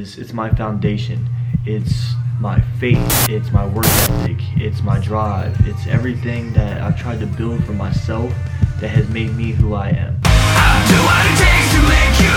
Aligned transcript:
It's, 0.00 0.16
it's 0.16 0.32
my 0.32 0.48
foundation. 0.50 1.28
It's 1.66 2.14
my 2.38 2.60
faith. 2.78 3.28
It's 3.28 3.50
my 3.50 3.66
work 3.66 3.84
ethic. 3.84 4.36
It's 4.54 4.80
my 4.80 5.00
drive. 5.00 5.56
It's 5.66 5.88
everything 5.88 6.52
that 6.52 6.80
I've 6.80 6.96
tried 6.96 7.18
to 7.18 7.26
build 7.26 7.64
for 7.64 7.72
myself 7.72 8.32
that 8.80 8.90
has 8.90 9.08
made 9.08 9.34
me 9.34 9.50
who 9.50 9.74
I 9.74 9.88
am. 9.88 10.20
I'll 10.22 10.86
do 10.86 10.94
what 11.02 11.26
it 11.26 11.36
takes 11.36 11.72
to 11.74 11.82
make 11.88 12.20
you 12.22 12.30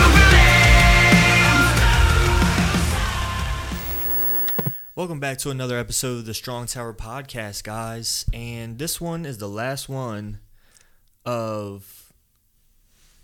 believe. 4.66 4.96
Welcome 4.96 5.20
back 5.20 5.38
to 5.38 5.52
another 5.52 5.78
episode 5.78 6.18
of 6.18 6.26
the 6.26 6.34
Strong 6.34 6.66
Tower 6.66 6.96
Podcast, 6.96 7.64
guys. 7.64 8.26
And 8.34 8.80
this 8.80 9.00
one 9.00 9.24
is 9.24 9.38
the 9.38 9.48
last 9.48 9.88
one 9.88 10.40
of 11.26 12.12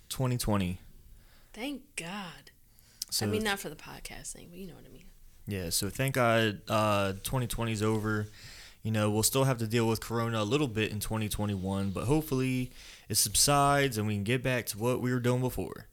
2020. 0.09 0.77
Thank 1.53 1.81
God. 1.95 2.46
So, 3.09 3.25
I 3.25 3.29
mean, 3.29 3.43
not 3.43 3.59
for 3.59 3.69
the 3.69 3.75
podcast 3.75 4.33
thing, 4.33 4.47
but 4.49 4.57
you 4.59 4.67
know 4.67 4.73
what 4.75 4.85
I 4.85 4.91
mean. 4.91 5.05
yeah, 5.47 5.69
so 5.69 5.89
thank 5.89 6.15
God 6.15 6.61
uh, 6.67 7.13
2020 7.23 7.71
is 7.71 7.81
over. 7.83 8.27
You 8.83 8.91
know, 8.91 9.09
we'll 9.09 9.23
still 9.23 9.43
have 9.45 9.57
to 9.59 9.67
deal 9.67 9.87
with 9.87 9.99
Corona 10.01 10.41
a 10.41 10.43
little 10.43 10.67
bit 10.67 10.91
in 10.91 10.99
2021, 10.99 11.91
but 11.91 12.05
hopefully 12.05 12.71
it 13.09 13.15
subsides 13.15 13.97
and 13.97 14.07
we 14.07 14.13
can 14.15 14.23
get 14.23 14.43
back 14.43 14.65
to 14.67 14.77
what 14.77 15.01
we 15.01 15.11
were 15.11 15.19
doing 15.19 15.41
before. 15.41 15.87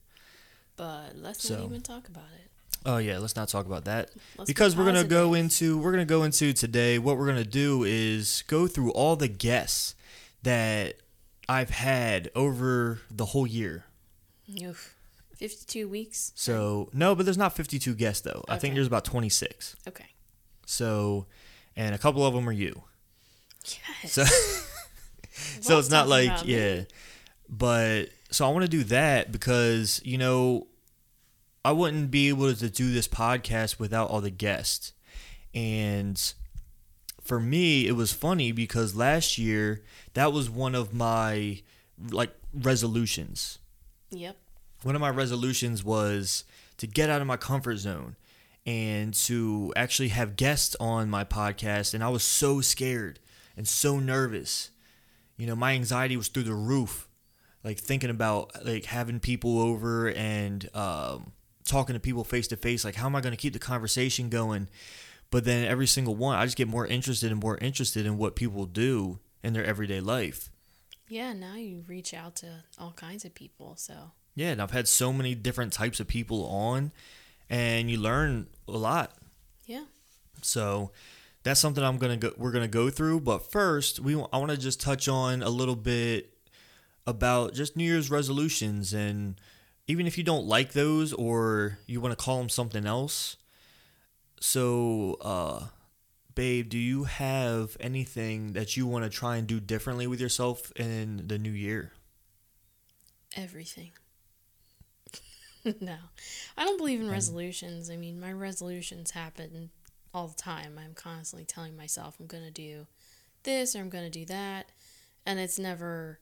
But 0.77 1.15
let's 1.15 1.41
So- 1.47 1.57
not 1.57 1.65
even 1.65 1.81
talk 1.81 2.07
about 2.07 2.29
it. 2.35 2.49
Oh 2.87 2.97
yeah, 2.97 3.17
let's 3.17 3.35
not 3.35 3.49
talk 3.49 3.65
about 3.65 3.85
that 3.85 4.11
Let's 4.37 4.47
be 4.47 4.53
because 4.53 4.75
we're 4.75 4.85
gonna 4.85 5.03
go 5.03 5.33
into 5.33 5.75
we're 5.79 5.91
gonna 5.91 6.05
go 6.05 6.21
into 6.21 6.53
today. 6.53 6.99
What 6.99 7.17
we're 7.17 7.25
gonna 7.25 7.43
do 7.43 7.83
is 7.83 8.43
go 8.47 8.67
through 8.67 8.91
all 8.91 9.15
the 9.15 9.27
guests 9.27 9.95
that 10.43 10.97
I've 11.49 11.71
had 11.71 12.29
over 12.35 13.01
the 13.09 13.25
whole 13.25 13.47
year. 13.47 13.85
Oof. 14.61 14.94
52 15.37 15.87
weeks. 15.87 16.31
So 16.35 16.89
no, 16.93 17.15
but 17.15 17.25
there's 17.25 17.37
not 17.37 17.55
52 17.55 17.93
guests 17.95 18.21
though. 18.21 18.43
I 18.47 18.57
think 18.57 18.73
there's 18.75 18.87
about 18.87 19.05
26. 19.05 19.75
Okay. 19.87 20.05
So, 20.65 21.27
and 21.75 21.93
a 21.93 21.97
couple 21.97 22.25
of 22.25 22.33
them 22.33 22.47
are 22.49 22.53
you. 22.53 22.83
Yes. 24.03 24.13
So, 24.13 24.23
so 25.61 25.79
it's 25.79 25.89
not 25.89 26.07
like 26.07 26.27
about 26.27 26.45
me. 26.45 26.53
yeah, 26.55 26.83
but 27.49 28.05
so 28.31 28.47
I 28.47 28.51
want 28.51 28.63
to 28.63 28.69
do 28.69 28.83
that 28.85 29.31
because 29.31 30.01
you 30.03 30.17
know 30.17 30.67
I 31.63 31.71
wouldn't 31.71 32.11
be 32.11 32.29
able 32.29 32.53
to 32.53 32.69
do 32.69 32.91
this 32.91 33.07
podcast 33.07 33.79
without 33.79 34.09
all 34.09 34.21
the 34.21 34.29
guests, 34.29 34.93
and 35.53 36.21
for 37.21 37.39
me 37.39 37.87
it 37.87 37.93
was 37.93 38.13
funny 38.13 38.51
because 38.51 38.95
last 38.95 39.37
year 39.37 39.83
that 40.13 40.31
was 40.31 40.49
one 40.49 40.75
of 40.75 40.93
my 40.93 41.61
like 42.11 42.31
resolutions. 42.53 43.59
Yep. 44.11 44.37
One 44.83 44.95
of 44.95 45.01
my 45.01 45.09
resolutions 45.09 45.83
was 45.83 46.43
to 46.77 46.87
get 46.87 47.09
out 47.09 47.21
of 47.21 47.27
my 47.27 47.37
comfort 47.37 47.77
zone 47.77 48.15
and 48.65 49.13
to 49.13 49.73
actually 49.75 50.09
have 50.09 50.35
guests 50.35 50.75
on 50.79 51.09
my 51.09 51.23
podcast 51.23 51.93
and 51.93 52.03
I 52.03 52.09
was 52.09 52.23
so 52.23 52.61
scared 52.61 53.19
and 53.55 53.67
so 53.67 53.99
nervous. 53.99 54.71
You 55.37 55.47
know, 55.47 55.55
my 55.55 55.73
anxiety 55.73 56.17
was 56.17 56.27
through 56.27 56.43
the 56.43 56.53
roof. 56.53 57.07
Like 57.63 57.79
thinking 57.79 58.11
about 58.11 58.63
like 58.63 58.85
having 58.85 59.19
people 59.19 59.57
over 59.57 60.11
and 60.11 60.69
um, 60.75 61.31
talking 61.63 61.95
to 61.95 61.99
people 61.99 62.23
face 62.23 62.47
to 62.49 62.57
face. 62.57 62.85
Like, 62.85 62.93
how 62.93 63.07
am 63.07 63.15
I 63.15 63.21
going 63.21 63.31
to 63.31 63.37
keep 63.37 63.53
the 63.53 63.59
conversation 63.59 64.29
going? 64.29 64.69
But 65.31 65.45
then 65.45 65.65
every 65.65 65.87
single 65.87 66.15
one, 66.15 66.37
I 66.37 66.45
just 66.45 66.57
get 66.57 66.67
more 66.67 66.85
interested 66.85 67.31
and 67.31 67.41
more 67.41 67.57
interested 67.57 68.05
in 68.05 68.17
what 68.17 68.35
people 68.35 68.65
do 68.65 69.19
in 69.43 69.53
their 69.53 69.65
everyday 69.65 69.99
life. 69.99 70.51
Yeah, 71.09 71.33
now 71.33 71.55
you 71.55 71.83
reach 71.87 72.13
out 72.13 72.35
to 72.37 72.63
all 72.77 72.93
kinds 72.93 73.25
of 73.25 73.33
people. 73.33 73.75
So, 73.77 74.11
Yeah, 74.35 74.49
and 74.49 74.61
I've 74.61 74.71
had 74.71 74.87
so 74.87 75.13
many 75.13 75.33
different 75.33 75.71
types 75.73 75.99
of 75.99 76.07
people 76.07 76.45
on, 76.45 76.91
and 77.49 77.89
you 77.89 77.97
learn 77.97 78.47
a 78.67 78.71
lot. 78.71 79.13
yeah. 79.65 79.85
So 80.41 80.91
that's 81.43 81.59
something 81.59 81.83
I'm 81.83 81.97
gonna 81.97 82.17
go. 82.17 82.31
We're 82.37 82.51
gonna 82.51 82.67
go 82.67 82.89
through, 82.89 83.21
but 83.21 83.49
first, 83.51 83.99
we 83.99 84.13
I 84.15 84.37
want 84.37 84.51
to 84.51 84.57
just 84.57 84.81
touch 84.81 85.07
on 85.07 85.41
a 85.41 85.49
little 85.49 85.75
bit 85.75 86.31
about 87.07 87.53
just 87.53 87.75
New 87.77 87.83
Year's 87.85 88.11
resolutions, 88.11 88.93
and 88.93 89.39
even 89.87 90.07
if 90.07 90.17
you 90.17 90.23
don't 90.23 90.45
like 90.45 90.73
those 90.73 91.13
or 91.13 91.79
you 91.87 92.01
want 92.01 92.17
to 92.17 92.23
call 92.23 92.39
them 92.39 92.49
something 92.49 92.85
else. 92.85 93.37
So, 94.41 95.17
uh, 95.21 95.67
babe, 96.35 96.69
do 96.69 96.77
you 96.77 97.05
have 97.05 97.77
anything 97.79 98.53
that 98.53 98.75
you 98.75 98.85
want 98.85 99.05
to 99.05 99.09
try 99.09 99.37
and 99.37 99.47
do 99.47 99.59
differently 99.59 100.07
with 100.07 100.19
yourself 100.19 100.71
in 100.75 101.27
the 101.27 101.37
new 101.37 101.51
year? 101.51 101.93
Everything. 103.35 103.91
no. 105.81 105.97
I 106.57 106.63
don't 106.63 106.77
believe 106.77 107.01
in 107.01 107.09
resolutions. 107.09 107.89
I 107.89 107.97
mean, 107.97 108.19
my 108.19 108.31
resolutions 108.31 109.11
happen 109.11 109.71
all 110.13 110.27
the 110.27 110.35
time. 110.35 110.79
I'm 110.83 110.93
constantly 110.93 111.45
telling 111.45 111.75
myself 111.75 112.17
I'm 112.19 112.27
going 112.27 112.43
to 112.43 112.51
do 112.51 112.87
this 113.43 113.75
or 113.75 113.79
I'm 113.79 113.89
going 113.89 114.03
to 114.05 114.19
do 114.19 114.25
that. 114.25 114.69
And 115.25 115.39
it's 115.39 115.57
never, 115.57 116.19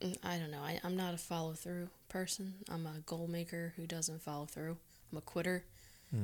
mm, 0.00 0.16
I 0.24 0.36
don't 0.38 0.50
know. 0.50 0.62
I, 0.62 0.80
I'm 0.82 0.96
not 0.96 1.14
a 1.14 1.18
follow 1.18 1.52
through 1.52 1.88
person. 2.08 2.54
I'm 2.68 2.86
a 2.86 3.00
goal 3.06 3.28
maker 3.28 3.72
who 3.76 3.86
doesn't 3.86 4.22
follow 4.22 4.46
through. 4.46 4.76
I'm 5.12 5.18
a 5.18 5.22
quitter. 5.22 5.64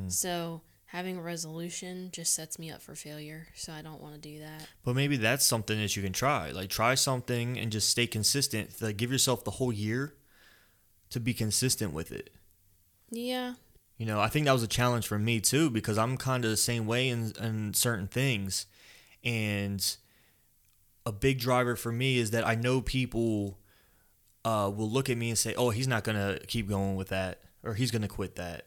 So 0.09 0.63
having 0.87 1.17
a 1.17 1.23
resolution 1.23 2.11
just 2.13 2.35
sets 2.35 2.59
me 2.59 2.73
up 2.73 2.83
for 2.83 2.97
failure. 2.97 3.47
So 3.55 3.73
I 3.73 3.83
don't 3.83 4.03
want 4.03 4.15
to 4.15 4.21
do 4.21 4.41
that. 4.41 4.67
But 4.85 4.97
maybe 4.97 5.17
that's 5.17 5.45
something 5.45 5.79
that 5.79 5.97
you 5.97 6.03
can 6.03 6.13
try. 6.13 6.51
Like 6.51 6.71
try 6.71 6.97
something 6.97 7.57
and 7.57 7.71
just 7.71 7.89
stay 7.89 8.09
consistent. 8.09 8.83
Like 8.83 8.97
give 8.97 9.13
yourself 9.13 9.45
the 9.45 9.53
whole 9.53 9.73
year 9.73 10.15
to 11.11 11.21
be 11.21 11.35
consistent 11.35 11.93
with 11.93 12.13
it. 12.13 12.31
Yeah. 13.11 13.55
You 13.99 14.07
know, 14.07 14.21
I 14.21 14.29
think 14.29 14.47
that 14.47 14.53
was 14.53 14.63
a 14.63 14.69
challenge 14.69 15.07
for 15.07 15.19
me 15.19 15.41
too 15.41 15.71
because 15.71 15.97
I'm 15.97 16.17
kind 16.17 16.45
of 16.45 16.51
the 16.51 16.57
same 16.57 16.87
way 16.87 17.09
in, 17.09 17.33
in 17.41 17.75
certain 17.75 18.09
things. 18.09 18.67
And 19.25 19.85
a 21.07 21.13
big 21.13 21.39
driver 21.39 21.77
for 21.77 21.93
me 21.93 22.19
is 22.19 22.33
that 22.33 22.47
I 22.47 22.55
know 22.55 22.81
people 22.81 23.59
uh, 24.45 24.71
will 24.75 24.91
look 24.91 25.09
at 25.09 25.17
me 25.17 25.31
and 25.31 25.39
say, 25.39 25.55
"Oh, 25.55 25.71
he's 25.71 25.89
not 25.89 26.05
gonna 26.05 26.39
keep 26.47 26.69
going 26.69 26.95
with 26.95 27.09
that, 27.09 27.41
or 27.63 27.75
he's 27.75 27.91
gonna 27.91 28.09
quit 28.09 28.37
that." 28.37 28.67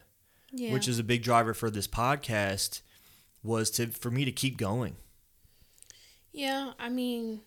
Yeah. 0.52 0.74
Which 0.74 0.88
is 0.88 1.00
a 1.00 1.04
big 1.04 1.22
driver 1.22 1.54
for 1.54 1.70
this 1.70 1.88
podcast 1.88 2.82
was 3.44 3.70
to 3.72 3.88
for 3.88 4.10
me 4.12 4.26
to 4.26 4.32
keep 4.32 4.58
going. 4.58 4.96
Yeah, 6.32 6.74
I 6.80 6.90
mean, 6.90 7.42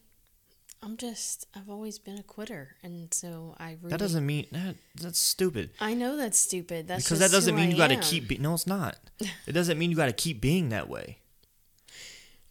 I'm 0.82 0.96
just 0.96 1.46
I've 1.54 1.70
always 1.70 1.98
been 2.00 2.18
a 2.18 2.22
quitter, 2.24 2.76
and 2.82 3.12
so 3.14 3.54
I 3.58 3.76
really 3.80 3.90
That 3.90 4.00
doesn't 4.00 4.26
mean 4.26 4.46
that, 4.52 4.74
that's 5.00 5.18
stupid. 5.18 5.70
I 5.80 5.94
know 5.94 6.16
that's 6.16 6.38
stupid. 6.38 6.88
That's 6.88 7.04
because 7.04 7.20
that 7.20 7.30
doesn't 7.30 7.54
mean 7.54 7.68
I 7.68 7.70
you 7.72 7.76
got 7.76 7.88
to 7.90 7.96
keep. 7.96 8.26
Be- 8.28 8.38
no, 8.38 8.54
it's 8.54 8.66
not. 8.66 8.96
It 9.46 9.52
doesn't 9.52 9.78
mean 9.78 9.90
you 9.90 9.96
got 9.96 10.06
to 10.06 10.12
keep 10.12 10.40
being 10.40 10.70
that 10.70 10.88
way. 10.88 11.18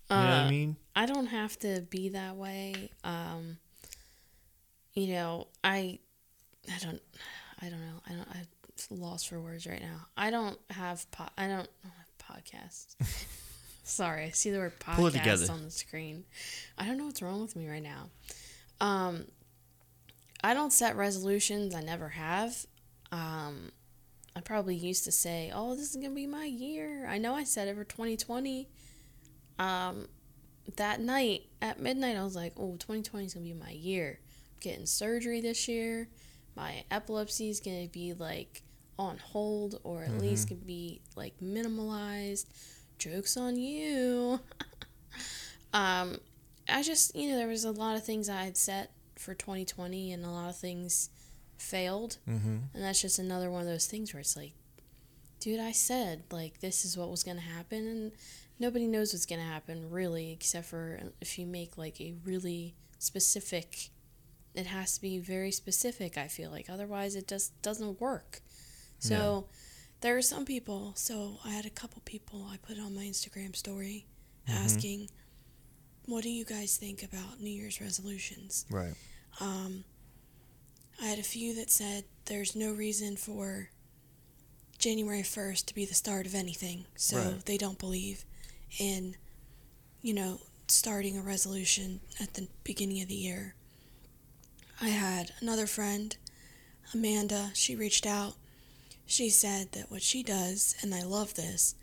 You 0.10 0.16
know 0.18 0.24
what 0.24 0.30
I 0.34 0.46
Uh, 0.46 0.50
mean? 0.50 0.76
I 0.96 1.06
don't 1.06 1.28
have 1.28 1.58
to 1.60 1.82
be 1.90 2.10
that 2.10 2.36
way. 2.38 2.90
Um, 3.04 3.58
you 4.94 5.08
know, 5.14 5.48
I, 5.64 6.00
I 6.70 6.78
don't, 6.82 7.02
I 7.62 7.70
don't 7.70 7.80
know. 7.82 8.02
I 8.08 8.14
don't. 8.14 8.28
I'm 8.92 8.98
lost 9.02 9.28
for 9.30 9.40
words 9.40 9.68
right 9.68 9.82
now. 9.82 10.08
I 10.18 10.32
don't 10.32 10.58
have. 10.70 11.10
Po- 11.12 11.30
I 11.38 11.48
don't 11.48 11.70
have 11.84 12.44
podcasts. 12.44 12.96
Sorry, 13.84 14.26
I 14.26 14.30
see 14.32 14.52
the 14.52 14.60
word 14.60 14.74
Pull 14.80 15.08
it 15.08 15.12
together. 15.14 15.46
podcast 15.46 15.50
on 15.50 15.64
the 15.64 15.72
screen. 15.72 16.24
I 16.78 16.86
don't 16.86 16.98
know 16.98 17.06
what's 17.06 17.22
wrong 17.22 17.42
with 17.42 17.56
me 17.56 17.68
right 17.68 17.82
now. 17.84 18.10
Um, 18.80 19.26
I 20.44 20.54
don't 20.54 20.72
set 20.72 20.96
resolutions. 20.96 21.74
I 21.76 21.82
never 21.82 22.10
have. 22.10 22.66
Um, 23.12 23.72
I 24.36 24.42
probably 24.42 24.76
used 24.76 25.04
to 25.06 25.12
say, 25.12 25.52
"Oh, 25.54 25.76
this 25.76 25.90
is 25.90 25.96
gonna 25.96 26.16
be 26.16 26.28
my 26.28 26.46
year." 26.46 27.06
I 27.08 27.18
know 27.18 27.36
I 27.36 27.44
said 27.44 27.68
it 27.68 27.76
for 27.76 27.84
2020. 27.84 28.70
Um, 29.60 30.08
that 30.78 31.02
night 31.02 31.48
at 31.62 31.80
midnight, 31.80 32.16
I 32.16 32.24
was 32.24 32.36
like, 32.36 32.54
"Oh, 32.58 32.76
2020 32.78 33.26
is 33.26 33.34
gonna 33.34 33.44
be 33.46 33.54
my 33.54 33.72
year. 33.72 34.20
I'm 34.54 34.60
getting 34.62 34.86
surgery 34.86 35.42
this 35.42 35.68
year. 35.68 36.08
My 36.56 36.86
epilepsy 36.92 37.50
is 37.50 37.60
gonna 37.60 37.88
be 37.88 38.14
like 38.14 38.62
on 38.98 39.18
hold, 39.18 39.80
or 39.84 40.04
at 40.04 40.18
least 40.20 40.46
Mm-hmm. 40.48 40.56
can 40.60 40.66
be 40.68 41.02
like 41.16 41.40
minimalized." 41.40 42.46
Jokes 43.02 43.36
on 43.36 43.56
you. 43.58 44.40
um, 45.74 46.20
I 46.70 46.84
just, 46.84 47.16
you 47.16 47.30
know, 47.30 47.38
there 47.38 47.48
was 47.48 47.66
a 47.66 47.72
lot 47.72 47.96
of 47.96 48.06
things 48.06 48.30
I 48.30 48.44
had 48.44 48.56
set 48.56 48.92
for 49.18 49.34
2020, 49.34 50.12
and 50.12 50.24
a 50.24 50.30
lot 50.30 50.50
of 50.50 50.58
things 50.58 51.10
failed. 51.58 52.18
Mm-hmm. 52.30 52.58
And 52.74 52.84
that's 52.84 53.02
just 53.02 53.18
another 53.18 53.50
one 53.50 53.62
of 53.62 53.68
those 53.68 53.88
things 53.88 54.14
where 54.14 54.22
it's 54.22 54.38
like, 54.38 54.54
dude, 55.40 55.60
I 55.60 55.72
said, 55.72 56.24
like, 56.32 56.60
this 56.60 56.86
is 56.86 56.96
what 56.96 57.10
was 57.10 57.24
going 57.24 57.38
to 57.38 57.44
happen. 57.44 57.88
And 57.88 58.12
nobody 58.60 58.86
knows 58.86 59.14
what's 59.14 59.26
going 59.26 59.42
to 59.42 59.48
happen, 59.48 59.90
really, 59.90 60.32
except 60.32 60.68
for 60.68 61.00
if 61.20 61.40
you 61.40 61.48
make, 61.48 61.80
like, 61.80 62.00
a 62.00 62.14
really 62.24 62.76
specific, 63.00 63.90
it 64.54 64.68
has 64.68 64.96
to 64.96 65.02
be 65.02 65.18
very 65.18 65.52
specific, 65.52 66.20
I 66.20 66.28
feel 66.28 66.52
like. 66.52 66.70
Otherwise, 66.70 67.16
it 67.16 67.28
just 67.28 67.60
doesn't 67.64 68.00
work. 68.00 68.42
So, 69.00 69.48
there 70.02 70.18
are 70.18 70.22
some 70.22 70.46
people, 70.46 70.94
so 70.96 71.38
I 71.46 71.50
had 71.52 71.66
a 71.66 71.70
couple 71.70 72.02
people 72.06 72.48
I 72.52 72.58
put 72.58 72.80
on 72.80 72.96
my 72.96 73.04
Instagram 73.04 73.56
story 73.56 74.06
asking, 74.48 75.10
what 76.06 76.24
do 76.24 76.30
you 76.30 76.44
guys 76.44 76.76
think 76.78 77.04
about 77.04 77.40
New 77.40 77.52
Year's 77.52 77.80
resolutions? 77.80 78.66
Right. 78.70 78.94
Um, 79.40 79.84
I 81.02 81.06
had 81.06 81.20
a 81.20 81.24
few 81.24 81.54
that 81.56 81.70
said 81.70 82.04
there's 82.26 82.56
no 82.56 82.74
reason 82.74 83.16
for 83.16 83.70
January 84.78 85.22
1st 85.22 85.66
to 85.68 85.76
be 85.76 85.86
the 85.86 85.94
start 85.94 86.26
of 86.26 86.34
anything. 86.36 86.86
So 86.96 87.18
Right. 87.18 87.46
they 87.46 87.58
don't 87.58 87.78
believe 87.80 88.26
in, 88.80 89.16
you 90.02 90.14
know, 90.14 90.42
starting 90.68 91.18
a 91.18 91.22
resolution 91.22 92.02
at 92.20 92.34
the 92.34 92.48
beginning 92.64 93.02
of 93.02 93.08
the 93.08 93.16
year. 93.16 93.56
I 94.82 94.90
had 94.90 95.34
another 95.42 95.68
friend, 95.68 96.16
Amanda, 96.94 97.52
she 97.54 97.76
reached 97.76 98.08
out. 98.08 98.36
She 99.12 99.30
said 99.30 99.74
that 99.74 99.92
what 99.92 100.02
she 100.02 100.24
does, 100.24 100.76
and 100.82 100.96
I 100.96 101.04
love 101.04 101.34
this, 101.36 101.76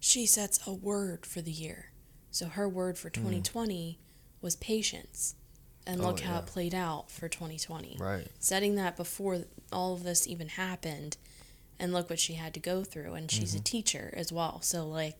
she 0.00 0.26
sets 0.26 0.60
a 0.66 0.72
word 0.72 1.24
for 1.24 1.40
the 1.40 1.50
year. 1.50 1.92
So 2.30 2.46
her 2.48 2.68
word 2.68 2.98
for 2.98 3.08
2020 3.10 3.98
was 4.42 4.54
patience. 4.56 5.34
And 5.86 6.00
Hmm. 6.00 6.04
Oh, 6.04 6.08
look 6.10 6.20
how 6.20 6.34
yeah. 6.34 6.38
it 6.40 6.46
played 6.46 6.74
out 6.74 7.10
for 7.10 7.26
2020 7.28 7.96
Right. 7.98 8.28
setting 8.38 8.74
that 8.74 8.96
before 8.98 9.44
all 9.72 9.94
of 9.94 10.02
this 10.02 10.26
even 10.26 10.48
happened 10.48 11.16
and 11.78 11.92
look 11.94 12.10
what 12.10 12.18
she 12.18 12.34
had 12.34 12.52
to 12.54 12.60
go 12.60 12.84
through 12.84 13.14
and 13.14 13.30
she's 13.30 13.52
Mm-hmm. 13.52 13.60
a 13.60 13.62
teacher 13.64 14.14
as 14.14 14.30
well 14.30 14.60
so 14.60 14.86
like 14.86 15.16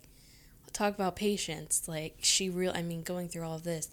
talk 0.74 0.94
about 0.94 1.16
patience 1.16 1.88
like 1.88 2.18
she 2.20 2.50
real 2.50 2.72
i 2.74 2.82
mean 2.82 3.02
going 3.02 3.28
through 3.30 3.44
all 3.46 3.54
of 3.56 3.64
this 3.64 3.88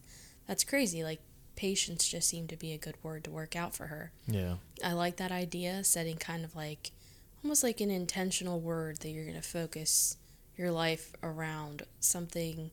that's 0.47 0.63
crazy 0.65 1.01
like 1.03 1.21
patience 1.55 2.05
just 2.09 2.27
seemed 2.27 2.49
to 2.49 2.57
be 2.57 2.73
a 2.73 2.77
good 2.77 2.95
word 3.01 3.23
to 3.23 3.31
work 3.31 3.55
out 3.55 3.73
for 3.73 3.87
her 3.87 4.11
Yeah. 4.27 4.55
i 4.83 4.91
like 4.91 5.15
that 5.17 5.31
idea 5.31 5.83
setting 5.85 6.17
kind 6.17 6.43
of 6.43 6.53
like 6.57 6.91
almost 7.45 7.63
like 7.63 7.79
an 7.79 7.91
intentional 7.91 8.59
word 8.59 8.97
that 8.97 9.09
you're 9.09 9.23
going 9.23 9.35
to 9.35 9.39
focus 9.39 10.17
your 10.57 10.71
life 10.71 11.13
around 11.21 11.83
something 11.99 12.71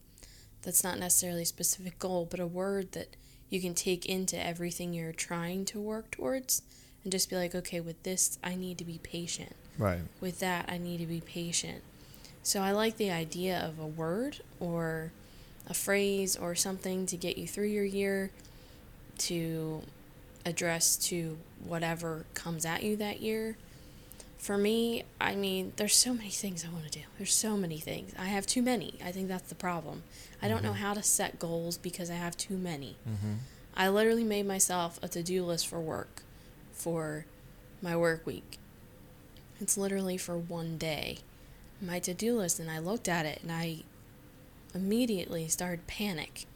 that's 0.62 0.82
not 0.82 0.98
necessarily 0.98 1.42
a 1.42 1.44
specific 1.44 1.98
goal 1.98 2.26
but 2.30 2.40
a 2.40 2.46
word 2.46 2.90
that 2.92 3.14
you 3.50 3.60
can 3.60 3.74
take 3.74 4.06
into 4.06 4.34
everything 4.42 4.94
you're 4.94 5.12
trying 5.12 5.66
to 5.66 5.78
work 5.78 6.10
towards 6.10 6.62
and 7.04 7.12
just 7.12 7.28
be 7.28 7.36
like 7.36 7.54
okay 7.54 7.80
with 7.80 8.02
this 8.02 8.38
i 8.42 8.54
need 8.54 8.78
to 8.78 8.84
be 8.84 8.98
patient. 9.02 9.54
Right. 9.76 10.00
with 10.22 10.38
that 10.38 10.70
i 10.70 10.78
need 10.78 11.00
to 11.00 11.06
be 11.06 11.20
patient. 11.20 11.82
So 12.42 12.62
i 12.62 12.72
like 12.72 12.96
the 12.96 13.10
idea 13.10 13.60
of 13.60 13.78
a 13.78 13.86
word 13.86 14.40
or 14.58 15.12
a 15.68 15.74
phrase 15.74 16.34
or 16.34 16.54
something 16.54 17.04
to 17.04 17.16
get 17.18 17.36
you 17.36 17.46
through 17.46 17.66
your 17.66 17.84
year 17.84 18.30
to 19.18 19.82
address 20.46 20.96
to 20.96 21.36
whatever 21.62 22.24
comes 22.32 22.64
at 22.64 22.82
you 22.82 22.96
that 22.96 23.20
year 23.20 23.58
for 24.42 24.58
me 24.58 25.04
i 25.20 25.36
mean 25.36 25.72
there's 25.76 25.94
so 25.94 26.12
many 26.12 26.28
things 26.28 26.64
i 26.68 26.72
want 26.72 26.84
to 26.84 26.90
do. 26.90 27.04
There's 27.16 27.32
so 27.32 27.56
many 27.56 27.78
things. 27.78 28.12
I 28.18 28.26
have 28.26 28.44
too 28.44 28.60
many. 28.60 28.98
I 29.02 29.12
think 29.12 29.28
that's 29.28 29.48
the 29.48 29.54
problem. 29.54 30.02
I 30.42 30.48
don't 30.48 30.64
know 30.64 30.72
mm-hmm. 30.72 30.82
how 30.82 30.94
to 30.94 31.02
set 31.02 31.38
goals 31.38 31.78
because 31.78 32.10
i 32.10 32.14
have 32.14 32.36
too 32.36 32.58
many. 32.58 32.96
Mm-hmm. 33.08 33.34
I 33.76 33.88
literally 33.88 34.24
made 34.24 34.46
myself 34.46 34.98
a 35.00 35.08
to-do 35.08 35.44
list 35.44 35.68
for 35.68 35.80
work 35.80 36.22
for 36.72 37.24
my 37.80 37.96
work 37.96 38.26
week. 38.26 38.58
It's 39.60 39.78
literally 39.78 40.18
for 40.18 40.36
one 40.36 40.76
day. 40.76 41.18
My 41.80 42.00
to-do 42.00 42.36
list 42.36 42.58
and 42.58 42.68
i 42.68 42.80
looked 42.80 43.08
at 43.08 43.24
it 43.24 43.38
and 43.42 43.52
i 43.52 43.84
immediately 44.74 45.46
started 45.46 45.86
panic 45.86 46.46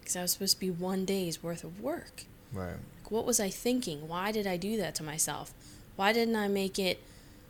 because 0.00 0.16
i 0.16 0.22
was 0.22 0.32
supposed 0.32 0.54
to 0.54 0.60
be 0.60 0.70
one 0.70 1.04
day's 1.04 1.40
worth 1.40 1.62
of 1.62 1.80
work. 1.80 2.24
Right. 2.52 2.70
like, 2.70 3.12
what 3.12 3.24
was 3.24 3.38
I 3.38 3.48
thinking? 3.48 4.08
Why 4.08 4.32
did 4.32 4.46
I 4.48 4.56
do 4.56 4.76
that 4.78 4.96
to 4.96 5.04
myself? 5.04 5.54
Why 5.94 6.12
didn't 6.12 6.34
I 6.34 6.48
make 6.48 6.80
it 6.80 7.00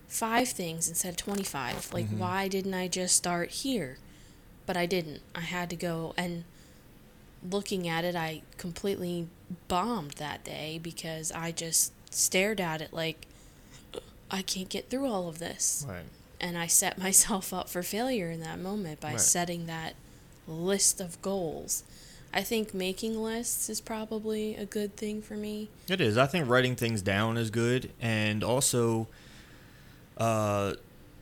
five 0.08 0.48
things 0.48 0.88
instead 0.88 1.10
of 1.10 1.16
25? 1.16 1.92
Like, 1.92 2.06
mm-hmm. 2.06 2.18
why 2.18 2.48
didn't 2.48 2.74
I 2.74 2.88
just 2.88 3.16
start 3.16 3.50
here? 3.50 3.98
But 4.66 4.76
I 4.76 4.86
didn't. 4.86 5.20
I 5.34 5.40
had 5.40 5.70
to 5.70 5.76
go 5.76 6.14
and 6.16 6.44
looking 7.48 7.86
at 7.88 8.04
it, 8.04 8.16
I 8.16 8.42
completely 8.56 9.28
bombed 9.68 10.12
that 10.12 10.44
day 10.44 10.78
because 10.82 11.32
I 11.32 11.52
just 11.52 11.92
stared 12.10 12.60
at 12.60 12.80
it 12.80 12.92
like, 12.92 13.26
I 14.30 14.42
can't 14.42 14.68
get 14.68 14.90
through 14.90 15.06
all 15.06 15.28
of 15.28 15.38
this. 15.38 15.86
Right. 15.88 16.04
And 16.40 16.58
I 16.58 16.66
set 16.66 16.98
myself 17.02 17.52
up 17.52 17.68
for 17.68 17.82
failure 17.82 18.30
in 18.30 18.40
that 18.40 18.58
moment 18.58 19.00
by 19.00 19.12
Right. 19.12 19.20
setting 19.20 19.66
that 19.66 19.94
list 20.46 21.00
of 21.00 21.20
goals. 21.22 21.84
I 22.32 22.42
think 22.42 22.74
making 22.74 23.22
lists 23.22 23.70
is 23.70 23.80
probably 23.80 24.54
a 24.54 24.66
good 24.66 24.96
thing 24.96 25.22
for 25.22 25.34
me. 25.34 25.70
It 25.88 26.00
is. 26.00 26.18
I 26.18 26.26
think 26.26 26.46
writing 26.46 26.76
things 26.76 27.00
down 27.00 27.38
is 27.38 27.48
good, 27.48 27.90
and 28.02 28.44
also 28.44 29.06
uh, 30.18 30.74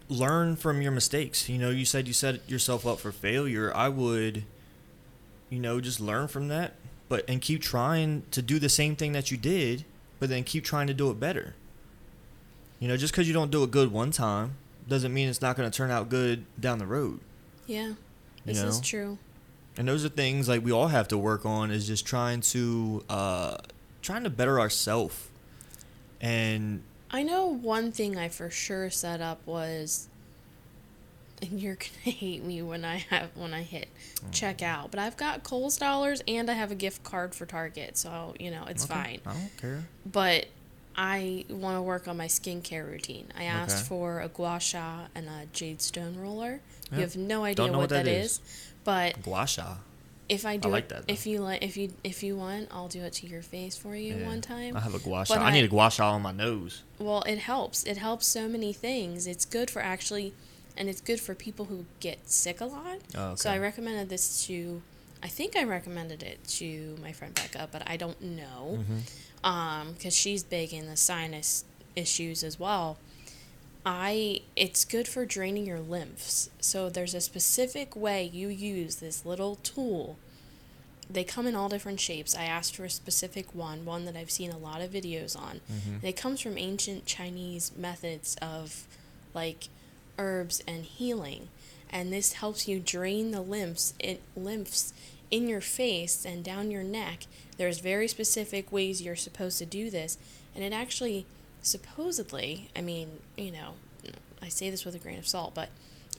learn 0.09 0.57
from 0.57 0.83
your 0.83 0.93
mistakes. 0.93 1.49
You 1.49 1.59
know, 1.59 1.71
you 1.71 1.85
said 1.85 2.07
you 2.09 2.13
set 2.13 2.49
yourself 2.49 2.87
up 2.87 2.99
for 2.99 3.13
failure. 3.13 3.73
I 3.75 3.89
would, 3.89 4.45
you 5.51 5.59
know, 5.59 5.81
just 5.81 6.01
learn 6.01 6.29
from 6.29 6.49
that, 6.49 6.75
but 7.09 7.25
and 7.29 7.41
keep 7.41 7.63
trying 7.63 8.25
to 8.33 8.43
do 8.43 8.59
the 8.59 8.69
same 8.69 8.97
thing 8.97 9.13
that 9.13 9.31
you 9.31 9.37
did, 9.37 9.85
but 10.19 10.29
then 10.29 10.45
keep 10.45 10.65
trying 10.65 10.87
to 10.89 10.95
do 10.95 11.11
it 11.11 11.21
better. 11.21 11.55
You 12.81 12.89
know, 12.89 12.97
just 12.97 13.13
because 13.13 13.27
you 13.27 13.35
don't 13.35 13.51
do 13.51 13.63
it 13.63 13.71
good 13.71 13.93
one 13.93 14.11
time 14.11 14.57
doesn't 14.89 15.13
mean 15.13 15.29
it's 15.29 15.41
not 15.43 15.57
going 15.57 15.71
to 15.71 15.77
turn 15.77 15.91
out 15.91 16.09
good 16.09 16.45
down 16.61 16.79
the 16.79 16.87
road. 16.87 17.21
Yeah, 17.67 17.89
You 17.89 17.97
this 18.45 18.63
is 18.63 18.81
true. 18.81 19.19
And 19.79 19.87
those 19.87 20.05
are 20.05 20.09
things 20.09 20.49
like 20.49 20.65
we 20.65 20.73
all 20.73 20.89
have 20.89 21.09
to 21.09 21.19
work 21.19 21.45
on 21.45 21.71
is 21.71 21.87
just 21.87 22.07
trying 22.07 22.41
to 22.43 23.05
uh 23.11 23.59
trying 24.03 24.25
to 24.25 24.31
better 24.31 24.59
ourselves. 24.61 25.29
And 26.21 26.83
I 27.11 27.23
know 27.23 27.47
one 27.47 27.93
thing 27.93 28.17
I 28.19 28.29
for 28.29 28.51
sure 28.51 28.91
set 28.91 29.21
up 29.21 29.41
was, 29.47 30.09
and 31.43 31.61
you're 31.61 31.75
gonna 32.05 32.15
hate 32.17 32.43
me 32.45 32.63
when 32.63 32.85
I 32.85 32.97
have 33.11 33.31
when 33.35 33.55
I 33.55 33.63
hit 33.63 33.89
Mm. 34.25 34.33
check 34.33 34.63
out, 34.63 34.91
but 34.91 34.99
I've 34.99 35.17
got 35.19 35.43
Kohl's 35.45 35.77
dollars 35.77 36.23
and 36.27 36.49
I 36.51 36.55
have 36.55 36.71
a 36.71 36.75
gift 36.75 37.03
card 37.05 37.35
for 37.35 37.45
Target, 37.45 37.99
so 37.99 38.35
you 38.41 38.51
know 38.51 38.65
it's 38.67 38.85
Okay, 38.85 38.95
fine. 38.95 39.21
I 39.27 39.33
don't 39.35 39.57
care. 39.59 39.85
But 40.11 40.47
I 40.97 41.45
want 41.51 41.77
to 41.77 41.83
work 41.83 42.09
on 42.09 42.17
my 42.17 42.27
skincare 42.29 42.87
routine. 42.91 43.27
I 43.39 43.45
asked 43.45 43.77
Okay. 43.81 43.87
for 43.89 44.21
a 44.21 44.29
gua 44.29 44.59
sha 44.59 45.09
and 45.15 45.27
a 45.29 45.45
jade 45.53 45.83
stone 45.83 46.17
roller. 46.19 46.61
Yeah. 46.91 46.97
You 46.97 47.01
have 47.03 47.17
no 47.17 47.45
idea 47.45 47.67
what, 47.67 47.77
what 47.77 47.89
that 47.91 48.07
that 48.07 48.11
is. 48.11 48.33
is, 48.33 48.73
but 48.85 49.21
Gua 49.23 49.47
sha. 49.47 49.75
If 50.29 50.45
I 50.45 50.57
do 50.57 50.69
like 50.69 50.85
it, 50.85 50.89
that, 50.91 51.07
though. 51.07 51.13
if 51.13 51.27
you 51.27 51.41
like, 51.41 51.63
if 51.63 51.77
you 51.77 51.93
if 52.03 52.23
you 52.23 52.37
want, 52.37 52.69
I'll 52.71 52.89
do 52.89 53.03
it 53.03 53.13
to 53.15 53.27
your 53.27 53.43
face 53.43 53.77
for 53.77 53.95
you 53.95 54.17
Yeah. 54.17 54.27
one 54.27 54.41
time. 54.41 54.77
I 54.77 54.81
have 54.81 54.95
a 54.95 54.99
gua 54.99 55.25
sha. 55.25 55.35
But 55.35 55.43
I, 55.43 55.53
need 55.53 55.65
a 55.65 55.69
gua 55.69 55.91
sha 55.91 56.11
on 56.13 56.23
my 56.23 56.33
nose. 56.33 56.83
Well, 56.99 57.23
it 57.23 57.39
helps. 57.39 57.85
It 57.85 57.97
helps 57.99 58.27
so 58.27 58.49
many 58.49 58.73
things. 58.73 59.27
It's 59.27 59.45
good 59.45 59.71
for 59.71 59.81
actually, 59.83 60.33
and 60.77 60.89
it's 60.89 61.01
good 61.01 61.21
for 61.21 61.35
people 61.35 61.67
who 61.67 61.87
get 62.01 62.29
sick 62.29 62.61
a 62.61 62.65
lot. 62.67 62.99
Oh, 63.15 63.35
So 63.37 63.51
I 63.51 63.59
recommended 63.59 64.09
this 64.09 64.45
to, 64.47 64.83
I 65.23 65.29
think 65.29 65.57
I 65.57 65.65
recommended 65.65 66.23
it 66.23 66.43
to 66.59 66.97
my 67.01 67.13
friend 67.13 67.35
Becca, 67.35 67.69
but 67.71 67.83
I 67.89 67.97
don't 67.97 68.21
know, 68.21 68.79
Mm-hmm. 68.81 69.47
um, 69.47 69.93
because 69.93 70.17
she's 70.17 70.43
big 70.43 70.73
in 70.73 70.87
the 70.87 70.97
sinus 70.97 71.65
issues 71.95 72.43
as 72.45 72.59
well. 72.59 72.99
I 73.87 74.41
it's 74.57 74.85
good 74.85 75.07
for 75.07 75.25
draining 75.25 75.65
your 75.65 75.79
lymphs. 75.79 76.51
So 76.61 76.91
there's 76.91 77.15
a 77.15 77.21
specific 77.21 77.95
way 77.95 78.25
you 78.25 78.49
use 78.49 78.97
this 78.97 79.25
little 79.25 79.57
tool. 79.63 80.19
They 81.09 81.23
come 81.23 81.47
in 81.47 81.55
all 81.55 81.69
different 81.69 82.01
shapes. 82.01 82.35
I 82.35 82.45
asked 82.47 82.75
for 82.75 82.85
a 82.85 82.91
specific 82.91 83.55
one, 83.55 83.85
one 83.85 84.05
that 84.07 84.17
I've 84.17 84.33
seen 84.33 84.51
a 84.51 84.59
lot 84.59 84.81
of 84.81 84.91
videos 84.91 85.39
on. 85.39 85.61
And 86.01 86.05
it 86.05 86.17
comes 86.17 86.41
from 86.41 86.59
ancient 86.59 87.07
Chinese 87.07 87.71
methods 87.77 88.37
of 88.43 88.89
like 89.33 89.69
herbs 90.19 90.65
and 90.67 90.85
healing. 90.85 91.49
And 91.89 92.13
this 92.13 92.33
helps 92.33 92.67
you 92.67 92.81
drain 92.81 93.31
the 93.31 93.41
lymphs 93.41 93.95
it 94.01 94.21
lymphs 94.35 94.93
in 95.31 95.47
your 95.47 95.61
face 95.61 96.25
and 96.25 96.43
down 96.43 96.73
your 96.73 96.83
neck. 96.83 97.27
There's 97.57 97.79
very 97.79 98.09
specific 98.09 98.73
ways 98.73 99.01
you're 99.01 99.15
supposed 99.15 99.59
to 99.59 99.67
do 99.67 99.91
this. 99.91 100.19
And 100.57 100.65
it 100.65 100.73
actually 100.73 101.25
supposedly, 101.67 102.71
I 102.77 102.81
mean, 102.81 103.19
you 103.37 103.51
know, 103.51 103.75
I 104.41 104.49
say 104.49 104.71
this 104.71 104.85
with 104.85 104.95
a 104.95 104.99
grain 104.99 105.19
of 105.19 105.27
salt, 105.27 105.55
but 105.55 105.69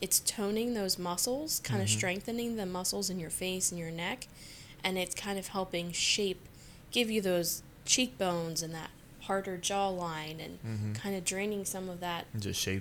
it's 0.02 0.20
toning 0.20 0.74
those 0.74 1.00
muscles, 1.00 1.60
kind 1.60 1.82
of 1.82 1.88
mm-hmm. 1.88 1.98
strengthening 1.98 2.56
the 2.58 2.66
muscles 2.66 3.10
in 3.10 3.20
your 3.20 3.30
face 3.30 3.72
and 3.72 3.80
your 3.80 3.92
neck, 3.92 4.28
and 4.84 4.98
it's 4.98 5.16
kind 5.16 5.40
of 5.40 5.48
helping 5.48 5.92
shape, 5.92 6.46
give 6.92 7.10
you 7.10 7.22
those 7.22 7.64
cheekbones 7.86 8.62
and 8.62 8.74
that 8.74 8.90
harder 9.22 9.58
jawline, 9.58 10.44
and 10.44 10.60
mm-hmm. 10.62 10.94
kind 10.94 11.16
of 11.16 11.24
draining 11.24 11.66
some 11.66 11.90
of 11.90 12.00
that 12.02 12.26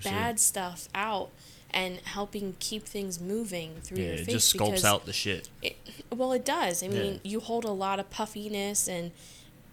bad 0.03 0.35
it. 0.35 0.39
stuff 0.39 0.89
out 0.93 1.29
and 1.71 1.99
helping 2.01 2.55
keep 2.59 2.83
things 2.83 3.19
moving 3.19 3.75
through 3.81 3.97
Yeah, 3.97 4.07
your 4.07 4.17
face. 4.17 4.27
it 4.27 4.31
just 4.31 4.55
sculpts 4.55 4.85
out 4.85 5.05
the 5.05 5.13
shit. 5.13 5.49
it, 5.61 5.77
well, 6.13 6.31
it 6.31 6.45
does. 6.45 6.83
I 6.83 6.87
mean, 6.87 7.13
Yeah. 7.13 7.19
you 7.23 7.39
hold 7.39 7.65
a 7.65 7.71
lot 7.71 7.99
of 7.99 8.09
puffiness 8.09 8.87
and 8.87 9.11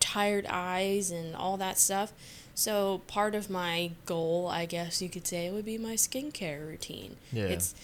tired 0.00 0.46
eyes 0.48 1.10
and 1.10 1.34
all 1.36 1.56
that 1.56 1.78
stuff. 1.78 2.12
So 2.54 3.02
part 3.06 3.34
of 3.34 3.50
my 3.50 3.92
goal, 4.06 4.48
I 4.48 4.66
guess 4.66 5.02
you 5.02 5.08
could 5.08 5.26
say, 5.26 5.50
would 5.50 5.64
be 5.64 5.78
my 5.78 5.94
skincare 5.94 6.66
routine. 6.66 7.16
Yeah. 7.32 7.44
It's 7.44 7.74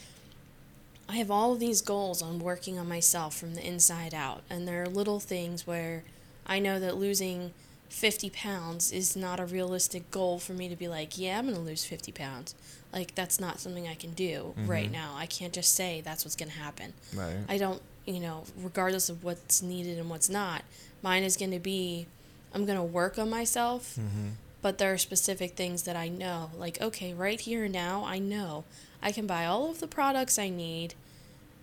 I 1.09 1.17
have 1.17 1.31
all 1.31 1.53
of 1.53 1.59
these 1.59 1.83
goals 1.83 2.23
on 2.23 2.39
working 2.39 2.79
on 2.79 2.89
myself 2.89 3.37
from 3.37 3.57
the 3.57 3.67
inside 3.67 4.15
out, 4.15 4.43
and 4.49 4.69
there 4.69 4.83
are 4.85 4.89
little 4.89 5.19
things 5.19 5.67
where 5.67 6.05
I 6.47 6.61
know 6.61 6.79
that 6.79 6.99
losing 6.99 7.53
50 7.89 8.31
pounds 8.31 8.93
is 8.93 9.17
not 9.17 9.41
a 9.41 9.45
realistic 9.45 10.09
goal 10.13 10.39
for 10.39 10.53
me 10.53 10.69
to 10.69 10.77
be 10.77 10.87
like, 10.87 11.19
yeah, 11.19 11.37
I'm 11.37 11.47
going 11.47 11.57
to 11.57 11.61
lose 11.61 11.85
50 11.85 12.13
pounds. 12.13 12.55
Like, 12.93 13.17
that's 13.17 13.41
not 13.41 13.59
something 13.59 13.89
I 13.89 13.97
can 13.97 14.13
do 14.13 14.55
right 14.57 14.85
mm-hmm. 14.85 14.93
now. 14.93 15.15
I 15.17 15.27
can't 15.27 15.53
just 15.53 15.75
say 15.75 16.01
that's 16.01 16.25
what's 16.25 16.37
going 16.37 16.51
to 16.51 16.59
happen. 16.59 16.93
Right. 17.13 17.39
I 17.49 17.59
don't, 17.59 17.83
you 18.07 18.21
know, 18.21 18.45
regardless 18.57 19.09
of 19.09 19.25
what's 19.25 19.63
needed 19.63 19.99
and 19.99 20.09
what's 20.09 20.29
not, 20.29 20.63
mine 21.03 21.25
is 21.25 21.37
going 21.37 21.51
to 21.51 21.59
be 21.59 22.07
I'm 22.55 22.67
going 22.67 22.79
to 22.79 22.85
work 22.85 23.19
on 23.19 23.31
myself 23.31 23.97
mm-hmm. 23.99 24.31
But 24.63 24.79
there 24.79 24.93
are 24.93 24.99
specific 24.99 25.57
things 25.57 25.85
that 25.85 25.97
I 25.97 26.09
know. 26.09 26.51
Like, 26.57 26.81
okay, 26.81 27.13
right 27.15 27.41
here 27.41 27.69
now, 27.69 28.05
I 28.05 28.19
know 28.19 28.65
I 29.03 29.13
can 29.13 29.27
buy 29.27 29.47
all 29.47 29.71
of 29.71 29.81
the 29.81 29.87
products 29.87 30.39
I 30.39 30.49
need 30.49 30.95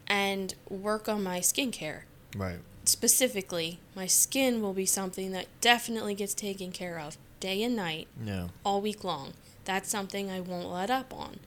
and 0.08 0.56
work 0.70 1.08
on 1.08 1.24
my 1.24 1.40
skincare. 1.40 2.02
Right. 2.36 2.60
Specifically, 2.86 3.80
my 3.96 4.08
skin 4.08 4.62
will 4.62 4.74
be 4.74 4.86
something 4.86 5.32
that 5.34 5.48
definitely 5.62 6.16
gets 6.16 6.34
taken 6.34 6.72
care 6.72 6.98
of 7.00 7.18
day 7.40 7.62
and 7.62 7.76
night, 7.76 8.08
Yeah. 8.24 8.48
all 8.64 8.82
week 8.82 9.04
long. 9.04 9.34
That's 9.66 9.90
something 9.90 10.32
I 10.32 10.40
won't 10.40 10.70
let 10.72 10.90
up 10.90 11.14
on. 11.14 11.40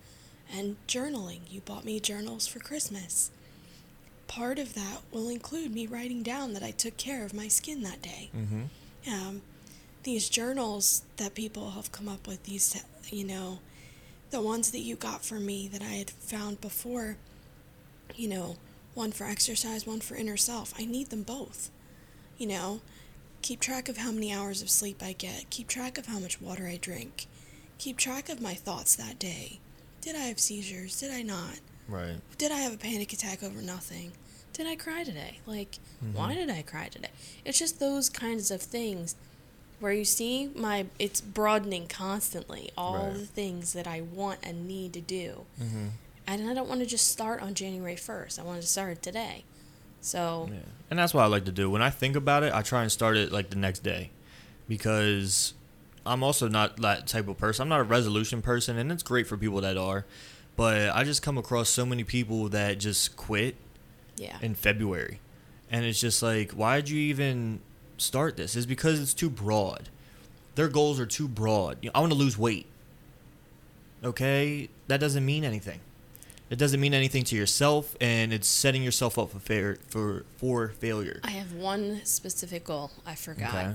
And 0.52 0.76
journaling. 0.86 1.40
You 1.50 1.60
bought 1.60 1.84
me 1.84 1.98
journals 2.00 2.46
for 2.46 2.58
Christmas. 2.58 3.30
Part 4.26 4.58
of 4.58 4.74
that 4.74 4.98
will 5.10 5.28
include 5.28 5.72
me 5.72 5.86
writing 5.86 6.22
down 6.22 6.52
that 6.52 6.62
I 6.62 6.70
took 6.70 6.96
care 6.96 7.24
of 7.24 7.34
my 7.34 7.48
skin 7.48 7.82
that 7.82 8.02
day. 8.02 8.30
Mm-hmm. 8.36 9.12
Um, 9.12 9.42
these 10.02 10.28
journals 10.28 11.02
that 11.16 11.34
people 11.34 11.70
have 11.72 11.92
come 11.92 12.08
up 12.08 12.26
with, 12.26 12.44
these, 12.44 12.82
you 13.10 13.24
know, 13.24 13.58
the 14.30 14.40
ones 14.40 14.70
that 14.70 14.80
you 14.80 14.96
got 14.96 15.24
for 15.24 15.40
me 15.40 15.68
that 15.68 15.82
I 15.82 15.94
had 15.94 16.10
found 16.10 16.60
before, 16.60 17.16
you 18.14 18.28
know, 18.28 18.56
one 18.94 19.12
for 19.12 19.24
exercise, 19.24 19.86
one 19.86 20.00
for 20.00 20.14
inner 20.14 20.36
self. 20.36 20.72
I 20.78 20.84
need 20.84 21.10
them 21.10 21.22
both. 21.22 21.70
You 22.38 22.46
know, 22.46 22.80
keep 23.42 23.60
track 23.60 23.88
of 23.88 23.98
how 23.98 24.12
many 24.12 24.32
hours 24.32 24.62
of 24.62 24.70
sleep 24.70 25.02
I 25.02 25.12
get, 25.12 25.50
keep 25.50 25.68
track 25.68 25.98
of 25.98 26.06
how 26.06 26.18
much 26.18 26.40
water 26.40 26.66
I 26.66 26.78
drink, 26.80 27.26
keep 27.78 27.96
track 27.96 28.28
of 28.28 28.40
my 28.40 28.54
thoughts 28.54 28.96
that 28.96 29.18
day. 29.18 29.60
Did 30.00 30.16
I 30.16 30.20
have 30.20 30.40
seizures? 30.40 30.98
Did 30.98 31.12
I 31.12 31.22
not? 31.22 31.60
Right. 31.88 32.16
Did 32.38 32.52
I 32.52 32.58
have 32.58 32.72
a 32.72 32.78
panic 32.78 33.12
attack 33.12 33.42
over 33.42 33.60
nothing? 33.60 34.12
Did 34.52 34.66
I 34.66 34.76
cry 34.76 35.04
today? 35.04 35.40
Like, 35.46 35.76
why 36.12 36.30
mm-hmm. 36.30 36.46
did 36.46 36.50
I 36.50 36.62
cry 36.62 36.88
today? 36.88 37.10
It's 37.44 37.58
just 37.58 37.80
those 37.80 38.08
kinds 38.08 38.50
of 38.50 38.62
things 38.62 39.14
where 39.80 39.92
you 39.92 40.04
see 40.04 40.50
my 40.54 40.86
it's 40.98 41.20
broadening 41.20 41.86
constantly 41.88 42.70
all 42.76 43.08
Right. 43.08 43.14
the 43.14 43.26
things 43.26 43.72
that 43.72 43.86
I 43.86 44.02
want 44.02 44.38
and 44.42 44.68
need 44.68 44.92
to 44.92 45.00
do. 45.00 45.46
Mm-hmm. 45.60 45.86
And 46.26 46.48
I 46.48 46.54
don't 46.54 46.68
want 46.68 46.80
to 46.80 46.86
just 46.86 47.08
start 47.08 47.42
on 47.42 47.54
January 47.54 47.96
1st. 47.96 48.38
I 48.38 48.42
want 48.42 48.60
to 48.60 48.66
start 48.66 49.02
today. 49.02 49.44
So, 50.00 50.48
Yeah. 50.50 50.58
And 50.90 50.98
that's 50.98 51.12
what 51.12 51.22
I 51.22 51.26
like 51.26 51.44
to 51.46 51.52
do. 51.52 51.68
When 51.70 51.82
I 51.82 51.90
think 51.90 52.14
about 52.16 52.42
it, 52.42 52.52
I 52.52 52.62
try 52.62 52.82
and 52.82 52.92
start 52.92 53.16
it 53.16 53.32
like 53.32 53.50
the 53.50 53.56
next 53.56 53.80
day 53.80 54.10
because 54.68 55.54
I'm 56.06 56.22
also 56.22 56.48
not 56.48 56.78
that 56.80 57.06
type 57.06 57.28
of 57.28 57.36
person. 57.38 57.62
I'm 57.64 57.68
not 57.68 57.80
a 57.80 57.84
resolution 57.84 58.42
person, 58.42 58.78
and 58.78 58.90
it's 58.90 59.02
great 59.02 59.26
for 59.26 59.36
people 59.36 59.60
that 59.60 59.76
are. 59.76 60.04
But 60.56 60.90
I 60.90 61.04
just 61.04 61.22
come 61.22 61.38
across 61.38 61.68
so 61.68 61.84
many 61.86 62.04
people 62.04 62.48
that 62.50 62.78
just 62.78 63.16
quit 63.16 63.56
yeah. 64.16 64.36
in 64.42 64.54
February. 64.54 65.20
And 65.70 65.84
it's 65.84 66.00
just 66.00 66.22
like, 66.22 66.52
why 66.52 66.76
did 66.76 66.90
you 66.90 66.98
even 67.00 67.60
start 68.00 68.36
this? 68.36 68.56
is 68.56 68.66
because 68.66 69.00
it's 69.00 69.14
too 69.14 69.30
broad. 69.30 69.88
Their 70.54 70.68
goals 70.68 70.98
are 70.98 71.06
too 71.06 71.28
broad. 71.28 71.78
You 71.80 71.88
know, 71.88 71.92
I 71.94 72.00
want 72.00 72.12
to 72.12 72.18
lose 72.18 72.36
weight. 72.36 72.66
Okay? 74.02 74.68
That 74.88 75.00
doesn't 75.00 75.24
mean 75.24 75.44
anything. 75.44 75.80
It 76.50 76.58
doesn't 76.58 76.80
mean 76.80 76.94
anything 76.94 77.22
to 77.24 77.36
yourself, 77.36 77.94
and 78.00 78.32
it's 78.32 78.48
setting 78.48 78.82
yourself 78.82 79.16
up 79.18 79.30
for 79.30 79.38
fair, 79.38 79.78
for 79.86 80.24
for 80.36 80.68
failure. 80.68 81.20
I 81.22 81.30
have 81.30 81.52
one 81.52 82.00
specific 82.04 82.64
goal. 82.64 82.90
I 83.06 83.14
forgot. 83.14 83.54
Okay. 83.54 83.74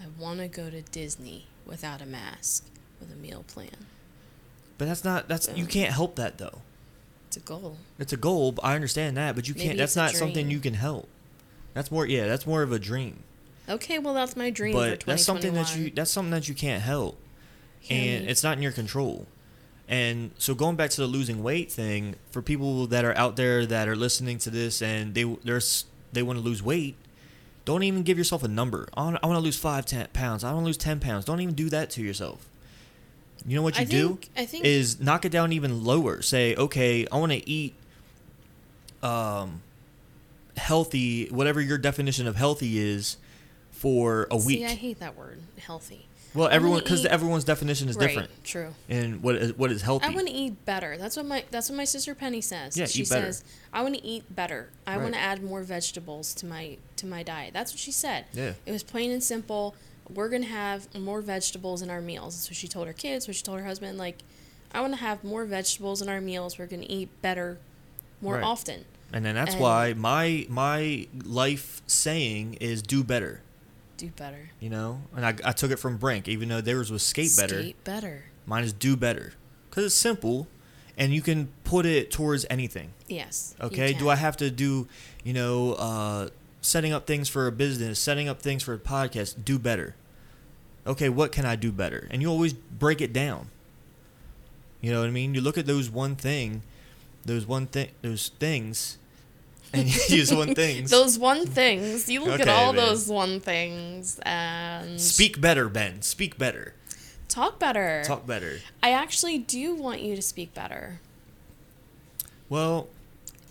I 0.00 0.04
want 0.16 0.38
to 0.38 0.46
go 0.46 0.70
to 0.70 0.82
Disney 0.82 1.46
without 1.66 2.00
a 2.00 2.06
mask 2.06 2.64
with 3.00 3.12
a 3.12 3.16
meal 3.16 3.44
plan. 3.48 3.86
But 4.78 4.86
that's 4.86 5.04
not 5.04 5.26
that's 5.28 5.50
you 5.56 5.66
can't 5.66 5.92
help 5.92 6.14
that 6.16 6.38
though. 6.38 6.60
It's 7.26 7.36
a 7.36 7.40
goal. 7.40 7.76
It's 7.98 8.12
a 8.12 8.16
goal, 8.16 8.52
but 8.52 8.64
I 8.64 8.76
understand 8.76 9.16
that, 9.16 9.34
but 9.34 9.48
you 9.48 9.54
Maybe 9.54 9.66
can't. 9.66 9.78
That's 9.78 9.96
not 9.96 10.12
something 10.12 10.48
you 10.48 10.60
can 10.60 10.74
help. 10.74 11.08
That's 11.74 11.90
more 11.90 12.06
yeah. 12.06 12.26
That's 12.26 12.46
more 12.46 12.62
of 12.62 12.72
a 12.72 12.78
dream. 12.78 13.24
Okay, 13.68 13.98
well 13.98 14.14
that's 14.14 14.36
my 14.36 14.50
dream 14.50 14.72
for 14.72 14.90
but 14.90 15.00
that's 15.00 15.24
something 15.24 15.54
that 15.54 15.76
you 15.76 15.90
that's 15.90 16.10
something 16.10 16.30
that 16.30 16.48
you 16.48 16.54
can't 16.54 16.82
help. 16.82 17.18
Hear 17.80 18.16
and 18.16 18.24
me. 18.24 18.30
it's 18.30 18.42
not 18.42 18.56
in 18.56 18.62
your 18.62 18.72
control. 18.72 19.26
And 19.88 20.32
so 20.38 20.54
going 20.54 20.76
back 20.76 20.90
to 20.90 21.00
the 21.00 21.06
losing 21.06 21.42
weight 21.42 21.70
thing 21.70 22.16
for 22.30 22.42
people 22.42 22.86
that 22.88 23.04
are 23.04 23.16
out 23.16 23.36
there 23.36 23.66
that 23.66 23.88
are 23.88 23.96
listening 23.96 24.38
to 24.38 24.50
this 24.50 24.82
and 24.82 25.14
they 25.14 25.24
they're, 25.44 25.60
they 26.12 26.22
want 26.22 26.38
to 26.38 26.44
lose 26.44 26.62
weight 26.62 26.96
don't 27.64 27.82
even 27.82 28.04
give 28.04 28.16
yourself 28.16 28.44
a 28.44 28.48
number. 28.48 28.88
I 28.96 29.02
want, 29.02 29.18
I 29.24 29.26
want 29.26 29.38
to 29.38 29.42
lose 29.42 29.58
5 29.58 30.12
pounds. 30.12 30.44
I 30.44 30.52
want 30.52 30.62
to 30.62 30.66
lose 30.66 30.76
10 30.76 31.00
pounds. 31.00 31.24
Don't 31.24 31.40
even 31.40 31.56
do 31.56 31.68
that 31.70 31.90
to 31.90 32.00
yourself. 32.00 32.48
You 33.44 33.56
know 33.56 33.62
what 33.62 33.76
you 33.76 33.82
I 33.82 33.84
do? 33.84 34.18
think- 34.36 34.64
is 34.64 35.00
knock 35.00 35.24
it 35.24 35.30
down 35.30 35.52
even 35.52 35.84
lower. 35.84 36.22
Say 36.22 36.54
okay 36.56 37.06
i 37.12 37.16
want 37.18 37.32
to 37.32 37.48
eat 37.48 37.74
um 39.02 39.62
healthy 40.56 41.28
whatever 41.28 41.60
your 41.60 41.76
definition 41.78 42.26
of 42.26 42.36
healthy 42.36 42.78
is 42.78 43.18
for 43.76 44.26
a 44.30 44.36
week 44.36 44.58
See, 44.58 44.64
I 44.64 44.74
hate 44.74 45.00
that 45.00 45.16
word, 45.16 45.38
healthy. 45.58 46.06
well, 46.34 46.48
everyone 46.48 46.80
because 46.80 47.04
everyone's 47.06 47.44
definition 47.44 47.88
is 47.88 47.96
different, 47.96 48.30
true. 48.44 48.74
and 48.88 49.22
what 49.22 49.36
is 49.36 49.52
what 49.54 49.70
is 49.70 49.82
healthy. 49.82 50.06
I 50.06 50.10
want 50.10 50.26
to 50.28 50.32
eat 50.32 50.64
better. 50.64 50.96
That's 50.96 51.16
what 51.16 51.26
my 51.26 51.44
that's 51.50 51.68
what 51.70 51.76
my 51.76 51.84
sister 51.84 52.14
Penny 52.14 52.40
says. 52.40 52.76
Yeah, 52.76 52.86
she 52.86 53.02
eat 53.02 53.10
better. 53.10 53.26
says 53.32 53.44
I 53.72 53.82
want 53.82 53.94
to 53.94 54.04
eat 54.04 54.34
better. 54.34 54.70
I 54.86 54.94
Right. 54.96 55.02
want 55.02 55.14
to 55.14 55.20
add 55.20 55.42
more 55.42 55.62
vegetables 55.62 56.34
to 56.36 56.46
my 56.46 56.78
to 56.96 57.06
my 57.06 57.22
diet. 57.22 57.52
That's 57.52 57.72
what 57.72 57.78
she 57.80 57.92
said. 57.92 58.24
Yeah. 58.32 58.54
It 58.64 58.72
was 58.72 58.82
plain 58.82 59.10
and 59.10 59.22
simple. 59.22 59.74
We're 60.12 60.28
gonna 60.28 60.44
have 60.46 60.94
more 60.94 61.20
vegetables 61.20 61.82
in 61.82 61.90
our 61.90 62.00
meals. 62.00 62.34
That's 62.36 62.48
what 62.48 62.56
she 62.56 62.68
told 62.68 62.86
her 62.86 62.92
kids. 62.92 63.26
What 63.26 63.36
she 63.36 63.42
told 63.42 63.58
her 63.58 63.66
husband. 63.66 63.98
Like, 63.98 64.18
I 64.72 64.80
want 64.80 64.92
to 64.94 65.00
have 65.00 65.22
more 65.24 65.44
vegetables 65.44 66.00
in 66.00 66.08
our 66.08 66.20
meals. 66.20 66.58
We're 66.58 66.66
gonna 66.66 66.86
eat 66.88 67.08
better, 67.22 67.58
more 68.20 68.34
Right. 68.36 68.44
often. 68.44 68.84
and 69.12 69.24
then 69.24 69.36
that's 69.36 69.52
and- 69.52 69.60
why 69.60 69.92
my 69.94 70.46
my 70.48 71.06
life 71.24 71.80
saying 71.86 72.54
is 72.60 72.82
do 72.82 73.04
better. 73.04 73.40
Do 73.96 74.10
better. 74.10 74.50
You 74.60 74.70
know, 74.70 75.02
and 75.14 75.24
I, 75.24 75.34
I 75.44 75.52
took 75.52 75.70
it 75.70 75.78
from 75.78 75.96
Brink, 75.96 76.28
even 76.28 76.48
though 76.48 76.60
theirs 76.60 76.90
was 76.90 77.02
skate 77.02 77.32
better. 77.36 77.62
Skate 77.62 77.84
better. 77.84 78.24
Mine 78.44 78.64
is 78.64 78.72
do 78.72 78.96
better 78.96 79.32
because 79.70 79.84
it's 79.86 79.94
simple, 79.94 80.48
and 80.96 81.12
you 81.12 81.22
can 81.22 81.48
put 81.64 81.86
it 81.86 82.10
towards 82.10 82.44
anything. 82.50 82.92
Yes. 83.08 83.54
Okay, 83.60 83.92
do. 83.92 84.08
I 84.08 84.16
have 84.16 84.36
to 84.38 84.50
do 84.50 84.86
you 85.24 85.32
know 85.32 85.72
uh, 85.74 86.28
setting 86.60 86.92
up 86.92 87.06
things 87.06 87.28
for 87.28 87.46
a 87.46 87.52
business, 87.52 87.98
setting 87.98 88.28
up 88.28 88.42
things 88.42 88.62
for 88.62 88.74
a 88.74 88.78
podcast? 88.78 89.44
Do 89.44 89.58
better. 89.58 89.94
Okay, 90.86 91.08
what 91.08 91.32
can 91.32 91.44
I 91.44 91.56
do 91.56 91.72
better? 91.72 92.06
And 92.10 92.22
you 92.22 92.28
always 92.28 92.52
break 92.52 93.00
it 93.00 93.12
down. 93.12 93.50
You 94.80 94.92
know 94.92 95.00
what 95.00 95.08
I 95.08 95.12
mean? 95.12 95.34
You 95.34 95.40
look 95.40 95.58
at 95.58 95.66
those 95.66 95.90
one 95.90 96.14
thing, 96.16 96.62
those 97.24 97.46
one 97.46 97.66
thing, 97.66 97.90
those 98.02 98.30
things, 98.38 98.98
and 99.78 99.88
you 100.10 100.16
use 100.16 100.32
one 100.34 100.54
things. 100.54 100.90
Those 100.98 101.18
one 101.18 101.46
things. 101.46 102.08
You 102.08 102.24
look 102.24 102.40
at 102.40 102.48
all 102.48 102.72
man. 102.72 102.86
those 102.86 103.08
one 103.08 103.40
things 103.40 104.18
and 104.22 105.00
Speak 105.00 105.40
better, 105.40 105.68
Ben. 105.68 106.02
Speak 106.02 106.38
better. 106.38 106.74
talk 107.28 107.58
better. 107.58 108.02
Talk 108.04 108.26
better. 108.26 108.58
I 108.82 108.90
actually 108.92 109.38
do 109.38 109.74
want 109.74 110.00
you 110.00 110.16
to 110.16 110.22
speak 110.22 110.54
better. 110.54 111.00
Well, 112.48 112.88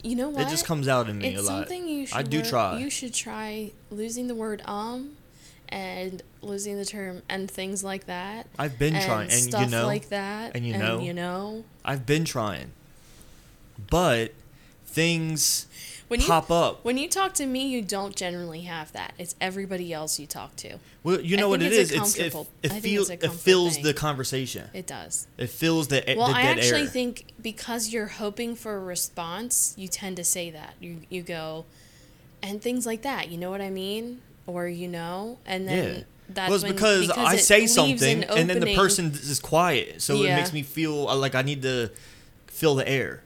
You 0.03 0.15
know 0.15 0.29
what? 0.29 0.41
it 0.47 0.49
just 0.49 0.65
comes 0.65 0.87
out 0.87 1.09
in 1.09 1.17
me 1.19 1.29
it's 1.29 1.39
a 1.41 1.43
lot. 1.43 1.59
something 1.59 1.87
you 1.87 2.05
should 2.05 2.17
I 2.17 2.21
do 2.23 2.41
try. 2.41 2.77
You 2.77 2.89
should 2.89 3.13
try 3.13 3.71
losing 3.91 4.27
the 4.27 4.35
word 4.35 4.61
um 4.65 5.17
and 5.69 6.21
losing 6.41 6.77
the 6.77 6.85
term 6.85 7.23
and 7.27 7.49
things 7.49 7.83
like 7.83 8.05
that. 8.05 8.47
I've 8.57 8.77
been 8.77 8.95
and 8.95 9.03
trying, 9.03 9.31
and 9.31 9.41
you 9.41 9.49
stuff 9.49 9.69
know, 9.69 9.87
like 9.87 10.09
that. 10.09 10.55
and 10.55 10.65
you 10.65 10.77
know. 10.77 10.99
you 10.99 11.11
know. 11.13 11.65
I've 11.83 12.05
been 12.05 12.23
trying, 12.23 12.71
but 13.89 14.33
things 14.85 15.65
When 16.07 16.19
you 16.19 16.27
pop 16.27 16.51
up. 16.51 16.85
when 16.85 16.97
you 16.97 17.09
talk 17.09 17.33
to 17.35 17.45
me, 17.45 17.67
you 17.67 17.81
don't 17.81 18.15
generally 18.15 18.61
have 18.61 18.91
that. 18.93 19.13
It's 19.17 19.35
everybody 19.41 19.91
else 19.91 20.19
you 20.19 20.27
talk 20.27 20.55
to. 20.57 20.77
Well, 21.03 21.19
you 21.19 21.35
I 21.35 21.39
know 21.39 21.49
what 21.49 21.63
it 21.63 21.71
is. 21.71 21.91
It's 21.91 22.15
it, 22.17 22.35
it 22.61 22.71
feels 22.73 23.09
it 23.09 23.31
fills 23.31 23.75
thing. 23.75 23.83
the 23.83 23.93
conversation. 23.93 24.69
It 24.73 24.85
does. 24.85 25.27
It 25.37 25.49
fills 25.49 25.87
the 25.87 26.03
Well, 26.15 26.27
the 26.27 26.35
I 26.35 26.41
actually 26.43 26.81
air. 26.81 26.87
think 26.87 27.25
because 27.41 27.91
you're 27.91 28.05
hoping 28.07 28.55
for 28.55 28.75
a 28.75 28.79
response, 28.79 29.73
you 29.77 29.87
tend 29.87 30.17
to 30.17 30.23
say 30.23 30.51
that. 30.51 30.75
You 30.79 30.97
you 31.09 31.23
go, 31.23 31.65
and 32.43 32.61
things 32.61 32.85
like 32.85 33.01
that. 33.01 33.29
You 33.29 33.39
know 33.39 33.49
what 33.49 33.61
I 33.61 33.71
mean? 33.71 34.21
Or 34.45 34.67
you 34.67 34.87
know, 34.87 35.39
and 35.47 35.67
then 35.67 35.95
yeah. 35.95 36.03
that's 36.29 36.49
well, 36.49 36.55
it's 36.55 36.63
when, 36.63 36.73
because, 36.73 37.09
I 37.09 37.33
it 37.33 37.39
say 37.39 37.65
something 37.65 38.23
an 38.25 38.37
and 38.37 38.47
then 38.47 38.59
the 38.59 38.75
person 38.75 39.07
is 39.07 39.39
quiet, 39.39 40.03
so 40.03 40.23
it 40.23 40.35
makes 40.35 40.53
me 40.53 40.61
feel 40.61 41.07
uh, 41.07 41.15
like 41.15 41.33
I 41.33 41.41
need 41.41 41.63
to 41.63 41.89
fill 42.45 42.75
the 42.75 42.87
air. 42.87 43.23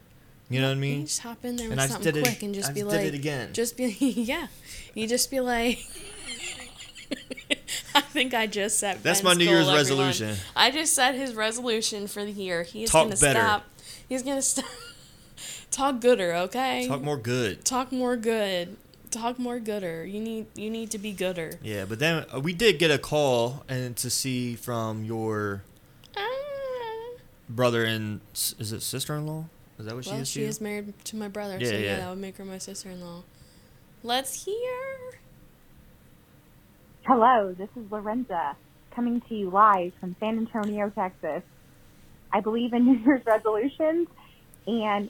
You 0.49 0.61
know 0.61 0.67
what 0.67 0.71
I 0.71 0.75
You 0.75 0.81
mean? 0.81 1.05
just 1.05 1.19
hop 1.21 1.45
in 1.45 1.55
there 1.57 1.65
And 1.67 1.71
with 1.75 1.79
I 1.79 1.83
just 1.83 1.93
something 1.93 2.13
did 2.13 2.19
it- 2.19 2.23
quick 2.23 2.43
and 2.43 2.55
just 2.55 2.69
I 2.71 2.73
be 2.73 2.79
just 2.81 2.91
like, 2.91 3.01
did 3.01 3.13
it 3.13 3.17
again. 3.17 3.53
Just 3.53 3.77
be 3.77 3.85
yeah, 3.99 4.47
you 4.95 5.07
just 5.07 5.29
be 5.29 5.39
like. 5.39 5.79
I 7.95 8.01
think 8.01 8.33
I 8.33 8.47
just 8.47 8.77
set. 8.79 9.01
That's 9.03 9.21
Ben's 9.21 9.23
my 9.23 9.33
New 9.33 9.45
goal, 9.45 9.53
Year's 9.55 9.67
everyone. 9.67 10.07
resolution. 10.07 10.35
I 10.55 10.71
just 10.71 10.93
set 10.93 11.15
his 11.15 11.33
resolution 11.33 12.07
for 12.07 12.23
the 12.23 12.31
year. 12.31 12.63
He's 12.63 12.89
Talk 12.91 13.05
gonna 13.05 13.15
better. 13.17 13.39
stop. 13.39 13.65
He's 14.07 14.23
gonna 14.23 14.41
stop. 14.41 14.65
Talk 15.71 15.99
gooder, 16.01 16.33
okay? 16.33 16.87
Talk 16.87 17.01
more 17.01 17.17
good. 17.17 17.63
Talk 17.65 17.91
more 17.91 18.15
good. 18.15 18.77
Talk 19.11 19.39
more 19.39 19.59
gooder. 19.59 20.05
You 20.05 20.19
need 20.19 20.45
you 20.55 20.69
need 20.69 20.91
to 20.91 20.97
be 20.99 21.11
gooder. 21.13 21.53
Yeah, 21.63 21.85
but 21.85 21.99
then 21.99 22.25
uh, 22.33 22.39
we 22.39 22.53
did 22.53 22.77
get 22.79 22.91
a 22.91 22.97
call 22.99 23.63
and 23.67 23.95
to 23.97 24.09
see 24.09 24.55
from 24.55 25.03
your 25.03 25.63
Ah. 26.15 26.21
brother 27.49 27.85
and 27.85 28.21
is 28.33 28.71
it 28.71 28.81
sister-in-law? 28.81 29.45
Is 29.79 29.85
that 29.85 29.95
what 29.95 30.03
she 30.05 30.11
Well, 30.11 30.19
is? 30.21 30.29
she 30.29 30.41
you? 30.41 30.47
is 30.47 30.59
married 30.61 30.93
to 31.05 31.15
my 31.15 31.29
brother, 31.29 31.57
Yeah, 31.59 31.69
so 31.69 31.73
yeah, 31.75 31.79
yeah. 31.79 31.95
that 31.97 32.09
would 32.09 32.19
make 32.19 32.37
her 32.37 32.45
my 32.45 32.57
sister-in-law. 32.57 33.23
Let's 34.03 34.45
hear. 34.45 34.77
Hello, 37.05 37.55
this 37.57 37.69
is 37.75 37.89
Lorenza 37.89 38.55
coming 38.93 39.21
to 39.29 39.35
you 39.35 39.49
live 39.49 39.93
from 39.99 40.15
San 40.19 40.37
Antonio, 40.37 40.89
Texas. 40.89 41.43
I 42.31 42.41
believe 42.41 42.73
in 42.73 42.85
New 42.91 42.99
Year's 42.99 43.25
resolutions, 43.25 44.07
and 44.67 45.09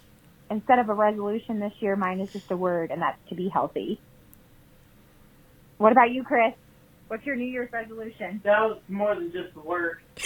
instead 0.51 0.79
of 0.79 0.89
a 0.89 0.93
resolution 0.93 1.59
this 1.59 1.73
year, 1.79 1.95
mine 1.95 2.19
is 2.19 2.31
just 2.31 2.51
a 2.51 2.57
word, 2.57 2.91
and 2.91 3.01
that's 3.01 3.17
to 3.29 3.35
be 3.35 3.49
healthy. 3.49 3.99
What 5.77 5.91
about 5.91 6.11
you, 6.11 6.23
Chris? 6.23 6.53
What's 7.07 7.25
your 7.25 7.35
New 7.35 7.45
Year's 7.45 7.71
resolution? 7.71 8.39
That 8.43 8.59
was 8.61 8.79
more 8.87 9.15
than 9.15 9.31
just 9.31 9.53
the 9.55 9.61
word. 9.61 9.99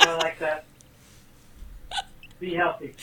I 0.00 0.16
like 0.18 0.38
that. 0.38 0.64
Be 2.40 2.54
healthy. 2.54 2.94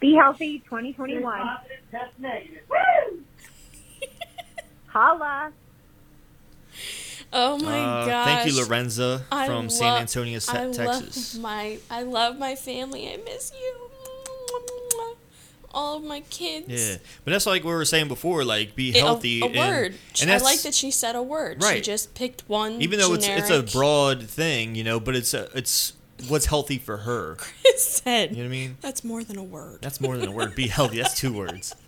Be 0.00 0.14
healthy 0.14 0.58
2021. 0.60 1.22
positive, 1.40 1.76
test 1.90 2.18
negative. 2.18 2.62
Holla. 4.86 5.52
Oh 7.32 7.58
my 7.58 7.80
Uh, 7.80 8.06
gosh. 8.06 8.26
thank 8.26 8.46
you, 8.52 8.62
Lorenza 8.62 9.22
I 9.32 9.46
from 9.46 9.68
San 9.70 9.86
love- 9.88 10.00
Antonio, 10.02 10.38
I 10.48 10.70
Texas. 10.72 11.34
love 11.34 11.42
my 11.42 11.78
I 11.90 12.02
love 12.02 12.38
my 12.38 12.54
family. 12.54 13.08
I 13.12 13.16
miss 13.18 13.52
you. 13.58 13.90
All 15.72 15.98
of 15.98 16.04
my 16.04 16.20
kids. 16.30 16.68
Yeah, 16.68 16.96
but 17.24 17.32
that's 17.32 17.44
like 17.44 17.62
we 17.62 17.70
were 17.70 17.84
saying 17.84 18.08
before. 18.08 18.44
Like, 18.44 18.74
be 18.74 18.90
It- 18.90 18.96
a- 18.96 19.00
healthy. 19.00 19.42
A, 19.42 19.46
and, 19.46 19.56
word. 19.56 19.94
And 20.22 20.30
I 20.30 20.38
like 20.38 20.62
that 20.62 20.72
she 20.74 20.90
said 20.90 21.14
a 21.16 21.22
word. 21.22 21.62
She 21.62 21.68
Right. 21.68 21.82
just 21.82 22.14
picked 22.14 22.48
one. 22.48 22.80
Even 22.80 22.98
though 22.98 23.12
it's 23.12 23.26
it's 23.28 23.50
a 23.50 23.62
broad 23.62 24.26
thing, 24.28 24.74
you 24.74 24.84
know, 24.84 24.98
but 25.00 25.14
it's 25.16 25.34
a, 25.34 25.50
it's 25.54 25.92
what's 26.28 26.46
healthy 26.46 26.78
for 26.78 26.98
her. 26.98 27.36
Chris 27.38 28.00
said. 28.02 28.30
You 28.30 28.38
know 28.38 28.42
what 28.42 28.48
I 28.48 28.50
mean? 28.50 28.76
That's 28.80 29.04
more 29.04 29.24
than 29.24 29.38
a 29.38 29.44
word. 29.44 29.78
That's 29.82 30.00
more 30.00 30.16
than 30.16 30.28
a 30.28 30.32
word. 30.32 30.54
Be 30.54 30.68
healthy. 30.68 30.98
That's 31.00 31.14
two 31.14 31.32
words. 31.32 31.74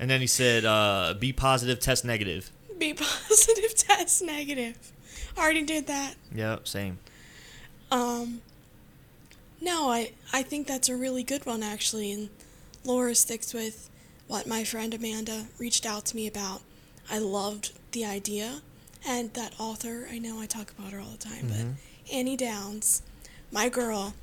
And 0.00 0.08
then 0.08 0.20
he 0.20 0.26
said, 0.26 0.64
uh, 0.64 1.14
"Be 1.18 1.32
positive, 1.32 1.80
test 1.80 2.04
negative." 2.04 2.50
Be 2.78 2.94
positive, 2.94 3.74
test 3.74 4.22
negative. 4.22 4.92
Already 5.36 5.62
did 5.62 5.86
that. 5.88 6.14
Yep, 6.34 6.68
same. 6.68 6.98
Um, 7.90 8.42
no, 9.60 9.90
I, 9.90 10.12
I 10.32 10.42
think 10.42 10.66
that's 10.66 10.88
a 10.88 10.96
really 10.96 11.22
good 11.22 11.46
one, 11.46 11.62
actually. 11.62 12.12
And 12.12 12.28
Laura 12.84 13.14
sticks 13.14 13.52
with 13.52 13.90
what 14.28 14.46
my 14.46 14.62
friend 14.62 14.94
Amanda 14.94 15.46
reached 15.58 15.84
out 15.86 16.04
to 16.06 16.16
me 16.16 16.26
about. 16.26 16.60
I 17.10 17.18
loved 17.18 17.72
the 17.92 18.04
idea. 18.04 18.60
And 19.06 19.32
that 19.34 19.54
author, 19.58 20.06
I 20.10 20.18
know 20.18 20.40
I 20.40 20.46
talk 20.46 20.72
about 20.78 20.92
her 20.92 21.00
all 21.00 21.10
the 21.10 21.18
time, 21.18 21.48
but 21.48 21.66
Annie 22.12 22.36
Downs, 22.36 23.02
my 23.52 23.68
girl. 23.68 24.14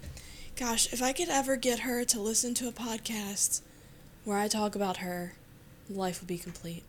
Gosh, 0.56 0.92
if 0.94 1.02
I 1.02 1.12
could 1.14 1.30
ever 1.30 1.56
get 1.56 1.80
her 1.80 2.04
to 2.06 2.20
listen 2.20 2.54
to 2.56 2.68
a 2.68 2.72
podcast 2.72 3.62
where 4.24 4.38
I 4.38 4.48
talk 4.48 4.76
about 4.76 4.98
her, 4.98 5.34
life 5.90 6.22
would 6.22 6.28
be 6.28 6.38
complete. 6.38 6.84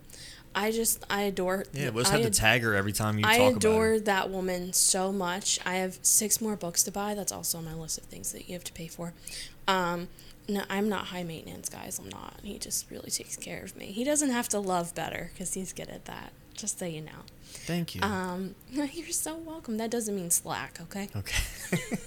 I 0.55 0.71
just, 0.71 1.05
I 1.11 1.23
adore. 1.23 1.65
Yeah, 1.75 1.91
we'll 1.91 2.05
just 2.05 2.15
I 2.15 2.19
have 2.19 2.27
to 2.27 2.39
tag 2.39 2.63
her 2.63 2.75
every 2.75 2.93
time 2.93 3.19
you 3.19 3.27
I 3.27 3.39
talk 3.39 3.57
adore 3.57 4.01
that 4.01 4.31
woman 4.31 4.73
so 4.73 5.13
much. 5.13 5.59
I 5.67 5.75
have 5.77 5.99
six 6.01 6.41
more 6.41 6.57
books 6.57 6.83
to 6.85 6.93
buy. 6.93 7.15
That's 7.15 7.33
also 7.33 7.59
on 7.59 7.67
my 7.67 7.75
list 7.75 7.99
of 7.99 8.05
things 8.05 8.33
that 8.33 8.49
you 8.49 8.55
have 8.55 8.65
to 8.65 8.73
pay 8.73 8.89
for. 8.89 9.13
Um, 9.69 10.09
no, 10.49 10.63
I'm 10.71 10.89
not 10.89 11.07
high 11.07 11.25
maintenance, 11.25 11.69
guys. 11.69 11.99
I'm 11.99 12.09
not. 12.09 12.35
He 12.43 12.59
just 12.59 12.91
really 12.91 13.11
takes 13.11 13.37
care 13.37 13.63
of 13.65 13.77
me. 13.77 13.87
He 13.87 14.05
doesn't 14.05 14.31
have 14.31 14.49
to 14.51 14.59
love 14.59 14.95
better 14.95 15.31
because 15.35 15.55
he's 15.55 15.73
good 15.73 15.89
at 15.89 16.07
that. 16.07 16.33
Just 16.55 16.79
so 16.79 16.87
you 16.87 17.03
know. 17.03 17.25
Thank 17.67 17.95
you. 17.95 18.01
Um, 18.03 18.55
you're 18.71 19.09
so 19.09 19.37
welcome. 19.37 19.77
That 19.77 19.91
doesn't 19.91 20.15
mean 20.15 20.31
slack, 20.31 20.79
okay? 20.83 21.09
okay. 21.17 21.99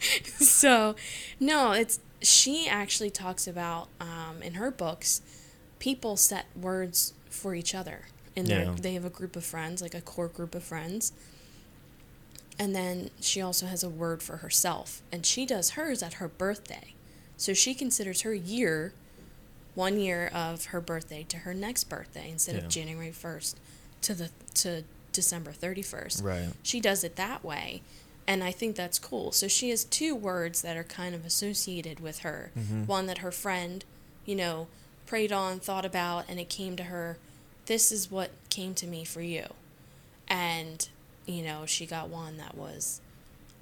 so 0.38 0.94
no 1.38 1.72
it's 1.72 2.00
she 2.22 2.66
actually 2.68 3.10
talks 3.10 3.46
about 3.46 3.88
um, 4.00 4.40
in 4.42 4.54
her 4.54 4.70
books 4.70 5.20
people 5.78 6.16
set 6.16 6.46
words 6.58 7.12
for 7.28 7.54
each 7.54 7.74
other 7.74 8.06
and 8.34 8.48
Yeah. 8.48 8.74
they 8.80 8.94
have 8.94 9.04
a 9.04 9.10
group 9.10 9.36
of 9.36 9.44
friends 9.44 9.82
like 9.82 9.94
a 9.94 10.00
core 10.00 10.28
group 10.28 10.54
of 10.54 10.62
friends 10.62 11.12
and 12.58 12.74
then 12.74 13.10
she 13.20 13.42
also 13.42 13.66
has 13.66 13.82
a 13.82 13.90
word 13.90 14.22
for 14.22 14.38
herself 14.38 15.02
and 15.12 15.26
she 15.26 15.44
does 15.44 15.70
hers 15.70 16.02
at 16.02 16.14
her 16.14 16.28
birthday 16.28 16.94
so 17.36 17.52
she 17.52 17.74
considers 17.74 18.22
her 18.22 18.32
year 18.34 18.94
one 19.74 20.00
year 20.00 20.30
of 20.32 20.66
her 20.66 20.80
birthday 20.80 21.24
to 21.28 21.38
her 21.38 21.52
next 21.52 21.84
birthday 21.84 22.30
instead 22.30 22.54
Yeah. 22.56 22.62
of 22.62 22.68
january 22.68 23.12
1st 23.12 23.54
to 24.02 24.14
the 24.14 24.30
to 24.54 24.84
december 25.12 25.52
31st 25.52 26.22
Right. 26.22 26.48
she 26.62 26.80
does 26.80 27.04
it 27.04 27.16
that 27.16 27.44
way 27.44 27.82
and 28.26 28.44
i 28.44 28.52
think 28.52 28.76
that's 28.76 28.98
cool. 28.98 29.32
So 29.32 29.48
she 29.48 29.70
has 29.70 29.82
two 29.84 30.14
words 30.14 30.62
that 30.62 30.76
are 30.76 30.84
kind 30.84 31.14
of 31.16 31.24
associated 31.26 31.98
with 31.98 32.20
her. 32.20 32.52
Mm-hmm. 32.56 32.84
One 32.86 33.06
that 33.06 33.18
her 33.18 33.32
friend 33.32 33.84
you 34.24 34.36
know 34.36 34.68
prayed 35.06 35.32
on 35.32 35.58
thought 35.58 35.84
about 35.84 36.26
and 36.28 36.38
it 36.38 36.48
came 36.48 36.76
to 36.76 36.84
her 36.84 37.18
this 37.66 37.90
is 37.90 38.10
what 38.10 38.30
came 38.48 38.74
to 38.74 38.86
me 38.86 39.04
for 39.04 39.20
you. 39.20 39.46
And 40.28 40.88
you 41.26 41.42
know 41.42 41.66
she 41.66 41.86
got 41.86 42.08
one 42.08 42.36
that 42.36 42.56
was 42.56 43.00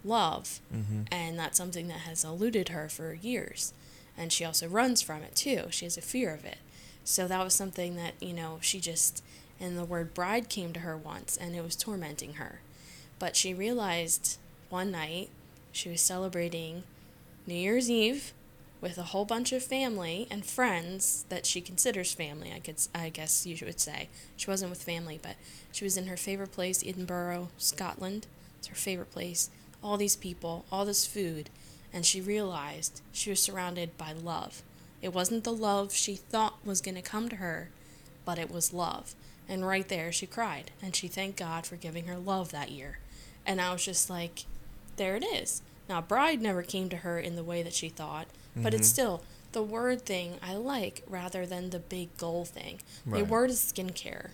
love. 0.05 0.61
Mm-hmm. 0.75 1.03
And 1.11 1.39
that's 1.39 1.57
something 1.57 1.89
that 1.89 2.01
has 2.01 2.25
eluded 2.25 2.69
her 2.71 2.89
for 2.89 3.15
years. 3.15 3.73
And 4.19 4.33
she 4.33 4.45
also 4.45 4.69
runs 4.69 5.01
from 5.01 5.23
it 5.23 5.35
too. 5.35 5.69
She 5.71 5.87
has 5.87 5.97
a 5.97 6.03
fear 6.03 6.35
of 6.35 6.45
it. 6.45 6.59
So 7.05 7.27
that 7.29 7.43
was 7.43 7.55
something 7.55 7.97
that 7.97 8.15
you 8.21 8.35
know 8.35 8.59
she 8.61 8.81
just 8.81 9.23
and 9.61 9.77
the 9.77 9.85
word 9.85 10.15
bride 10.15 10.49
came 10.49 10.73
to 10.73 10.81
her 10.81 10.97
once 10.97 11.37
and 11.37 11.55
it 11.55 11.63
was 11.63 11.77
tormenting 11.77 12.35
her 12.35 12.61
but 13.19 13.37
she 13.37 13.53
realized 13.53 14.39
one 14.71 14.91
night 14.91 15.29
she 15.73 15.89
was 15.89 16.01
celebrating 16.01 16.83
New 17.47 17.55
Year's 17.55 17.91
Eve 17.91 18.33
with 18.81 18.99
a 18.99 19.05
whole 19.05 19.25
bunch 19.25 19.53
of 19.53 19.63
family 19.63 20.27
and 20.31 20.45
friends 20.45 21.25
that 21.29 21.47
she 21.47 21.61
considers 21.61 22.13
family. 22.13 22.53
I 22.55 22.61
could, 22.61 22.77
I 22.95 23.09
guess 23.09 23.47
you 23.47 23.57
would 23.65 23.81
say 23.81 24.09
she 24.37 24.51
wasn't 24.51 24.71
with 24.71 24.83
family, 24.83 25.19
but 25.21 25.37
she 25.73 25.85
was 25.85 25.97
in 25.97 26.07
her 26.07 26.17
favorite 26.17 26.53
place, 26.53 26.85
Edinburgh, 26.87 27.49
Scotland. 27.59 28.27
It's 28.59 28.69
her 28.69 28.75
favorite 28.75 29.11
place. 29.11 29.51
All 29.83 29.97
these 29.97 30.17
people, 30.17 30.65
all 30.71 30.85
this 30.85 31.07
food, 31.07 31.51
and 31.93 32.05
she 32.05 32.21
realized 32.21 33.01
she 33.13 33.31
was 33.31 33.41
surrounded 33.41 33.97
by 33.97 34.13
love. 34.13 34.63
It 35.01 35.15
wasn't 35.15 35.45
the 35.45 35.53
love 35.53 35.93
she 35.93 36.17
thought 36.17 36.65
was 36.65 36.81
going 36.81 36.97
to 36.97 37.03
come 37.03 37.29
to 37.29 37.37
her, 37.37 37.71
but 38.25 38.39
it 38.39 38.51
was 38.51 38.73
love. 38.73 39.15
And 39.49 39.67
right 39.67 39.89
there, 39.89 40.13
she 40.13 40.27
cried 40.27 40.71
and 40.83 40.95
she 40.95 41.09
thanked 41.09 41.39
God 41.39 41.67
for 41.67 41.77
giving 41.77 42.07
her 42.07 42.17
love 42.17 42.53
that 42.53 42.71
year. 42.71 42.99
And 43.47 43.61
I 43.61 43.73
was 43.73 43.85
just 43.85 44.11
like, 44.11 44.45
there 44.97 45.17
it 45.17 45.25
is. 45.25 45.63
Now, 45.89 46.01
bride 46.03 46.43
never 46.43 46.63
came 46.63 46.89
to 46.91 46.99
her 46.99 47.19
in 47.19 47.35
the 47.35 47.45
way 47.45 47.63
that 47.63 47.73
she 47.73 47.89
thought, 47.89 48.27
but 48.55 48.75
it's 48.75 48.89
mm-hmm. 48.89 48.93
still 48.93 49.23
the 49.53 49.63
word 49.63 50.03
thing 50.03 50.35
I 50.43 50.55
like 50.57 51.03
rather 51.09 51.47
than 51.47 51.71
the 51.71 51.79
big 51.79 52.15
goal 52.19 52.45
thing. 52.45 52.81
Right. 53.07 53.27
word 53.27 53.49
is 53.49 53.61
skincare. 53.61 54.31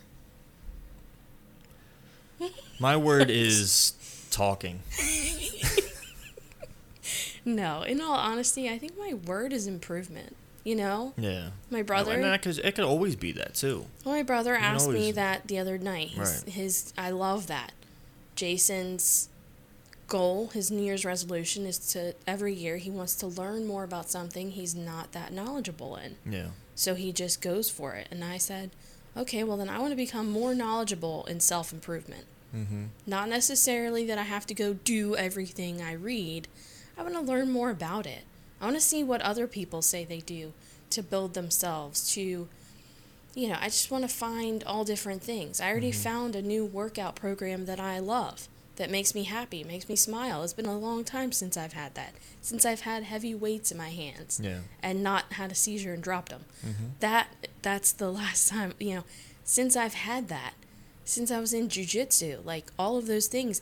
My 2.81 2.97
word 2.97 3.31
is 3.31 3.93
talking. 4.33 4.81
No, 7.45 7.83
in 7.83 8.01
all 8.01 8.15
honesty, 8.15 8.71
I 8.71 8.79
think 8.79 8.99
my 8.99 9.13
word 9.13 9.53
is 9.53 9.67
improvement. 9.67 10.35
You 10.65 10.77
know, 10.77 11.13
Yeah. 11.19 11.51
my 11.71 11.83
brother. 11.83 12.13
And 12.15 12.25
that 12.25 12.41
could, 12.43 12.59
it 12.59 12.75
could 12.75 12.85
always 12.85 13.17
be 13.17 13.33
that 13.33 13.55
too. 13.55 13.85
Well, 14.05 14.15
my 14.15 14.23
brother 14.23 14.55
asked 14.57 14.89
me 14.89 15.13
that 15.13 15.47
the 15.47 15.59
other 15.59 15.77
night. 15.79 16.09
His, 16.11 16.43
Right. 16.47 16.53
his, 16.55 16.93
I 16.97 17.11
love 17.11 17.47
that. 17.49 17.73
Jason's 18.35 19.29
goal, 20.09 20.49
his 20.49 20.71
New 20.71 20.83
Year's 20.83 21.05
resolution, 21.05 21.67
is 21.67 21.79
to 21.93 22.15
every 22.27 22.55
year 22.55 22.77
he 22.79 22.91
wants 22.91 23.15
to 23.17 23.27
learn 23.27 23.67
more 23.67 23.85
about 23.85 24.11
something 24.11 24.51
he's 24.53 24.75
not 24.75 25.13
that 25.13 25.33
knowledgeable 25.33 25.97
in. 25.97 26.17
Yeah. 26.29 26.49
So 26.75 26.95
he 26.95 27.13
just 27.13 27.41
goes 27.41 27.71
for 27.71 27.95
it. 27.95 28.09
And 28.11 28.25
I 28.25 28.39
said, 28.39 28.71
okay, 29.17 29.45
well 29.45 29.57
then 29.57 29.69
I 29.69 29.79
want 29.79 29.93
to 29.93 29.97
become 29.97 30.31
more 30.31 30.55
knowledgeable 30.55 31.25
in 31.27 31.41
self 31.41 31.73
improvement. 31.73 32.25
Mm-hmm. 32.55 32.85
Not 33.07 33.29
necessarily 33.29 34.07
that 34.07 34.19
I 34.19 34.23
have 34.23 34.47
to 34.47 34.55
go 34.55 34.75
do 34.75 35.17
everything 35.17 35.83
I 35.83 35.93
read. 35.93 36.49
I 36.97 37.03
want 37.03 37.15
to 37.15 37.21
learn 37.21 37.51
more 37.51 37.71
about 37.71 38.07
it. 38.07 38.23
I 38.65 38.67
want 38.69 38.79
to 38.79 38.81
see 38.81 39.05
what 39.05 39.21
other 39.21 39.47
people 39.47 39.83
say 39.83 40.07
they 40.07 40.21
do 40.21 40.55
to 40.89 41.03
build 41.03 41.35
themselves, 41.35 42.11
to, 42.15 42.49
you 43.35 43.49
know, 43.49 43.59
I 43.61 43.67
just 43.67 43.91
want 43.91 44.05
to 44.05 44.09
find 44.09 44.65
all 44.65 44.85
different 44.85 45.23
things. 45.23 45.61
I 45.61 45.71
already 45.71 45.91
mm-hmm. 45.91 46.01
found 46.03 46.35
a 46.35 46.41
new 46.41 46.65
workout 46.65 47.15
program 47.15 47.67
that 47.67 47.79
I 47.79 47.99
love, 47.99 48.49
that 48.77 48.91
makes 48.91 49.15
me 49.15 49.25
happy, 49.25 49.65
makes 49.65 49.87
me 49.87 49.97
smile. 49.97 50.43
It's 50.43 50.55
been 50.55 50.65
a 50.65 50.79
long 50.79 51.05
time 51.05 51.31
since 51.31 51.59
I've 51.59 51.75
had 51.75 51.95
that, 51.97 52.15
since 52.41 52.65
I've 52.65 52.81
had 52.81 53.03
heavy 53.03 53.35
weights 53.35 53.71
in 53.71 53.77
my 53.77 53.91
hands 53.91 54.41
Yeah. 54.43 54.61
and 54.83 55.03
not 55.03 55.35
had 55.35 55.53
a 55.53 55.55
seizure 55.55 55.93
and 55.93 56.03
dropped 56.03 56.31
them. 56.31 56.47
Mm-hmm. 56.67 56.85
That 57.01 57.29
that's 57.61 57.93
the 57.93 58.11
last 58.21 58.49
time, 58.49 58.73
you 58.81 58.95
know, 58.95 59.05
since 59.45 59.77
I've 59.77 59.93
had 59.93 60.29
that, 60.29 60.55
since 61.05 61.31
I 61.31 61.39
was 61.39 61.53
in 61.53 61.69
jujitsu, 61.69 62.43
like 62.47 62.73
all 62.79 62.97
of 62.97 63.09
those 63.09 63.27
things, 63.27 63.61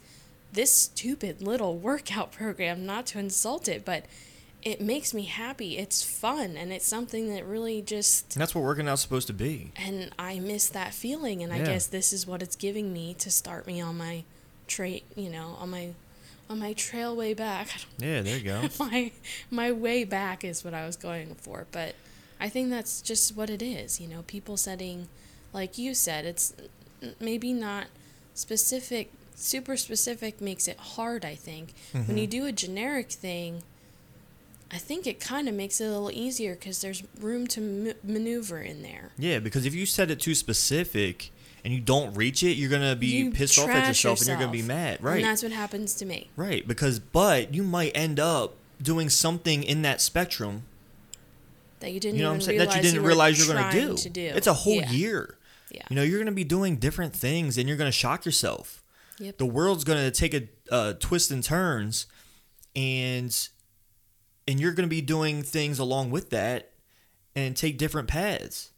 this 0.52 0.70
stupid 0.70 1.42
little 1.42 1.76
workout 1.76 2.30
program, 2.40 2.86
not 2.86 3.06
to 3.06 3.18
insult 3.18 3.66
it, 3.66 3.84
but 3.84 4.04
it 4.62 4.80
makes 4.80 5.12
me 5.12 5.24
happy. 5.24 5.76
It's 5.78 6.02
fun 6.02 6.56
and 6.56 6.72
it's 6.72 6.86
something 6.86 7.34
that 7.34 7.44
really 7.44 7.82
just 7.82 8.34
And 8.36 8.40
that's 8.40 8.54
what 8.54 8.62
working 8.62 8.88
out's 8.88 9.02
supposed 9.02 9.26
to 9.26 9.32
be. 9.32 9.72
and 9.76 10.10
I 10.18 10.38
miss 10.38 10.68
that 10.68 10.94
feeling 10.94 11.42
and 11.42 11.52
I 11.52 11.58
guess 11.62 11.86
this 11.86 12.12
is 12.12 12.26
what 12.26 12.42
it's 12.42 12.56
giving 12.56 12.92
me 12.92 13.14
to 13.14 13.30
start 13.30 13.66
me 13.66 13.80
on 13.80 13.98
my 13.98 14.24
tra- 14.66 15.00
you 15.16 15.30
know, 15.30 15.56
on 15.58 15.70
my 15.70 15.94
on 16.48 16.58
my 16.58 16.72
trail 16.74 17.14
way 17.16 17.34
back. 17.34 17.68
Yeah, 17.98 18.20
there 18.22 18.36
you 18.38 18.44
go. 18.44 18.68
my 18.84 19.12
my 19.50 19.72
way 19.72 20.04
back 20.04 20.44
is 20.44 20.64
what 20.64 20.74
I 20.74 20.86
was 20.86 20.96
going 20.96 21.34
for, 21.36 21.66
but 21.72 21.94
I 22.40 22.48
think 22.48 22.70
that's 22.70 23.00
just 23.00 23.36
what 23.36 23.48
it 23.50 23.62
is. 23.62 24.00
You 24.00 24.08
know, 24.08 24.22
people 24.26 24.56
setting, 24.56 25.08
like 25.52 25.78
you 25.78 25.94
said, 25.94 26.24
it's 26.24 26.54
maybe 27.20 27.52
not 27.52 27.86
specific 28.34 29.12
super 29.34 29.76
specific 29.76 30.40
makes 30.40 30.68
it 30.68 30.78
hard, 30.78 31.24
I 31.24 31.34
think. 31.34 31.74
Mm-hmm. 31.92 32.06
When 32.08 32.18
you 32.18 32.26
do 32.26 32.46
a 32.46 32.52
generic 32.52 33.10
thing, 33.10 33.62
I 34.72 34.78
think 34.78 35.06
it 35.06 35.20
kind 35.20 35.48
of 35.48 35.54
makes 35.54 35.80
it 35.80 35.84
a 35.84 35.90
little 35.90 36.10
easier 36.10 36.54
because 36.54 36.80
there's 36.80 37.02
room 37.20 37.46
to 37.48 37.60
m- 37.60 37.94
maneuver 38.02 38.60
in 38.60 38.82
there. 38.82 39.10
Yeah, 39.18 39.38
because 39.38 39.66
if 39.66 39.74
you 39.74 39.84
set 39.86 40.10
it 40.10 40.18
too 40.20 40.34
specific 40.34 41.30
and 41.64 41.74
you 41.74 41.80
don't 41.80 42.14
reach 42.14 42.42
it, 42.42 42.52
you're 42.54 42.70
gonna 42.70 42.96
be 42.96 43.06
You 43.08 43.30
pissed 43.32 43.58
off 43.58 43.68
at 43.68 43.72
trash 43.72 43.88
yourself, 43.88 44.20
and 44.20 44.28
you're 44.28 44.38
gonna 44.38 44.50
be 44.50 44.62
mad, 44.62 45.02
right? 45.02 45.16
And 45.16 45.24
that's 45.26 45.42
what 45.42 45.52
happens 45.52 45.94
to 45.96 46.06
me. 46.06 46.30
right, 46.36 46.66
because 46.66 46.98
but 46.98 47.54
you 47.54 47.62
might 47.62 47.92
end 47.94 48.18
up 48.18 48.54
doing 48.82 49.08
something 49.10 49.62
in 49.62 49.82
that 49.82 50.00
spectrum, 50.00 50.62
That 51.80 51.92
you 51.92 52.00
didn't 52.00 52.16
you 52.16 52.22
know 52.22 52.30
what 52.30 52.34
I'm 52.36 52.40
saying, 52.40 52.58
that 52.58 52.74
you 52.74 52.82
didn't 52.82 53.02
were 53.02 53.08
realize 53.08 53.38
you're 53.38 53.54
gonna 53.54 53.70
do. 53.72 53.96
to 53.96 54.08
do. 54.10 54.32
It's 54.34 54.46
a 54.46 54.54
whole 54.54 54.76
Yeah. 54.76 54.90
year. 54.90 55.36
Yeah. 55.70 55.82
You 55.90 55.96
know, 55.96 56.02
you're 56.02 56.18
gonna 56.18 56.32
be 56.32 56.44
doing 56.44 56.76
different 56.76 57.14
things, 57.14 57.58
and 57.58 57.68
you're 57.68 57.76
gonna 57.78 57.92
shock 57.92 58.24
yourself. 58.24 58.82
Yep. 59.18 59.36
The 59.38 59.46
world's 59.46 59.84
gonna 59.84 60.10
take 60.10 60.34
a 60.34 60.48
uh, 60.70 60.94
twist 60.94 61.30
and 61.30 61.44
turns, 61.44 62.06
and 62.74 63.36
and 64.48 64.58
you're 64.60 64.72
gonna 64.72 64.88
be 64.88 65.00
doing 65.00 65.42
things 65.42 65.78
along 65.78 66.10
with 66.10 66.30
that, 66.30 66.72
and 67.34 67.56
take 67.56 67.78
different 67.78 68.08
paths. 68.08 68.70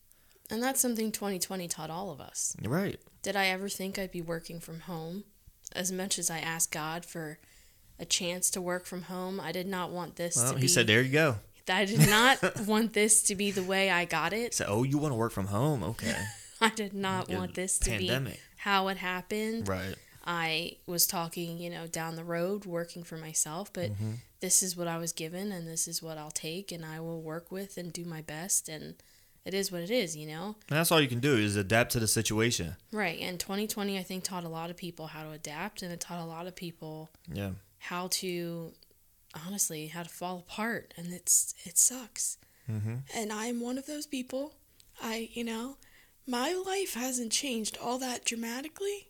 And 0.50 0.62
that's 0.62 0.80
something 0.80 1.10
2020 1.10 1.68
taught 1.68 1.90
all 1.90 2.10
of 2.10 2.20
us. 2.20 2.54
Right. 2.62 3.00
Did 3.22 3.34
I 3.36 3.46
ever 3.46 3.68
think 3.68 3.98
I'd 3.98 4.12
be 4.12 4.20
working 4.20 4.60
from 4.60 4.80
home? 4.80 5.24
As 5.72 5.90
much 5.90 6.18
as 6.18 6.30
I 6.30 6.38
asked 6.38 6.70
God 6.70 7.04
for 7.04 7.38
a 7.98 8.04
chance 8.04 8.50
to 8.50 8.60
work 8.60 8.84
from 8.86 9.02
home, 9.02 9.40
I 9.40 9.50
did 9.52 9.66
not 9.66 9.90
want 9.90 10.16
this 10.16 10.36
Well, 10.36 10.52
to 10.52 10.58
he 10.58 10.62
be. 10.62 10.68
said, 10.68 10.86
"There 10.86 11.00
you 11.02 11.10
go." 11.12 11.36
I 11.68 11.86
did 11.86 12.08
not 12.10 12.60
want 12.66 12.92
this 12.92 13.22
to 13.24 13.34
be 13.34 13.50
the 13.50 13.62
way 13.62 13.90
I 13.90 14.04
got 14.04 14.32
it. 14.34 14.52
So, 14.54 14.66
"Oh, 14.68 14.82
you 14.82 14.98
want 14.98 15.12
to 15.12 15.16
work 15.16 15.32
from 15.32 15.46
home? 15.46 15.82
Okay." 15.82 16.14
I 16.60 16.68
did 16.70 16.92
not 16.94 17.28
want 17.30 17.54
this 17.54 17.78
to 17.78 17.90
pandemic. 17.90 18.34
be 18.34 18.40
how 18.58 18.88
it 18.88 18.98
happened. 18.98 19.66
right. 19.68 19.94
I 20.26 20.76
was 20.86 21.06
talking, 21.06 21.58
you 21.58 21.68
know, 21.68 21.86
down 21.86 22.16
the 22.16 22.24
road, 22.24 22.64
working 22.64 23.02
for 23.04 23.16
myself, 23.16 23.70
but 23.72 23.90
Mm-hmm. 23.92 24.12
This 24.44 24.62
is 24.62 24.76
what 24.76 24.86
I 24.88 24.98
was 24.98 25.12
given, 25.12 25.50
and 25.52 25.66
this 25.66 25.88
is 25.88 26.02
what 26.02 26.18
I'll 26.18 26.30
take, 26.30 26.70
and 26.70 26.84
I 26.84 27.00
will 27.00 27.22
work 27.22 27.50
with 27.50 27.78
and 27.78 27.90
do 27.90 28.04
my 28.04 28.20
best, 28.20 28.68
and 28.68 28.94
it 29.46 29.54
is 29.54 29.72
what 29.72 29.80
it 29.80 29.90
is, 29.90 30.14
you 30.14 30.26
know. 30.26 30.56
And 30.68 30.76
that's 30.78 30.92
all 30.92 31.00
you 31.00 31.08
can 31.08 31.20
do 31.20 31.34
is 31.36 31.56
adapt 31.56 31.92
to 31.92 31.98
the 32.00 32.06
situation. 32.06 32.76
Right. 32.92 33.18
And 33.20 33.40
2020, 33.40 33.98
I 33.98 34.02
think, 34.02 34.22
taught 34.22 34.44
a 34.44 34.48
lot 34.50 34.68
of 34.68 34.76
people 34.76 35.06
how 35.06 35.22
to 35.22 35.30
adapt, 35.30 35.80
and 35.80 35.90
it 35.90 36.00
taught 36.00 36.20
a 36.20 36.26
lot 36.26 36.46
of 36.46 36.54
people 36.54 37.08
Yeah. 37.32 37.52
how 37.78 38.08
to, 38.20 38.74
honestly, 39.46 39.86
how 39.86 40.02
to 40.02 40.10
fall 40.10 40.38
apart, 40.40 40.92
and 40.98 41.10
it's 41.14 41.54
it 41.64 41.78
sucks. 41.78 42.36
and 42.68 43.32
I'm 43.32 43.60
one 43.60 43.78
of 43.78 43.86
those 43.86 44.06
people. 44.06 44.54
I, 45.02 45.30
you 45.32 45.44
know, 45.44 45.76
my 46.26 46.52
life 46.66 46.94
hasn't 46.94 47.32
changed 47.32 47.78
all 47.78 47.98
that 47.98 48.24
dramatically, 48.26 49.08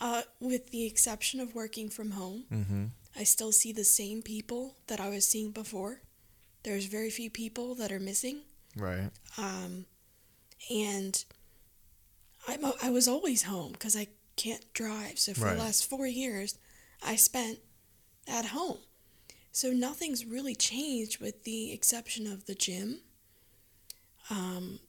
uh, 0.00 0.22
with 0.40 0.70
the 0.70 0.84
exception 0.84 1.40
of 1.40 1.54
working 1.54 1.88
from 1.90 2.10
home. 2.12 2.44
Mm-hmm. 2.52 2.84
I 3.18 3.24
still 3.24 3.50
see 3.52 3.72
the 3.72 3.84
same 3.84 4.22
people 4.22 4.76
that 4.86 5.00
I 5.00 5.08
was 5.08 5.26
seeing 5.26 5.50
before. 5.50 6.02
There's 6.62 6.86
very 6.86 7.10
few 7.10 7.30
people 7.30 7.74
that 7.74 7.90
are 7.90 7.98
missing, 8.00 8.42
Right. 8.76 9.10
um, 9.36 9.86
and 10.70 11.24
I'm 12.46 12.64
a- 12.64 12.76
I 12.80 12.90
was 12.90 13.08
always 13.08 13.42
home 13.42 13.72
because 13.72 13.96
I 13.96 14.08
can't 14.36 14.72
drive. 14.72 15.18
So 15.18 15.34
for 15.34 15.46
Right. 15.46 15.54
the 15.56 15.62
last 15.64 15.84
four 15.84 16.06
years, 16.06 16.56
I 17.02 17.16
spent 17.16 17.58
at 18.26 18.46
home. 18.46 18.78
So 19.50 19.72
nothing's 19.72 20.24
really 20.24 20.54
changed 20.54 21.18
with 21.18 21.42
the 21.42 21.72
exception 21.72 22.26
of 22.26 22.46
the 22.46 22.54
gym. 22.54 23.02
Um, 24.30 24.80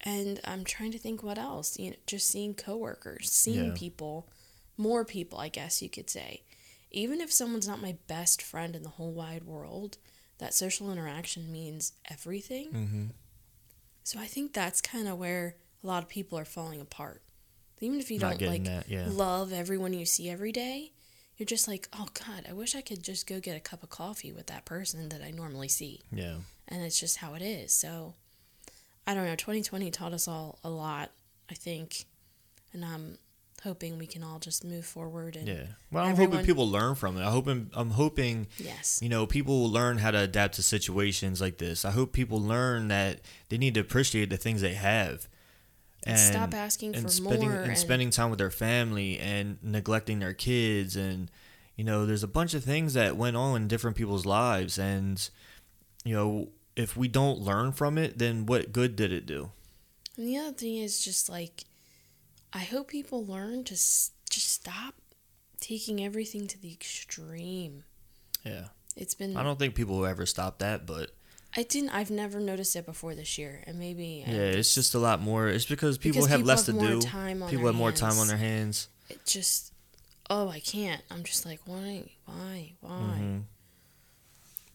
And 0.00 0.40
I'm 0.44 0.62
trying 0.62 0.92
to 0.92 0.98
think 1.00 1.24
what 1.24 1.36
else. 1.38 1.78
You 1.80 1.90
know, 1.90 1.96
just 2.06 2.28
seeing 2.28 2.54
coworkers, 2.54 3.32
seeing 3.32 3.70
Yeah. 3.70 3.74
people, 3.76 4.28
more 4.76 5.04
people, 5.04 5.38
I 5.38 5.48
guess 5.48 5.82
you 5.82 5.88
could 5.90 6.08
say. 6.08 6.44
Even 6.96 7.20
if 7.20 7.30
someone's 7.30 7.68
not 7.68 7.82
my 7.82 7.96
best 8.06 8.40
friend 8.40 8.74
in 8.74 8.82
the 8.82 8.88
whole 8.88 9.12
wide 9.12 9.44
world, 9.44 9.98
that 10.38 10.54
social 10.54 10.90
interaction 10.90 11.52
means 11.52 11.92
everything. 12.10 12.72
Mm-hmm. 12.72 13.04
So 14.02 14.18
I 14.18 14.24
think 14.24 14.54
that's 14.54 14.80
kind 14.80 15.06
of 15.06 15.18
where 15.18 15.56
a 15.84 15.86
lot 15.86 16.02
of 16.02 16.08
people 16.08 16.38
are 16.38 16.46
falling 16.46 16.80
apart. 16.80 17.22
Even 17.80 18.00
if 18.00 18.10
you 18.10 18.18
Not 18.18 18.38
don't 18.38 18.48
like 18.48 18.64
that, 18.64 18.88
yeah. 18.88 19.04
love 19.10 19.52
everyone 19.52 19.92
you 19.92 20.06
see 20.06 20.30
every 20.30 20.52
day, 20.52 20.92
you're 21.36 21.44
just 21.44 21.68
like, 21.68 21.86
oh 21.92 22.06
God, 22.14 22.46
I 22.48 22.54
wish 22.54 22.74
I 22.74 22.80
could 22.80 23.02
just 23.02 23.26
go 23.26 23.40
get 23.40 23.58
a 23.58 23.60
cup 23.60 23.82
of 23.82 23.90
coffee 23.90 24.32
with 24.32 24.46
that 24.46 24.64
person 24.64 25.10
that 25.10 25.20
I 25.22 25.32
normally 25.32 25.68
see. 25.68 26.00
Yeah. 26.10 26.36
And 26.66 26.82
it's 26.82 26.98
just 26.98 27.18
how 27.18 27.34
it 27.34 27.42
is. 27.42 27.74
So 27.74 28.14
I 29.06 29.12
don't 29.12 29.26
know. 29.26 29.36
2020 29.36 29.90
taught 29.90 30.14
us 30.14 30.26
all 30.26 30.58
a 30.64 30.70
lot, 30.70 31.10
I 31.50 31.54
think. 31.54 32.06
And 32.72 32.82
I'm 32.82 33.18
hoping 33.62 33.98
we 33.98 34.06
can 34.06 34.22
all 34.22 34.38
just 34.38 34.64
move 34.64 34.84
forward 34.84 35.34
and 35.36 35.48
Yeah. 35.48 35.64
Well, 35.90 36.04
I'm 36.04 36.12
Everyone- 36.12 36.32
hoping 36.32 36.46
people 36.46 36.68
learn 36.70 36.94
from 36.94 37.16
it. 37.16 37.22
I 37.24 37.30
hoping 37.30 37.70
I'm 37.74 37.90
hoping 37.90 38.46
yes. 38.58 38.98
you 39.02 39.08
know 39.08 39.26
people 39.26 39.60
will 39.62 39.70
learn 39.70 39.98
how 39.98 40.10
to 40.10 40.18
adapt 40.20 40.54
to 40.56 40.62
situations 40.62 41.40
like 41.40 41.58
this. 41.58 41.84
I 41.84 41.90
hope 41.90 42.12
people 42.12 42.40
learn 42.40 42.88
that 42.88 43.20
they 43.48 43.58
need 43.58 43.74
to 43.74 43.80
appreciate 43.80 44.30
the 44.30 44.36
things 44.36 44.60
they 44.60 44.74
have. 44.74 45.28
And 46.04 46.18
stop 46.18 46.54
asking 46.54 46.94
for 46.94 47.08
spending, 47.08 47.48
more 47.48 47.58
and, 47.62 47.70
and- 47.70 47.78
spending 47.78 48.10
time 48.10 48.30
with 48.30 48.38
their 48.38 48.50
family 48.52 49.18
and 49.18 49.58
neglecting 49.62 50.20
their 50.20 50.34
kids 50.34 50.94
and 50.94 51.30
you 51.74 51.82
know 51.84 52.06
there's 52.06 52.22
a 52.22 52.28
bunch 52.28 52.54
of 52.54 52.62
things 52.62 52.94
that 52.94 53.16
went 53.16 53.36
on 53.36 53.62
in 53.62 53.68
different 53.68 53.96
people's 53.96 54.24
lives 54.24 54.78
and 54.78 55.28
you 56.04 56.14
know 56.14 56.48
if 56.76 56.96
we 56.96 57.08
don't 57.08 57.40
learn 57.40 57.72
from 57.72 57.98
it 57.98 58.18
then 58.18 58.46
what 58.46 58.70
good 58.72 58.94
did 58.94 59.10
it 59.12 59.26
do 59.26 59.50
And 60.16 60.28
the 60.28 60.36
other 60.38 60.52
thing 60.52 60.76
is 60.76 61.04
just 61.04 61.28
like, 61.28 61.64
I 62.52 62.60
hope 62.60 62.88
people 62.88 63.24
learn 63.24 63.64
to 63.64 63.74
s- 63.74 64.12
just 64.30 64.46
stop 64.48 64.94
taking 65.60 66.04
everything 66.04 66.46
to 66.48 66.58
the 66.60 66.72
extreme. 66.72 67.84
yeah 68.44 68.66
It's 68.96 69.14
been. 69.14 69.36
i 69.36 69.42
don't 69.42 69.58
think 69.58 69.74
people 69.74 69.96
will 69.98 70.06
ever 70.06 70.26
stop 70.26 70.58
that 70.58 70.86
but 70.86 71.10
I 71.58 71.62
didn't. 71.62 71.88
I've 71.90 72.10
never 72.10 72.38
noticed 72.38 72.76
it 72.76 72.84
before 72.84 73.14
this 73.14 73.38
year, 73.38 73.62
and 73.66 73.78
maybe. 73.78 74.22
Yeah 74.26 74.34
it's 74.34 74.74
just 74.74 74.94
a 74.94 74.98
lot 74.98 75.22
more 75.22 75.48
it's 75.48 75.64
because 75.64 75.96
people 75.96 76.16
Because 76.20 76.28
have 76.28 76.40
people 76.40 76.48
less 76.48 76.66
have 76.66 76.74
to 76.76 76.82
more 76.82 76.90
do 76.90 77.00
time 77.00 77.42
on 77.42 77.48
people 77.48 77.66
have 77.66 77.74
more 77.74 77.92
time 77.92 78.18
on 78.18 78.26
their 78.28 78.36
hands 78.36 78.88
It 79.08 79.24
just. 79.24 79.72
Oh, 80.28 80.48
I 80.50 80.58
can't. 80.60 81.00
I'm 81.10 81.22
just 81.22 81.46
like, 81.46 81.60
why, 81.64 82.10
why, 82.26 82.72
why? 82.80 83.18
Mhm. 83.20 83.42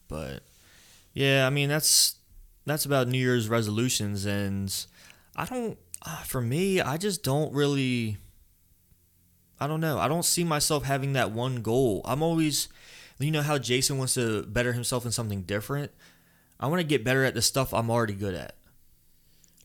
But 0.08 0.42
yeah, 1.12 1.46
I 1.46 1.50
mean 1.50 1.68
that's 1.68 2.16
that's 2.66 2.84
about 2.84 3.06
New 3.08 3.18
Year's 3.18 3.48
resolutions, 3.48 4.24
and 4.24 4.74
I 5.36 5.44
don't. 5.44 5.78
Uh, 6.04 6.22
for 6.22 6.40
me, 6.40 6.80
I 6.80 6.96
just 6.96 7.22
don't 7.22 7.52
really. 7.52 8.16
I 9.60 9.68
don't 9.68 9.80
know. 9.80 9.98
I 9.98 10.08
don't 10.08 10.24
see 10.24 10.42
myself 10.42 10.84
having 10.84 11.12
that 11.12 11.30
one 11.30 11.62
goal. 11.62 12.00
I'm 12.04 12.22
always, 12.22 12.68
you 13.18 13.30
know, 13.30 13.42
how 13.42 13.58
Jason 13.58 13.96
wants 13.96 14.14
to 14.14 14.42
better 14.42 14.72
himself 14.72 15.06
in 15.06 15.12
something 15.12 15.42
different. 15.42 15.92
I 16.58 16.66
want 16.66 16.80
to 16.80 16.86
get 16.86 17.04
better 17.04 17.24
at 17.24 17.34
the 17.34 17.42
stuff 17.42 17.72
I'm 17.72 17.90
already 17.90 18.14
good 18.14 18.34
at. 18.34 18.56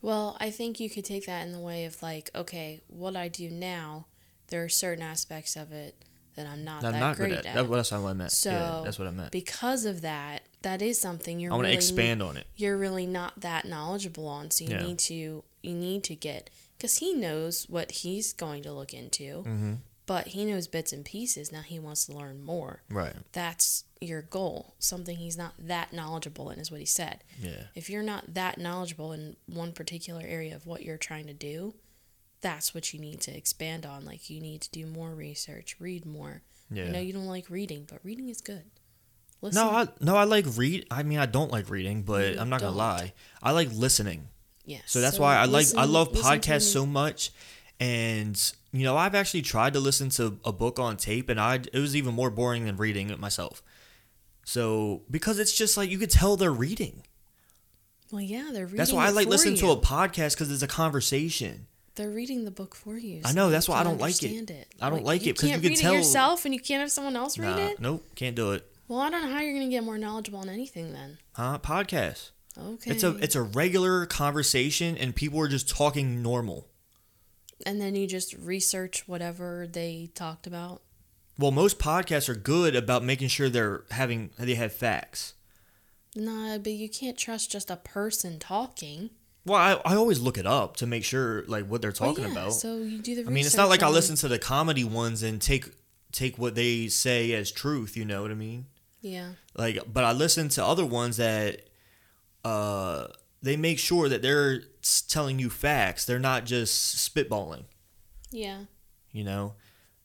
Well, 0.02 0.38
I 0.40 0.52
think 0.52 0.80
you 0.80 0.90
could 0.90 1.06
take 1.06 1.26
that 1.26 1.46
in 1.48 1.52
the 1.52 1.60
way 1.60 1.86
of 1.86 2.04
like, 2.04 2.30
okay, 2.36 2.82
what 2.88 3.16
I 3.16 3.28
do 3.28 3.50
now, 3.50 4.06
there 4.50 4.64
are 4.64 4.70
certain 4.70 5.04
aspects 5.04 5.56
of 5.56 5.72
it 5.72 5.96
that 6.38 6.48
I'm 6.48 6.64
not 6.64 6.84
I'm 6.86 6.94
that 6.94 7.00
not 7.00 7.16
great 7.18 7.30
good 7.30 7.40
at. 7.40 7.46
at. 7.58 7.70
That's 7.70 7.92
what 7.92 8.00
I 8.10 8.14
meant. 8.14 8.32
So 8.32 8.52
yeah, 8.52 8.82
that's 8.86 8.98
what 8.98 9.08
I 9.08 9.12
meant. 9.12 9.32
Because 9.32 9.84
of 9.86 10.02
that, 10.02 10.44
that 10.62 10.82
is 10.82 11.00
something 11.02 11.40
you're. 11.40 11.52
I 11.52 11.56
want 11.56 11.66
to 11.66 11.68
really 11.68 11.76
expand 11.76 12.24
on 12.24 12.38
it. 12.38 12.48
You're 12.56 12.78
really 12.78 13.06
not 13.06 13.42
that 13.42 13.66
knowledgeable 13.66 14.28
on, 14.28 14.50
so 14.52 14.64
you 14.64 14.72
Yeah. 14.72 14.84
need 14.84 15.00
to 15.00 15.44
you 15.62 15.74
need 15.76 16.04
to 16.06 16.16
get 16.16 16.50
because 16.78 16.98
he 17.00 17.14
knows 17.14 17.66
what 17.68 17.92
he's 17.92 18.32
going 18.32 18.64
to 18.64 18.72
look 18.72 18.94
into, 18.94 19.44
Mm-hmm. 19.44 19.74
but 20.06 20.28
he 20.30 20.46
knows 20.46 20.68
bits 20.68 20.94
and 20.94 21.04
pieces. 21.04 21.52
Now 21.52 21.62
he 21.62 21.80
wants 21.80 22.06
to 22.06 22.14
learn 22.14 22.42
more. 22.44 22.84
Right. 22.90 23.14
That's 23.34 23.84
your 24.00 24.22
goal. 24.22 24.76
Something 24.80 25.18
he's 25.18 25.38
not 25.38 25.54
that 25.60 25.92
knowledgeable 25.92 26.52
in 26.52 26.60
is 26.60 26.70
what 26.72 26.80
he 26.80 26.86
said. 26.86 27.24
Yeah. 27.42 27.64
If 27.74 27.90
you're 27.90 28.04
not 28.04 28.36
that 28.36 28.60
knowledgeable 28.60 29.12
in 29.12 29.36
one 29.48 29.72
particular 29.74 30.22
area 30.26 30.56
of 30.56 30.68
what 30.68 30.84
you're 30.84 30.98
trying 31.00 31.26
to 31.28 31.34
do, 31.34 31.74
that's 32.42 32.74
what 32.74 32.94
you 32.94 33.00
need 33.00 33.22
to 33.22 33.36
expand 33.36 33.86
on. 33.86 34.06
Like 34.06 34.30
you 34.30 34.40
need 34.40 34.62
to 34.62 34.72
do 34.72 34.86
more 34.86 35.12
research, 35.14 35.76
read 35.80 36.06
more. 36.06 36.42
Yeah. 36.72 36.86
I 36.86 36.90
know 36.90 37.00
you 37.00 37.14
don't 37.14 37.28
like 37.28 37.50
reading, 37.50 37.88
but 37.90 38.00
reading 38.04 38.30
is 38.30 38.42
good. 38.42 38.64
Listen, 39.42 39.64
No, 39.64 39.72
I 39.72 39.88
no, 40.00 40.16
I 40.16 40.24
like 40.24 40.46
read. 40.56 40.86
I 40.90 41.04
mean, 41.04 41.20
I 41.20 41.26
don't 41.26 41.52
like 41.52 41.70
reading, 41.70 42.04
but 42.04 42.34
You 42.34 42.40
I'm 42.40 42.50
not 42.50 42.62
gonna 42.62 42.76
lie. 42.76 43.14
I 43.42 43.52
like 43.52 43.70
listening. 43.72 44.30
Yeah. 44.66 44.80
So 44.86 45.00
that's 45.00 45.20
why 45.20 45.38
I 45.38 45.46
like 45.46 45.68
I 45.76 45.86
love 45.86 46.12
podcasts 46.12 46.72
so 46.72 46.86
much. 46.86 47.32
And 47.80 48.40
you 48.74 48.84
know, 48.84 48.98
I've 48.98 49.16
actually 49.16 49.44
tried 49.44 49.74
to 49.74 49.80
listen 49.80 50.10
to 50.12 50.40
a 50.44 50.52
book 50.52 50.80
on 50.80 50.98
tape, 50.98 51.30
and 51.30 51.40
I 51.40 51.56
it 51.72 51.80
was 51.80 51.96
even 51.96 52.14
more 52.14 52.30
boring 52.30 52.66
than 52.66 52.78
reading 52.78 53.10
it 53.10 53.20
myself. 53.20 53.62
So 54.44 55.04
because 55.10 55.40
it's 55.40 55.56
just 55.56 55.78
like 55.78 55.90
you 55.90 55.98
could 55.98 56.10
tell 56.10 56.36
they're 56.38 56.52
reading. 56.52 57.04
Well, 58.12 58.22
yeah, 58.22 58.50
they're 58.52 58.66
reading. 58.66 58.78
That's 58.78 58.94
why 58.94 59.06
I 59.06 59.10
like 59.10 59.28
listening 59.28 59.56
you. 59.56 59.62
to 59.62 59.72
a 59.72 59.78
podcast 59.78 60.34
because 60.34 60.52
it's 60.52 60.64
a 60.64 60.68
conversation. 60.68 61.67
They're 61.98 62.10
reading 62.12 62.46
the 62.46 62.52
book 62.52 62.76
for 62.76 62.98
you. 62.98 63.22
I 63.26 63.34
know, 63.34 63.50
that's 63.50 63.68
why 63.68 63.80
I 63.80 63.84
don't 63.84 64.00
like 64.00 64.22
it. 64.24 64.28
understand 64.38 64.66
I 64.82 64.90
don't 64.90 65.04
like 65.04 65.22
it 65.28 65.36
because 65.36 65.50
you 65.50 65.60
can 65.60 65.70
read 65.70 65.78
tell- 65.78 65.94
it 65.94 65.98
yourself, 65.98 66.46
and 66.46 66.54
you 66.54 66.60
can't 66.62 66.80
have 66.80 66.92
someone 66.92 67.16
else 67.16 67.38
read 67.38 67.58
Nah, 67.58 67.68
it. 67.68 67.80
nope, 67.82 68.06
can't 68.16 68.36
do 68.36 68.52
it. 68.54 68.66
Well, 68.88 69.00
I 69.00 69.10
don't 69.10 69.24
know 69.24 69.34
how 69.34 69.42
you're 69.42 69.54
gonna 69.54 69.68
get 69.70 69.84
more 69.84 69.98
knowledgeable 69.98 70.40
on 70.40 70.48
anything 70.48 70.94
then. 70.94 71.18
Huh? 71.34 71.60
Podcast. 71.62 72.30
Okay. 72.58 72.92
It's 72.92 73.04
a 73.04 73.16
it's 73.18 73.36
a 73.36 73.42
regular 73.42 74.06
conversation, 74.06 74.96
and 74.98 75.16
people 75.16 75.40
are 75.42 75.48
just 75.48 75.68
talking 75.70 76.22
normal. 76.24 76.68
And 77.66 77.82
then 77.82 77.96
you 77.96 78.08
just 78.08 78.34
research 78.34 79.08
whatever 79.08 79.68
they 79.70 80.10
talked 80.14 80.46
about. 80.48 80.84
Well, 81.40 81.52
most 81.52 81.80
podcasts 81.80 82.30
are 82.30 82.36
good 82.36 82.76
about 82.76 83.04
making 83.04 83.28
sure 83.30 83.50
they're 83.50 83.84
having 83.92 84.30
they 84.40 84.56
have 84.56 84.72
facts. 84.74 85.34
Nah, 86.16 86.58
but 86.60 86.72
you 86.74 86.90
can't 86.90 87.18
trust 87.18 87.52
just 87.52 87.70
a 87.70 87.76
person 87.76 88.40
talking. 88.40 89.10
Well, 89.48 89.82
I, 89.86 89.94
I 89.94 89.96
always 89.96 90.20
look 90.20 90.38
it 90.38 90.46
up 90.46 90.76
to 90.78 90.86
make 90.86 91.04
sure 91.06 91.44
like 91.48 91.66
what 91.66 91.82
they're 91.82 91.94
Well, 92.00 92.10
talking 92.14 92.26
yeah, 92.26 92.32
about. 92.32 92.54
So 92.54 92.78
you 92.80 93.00
do 93.00 93.16
the. 93.16 93.22
I 93.22 93.32
mean, 93.32 93.46
it's 93.46 93.56
not 93.56 93.70
like 93.70 93.82
I 93.82 93.90
listen 93.90 94.16
to 94.18 94.28
the 94.28 94.38
comedy 94.38 94.84
ones 94.84 95.24
and 95.24 95.42
take 95.42 95.70
take 96.12 96.38
what 96.38 96.56
they 96.56 96.88
say 96.90 97.32
as 97.32 97.52
truth. 97.52 97.96
You 97.96 98.04
know 98.06 98.22
what 98.22 98.32
I 98.32 98.36
mean? 98.36 98.66
Yeah. 99.02 99.30
Like, 99.56 99.80
but 99.92 100.04
I 100.04 100.12
listen 100.12 100.50
to 100.50 100.66
other 100.66 100.86
ones 100.86 101.18
that 101.18 101.62
uh 102.44 103.08
they 103.42 103.56
make 103.56 103.80
sure 103.80 104.10
that 104.10 104.22
they're 104.22 104.64
telling 105.08 105.40
you 105.40 105.50
facts. 105.50 106.06
They're 106.06 106.20
not 106.20 106.46
just 106.46 106.98
spitballing. 106.98 107.64
Yeah. 108.32 108.66
You 109.12 109.24
know. 109.24 109.54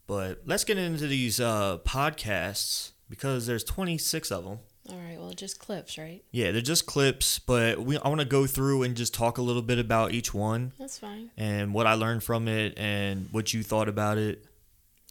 But 0.07 0.43
let's 0.45 0.65
get 0.65 0.79
into 0.79 1.07
these 1.09 1.41
uh 1.41 1.79
podcasts 1.85 2.93
because 3.11 3.47
there's 3.47 3.65
26 3.65 4.31
of 4.31 4.45
them. 4.45 4.59
All 4.91 4.97
right. 4.99 5.17
Well, 5.19 5.31
just 5.33 5.59
clips, 5.61 5.97
right? 5.97 6.25
Yeah, 6.33 6.51
they're 6.51 6.61
just 6.61 6.87
clips, 6.87 7.39
but 7.39 7.79
we 7.81 7.97
I 7.99 8.09
want 8.09 8.21
to 8.21 8.27
go 8.27 8.47
through 8.47 8.83
and 8.83 8.97
just 8.97 9.15
talk 9.15 9.39
a 9.39 9.43
little 9.43 9.63
bit 9.63 9.79
about 9.79 10.13
each 10.13 10.35
one 10.35 10.73
That's 10.79 10.99
fine. 10.99 11.31
and 11.37 11.73
what 11.73 11.87
I 11.87 11.95
learned 11.95 12.25
from 12.25 12.49
it 12.49 12.75
and 12.77 13.29
what 13.31 13.55
you 13.55 13.63
thought 13.63 13.89
about 13.89 14.19
it, 14.19 14.45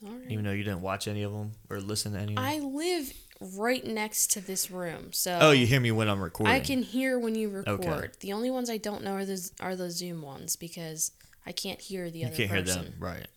All 0.06 0.12
right. 0.12 0.30
even 0.30 0.44
though 0.44 0.52
you 0.52 0.64
didn't 0.64 0.82
watch 0.82 1.08
any 1.08 1.24
of 1.24 1.32
them 1.32 1.54
or 1.70 1.80
listen 1.80 2.12
to 2.14 2.20
any 2.20 2.34
of 2.34 2.36
them. 2.36 2.46
I 2.46 2.60
live 2.60 3.14
right 3.40 3.84
next 3.86 4.32
to 4.34 4.42
this 4.42 4.70
room, 4.70 5.14
so 5.14 5.40
oh, 5.42 5.52
you 5.52 5.66
hear 5.66 5.80
me 5.80 5.92
when 5.92 6.10
I'm 6.10 6.22
recording. 6.22 6.54
I 6.54 6.60
can 6.60 6.84
hear 6.84 7.18
when 7.18 7.34
you 7.36 7.50
record. 7.50 7.86
Okay. 7.86 8.08
The 8.20 8.34
only 8.34 8.52
ones 8.52 8.70
I 8.70 8.78
don't 8.78 9.04
know 9.06 9.14
are 9.14 9.26
the 9.26 9.52
are 9.62 9.76
the 9.78 9.90
Zoom 9.90 10.22
ones 10.22 10.58
because 10.58 11.12
I 11.46 11.54
can't 11.54 11.80
hear 11.80 12.12
the 12.12 12.20
You 12.20 12.28
other 12.28 12.36
can't 12.36 12.50
person. 12.52 12.82
hear 12.82 12.92
them, 12.92 12.94
right? 13.00 13.28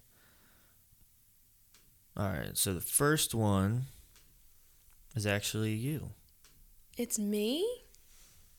All 2.16 2.28
right. 2.28 2.56
So 2.58 2.74
the 2.74 2.80
first 2.80 3.34
one 3.34 3.84
is 5.14 5.26
actually 5.26 5.72
you. 5.72 6.10
It's 6.96 7.18
me. 7.18 7.66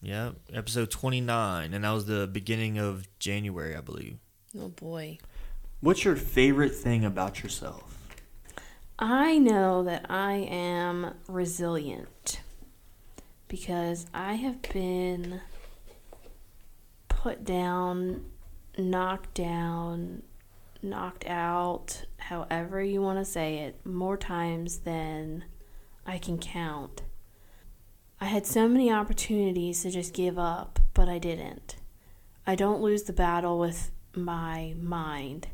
Yeah, 0.01 0.31
episode 0.53 0.91
29, 0.91 1.73
and 1.73 1.85
that 1.85 1.91
was 1.91 2.05
the 2.05 2.27
beginning 2.27 2.77
of 2.77 3.07
January, 3.17 3.77
I 3.77 3.79
believe. 3.79 4.17
Oh 4.59 4.67
boy. 4.67 5.19
What's 5.79 6.03
your 6.03 6.17
favorite 6.17 6.75
thing 6.75 7.05
about 7.05 7.43
yourself? 7.43 7.97
I 8.99 9.37
know 9.37 9.83
that 9.83 10.05
I 10.09 10.33
am 10.33 11.13
resilient 11.29 12.41
because 13.47 14.05
I 14.13 14.33
have 14.33 14.61
been 14.63 15.39
put 17.07 17.45
down, 17.45 18.25
knocked 18.77 19.33
down, 19.33 20.23
knocked 20.81 21.25
out, 21.25 22.03
however 22.17 22.83
you 22.83 23.01
want 23.01 23.19
to 23.19 23.25
say 23.25 23.59
it, 23.59 23.85
more 23.85 24.17
times 24.17 24.79
than 24.79 25.45
I 26.05 26.17
can 26.17 26.37
count. 26.37 27.01
I 28.25 28.29
had 28.29 28.47
so 28.47 28.67
many 28.67 28.91
opportunities 28.91 29.83
to 29.83 29.91
just 29.91 30.11
give 30.11 30.39
up, 30.39 30.79
but 30.95 31.07
I 31.07 31.19
didn't. 31.19 31.75
I 32.47 32.55
don't 32.55 32.81
lose 32.81 33.03
the 33.03 33.13
battle 33.13 33.59
with 33.59 33.91
my 34.15 34.73
mind 34.81 35.49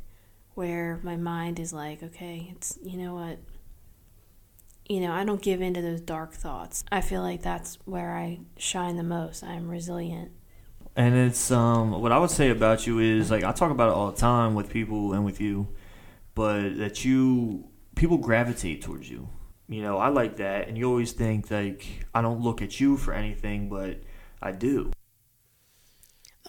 where 0.53 1.01
my 1.03 1.17
mind 1.17 1.59
is 1.59 1.73
like, 1.73 2.01
okay, 2.01 2.53
it's 2.55 2.79
you 2.81 2.97
know 2.97 3.13
what? 3.13 3.39
You 4.87 5.01
know, 5.01 5.11
I 5.11 5.25
don't 5.25 5.41
give 5.41 5.61
in 5.61 5.73
to 5.73 5.81
those 5.81 5.99
dark 5.99 6.31
thoughts. 6.33 6.85
I 6.89 7.01
feel 7.01 7.21
like 7.21 7.41
that's 7.41 7.77
where 7.83 8.15
I 8.15 8.39
shine 8.55 8.95
the 8.95 9.03
most. 9.03 9.43
I'm 9.43 9.67
resilient. 9.67 10.31
And 10.95 11.13
it's 11.13 11.51
um 11.51 11.91
what 12.01 12.13
I 12.13 12.19
would 12.19 12.31
say 12.31 12.51
about 12.51 12.87
you 12.87 12.99
is 12.99 13.29
like 13.29 13.43
I 13.43 13.51
talk 13.51 13.71
about 13.71 13.89
it 13.89 13.95
all 13.95 14.11
the 14.11 14.17
time 14.17 14.55
with 14.55 14.69
people 14.69 15.11
and 15.11 15.25
with 15.25 15.41
you, 15.41 15.67
but 16.35 16.77
that 16.77 17.03
you 17.03 17.65
people 17.95 18.17
gravitate 18.17 18.81
towards 18.81 19.09
you. 19.09 19.27
You 19.71 19.81
know, 19.81 19.99
I 19.99 20.09
like 20.09 20.35
that 20.35 20.67
and 20.67 20.77
you 20.77 20.89
always 20.89 21.13
think 21.13 21.49
like 21.49 22.05
I 22.13 22.21
don't 22.21 22.41
look 22.41 22.61
at 22.61 22.81
you 22.81 22.97
for 22.97 23.13
anything, 23.13 23.69
but 23.69 24.01
I 24.41 24.51
do. 24.51 24.91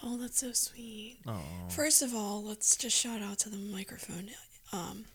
Oh, 0.03 0.17
that's 0.17 0.39
so 0.39 0.51
sweet. 0.51 1.19
Oh, 1.25 1.39
First 1.69 2.01
of 2.01 2.13
all, 2.13 2.43
let's 2.43 2.75
just 2.75 2.97
shout 2.97 3.21
out 3.21 3.39
to 3.39 3.49
the 3.49 3.55
microphone. 3.55 4.31
Um, 4.73 5.05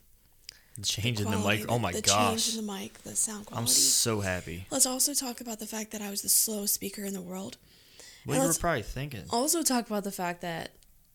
changing 0.83 1.31
the 1.31 1.37
quality, 1.37 1.61
mic. 1.61 1.71
Oh 1.71 1.79
my 1.79 1.92
the 1.92 2.01
gosh. 2.01 2.47
change 2.47 2.57
in 2.57 2.66
the 2.66 2.73
mic, 2.73 2.94
the 3.03 3.14
sound 3.14 3.44
quality. 3.44 3.64
I'm 3.64 3.68
so 3.68 4.21
happy. 4.21 4.66
Let's 4.71 4.87
also 4.87 5.12
talk 5.12 5.42
about 5.42 5.59
the 5.59 5.66
fact 5.66 5.90
that 5.90 6.01
I 6.01 6.09
was 6.09 6.23
the 6.23 6.31
slowest 6.31 6.73
speaker 6.73 7.05
in 7.05 7.12
the 7.12 7.21
world. 7.21 7.59
What 8.25 8.37
And 8.37 8.42
you 8.42 8.49
were 8.49 8.55
probably 8.55 8.85
thinking. 8.85 9.25
Also 9.29 9.62
talk 9.62 9.87
about 9.87 10.05
the 10.05 10.12
fact 10.12 10.40
that 10.40 10.71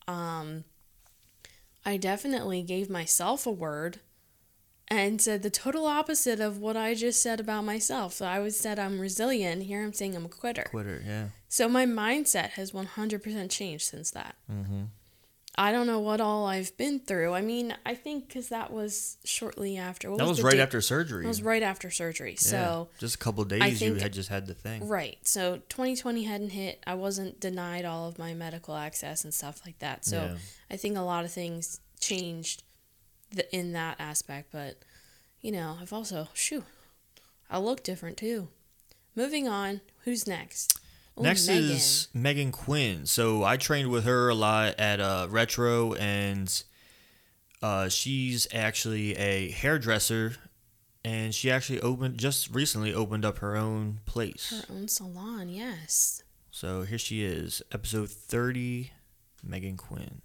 um 0.07 0.63
I 1.83 1.97
definitely 1.97 2.61
gave 2.61 2.87
myself 2.87 3.47
a 3.47 3.51
word 3.51 3.99
and 4.89 5.21
said 5.21 5.41
the 5.43 5.49
total 5.49 5.85
opposite 5.85 6.39
of 6.39 6.57
what 6.57 6.75
I 6.77 6.93
just 6.93 7.21
said 7.21 7.39
about 7.39 7.63
myself. 7.63 8.13
So 8.13 8.25
I 8.25 8.39
was 8.39 8.59
said 8.59 8.77
I'm 8.79 8.99
resilient, 8.99 9.63
here 9.63 9.83
I'm 9.83 9.93
saying 9.93 10.15
I'm 10.15 10.25
a 10.25 10.29
quitter. 10.29 10.63
Quitter, 10.69 11.01
yeah. 11.05 11.27
So 11.49 11.67
my 11.69 11.85
mindset 11.85 12.51
has 12.51 12.71
100% 12.71 13.49
changed 13.51 13.85
since 13.85 14.11
that. 14.11 14.35
Mm-hmm. 14.51 14.83
I 15.55 15.71
don't 15.71 15.85
know 15.85 15.99
what 15.99 16.19
all 16.19 16.47
I've 16.47 16.75
been 16.77 16.99
through. 16.99 17.33
I 17.35 17.41
mean, 17.41 17.75
I 17.85 17.93
think 17.93 18.27
because 18.27 18.49
that 18.49 18.73
was 18.73 19.17
shortly 19.23 19.77
after. 19.77 20.09
What 20.09 20.17
That 20.17 20.27
was 20.27 20.39
the 20.39 20.43
right 20.45 20.53
date? 20.53 20.61
after 20.61 20.81
surgery. 20.81 21.21
That 21.21 21.27
was 21.27 21.43
right 21.43 21.61
after 21.61 21.91
surgery. 21.91 22.31
Yeah, 22.31 22.37
So 22.39 22.89
just 22.97 23.15
a 23.15 23.17
couple 23.19 23.43
days 23.45 23.79
you 23.79 23.93
had 23.93 24.13
just 24.13 24.29
had 24.29 24.47
the 24.47 24.55
thing. 24.55 24.87
right. 24.87 25.17
So 25.21 25.57
2020 25.69 26.23
hadn't 26.23 26.49
hit. 26.49 26.81
I 26.87 26.95
wasn't 26.95 27.39
denied 27.39 27.85
all 27.85 28.07
of 28.07 28.17
my 28.17 28.33
medical 28.33 28.75
access 28.75 29.23
and 29.23 29.31
stuff 29.31 29.61
like 29.63 29.77
that. 29.77 30.05
So 30.05 30.23
Yeah. 30.23 30.37
I 30.71 30.77
think 30.77 30.97
a 30.97 31.01
lot 31.01 31.23
of 31.23 31.31
things 31.31 31.79
changed 31.99 32.63
th- 33.33 33.47
in 33.51 33.73
that 33.73 33.97
aspect. 33.99 34.49
But 34.51 34.77
you 35.41 35.51
know, 35.51 35.77
I've 35.81 35.93
also 35.93 36.29
shoo, 36.33 36.63
I 37.49 37.57
look 37.59 37.83
different 37.83 38.17
too. 38.17 38.49
Moving 39.15 39.47
on. 39.47 39.81
Who's 40.05 40.25
next? 40.27 40.79
Ooh, 41.19 41.23
Next 41.23 41.47
Megan. 41.47 41.69
is 41.69 42.07
Megan 42.13 42.51
Quinn. 42.51 43.05
So 43.05 43.43
I 43.43 43.57
trained 43.57 43.89
with 43.89 44.05
her 44.05 44.29
a 44.29 44.33
lot 44.35 44.79
at 44.79 44.99
uh, 44.99 45.27
Retro, 45.29 45.93
and 45.93 46.63
uh, 47.61 47.87
she's 47.89 48.47
actually 48.51 49.15
a 49.17 49.51
hairdresser, 49.51 50.35
and 51.05 51.33
she 51.35 51.51
actually 51.51 51.79
opened 51.81 52.17
just 52.17 52.53
recently 52.53 52.93
opened 52.93 53.23
up 53.25 53.37
her 53.39 53.55
own 53.55 53.99
place. 54.05 54.49
her 54.67 54.73
own 54.73 54.87
salon. 54.87 55.49
Yes. 55.49 56.23
So 56.49 56.81
here 56.83 56.97
she 56.97 57.23
is, 57.23 57.61
episode 57.71 58.09
thirty, 58.09 58.91
Megan 59.43 59.77
Quinn. 59.77 60.21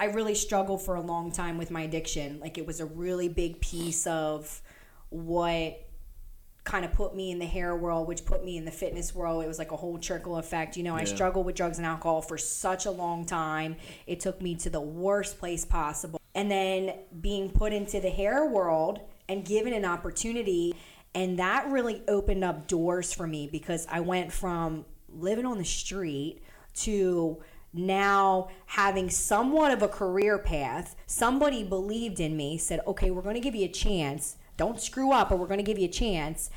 I 0.00 0.06
really 0.06 0.34
struggled 0.34 0.80
for 0.80 0.94
a 0.94 1.00
long 1.02 1.30
time 1.30 1.58
with 1.58 1.70
my 1.70 1.82
addiction. 1.82 2.40
Like 2.40 2.56
it 2.56 2.66
was 2.66 2.80
a 2.80 2.86
really 2.86 3.28
big 3.28 3.60
piece 3.60 4.06
of 4.06 4.62
what 5.10 5.86
kind 6.64 6.86
of 6.86 6.92
put 6.92 7.14
me 7.14 7.30
in 7.30 7.38
the 7.38 7.44
hair 7.44 7.76
world, 7.76 8.08
which 8.08 8.24
put 8.24 8.42
me 8.42 8.56
in 8.56 8.64
the 8.64 8.70
fitness 8.70 9.14
world. 9.14 9.44
It 9.44 9.46
was 9.46 9.58
like 9.58 9.72
a 9.72 9.76
whole 9.76 9.98
trickle 9.98 10.38
effect. 10.38 10.78
You 10.78 10.84
know, 10.84 10.96
I 10.96 11.04
struggled 11.04 11.44
with 11.44 11.54
drugs 11.54 11.76
and 11.76 11.86
alcohol 11.86 12.22
for 12.22 12.38
such 12.38 12.86
a 12.86 12.90
long 12.90 13.26
time. 13.26 13.76
It 14.06 14.20
took 14.20 14.40
me 14.40 14.54
to 14.56 14.70
the 14.70 14.80
worst 14.80 15.38
place 15.38 15.66
possible. 15.66 16.18
And 16.34 16.50
then 16.50 16.94
being 17.20 17.50
put 17.50 17.74
into 17.74 18.00
the 18.00 18.08
hair 18.08 18.46
world 18.46 19.00
and 19.28 19.44
given 19.44 19.74
an 19.74 19.84
opportunity. 19.84 20.74
And 21.14 21.38
that 21.38 21.68
really 21.70 22.02
opened 22.08 22.42
up 22.42 22.66
doors 22.66 23.12
for 23.12 23.26
me 23.26 23.50
because 23.52 23.86
I 23.90 24.00
went 24.00 24.32
from 24.32 24.86
living 25.10 25.44
on 25.44 25.58
the 25.58 25.64
street 25.64 26.40
to 26.76 27.42
now 27.72 28.48
having 28.66 29.08
somewhat 29.10 29.72
of 29.72 29.82
a 29.82 29.88
career 29.88 30.38
path. 30.38 30.96
Somebody 31.06 31.62
believed 31.64 32.20
in 32.20 32.36
me, 32.36 32.58
said, 32.58 32.80
okay, 32.86 33.10
we're 33.10 33.22
going 33.22 33.34
to 33.36 33.40
give 33.40 33.54
you 33.54 33.64
a 33.66 33.68
chance. 33.72 34.36
Don't 34.56 34.80
screw 34.80 35.12
up, 35.12 35.28
but 35.30 35.38
we're 35.38 35.46
going 35.46 35.58
to 35.58 35.64
give 35.64 35.78
you 35.78 35.86
a 35.86 35.92
chance. 35.92 36.50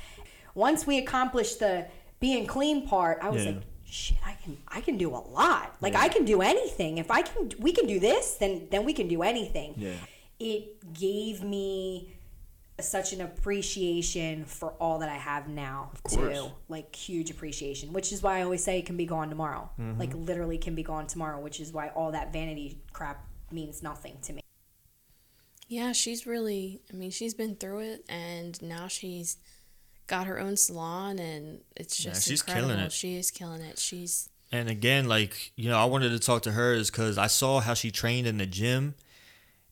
Once 0.54 0.86
we 0.86 0.98
accomplished 0.98 1.58
the 1.60 1.86
being 2.20 2.46
clean 2.46 2.86
part, 2.86 3.18
I 3.22 3.30
was 3.30 3.44
Yeah. 3.44 3.52
like, 3.52 3.62
shit, 3.84 4.18
I 4.24 4.34
can 4.42 4.56
I 4.68 4.80
can 4.80 4.96
do 4.96 5.10
a 5.10 5.22
lot. 5.30 5.76
Like 5.80 5.94
I 5.94 6.08
can 6.08 6.24
do 6.24 6.42
anything. 6.42 6.98
If 6.98 7.10
I 7.10 7.22
can 7.22 7.50
we 7.60 7.72
can 7.72 7.86
do 7.86 7.98
this, 8.00 8.34
then 8.34 8.66
then 8.70 8.84
we 8.84 8.92
can 8.92 9.08
do 9.08 9.22
anything. 9.22 9.74
Yeah. 9.76 9.94
It 10.38 10.92
gave 10.94 11.42
me 11.42 12.14
such 12.80 13.12
an 13.12 13.20
appreciation 13.20 14.44
for 14.44 14.70
all 14.80 14.98
that 14.98 15.08
I 15.08 15.14
have 15.16 15.48
now 15.48 15.92
too. 16.10 16.50
Like 16.68 16.94
huge 16.94 17.30
appreciation, 17.30 17.92
which 17.92 18.12
is 18.12 18.22
why 18.22 18.38
I 18.38 18.42
always 18.42 18.64
say 18.64 18.78
it 18.78 18.86
can 18.86 18.96
be 18.96 19.06
gone 19.06 19.28
tomorrow. 19.28 19.70
Mm-hmm. 19.78 19.98
Like 20.00 20.12
literally 20.14 20.58
can 20.58 20.74
be 20.74 20.82
gone 20.82 21.06
tomorrow, 21.06 21.40
which 21.40 21.60
is 21.60 21.72
why 21.72 21.88
all 21.90 22.12
that 22.12 22.32
vanity 22.32 22.78
crap 22.92 23.24
means 23.52 23.82
nothing 23.82 24.18
to 24.22 24.32
me. 24.32 24.40
Yeah, 25.68 25.92
she's 25.92 26.26
really, 26.26 26.80
I 26.92 26.96
mean, 26.96 27.10
she's 27.10 27.32
been 27.34 27.56
through 27.56 27.80
it 27.80 28.04
and 28.08 28.60
now 28.60 28.88
she's 28.88 29.38
got 30.06 30.26
her 30.26 30.38
own 30.38 30.56
salon 30.56 31.18
and 31.18 31.60
it's 31.76 32.04
Yeah, 32.04 32.10
just 32.12 32.28
she's 32.28 32.42
killing 32.42 32.62
incredible. 32.64 32.86
it. 32.86 32.92
She 32.92 33.16
is 33.16 33.30
killing 33.30 33.62
it. 33.62 33.78
She's, 33.78 34.28
And 34.52 34.68
again, 34.68 35.08
like 35.08 35.52
you 35.56 35.70
know, 35.70 35.78
I 35.78 35.84
wanted 35.86 36.10
to 36.10 36.18
talk 36.18 36.42
to 36.42 36.52
her 36.52 36.74
is 36.74 36.90
because 36.90 37.16
I 37.18 37.28
saw 37.28 37.60
how 37.60 37.72
she 37.74 37.90
trained 37.90 38.26
in 38.26 38.36
the 38.38 38.46
gym, 38.46 38.94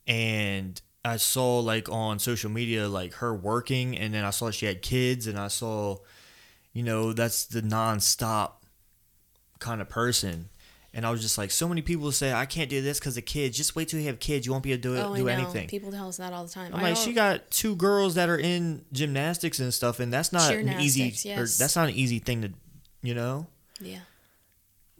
and 0.07 0.81
I 1.05 1.17
saw 1.17 1.59
like 1.59 1.89
on 1.89 2.19
social 2.19 2.49
media 2.49 2.87
like 2.87 3.15
her 3.15 3.33
working, 3.35 3.97
and 3.97 4.13
then 4.13 4.23
I 4.23 4.29
saw 4.29 4.51
she 4.51 4.65
had 4.65 4.81
kids, 4.81 5.27
and 5.27 5.37
I 5.37 5.49
saw, 5.49 5.97
you 6.71 6.81
know, 6.83 7.11
that's 7.13 7.45
the 7.45 7.61
nonstop 7.61 8.53
kind 9.59 9.81
of 9.81 9.89
person, 9.89 10.49
And 10.93 11.05
I 11.05 11.09
was 11.11 11.21
just 11.21 11.37
like, 11.37 11.49
so 11.51 11.67
many 11.67 11.81
people 11.81 12.11
say 12.11 12.33
I 12.33 12.45
can't 12.45 12.69
do 12.69 12.81
this 12.81 12.99
because 12.99 13.17
of 13.17 13.25
kids. 13.25 13.57
Just 13.57 13.75
wait 13.75 13.87
till 13.87 13.99
you 13.99 14.05
have 14.07 14.19
kids. 14.19 14.45
You 14.45 14.51
won't 14.51 14.63
be 14.63 14.73
able 14.73 14.83
to 14.83 14.95
do, 14.95 14.97
oh, 15.01 15.15
do 15.15 15.27
anything. 15.29 15.67
People 15.67 15.91
tell 15.91 16.07
us 16.09 16.17
that 16.17 16.33
all 16.33 16.43
the 16.45 16.51
time. 16.51 16.73
I'm 16.73 16.79
I 16.81 16.89
like, 16.89 16.97
she 16.97 17.13
got 17.13 17.49
two 17.49 17.75
girls 17.75 18.15
that 18.15 18.29
are 18.29 18.37
in 18.37 18.85
gymnastics 18.91 19.59
and 19.59 19.73
stuff, 19.73 19.99
and 19.99 20.11
that's 20.13 20.31
not 20.31 20.53
an 20.53 20.79
easy. 20.81 21.11
Cheernastics, 21.11 21.25
Or 21.37 21.39
yes. 21.41 21.57
that's 21.57 21.75
not 21.75 21.89
an 21.89 21.95
easy 21.95 22.19
thing 22.19 22.41
to, 22.43 22.51
you 23.01 23.13
know. 23.15 23.47
yeah. 23.79 23.99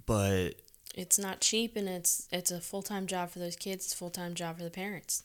But 0.05 0.55
It's 0.95 1.17
not 1.19 1.39
cheap, 1.41 1.75
and 1.75 1.87
it's 1.87 2.27
it's 2.31 2.51
a 2.51 2.59
full 2.59 2.81
time 2.81 3.05
job 3.07 3.29
for 3.31 3.39
those 3.39 3.55
kids. 3.55 3.85
It's 3.85 3.93
a 3.93 3.97
full 3.97 4.09
time 4.09 4.33
job 4.33 4.57
for 4.57 4.63
the 4.63 4.69
parents. 4.69 5.23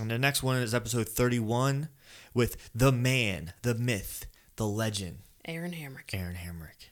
And 0.00 0.10
the 0.10 0.18
next 0.18 0.42
one 0.42 0.56
is 0.56 0.74
episode 0.74 1.08
31 1.08 1.88
with 2.34 2.70
the 2.74 2.90
man, 2.92 3.52
the 3.62 3.74
myth, 3.74 4.26
the 4.56 4.66
legend, 4.66 5.18
Aaron 5.44 5.72
Hamrick. 5.72 6.12
Aaron 6.14 6.36
Hamrick. 6.36 6.88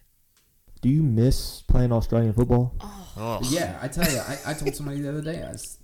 Do 0.80 0.88
you 0.88 1.02
miss 1.02 1.62
playing 1.62 1.92
Australian 1.92 2.32
football? 2.32 2.74
Oh, 2.80 3.40
Yeah, 3.50 3.78
I 3.82 3.88
tell 3.88 4.10
you, 4.10 4.18
I, 4.20 4.38
I 4.46 4.54
told 4.54 4.74
somebody 4.74 5.00
the 5.00 5.08
other 5.08 5.20
day, 5.22 5.42
I, 5.42 5.50
was, 5.52 5.78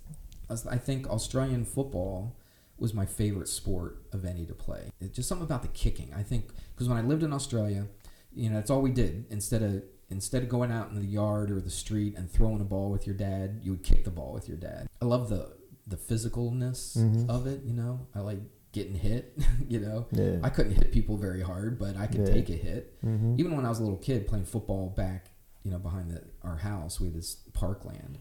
I, 0.49 0.53
was- 0.53 0.67
I 0.67 0.77
think 0.77 1.07
Australian 1.07 1.65
football 1.65 2.35
was 2.77 2.93
my 2.93 3.05
favorite 3.05 3.47
sport 3.47 3.97
of 4.13 4.25
any 4.25 4.45
to 4.45 4.53
play. 4.53 4.89
It's 4.99 5.15
just 5.15 5.29
something 5.29 5.45
about 5.45 5.61
the 5.63 5.67
kicking. 5.69 6.13
I 6.15 6.23
think 6.23 6.49
because 6.73 6.87
when 6.89 6.97
I 6.97 7.01
lived 7.01 7.23
in 7.23 7.31
Australia, 7.33 7.87
you 8.33 8.49
know, 8.49 8.55
that's 8.55 8.69
all 8.69 8.81
we 8.81 8.91
did. 8.91 9.25
Instead 9.29 9.61
of 9.63 9.83
instead 10.09 10.43
of 10.43 10.49
going 10.49 10.71
out 10.71 10.89
in 10.89 10.95
the 10.99 11.05
yard 11.05 11.49
or 11.51 11.59
the 11.61 11.69
street 11.69 12.15
and 12.17 12.29
throwing 12.29 12.59
a 12.61 12.65
ball 12.65 12.89
with 12.91 13.07
your 13.07 13.15
dad, 13.15 13.61
you 13.63 13.71
would 13.71 13.83
kick 13.83 14.03
the 14.03 14.11
ball 14.11 14.33
with 14.33 14.47
your 14.49 14.57
dad. 14.57 14.87
I 15.01 15.05
love 15.05 15.29
the 15.29 15.53
the 15.87 15.97
physicalness 15.97 16.97
Mhm. 16.97 17.29
of 17.29 17.47
it. 17.47 17.63
You 17.63 17.73
know, 17.73 18.07
I 18.15 18.19
like 18.21 18.39
getting 18.71 18.95
hit. 18.95 19.37
you 19.69 19.79
know, 19.79 20.07
Yeah. 20.11 20.39
I 20.43 20.49
couldn't 20.49 20.73
hit 20.73 20.91
people 20.91 21.17
very 21.17 21.41
hard, 21.41 21.77
but 21.79 21.95
I 21.97 22.07
could 22.07 22.27
Yeah. 22.27 22.33
take 22.33 22.49
a 22.49 22.53
hit 22.53 22.99
Mm-hmm. 23.03 23.35
even 23.39 23.55
when 23.55 23.65
I 23.65 23.69
was 23.69 23.79
a 23.79 23.83
little 23.83 23.97
kid 23.99 24.27
playing 24.27 24.45
football 24.45 24.89
back, 24.89 25.31
you 25.63 25.71
know, 25.71 25.79
behind 25.79 26.11
the, 26.11 26.23
our 26.43 26.57
house, 26.57 26.99
we 26.99 27.07
had 27.07 27.15
this 27.15 27.35
parkland, 27.53 28.17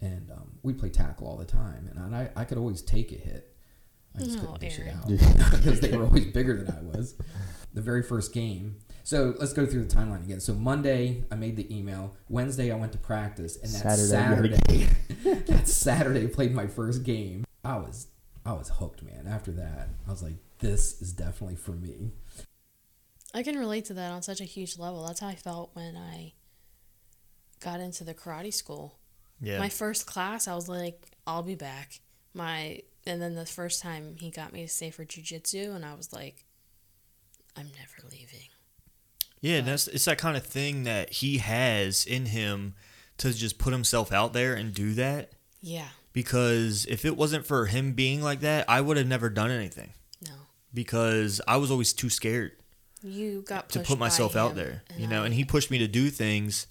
and 0.00 0.30
um, 0.30 0.58
we 0.62 0.72
play 0.74 0.90
tackle 0.90 1.26
all 1.26 1.36
the 1.36 1.44
time, 1.44 1.88
and 1.94 2.14
I, 2.14 2.30
I 2.36 2.44
could 2.44 2.58
always 2.58 2.82
take 2.82 3.10
a 3.12 3.16
hit. 3.16 3.52
I 4.14 4.20
just 4.20 4.38
Oh, 4.38 4.40
couldn't 4.42 4.60
dish 4.60 4.78
it 4.78 4.88
out 4.88 5.06
because 5.60 5.80
they 5.80 5.96
were 5.96 6.04
always 6.04 6.26
bigger 6.32 6.62
than 6.62 6.74
I 6.74 6.82
was. 6.96 7.14
The 7.74 7.82
very 7.82 8.02
first 8.02 8.32
game. 8.32 8.76
So 9.06 9.36
let's 9.38 9.52
go 9.52 9.64
through 9.64 9.84
the 9.84 9.94
timeline 9.94 10.24
again. 10.24 10.40
So 10.40 10.52
Monday, 10.52 11.22
I 11.30 11.36
made 11.36 11.54
the 11.54 11.72
email. 11.72 12.16
Wednesday, 12.28 12.72
I 12.72 12.74
went 12.74 12.90
to 12.90 12.98
practice, 12.98 13.54
and 13.54 13.72
that 13.72 13.98
Saturday, 14.00 14.48
you 14.48 14.88
Saturday, 15.22 15.42
that 15.46 15.68
Saturday, 15.68 16.26
played 16.26 16.52
my 16.52 16.66
first 16.66 17.04
game. 17.04 17.44
I 17.64 17.76
was, 17.76 18.08
I 18.44 18.54
was 18.54 18.68
hooked, 18.68 19.04
man. 19.04 19.28
After 19.28 19.52
that, 19.52 19.90
I 20.08 20.10
was 20.10 20.24
like, 20.24 20.34
this 20.58 21.00
is 21.00 21.12
definitely 21.12 21.54
for 21.54 21.70
me. 21.70 22.10
I 23.32 23.44
can 23.44 23.56
relate 23.56 23.84
to 23.84 23.94
that 23.94 24.10
on 24.10 24.22
such 24.22 24.40
a 24.40 24.44
huge 24.44 24.76
level. 24.76 25.06
That's 25.06 25.20
how 25.20 25.28
I 25.28 25.36
felt 25.36 25.70
when 25.74 25.96
I 25.96 26.32
got 27.60 27.78
into 27.78 28.02
the 28.02 28.12
karate 28.12 28.52
school. 28.52 28.98
yeah. 29.40 29.60
My 29.60 29.68
first 29.68 30.08
class, 30.08 30.48
I 30.48 30.56
was 30.56 30.68
like, 30.68 31.00
I'll 31.28 31.44
be 31.44 31.54
back. 31.54 32.00
My 32.34 32.82
and 33.06 33.22
then 33.22 33.36
the 33.36 33.46
first 33.46 33.80
time 33.80 34.16
he 34.18 34.32
got 34.32 34.52
me 34.52 34.62
to 34.62 34.68
stay 34.68 34.90
for 34.90 35.04
jujitsu, 35.04 35.76
and 35.76 35.84
I 35.84 35.94
was 35.94 36.12
like, 36.12 36.44
I'm 37.56 37.66
never 37.66 38.08
leaving. 38.10 38.45
Yeah, 39.40 39.56
and 39.58 39.68
that's 39.68 39.86
it's 39.88 40.04
that 40.06 40.18
kind 40.18 40.36
of 40.36 40.44
thing 40.44 40.84
that 40.84 41.10
he 41.14 41.38
has 41.38 42.04
in 42.06 42.26
him 42.26 42.74
to 43.18 43.32
just 43.32 43.58
put 43.58 43.72
himself 43.72 44.12
out 44.12 44.32
there 44.32 44.54
and 44.54 44.74
do 44.74 44.92
that. 44.94 45.32
Yeah, 45.60 45.88
Because 46.12 46.86
if 46.86 47.04
it 47.04 47.16
wasn't 47.16 47.44
for 47.46 47.66
him 47.66 47.92
being 47.92 48.22
like 48.22 48.40
that, 48.40 48.68
I 48.68 48.80
would 48.80 48.96
have 48.96 49.06
never 49.06 49.28
done 49.30 49.50
anything. 49.50 49.92
no, 50.26 50.34
Because 50.72 51.40
I 51.48 51.56
was 51.56 51.70
always 51.70 51.92
too 51.92 52.10
scared 52.10 52.52
you 53.02 53.42
got 53.46 53.68
to 53.70 53.78
put 53.80 53.98
myself 53.98 54.34
out 54.36 54.54
there, 54.56 54.82
you 54.96 55.06
know. 55.06 55.22
I- 55.22 55.26
And 55.26 55.34
he 55.34 55.44
pushed 55.44 55.70
me 55.70 55.78
to 55.78 55.86
do 55.86 56.10
things, 56.10 56.66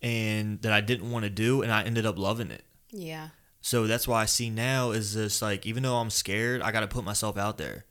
and 0.00 0.62
that 0.62 0.72
I 0.72 0.80
didn't 0.80 1.10
want 1.10 1.24
to 1.24 1.30
do, 1.30 1.62
and 1.62 1.70
I 1.72 1.82
ended 1.82 2.06
up 2.06 2.16
loving 2.18 2.50
it. 2.50 2.64
yeah, 2.90 3.30
So 3.60 3.86
that's 3.86 4.06
why 4.08 4.22
I 4.22 4.26
see 4.26 4.50
now 4.50 4.92
is 4.92 5.14
this 5.14 5.42
like 5.42 5.66
even 5.66 5.82
though 5.82 5.96
I'm 5.96 6.10
scared, 6.10 6.62
I 6.62 6.70
got 6.72 6.80
to 6.80 6.86
put 6.88 7.04
myself 7.04 7.36
out 7.36 7.58
there. 7.58 7.84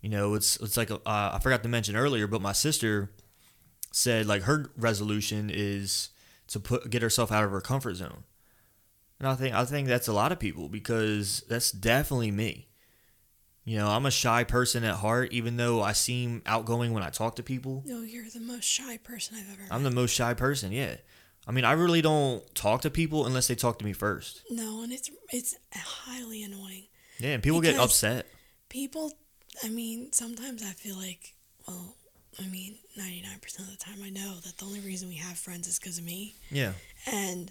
You 0.00 0.08
know, 0.08 0.34
it's 0.34 0.56
it's 0.58 0.76
like 0.76 0.90
uh, 0.90 0.98
I 1.06 1.38
forgot 1.42 1.62
to 1.64 1.68
mention 1.68 1.96
earlier, 1.96 2.26
but 2.26 2.40
my 2.40 2.52
sister 2.52 3.10
said 3.98 4.26
like 4.26 4.42
her 4.42 4.70
resolution 4.76 5.50
is 5.52 6.10
to 6.46 6.60
put 6.60 6.88
get 6.88 7.02
herself 7.02 7.32
out 7.32 7.44
of 7.44 7.50
her 7.50 7.60
comfort 7.60 7.94
zone. 7.96 8.22
And 9.18 9.26
I 9.28 9.34
think 9.34 9.54
I 9.54 9.64
think 9.64 9.88
that's 9.88 10.06
a 10.08 10.12
lot 10.12 10.30
of 10.32 10.38
people 10.38 10.68
because 10.68 11.42
that's 11.48 11.72
definitely 11.72 12.30
me. 12.30 12.68
You 13.64 13.78
know, 13.78 13.88
I'm 13.88 14.06
a 14.06 14.10
shy 14.10 14.44
person 14.44 14.82
at 14.84 14.94
heart, 14.96 15.30
even 15.32 15.56
though 15.58 15.82
I 15.82 15.92
seem 15.92 16.40
outgoing 16.46 16.94
when 16.94 17.02
I 17.02 17.10
talk 17.10 17.36
to 17.36 17.42
people. 17.42 17.82
No, 17.84 18.00
you're 18.00 18.24
the 18.32 18.40
most 18.40 18.64
shy 18.64 18.96
person 18.96 19.36
I've 19.36 19.52
ever 19.52 19.68
I'm 19.70 19.82
met. 19.82 19.90
the 19.90 19.94
most 19.94 20.14
shy 20.14 20.32
person, 20.32 20.72
yeah. 20.72 20.96
I 21.46 21.50
mean, 21.50 21.64
I 21.66 21.72
really 21.72 22.00
don't 22.00 22.42
talk 22.54 22.80
to 22.82 22.90
people 22.90 23.26
unless 23.26 23.48
they 23.48 23.54
talk 23.54 23.78
to 23.80 23.84
me 23.84 23.92
first. 23.92 24.42
no, 24.48 24.82
and 24.82 24.92
it's 24.92 25.10
it's 25.32 25.54
highly 25.74 26.42
annoying. 26.44 26.84
Yeah, 27.18 27.30
and 27.30 27.42
people 27.42 27.60
get 27.60 27.76
upset. 27.76 28.26
People, 28.68 29.12
I 29.64 29.68
mean, 29.68 30.12
sometimes 30.12 30.62
I 30.62 30.70
feel 30.72 30.96
like, 30.96 31.34
well, 31.66 31.96
I 32.40 32.46
mean, 32.46 32.76
99% 32.98 33.58
of 33.58 33.70
the 33.70 33.76
time 33.76 33.98
I 34.02 34.10
know 34.10 34.36
that 34.44 34.58
the 34.58 34.64
only 34.64 34.80
reason 34.80 35.08
we 35.08 35.16
have 35.16 35.36
friends 35.36 35.66
is 35.66 35.78
because 35.78 35.98
of 35.98 36.04
me. 36.04 36.34
Yeah. 36.50 36.72
And 37.10 37.50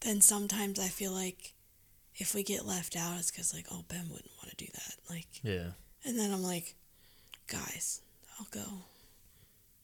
then 0.00 0.20
sometimes 0.20 0.78
I 0.78 0.88
feel 0.88 1.12
like 1.12 1.54
if 2.16 2.34
we 2.34 2.42
get 2.42 2.66
left 2.66 2.96
out, 2.96 3.18
it's 3.18 3.30
because, 3.30 3.54
like, 3.54 3.66
oh, 3.70 3.84
Ben 3.88 4.02
wouldn't 4.10 4.30
want 4.42 4.50
to 4.50 4.56
do 4.56 4.70
that. 4.74 4.94
Like, 5.08 5.26
Yeah. 5.42 5.70
and 6.04 6.18
then 6.18 6.32
I'm 6.32 6.42
like, 6.42 6.74
guys, 7.46 8.02
I'll 8.38 8.46
go. 8.50 8.82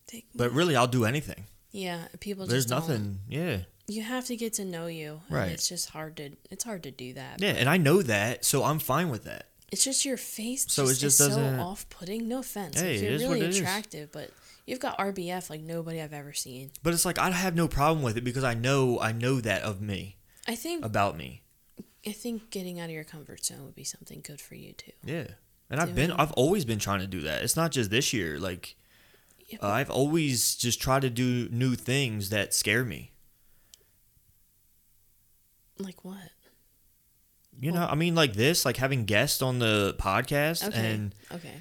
Take. 0.06 0.26
But 0.34 0.52
really, 0.52 0.76
I'll 0.76 0.86
do 0.86 1.04
anything. 1.04 1.44
yeah. 1.72 2.08
People 2.20 2.46
There's 2.46 2.68
nothing. 2.68 3.20
Yeah. 3.28 3.58
You 3.86 4.02
have 4.02 4.26
to 4.26 4.36
get 4.36 4.52
to 4.54 4.64
know 4.64 4.86
you, 4.86 5.20
Right. 5.30 5.50
It's 5.50 5.68
just 5.68 5.90
hard 5.90 6.16
to 6.18 6.30
it's 6.50 6.62
hard 6.64 6.82
to 6.84 6.90
do 6.92 7.12
that. 7.14 7.40
Yeah, 7.40 7.50
and 7.50 7.68
I 7.68 7.76
know 7.76 8.02
that, 8.02 8.44
so 8.44 8.62
I'm 8.64 8.78
fine 8.78 9.08
with 9.08 9.24
that. 9.24 9.46
It's 9.72 9.84
just 9.84 10.04
your 10.04 10.16
face. 10.16 10.64
So 10.68 10.84
So 10.84 10.90
it 10.90 10.94
just 10.94 11.00
just 11.00 11.20
is 11.20 11.28
doesn't- 11.28 11.56
so 11.58 11.62
off-putting. 11.62 12.26
No 12.28 12.38
offense. 12.40 12.80
Hey, 12.80 12.94
like, 12.96 13.02
it 13.02 13.20
you're 13.20 13.30
really 13.30 13.40
it 13.42 13.50
is. 13.50 13.58
attractive, 13.60 14.10
but 14.12 14.30
you've 14.66 14.80
got 14.80 14.98
RBF 14.98 15.48
like 15.48 15.60
nobody 15.60 16.00
I've 16.00 16.12
ever 16.12 16.32
seen. 16.32 16.72
But 16.82 16.92
it's 16.94 17.04
like 17.04 17.18
I 17.18 17.30
have 17.30 17.54
no 17.54 17.68
problem 17.68 18.02
with 18.02 18.16
it 18.16 18.24
because 18.24 18.42
I 18.44 18.54
know 18.54 18.98
I 19.00 19.12
know 19.12 19.40
that 19.40 19.62
of 19.62 19.80
me, 19.80 20.16
I 20.48 20.56
think 20.56 20.84
about 20.84 21.16
me. 21.16 21.42
I 22.06 22.12
think 22.12 22.50
getting 22.50 22.80
out 22.80 22.86
of 22.86 22.90
your 22.92 23.04
comfort 23.04 23.44
zone 23.44 23.64
would 23.64 23.74
be 23.74 23.84
something 23.84 24.22
good 24.22 24.40
for 24.40 24.54
you 24.54 24.72
too. 24.72 24.92
Yeah. 25.04 25.26
And 25.68 25.78
I've 25.80 25.94
been 25.94 26.10
I've 26.10 26.32
always 26.32 26.64
been 26.64 26.78
trying 26.80 27.00
to 27.00 27.06
do 27.06 27.20
that. 27.20 27.42
It's 27.44 27.54
not 27.56 27.70
just 27.70 27.90
this 27.90 28.12
year. 28.12 28.40
Like 28.40 28.74
Yeah, 29.46 29.58
uh, 29.62 29.68
I've 29.68 29.90
always 29.90 30.56
just 30.56 30.80
tried 30.80 31.02
to 31.02 31.10
do 31.10 31.48
new 31.50 31.76
things 31.76 32.30
that 32.30 32.52
scare 32.54 32.84
me. 32.84 33.12
Like 35.78 36.04
what? 36.04 36.30
You 37.60 37.72
know, 37.72 37.86
I 37.88 37.94
mean 37.94 38.14
like 38.14 38.32
this, 38.32 38.64
like 38.64 38.78
having 38.78 39.04
guests 39.04 39.42
on 39.42 39.58
the 39.58 39.94
podcast 39.98 40.66
Okay. 40.68 40.92
and 40.94 41.14
okay. 41.32 41.54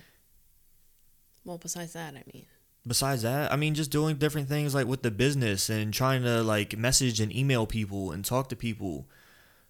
Well, 1.44 1.58
besides 1.58 1.94
that, 1.94 2.14
I 2.16 2.24
mean, 2.34 2.46
besides 2.88 3.24
that, 3.24 3.52
I 3.52 3.56
mean, 3.58 3.74
just 3.76 3.92
doing 3.92 4.16
different 4.18 4.48
things 4.48 4.74
like 4.74 4.88
with 4.88 5.02
the 5.02 5.12
business 5.12 5.70
and 5.70 5.94
trying 5.94 6.24
to 6.24 6.42
like 6.42 6.78
message 6.78 7.20
and 7.20 7.36
email 7.36 7.66
people 7.68 8.12
and 8.12 8.24
talk 8.24 8.48
to 8.50 8.56
people 8.56 9.10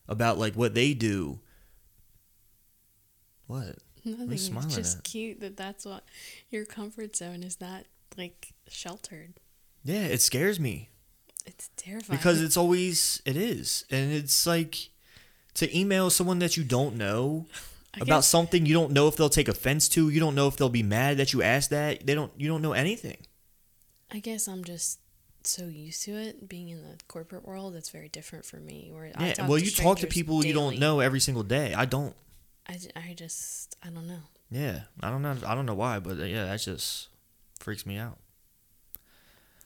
about 0.07 0.37
like 0.37 0.53
what 0.55 0.73
they 0.75 0.93
do. 0.93 1.39
What? 3.47 3.77
nothing. 4.05 4.31
It's 4.31 4.75
just 4.75 4.97
at? 4.99 5.03
cute 5.03 5.39
that 5.41 5.57
that's 5.57 5.85
what 5.85 6.03
your 6.49 6.65
comfort 6.65 7.15
zone 7.15 7.43
is. 7.43 7.59
Not 7.59 7.83
like 8.17 8.53
sheltered. 8.67 9.33
Yeah, 9.83 10.03
it 10.03 10.21
scares 10.21 10.59
me 10.59 10.89
It's 11.45 11.69
terrifying. 11.75 12.17
because 12.17 12.41
it's 12.41 12.57
always 12.57 13.21
it 13.25 13.35
is, 13.37 13.85
and 13.89 14.11
it's 14.11 14.45
like 14.45 14.89
to 15.59 15.77
email 15.77 16.09
someone 16.09 16.39
that 16.39 16.57
you 16.57 16.63
don't 16.63 16.95
know 16.97 17.45
about 18.01 18.23
something 18.23 18.65
you 18.65 18.73
don't 18.73 18.91
know 18.91 19.07
if 19.07 19.15
they'll 19.15 19.29
take 19.29 19.47
offense 19.47 19.87
to. 19.89 20.09
You 20.09 20.19
don't 20.19 20.35
know 20.35 20.47
if 20.47 20.57
they'll 20.57 20.69
be 20.69 20.83
mad 20.83 21.17
that 21.17 21.31
you 21.33 21.41
asked 21.41 21.69
that. 21.69 22.05
They 22.05 22.15
don't. 22.15 22.31
You 22.37 22.47
don't 22.47 22.61
know 22.61 22.73
anything. 22.73 23.17
I 24.11 24.19
guess 24.19 24.47
I'm 24.47 24.63
just 24.63 24.99
so 25.43 25.65
used 25.67 26.03
to 26.03 26.11
it 26.15 26.49
being 26.49 26.69
in 26.69 26.81
the 26.81 26.97
corporate 27.07 27.45
world. 27.47 27.75
It's 27.75 27.89
very 27.89 28.09
different 28.09 28.45
for 28.45 28.57
me. 28.57 28.89
Where 28.91 29.11
I 29.15 29.27
Yeah. 29.27 29.33
talk 29.33 29.49
Well, 29.49 29.59
to 29.59 29.65
you 29.65 29.71
talk 29.71 29.99
to 29.99 30.07
people 30.07 30.43
you 30.45 30.53
don't 30.53 30.79
know 30.79 30.99
every 30.99 31.19
single 31.19 31.43
day. 31.43 31.73
I 31.73 31.85
don't. 31.85 32.15
I, 32.67 32.77
I 32.95 33.13
just 33.13 33.75
I 33.81 33.89
don't 33.89 34.07
know. 34.07 34.19
Yeah, 34.51 34.81
I 35.01 35.09
don't 35.09 35.21
know. 35.21 35.35
I 35.45 35.55
don't 35.55 35.65
know 35.65 35.75
why, 35.75 35.99
but 35.99 36.19
uh, 36.19 36.23
yeah, 36.23 36.45
that 36.45 36.59
just 36.61 37.07
freaks 37.59 37.85
me 37.85 37.97
out. 37.97 38.17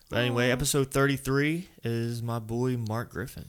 But 0.10 0.20
anyway, 0.20 0.52
episode 0.52 0.92
thirty-three 0.92 1.68
is 1.84 2.22
my 2.22 2.40
boy 2.40 2.78
Mark 2.78 3.10
Griffin. 3.12 3.46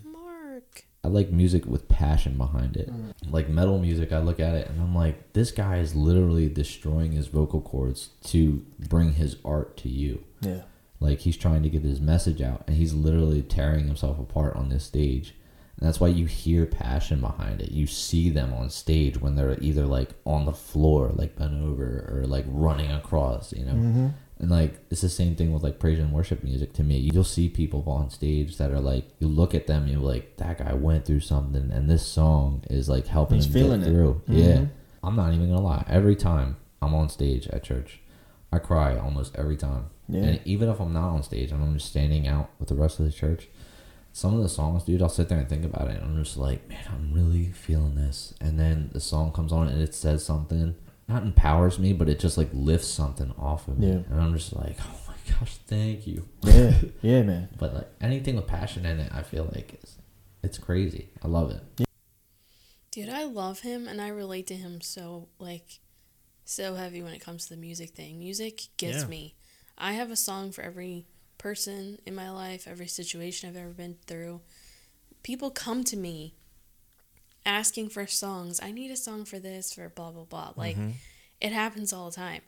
Like 1.15 1.31
music 1.31 1.65
with 1.67 1.89
passion 1.89 2.37
behind 2.37 2.77
it. 2.77 2.91
Mm. 2.91 3.15
Like 3.31 3.49
metal 3.49 3.79
music, 3.79 4.13
I 4.13 4.19
look 4.19 4.41
at 4.41 4.55
it 4.55 4.69
and 4.69 4.81
I'm 4.81 4.95
like, 4.95 5.33
this 5.33 5.51
guy 5.51 5.79
is 5.79 5.95
literally 5.95 6.49
destroying 6.49 7.13
his 7.13 7.29
vocal 7.29 7.61
cords 7.61 8.11
to 8.25 8.65
bring 8.79 9.13
his 9.13 9.37
art 9.45 9.77
to 9.79 9.89
you. 9.89 10.25
Yeah. 10.41 10.63
Like 11.01 11.21
he's 11.21 11.37
trying 11.37 11.63
to 11.63 11.69
get 11.69 11.83
his 11.83 12.01
message 12.01 12.43
out 12.43 12.65
and 12.67 12.77
he's 12.77 12.95
literally 12.95 13.43
tearing 13.43 13.87
himself 13.87 14.19
apart 14.19 14.57
on 14.57 14.69
this 14.69 14.85
stage. 14.85 15.35
And 15.79 15.89
that's 15.89 16.01
why 16.01 16.09
you 16.09 16.27
hear 16.27 16.67
passion 16.67 17.21
behind 17.21 17.61
it. 17.61 17.73
You 17.73 17.87
see 17.87 18.31
them 18.31 18.55
on 18.55 18.71
stage 18.71 19.21
when 19.21 19.35
they're 19.35 19.59
either 19.61 19.87
like 19.87 20.11
on 20.25 20.47
the 20.47 20.53
floor, 20.53 21.13
like 21.15 21.37
bent 21.37 21.63
over, 21.63 22.09
or 22.13 22.27
like 22.27 22.45
running 22.49 22.93
across, 22.93 23.53
you 23.53 23.65
know. 23.65 23.73
Mm-hmm. 23.73 24.09
And 24.45 24.51
like 24.51 24.75
it's 24.91 25.01
the 25.01 25.09
same 25.09 25.37
thing 25.37 25.53
with 25.55 25.63
like 25.63 25.79
praise 25.79 25.99
and 25.99 26.13
worship 26.13 26.45
music 26.45 26.75
to 26.75 26.83
me. 26.83 26.99
You'll 26.99 27.25
see 27.25 27.49
people 27.49 27.83
on 27.87 28.11
stage 28.11 28.59
that 28.59 28.71
are 28.73 28.79
like 28.81 29.07
you 29.19 29.27
look 29.27 29.55
at 29.55 29.67
them 29.67 29.85
and 29.85 29.93
you're 29.93 30.03
like 30.03 30.37
that 30.37 30.59
guy 30.59 30.75
went 30.75 31.07
through 31.07 31.21
something 31.21 31.71
and 31.73 31.89
this 31.89 32.07
song 32.07 32.63
is 32.69 32.87
like 32.89 33.07
helping 33.07 33.37
He's 33.37 33.47
him 33.47 33.53
feeling 33.55 33.81
get 33.81 33.89
it. 33.89 33.93
through. 33.93 34.21
Mhm. 34.29 34.45
Yeah. 34.45 34.65
I'm 35.03 35.17
not 35.17 35.33
even 35.33 35.49
gonna 35.49 35.63
lie. 35.63 35.85
Every 35.89 36.15
time 36.15 36.57
I'm 36.83 36.93
on 36.95 37.09
stage 37.09 37.47
at 37.49 37.63
church, 37.63 38.01
I 38.53 38.59
cry 38.59 38.99
almost 38.99 39.35
every 39.37 39.57
time. 39.57 39.87
Yeah. 40.11 40.25
And 40.25 40.41
even 40.45 40.69
if 40.69 40.79
I'm 40.79 40.93
not 40.93 41.09
on 41.15 41.23
stage 41.23 41.51
and 41.51 41.63
I'm 41.63 41.73
just 41.73 41.89
standing 41.89 42.27
out 42.29 42.51
with 42.59 42.69
the 42.69 42.75
rest 42.75 43.01
of 43.01 43.07
the 43.07 43.13
church, 43.13 43.49
some 44.13 44.35
of 44.37 44.43
the 44.43 44.49
songs, 44.51 44.83
dude, 44.85 45.01
I'll 45.01 45.09
sit 45.09 45.31
there 45.31 45.39
and 45.39 45.49
think 45.49 45.65
about 45.65 45.89
it. 45.89 45.97
And 46.03 46.05
I'm 46.05 46.23
just 46.23 46.37
like, 46.37 46.69
man, 46.69 46.85
I'm 46.93 47.15
really 47.15 47.47
feeling 47.53 47.95
this. 47.95 48.35
And 48.43 48.61
then 48.61 48.91
the 48.93 49.01
song 49.01 49.33
comes 49.33 49.53
on 49.53 49.69
and 49.69 49.81
it 49.81 49.95
says 49.95 50.23
something, 50.23 50.75
not 51.09 51.23
empowers 51.23 51.79
me, 51.79 51.93
but 51.93 52.09
it 52.09 52.19
just 52.19 52.39
like 52.39 52.49
lifts 52.53 52.89
something 52.89 53.33
off 53.39 53.69
of 53.69 53.79
me. 53.79 53.89
Yeah. 53.89 54.03
And 54.11 54.21
I'm 54.21 54.35
just 54.35 54.55
like, 54.55 54.77
oh 54.81 55.01
my 55.09 55.15
gosh, 55.39 55.57
thank 55.67 56.07
you. 56.07 56.27
Yeah, 56.43 56.73
yeah, 57.03 57.23
man. 57.23 57.49
But 57.59 57.75
like 57.75 57.89
anything 58.01 58.37
with 58.37 58.47
passion 58.47 58.87
in 58.87 59.01
it, 59.01 59.13
I 59.15 59.23
feel 59.23 59.49
like 59.55 59.75
it's, 59.75 59.97
it's 60.43 60.59
crazy. 60.59 61.11
I 61.23 61.29
love 61.29 61.51
it. 61.51 61.87
Dude, 62.91 63.09
I 63.09 63.25
love 63.25 63.61
him 63.61 63.89
and 63.89 64.01
I 64.01 64.09
relate 64.09 64.47
to 64.49 64.55
him 64.55 64.81
so 64.81 65.29
like 65.39 65.81
so 66.45 66.75
heavy 66.77 67.03
when 67.03 67.13
it 67.13 67.21
comes 67.21 67.45
to 67.47 67.55
the 67.55 67.61
music 67.61 67.91
thing. 67.91 68.19
Music 68.19 68.63
gets 68.77 69.03
Yeah. 69.03 69.09
me. 69.09 69.35
I 69.77 69.93
have 69.95 70.11
a 70.11 70.17
song 70.17 70.53
for 70.53 70.63
every 70.63 71.07
person 71.39 71.99
in 72.07 72.15
my 72.15 72.31
life, 72.31 72.69
every 72.69 72.87
situation 72.87 73.49
I've 73.49 73.57
ever 73.57 73.71
been 73.71 73.97
through. 74.07 74.41
People 75.25 75.51
come 75.51 75.83
to 75.85 75.97
me 75.97 76.35
asking 77.47 77.91
for 77.91 78.07
songs. 78.07 78.61
I 78.63 78.73
need 78.73 78.91
a 78.91 78.97
song 78.97 79.25
for 79.25 79.39
this, 79.39 79.73
for 79.75 79.89
blah 79.89 80.11
blah 80.11 80.25
blah. 80.25 80.53
Like 80.57 80.77
it 81.41 81.53
happens 81.53 81.93
all 81.93 82.11
the 82.11 82.17
time. 82.17 82.43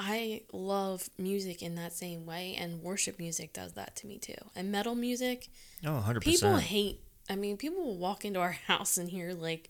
I 0.00 0.42
love 0.52 1.08
music 1.18 1.60
in 1.62 1.74
that 1.74 1.92
same 1.92 2.24
way 2.24 2.54
and 2.56 2.82
worship 2.82 3.18
music 3.18 3.52
does 3.52 3.72
that 3.72 3.96
to 3.96 4.06
me 4.06 4.18
too. 4.18 4.34
And 4.54 4.70
metal 4.70 4.94
music, 4.94 5.48
Oh, 5.84 6.04
100%. 6.06 6.20
people 6.22 6.56
hate 6.56 7.00
i 7.30 7.36
mean 7.36 7.56
people 7.58 7.84
will 7.84 7.98
walk 7.98 8.24
into 8.24 8.40
our 8.40 8.52
house 8.68 8.96
and 8.96 9.10
hear 9.10 9.32
like 9.34 9.68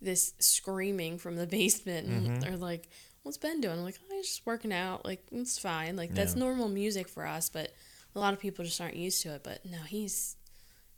this 0.00 0.34
screaming 0.38 1.18
from 1.18 1.34
the 1.36 1.46
basement 1.48 2.06
and 2.06 2.26
Mm-hmm. 2.28 2.40
they're 2.40 2.56
like 2.56 2.88
what's 3.24 3.38
ben 3.38 3.60
doing 3.60 3.78
i'm 3.78 3.84
like 3.84 3.98
oh, 4.08 4.14
he's 4.16 4.26
just 4.28 4.46
working 4.46 4.72
out 4.72 5.04
like 5.04 5.20
it's 5.32 5.58
fine 5.58 5.96
like 5.96 6.14
that's 6.14 6.34
Yeah. 6.34 6.40
normal 6.44 6.68
music 6.68 7.08
for 7.08 7.26
us 7.26 7.48
but 7.48 7.72
a 8.14 8.20
lot 8.20 8.32
of 8.34 8.38
people 8.40 8.64
just 8.64 8.80
aren't 8.80 8.94
used 8.96 9.20
to 9.22 9.30
it 9.34 9.42
but 9.42 9.64
no 9.66 9.78
he's 9.78 10.36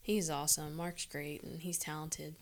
he's 0.03 0.29
awesome 0.29 0.75
mark's 0.77 1.07
great 1.07 1.43
and 1.43 1.63
he's 1.63 1.79
talented 1.79 2.35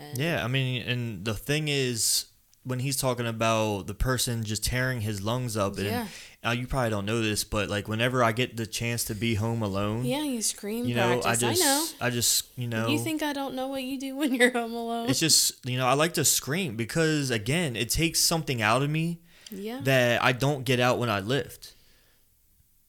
and 0.00 0.18
Yeah, 0.18 0.44
I 0.44 0.48
mean, 0.48 0.82
and 0.82 1.24
the 1.24 1.34
thing 1.34 1.68
is, 1.68 2.26
when 2.62 2.80
he's 2.80 2.96
talking 2.96 3.26
about 3.26 3.86
the 3.86 3.94
person 3.94 4.44
just 4.44 4.64
tearing 4.64 5.00
his 5.00 5.22
lungs 5.22 5.56
up, 5.56 5.76
and 5.78 5.86
Yeah. 5.86 6.06
uh, 6.44 6.50
you 6.50 6.66
probably 6.66 6.90
don't 6.90 7.06
know 7.06 7.22
this, 7.22 7.42
but 7.44 7.68
like 7.70 7.88
whenever 7.88 8.22
I 8.22 8.32
get 8.32 8.56
the 8.56 8.66
chance 8.66 9.04
to 9.04 9.14
be 9.14 9.34
home 9.34 9.62
alone, 9.62 10.04
yeah 10.04 10.22
you 10.22 10.42
scream 10.42 10.84
you 10.86 10.94
know, 10.94 11.20
practice. 11.20 11.42
I 11.42 11.50
just, 11.52 11.62
I 11.62 11.64
know 11.64 11.86
I 12.00 12.10
just, 12.10 12.46
you 12.56 12.66
know, 12.68 12.88
you 12.88 12.98
think 12.98 13.22
i 13.22 13.32
don't 13.32 13.54
know 13.54 13.68
what 13.68 13.82
you 13.82 13.98
do 13.98 14.16
when 14.20 14.34
you're 14.34 14.52
home 14.52 14.74
alone 14.74 15.08
it's 15.08 15.20
just, 15.20 15.64
you 15.66 15.78
know, 15.78 15.86
I 15.86 15.94
like 15.94 16.14
to 16.14 16.24
scream 16.24 16.76
because 16.76 17.30
again, 17.30 17.76
it 17.76 17.88
takes 17.88 18.20
something 18.20 18.60
out 18.60 18.82
of 18.82 18.90
me 18.90 19.20
yeah 19.50 19.80
that 19.82 20.22
I 20.22 20.32
don't 20.32 20.64
get 20.64 20.80
out 20.80 20.98
when 20.98 21.10
I 21.10 21.20
lift. 21.20 21.74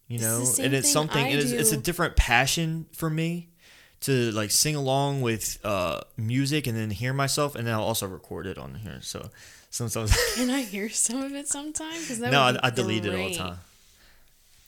You 0.07 0.20
know, 0.20 0.53
and 0.59 0.74
it's 0.74 0.91
something. 0.91 1.26
It 1.26 1.39
is, 1.39 1.53
it's 1.53 1.72
a 1.72 1.78
different 1.78 2.18
passion 2.18 2.88
for 2.91 3.09
me 3.09 3.51
to 4.02 4.32
like 4.32 4.52
sing 4.52 4.76
along 4.76 5.22
with 5.22 5.60
uh, 5.64 6.02
music 6.18 6.68
and 6.68 6.78
then 6.78 6.89
hear 6.91 7.14
myself, 7.14 7.56
and 7.56 7.66
then 7.68 7.74
I'll 7.74 7.84
also 7.84 8.08
record 8.08 8.45
it 8.47 8.58
on 8.58 8.76
here. 8.76 8.99
So 9.02 9.30
sometimes, 9.70 10.16
can 10.36 10.49
i 10.49 10.62
hear 10.62 10.89
some 10.89 11.22
of 11.22 11.34
it 11.34 11.47
sometimes? 11.47 12.20
no, 12.20 12.41
I, 12.41 12.58
I 12.64 12.70
delete 12.70 13.06
it 13.06 13.14
all 13.16 13.30
the 13.30 13.36
time. 13.36 13.58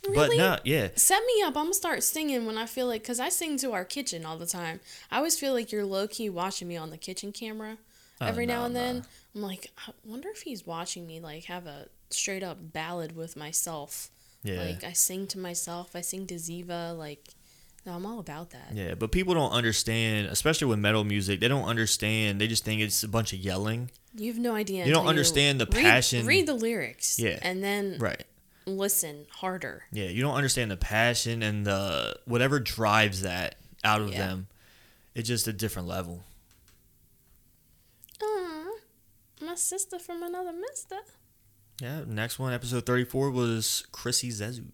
But 0.04 0.12
Really? 0.30 0.38
no, 0.38 0.58
yeah, 0.66 0.90
Set 0.96 1.24
me 1.26 1.42
up. 1.44 1.56
I'm 1.56 1.64
gonna 1.66 1.74
start 1.74 2.04
singing 2.04 2.46
when 2.46 2.58
I 2.58 2.66
feel 2.66 2.88
like, 2.88 3.04
cause 3.06 3.22
I 3.22 3.30
sing 3.30 3.58
to 3.60 3.72
our 3.72 3.86
kitchen 3.86 4.26
all 4.26 4.38
the 4.38 4.46
time. 4.46 4.82
I 5.10 5.18
always 5.18 5.40
feel 5.40 5.54
like 5.54 5.72
you're 5.72 5.86
low 5.86 6.08
key 6.10 6.30
watching 6.30 6.68
me 6.68 6.76
on 6.76 6.90
the 6.90 6.98
kitchen 6.98 7.32
camera 7.32 7.78
every 8.20 8.46
now 8.46 8.64
Oh, 8.64 8.66
and 8.66 8.76
then. 8.76 8.96
no. 8.98 9.04
I'm 9.36 9.42
like, 9.42 9.72
I 9.88 9.92
wonder 10.04 10.28
if 10.30 10.42
he's 10.42 10.66
watching 10.68 11.08
me 11.08 11.22
like 11.22 11.46
have 11.46 11.66
a 11.68 11.88
straight 12.10 12.44
up 12.44 12.58
ballad 12.74 13.16
with 13.16 13.38
myself. 13.38 14.10
yeah, 14.44 14.60
Like 14.62 14.84
I 14.84 14.92
sing 14.92 15.26
to 15.28 15.40
myself. 15.40 15.96
I 15.96 16.02
sing 16.02 16.28
to 16.28 16.36
Ziva. 16.36 16.98
Like, 16.98 17.30
no, 17.86 17.94
I'm 17.94 18.06
all 18.06 18.20
about 18.20 18.52
that. 18.52 18.70
yeah. 18.74 18.96
But 18.96 19.12
people 19.12 19.34
don't 19.34 19.52
understand, 19.52 20.28
especially 20.28 20.68
with 20.68 20.80
metal 20.80 21.04
music. 21.04 21.40
They 21.40 21.48
don't 21.48 21.66
understand. 21.66 22.40
They 22.40 22.48
just 22.48 22.64
think 22.64 22.82
it's 22.82 23.04
a 23.04 23.08
bunch 23.10 23.34
of 23.34 23.40
yelling. 23.40 23.92
You 24.16 24.32
have 24.32 24.40
no 24.42 24.56
idea. 24.56 24.86
You 24.86 24.92
don't 24.92 25.02
until 25.02 25.10
understand 25.10 25.60
the 25.60 25.66
read- 25.66 25.84
passion. 25.84 26.26
Read 26.26 26.48
the 26.48 26.54
lyrics. 26.54 27.18
Yeah. 27.20 27.40
And 27.42 27.64
then 27.64 27.98
Right. 28.00 28.24
listen 28.66 29.26
harder. 29.32 29.84
Yeah, 29.92 30.06
you 30.10 30.22
don't 30.22 30.36
understand 30.36 30.72
the 30.72 30.78
passion 30.78 31.42
and 31.44 31.66
the 31.66 32.16
whatever 32.26 32.60
drives 32.60 33.22
that 33.22 33.56
out 33.84 34.02
of 34.02 34.12
Yeah. 34.12 34.20
them. 34.28 34.48
It's 35.16 35.28
just 35.28 35.48
a 35.48 35.54
different 35.54 35.88
level. 35.88 36.24
Aw, 38.22 38.72
my 39.42 39.56
sister 39.56 40.00
from 40.00 40.24
another 40.24 40.54
mister. 40.54 40.98
Yeah, 41.82 42.04
next 42.08 42.40
one, 42.40 42.54
episode 42.54 42.86
34, 42.86 43.32
was 43.32 43.86
Chrissy 43.92 44.30
Zezu. 44.30 44.66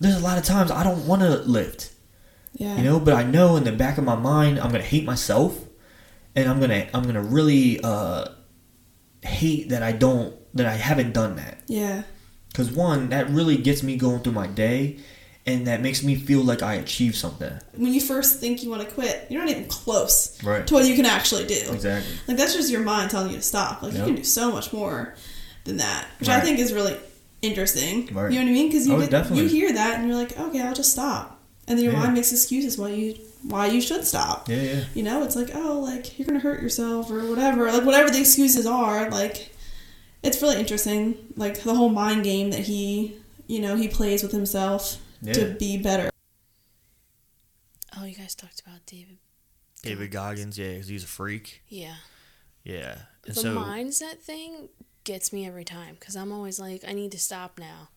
There's 0.00 0.16
a 0.16 0.20
lot 0.20 0.38
of 0.38 0.44
times 0.44 0.70
I 0.70 0.82
don't 0.82 1.06
want 1.06 1.22
to 1.22 1.36
lift, 1.38 1.92
Yeah. 2.56 2.76
you 2.76 2.82
know, 2.84 2.98
but 2.98 3.14
I 3.14 3.22
know 3.22 3.56
in 3.56 3.64
the 3.64 3.72
back 3.72 3.98
of 3.98 4.04
my 4.04 4.16
mind 4.16 4.58
I'm 4.58 4.70
gonna 4.72 4.82
hate 4.82 5.04
myself, 5.04 5.58
and 6.34 6.48
I'm 6.48 6.58
gonna 6.60 6.88
I'm 6.94 7.04
gonna 7.04 7.22
really 7.22 7.80
uh, 7.82 8.26
hate 9.22 9.68
that 9.70 9.82
I 9.82 9.92
don't 9.92 10.34
that 10.56 10.66
I 10.66 10.74
haven't 10.74 11.12
done 11.12 11.36
that. 11.36 11.58
Yeah. 11.66 12.02
Because 12.48 12.70
one, 12.72 13.10
that 13.10 13.28
really 13.28 13.56
gets 13.58 13.82
me 13.82 13.96
going 13.96 14.20
through 14.22 14.32
my 14.32 14.46
day, 14.46 14.96
and 15.44 15.66
that 15.66 15.82
makes 15.82 16.02
me 16.02 16.14
feel 16.14 16.40
like 16.42 16.62
I 16.62 16.74
achieved 16.76 17.16
something. 17.16 17.52
When 17.74 17.92
you 17.92 18.00
first 18.00 18.40
think 18.40 18.62
you 18.62 18.70
want 18.70 18.82
to 18.82 18.88
quit, 18.88 19.26
you're 19.28 19.42
not 19.42 19.50
even 19.50 19.66
close 19.66 20.42
Right. 20.42 20.66
to 20.66 20.72
what 20.74 20.86
you 20.86 20.94
can 20.96 21.04
actually 21.04 21.46
do. 21.46 21.60
Exactly. 21.72 22.14
Like 22.26 22.38
that's 22.38 22.54
just 22.54 22.70
your 22.70 22.80
mind 22.80 23.10
telling 23.10 23.30
you 23.30 23.36
to 23.36 23.42
stop. 23.42 23.82
Like 23.82 23.92
Yep. 23.92 24.00
you 24.00 24.06
can 24.06 24.14
do 24.16 24.24
so 24.24 24.50
much 24.50 24.72
more 24.72 25.14
than 25.64 25.76
that, 25.78 26.06
which 26.18 26.30
I 26.30 26.40
think 26.40 26.58
is 26.58 26.72
really 26.72 26.96
interesting. 27.42 28.06
Right. 28.14 28.32
You 28.32 28.38
know 28.38 28.44
what 28.46 28.50
I 28.50 28.54
mean? 28.54 28.68
Because 28.68 28.86
you 28.86 28.94
Oh, 28.94 29.06
get, 29.06 29.30
you 29.32 29.46
hear 29.46 29.72
that 29.74 29.98
and 30.00 30.08
you're 30.08 30.16
like, 30.16 30.38
okay, 30.38 30.62
I'll 30.62 30.74
just 30.74 30.92
stop, 30.92 31.35
and 31.68 31.76
then 31.78 31.84
your 31.84 31.92
Yeah. 31.94 32.00
mind 32.00 32.14
makes 32.14 32.32
excuses 32.32 32.78
why 32.78 32.90
you 32.90 33.18
why 33.42 33.66
you 33.66 33.80
should 33.80 34.04
stop. 34.04 34.48
Yeah, 34.48 34.62
yeah. 34.62 34.84
You 34.94 35.02
know, 35.04 35.22
it's 35.22 35.36
like, 35.36 35.50
oh, 35.54 35.78
like 35.80 36.18
you're 36.18 36.26
gonna 36.26 36.40
hurt 36.40 36.62
yourself 36.62 37.10
or 37.10 37.28
whatever. 37.28 37.70
Like 37.70 37.84
whatever 37.84 38.10
the 38.10 38.20
excuses 38.20 38.66
are, 38.66 39.08
like 39.10 39.52
it's 40.22 40.40
really 40.42 40.56
interesting. 40.58 41.32
Like 41.36 41.62
the 41.62 41.74
whole 41.74 41.88
mind 41.90 42.24
game 42.24 42.50
that 42.50 42.60
he, 42.60 43.16
you 43.46 43.60
know, 43.60 43.76
he 43.76 43.86
plays 43.88 44.22
with 44.22 44.32
himself 44.32 44.96
Yeah. 45.22 45.32
to 45.34 45.54
be 45.54 45.76
better. 45.76 46.10
Oh, 47.96 48.04
you 48.04 48.14
guys 48.14 48.34
talked 48.34 48.60
about 48.60 48.84
David. 48.86 49.18
David 49.82 50.10
Goggins, 50.10 50.58
yeah, 50.58 50.72
because 50.72 50.88
he's 50.88 51.04
a 51.04 51.08
freak. 51.08 51.62
Yeah. 51.68 51.94
Yeah. 52.64 52.98
And 53.26 53.34
the 53.36 53.40
so, 53.40 53.56
mindset 53.56 54.18
thing 54.18 54.68
gets 55.04 55.32
me 55.32 55.46
every 55.46 55.64
time 55.64 55.94
because 55.98 56.16
I'm 56.16 56.32
always 56.32 56.58
like, 56.58 56.82
I 56.86 56.92
need 56.92 57.12
to 57.12 57.18
stop 57.18 57.58
now. 57.58 57.88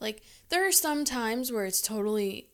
Like, 0.00 0.22
there 0.50 0.66
are 0.66 0.72
some 0.72 1.04
times 1.04 1.50
where 1.50 1.64
it's 1.64 1.80
totally 1.80 2.48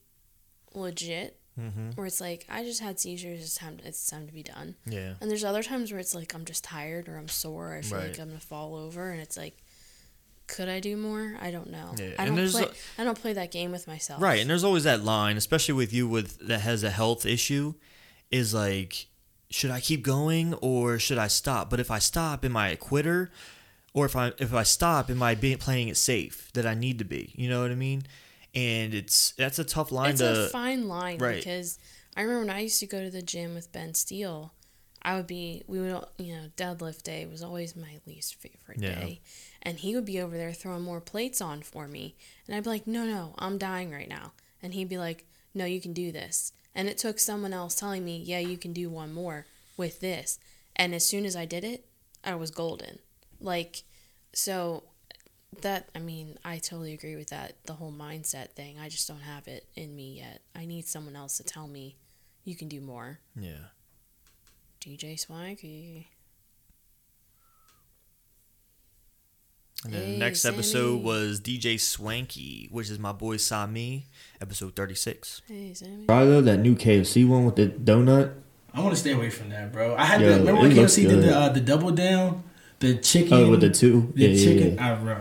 legit, 0.74 1.38
Mhm. 1.58 1.96
where 1.96 2.06
it's 2.06 2.20
like, 2.20 2.46
I 2.48 2.62
just 2.64 2.80
had 2.80 3.00
seizures, 3.00 3.40
it's 3.40 3.54
time, 3.54 3.78
it's 3.84 4.06
time 4.08 4.26
to 4.26 4.32
be 4.32 4.42
done. 4.42 4.76
yeah. 4.86 5.14
And 5.20 5.30
there's 5.30 5.44
other 5.44 5.62
times 5.62 5.90
where 5.90 5.98
it's 6.00 6.14
like, 6.14 6.34
I'm 6.34 6.44
just 6.44 6.62
tired 6.64 7.08
or 7.08 7.16
I'm 7.16 7.28
sore, 7.28 7.74
I 7.74 7.82
feel 7.82 7.98
Right. 7.98 8.08
like 8.10 8.18
I'm 8.20 8.28
gonna 8.28 8.40
fall 8.40 8.74
over, 8.76 9.10
and 9.10 9.20
it's 9.20 9.36
like, 9.36 9.56
could 10.46 10.68
I 10.68 10.80
do 10.80 10.96
more? 10.96 11.36
I 11.40 11.50
don't 11.50 11.68
know. 11.70 11.94
Yeah, 11.98 12.10
I 12.18 12.24
don't 12.24 12.50
play. 12.50 12.66
I 12.96 13.04
don't 13.04 13.20
play 13.20 13.32
that 13.34 13.50
game 13.50 13.70
with 13.70 13.86
myself. 13.86 14.22
Right, 14.22 14.40
and 14.40 14.48
there's 14.48 14.64
always 14.64 14.84
that 14.84 15.04
line, 15.04 15.36
especially 15.36 15.74
with 15.74 15.92
you 15.92 16.08
with 16.08 16.38
that 16.46 16.60
has 16.60 16.82
a 16.82 16.90
health 16.90 17.26
issue, 17.26 17.74
is 18.30 18.54
like, 18.54 19.08
should 19.50 19.70
I 19.70 19.80
keep 19.80 20.02
going 20.02 20.54
or 20.54 20.98
should 20.98 21.18
I 21.18 21.26
stop? 21.28 21.68
But 21.70 21.80
if 21.80 21.90
I 21.90 21.98
stop, 21.98 22.44
am 22.44 22.56
I 22.56 22.68
a 22.70 22.76
quitter? 22.76 23.30
Or 23.94 24.06
if 24.06 24.14
I 24.16 24.32
if 24.38 24.54
I 24.54 24.62
stop, 24.62 25.10
am 25.10 25.22
I 25.22 25.34
being 25.34 25.58
playing 25.58 25.88
it 25.88 25.96
safe 25.96 26.50
that 26.54 26.64
I 26.66 26.74
need 26.74 26.98
to 26.98 27.04
be? 27.04 27.32
You 27.36 27.48
know 27.50 27.60
what 27.62 27.70
I 27.70 27.74
mean? 27.74 28.06
And 28.58 28.92
it's 28.94 29.32
that's 29.32 29.58
a 29.58 29.64
tough 29.64 29.92
line 29.92 30.10
it's 30.10 30.20
to 30.20 30.46
a 30.46 30.48
fine 30.48 30.88
line 30.88 31.18
Right. 31.18 31.36
because 31.36 31.78
I 32.16 32.22
remember 32.22 32.46
when 32.46 32.56
I 32.56 32.60
used 32.60 32.80
to 32.80 32.86
go 32.86 33.02
to 33.02 33.10
the 33.10 33.22
gym 33.22 33.54
with 33.54 33.70
Ben 33.72 33.94
Steele, 33.94 34.52
I 35.02 35.14
would 35.16 35.28
be 35.28 35.62
we 35.68 35.78
would 35.80 36.04
you 36.18 36.34
know 36.34 36.46
deadlift 36.56 37.02
day 37.04 37.24
was 37.26 37.42
always 37.42 37.76
my 37.76 38.00
least 38.06 38.34
favorite 38.34 38.80
Yeah. 38.82 38.94
day, 38.94 39.20
and 39.62 39.78
he 39.78 39.94
would 39.94 40.04
be 40.04 40.20
over 40.20 40.36
there 40.36 40.52
throwing 40.52 40.82
more 40.82 41.00
plates 41.00 41.40
on 41.40 41.62
for 41.62 41.86
me, 41.86 42.16
and 42.46 42.56
I'd 42.56 42.64
be 42.64 42.70
like, 42.70 42.86
no, 42.86 43.04
no, 43.04 43.34
I'm 43.38 43.58
dying 43.58 43.90
right 43.92 44.08
now, 44.08 44.32
and 44.62 44.74
he'd 44.74 44.88
be 44.88 44.98
like, 44.98 45.24
no, 45.54 45.64
you 45.64 45.80
can 45.80 45.92
do 45.92 46.10
this, 46.10 46.52
and 46.74 46.88
it 46.88 46.98
took 46.98 47.18
someone 47.20 47.52
else 47.52 47.76
telling 47.76 48.04
me, 48.04 48.16
yeah, 48.18 48.40
you 48.40 48.58
can 48.58 48.72
do 48.72 48.90
one 48.90 49.12
more 49.12 49.46
with 49.76 50.00
this, 50.00 50.38
and 50.74 50.94
as 50.94 51.06
soon 51.06 51.24
as 51.24 51.36
I 51.36 51.44
did 51.44 51.62
it, 51.62 51.86
I 52.24 52.34
was 52.34 52.50
golden, 52.50 52.98
like, 53.40 53.84
so 54.32 54.82
that 55.62 55.88
I 55.94 55.98
mean, 55.98 56.38
I 56.44 56.58
totally 56.58 56.92
agree 56.94 57.16
with 57.16 57.28
that. 57.30 57.54
The 57.64 57.72
whole 57.74 57.92
mindset 57.92 58.50
thing. 58.50 58.78
I 58.78 58.88
just 58.88 59.08
don't 59.08 59.20
have 59.20 59.48
it 59.48 59.66
in 59.74 59.94
me 59.96 60.16
yet. 60.18 60.40
I 60.54 60.66
need 60.66 60.86
someone 60.86 61.16
else 61.16 61.36
to 61.38 61.44
tell 61.44 61.66
me 61.68 61.96
you 62.44 62.54
can 62.56 62.68
do 62.68 62.80
more. 62.80 63.18
yeah. 63.38 63.70
DJ 64.80 65.18
Swanky. 65.18 66.06
And 69.84 69.92
then 69.92 70.02
Hey, 70.02 70.12
the 70.12 70.18
next 70.18 70.40
Sammy. 70.42 70.54
episode 70.56 71.02
was 71.02 71.40
DJ 71.40 71.78
Swanky, 71.80 72.68
which 72.70 72.90
is 72.90 72.98
my 72.98 73.12
boy 73.12 73.36
Sami, 73.36 74.06
episode 74.40 74.74
36. 74.76 75.42
Hey, 75.46 75.72
Sammy. 75.74 76.04
Probably 76.06 76.40
that 76.42 76.58
new 76.58 76.74
KFC 76.74 77.26
one 77.26 77.44
with 77.44 77.56
the 77.56 77.68
donut. 77.68 78.34
I 78.74 78.80
want 78.80 78.92
to 78.94 79.00
stay 79.00 79.12
away 79.12 79.30
from 79.30 79.48
that, 79.50 79.72
bro. 79.72 79.94
I 79.96 80.04
had 80.04 80.20
Yeah, 80.20 80.28
the, 80.30 80.38
remember 80.38 80.60
when 80.62 80.72
it 80.72 80.74
looks 80.76 80.94
KFC 80.96 81.08
did 81.08 81.22
the 81.22 81.36
uh, 81.36 81.48
the 81.48 81.60
double 81.60 81.90
down, 81.90 82.44
the 82.80 82.96
chicken. 82.98 83.32
Oh, 83.34 83.50
with 83.50 83.60
the 83.60 83.70
two? 83.70 84.12
the 84.14 84.22
Yeah, 84.22 84.28
yeah, 84.28 84.44
chicken. 84.44 84.74
yeah. 84.74 84.88
I, 84.88 84.92
uh, 84.92 85.04
nah, 85.04 85.18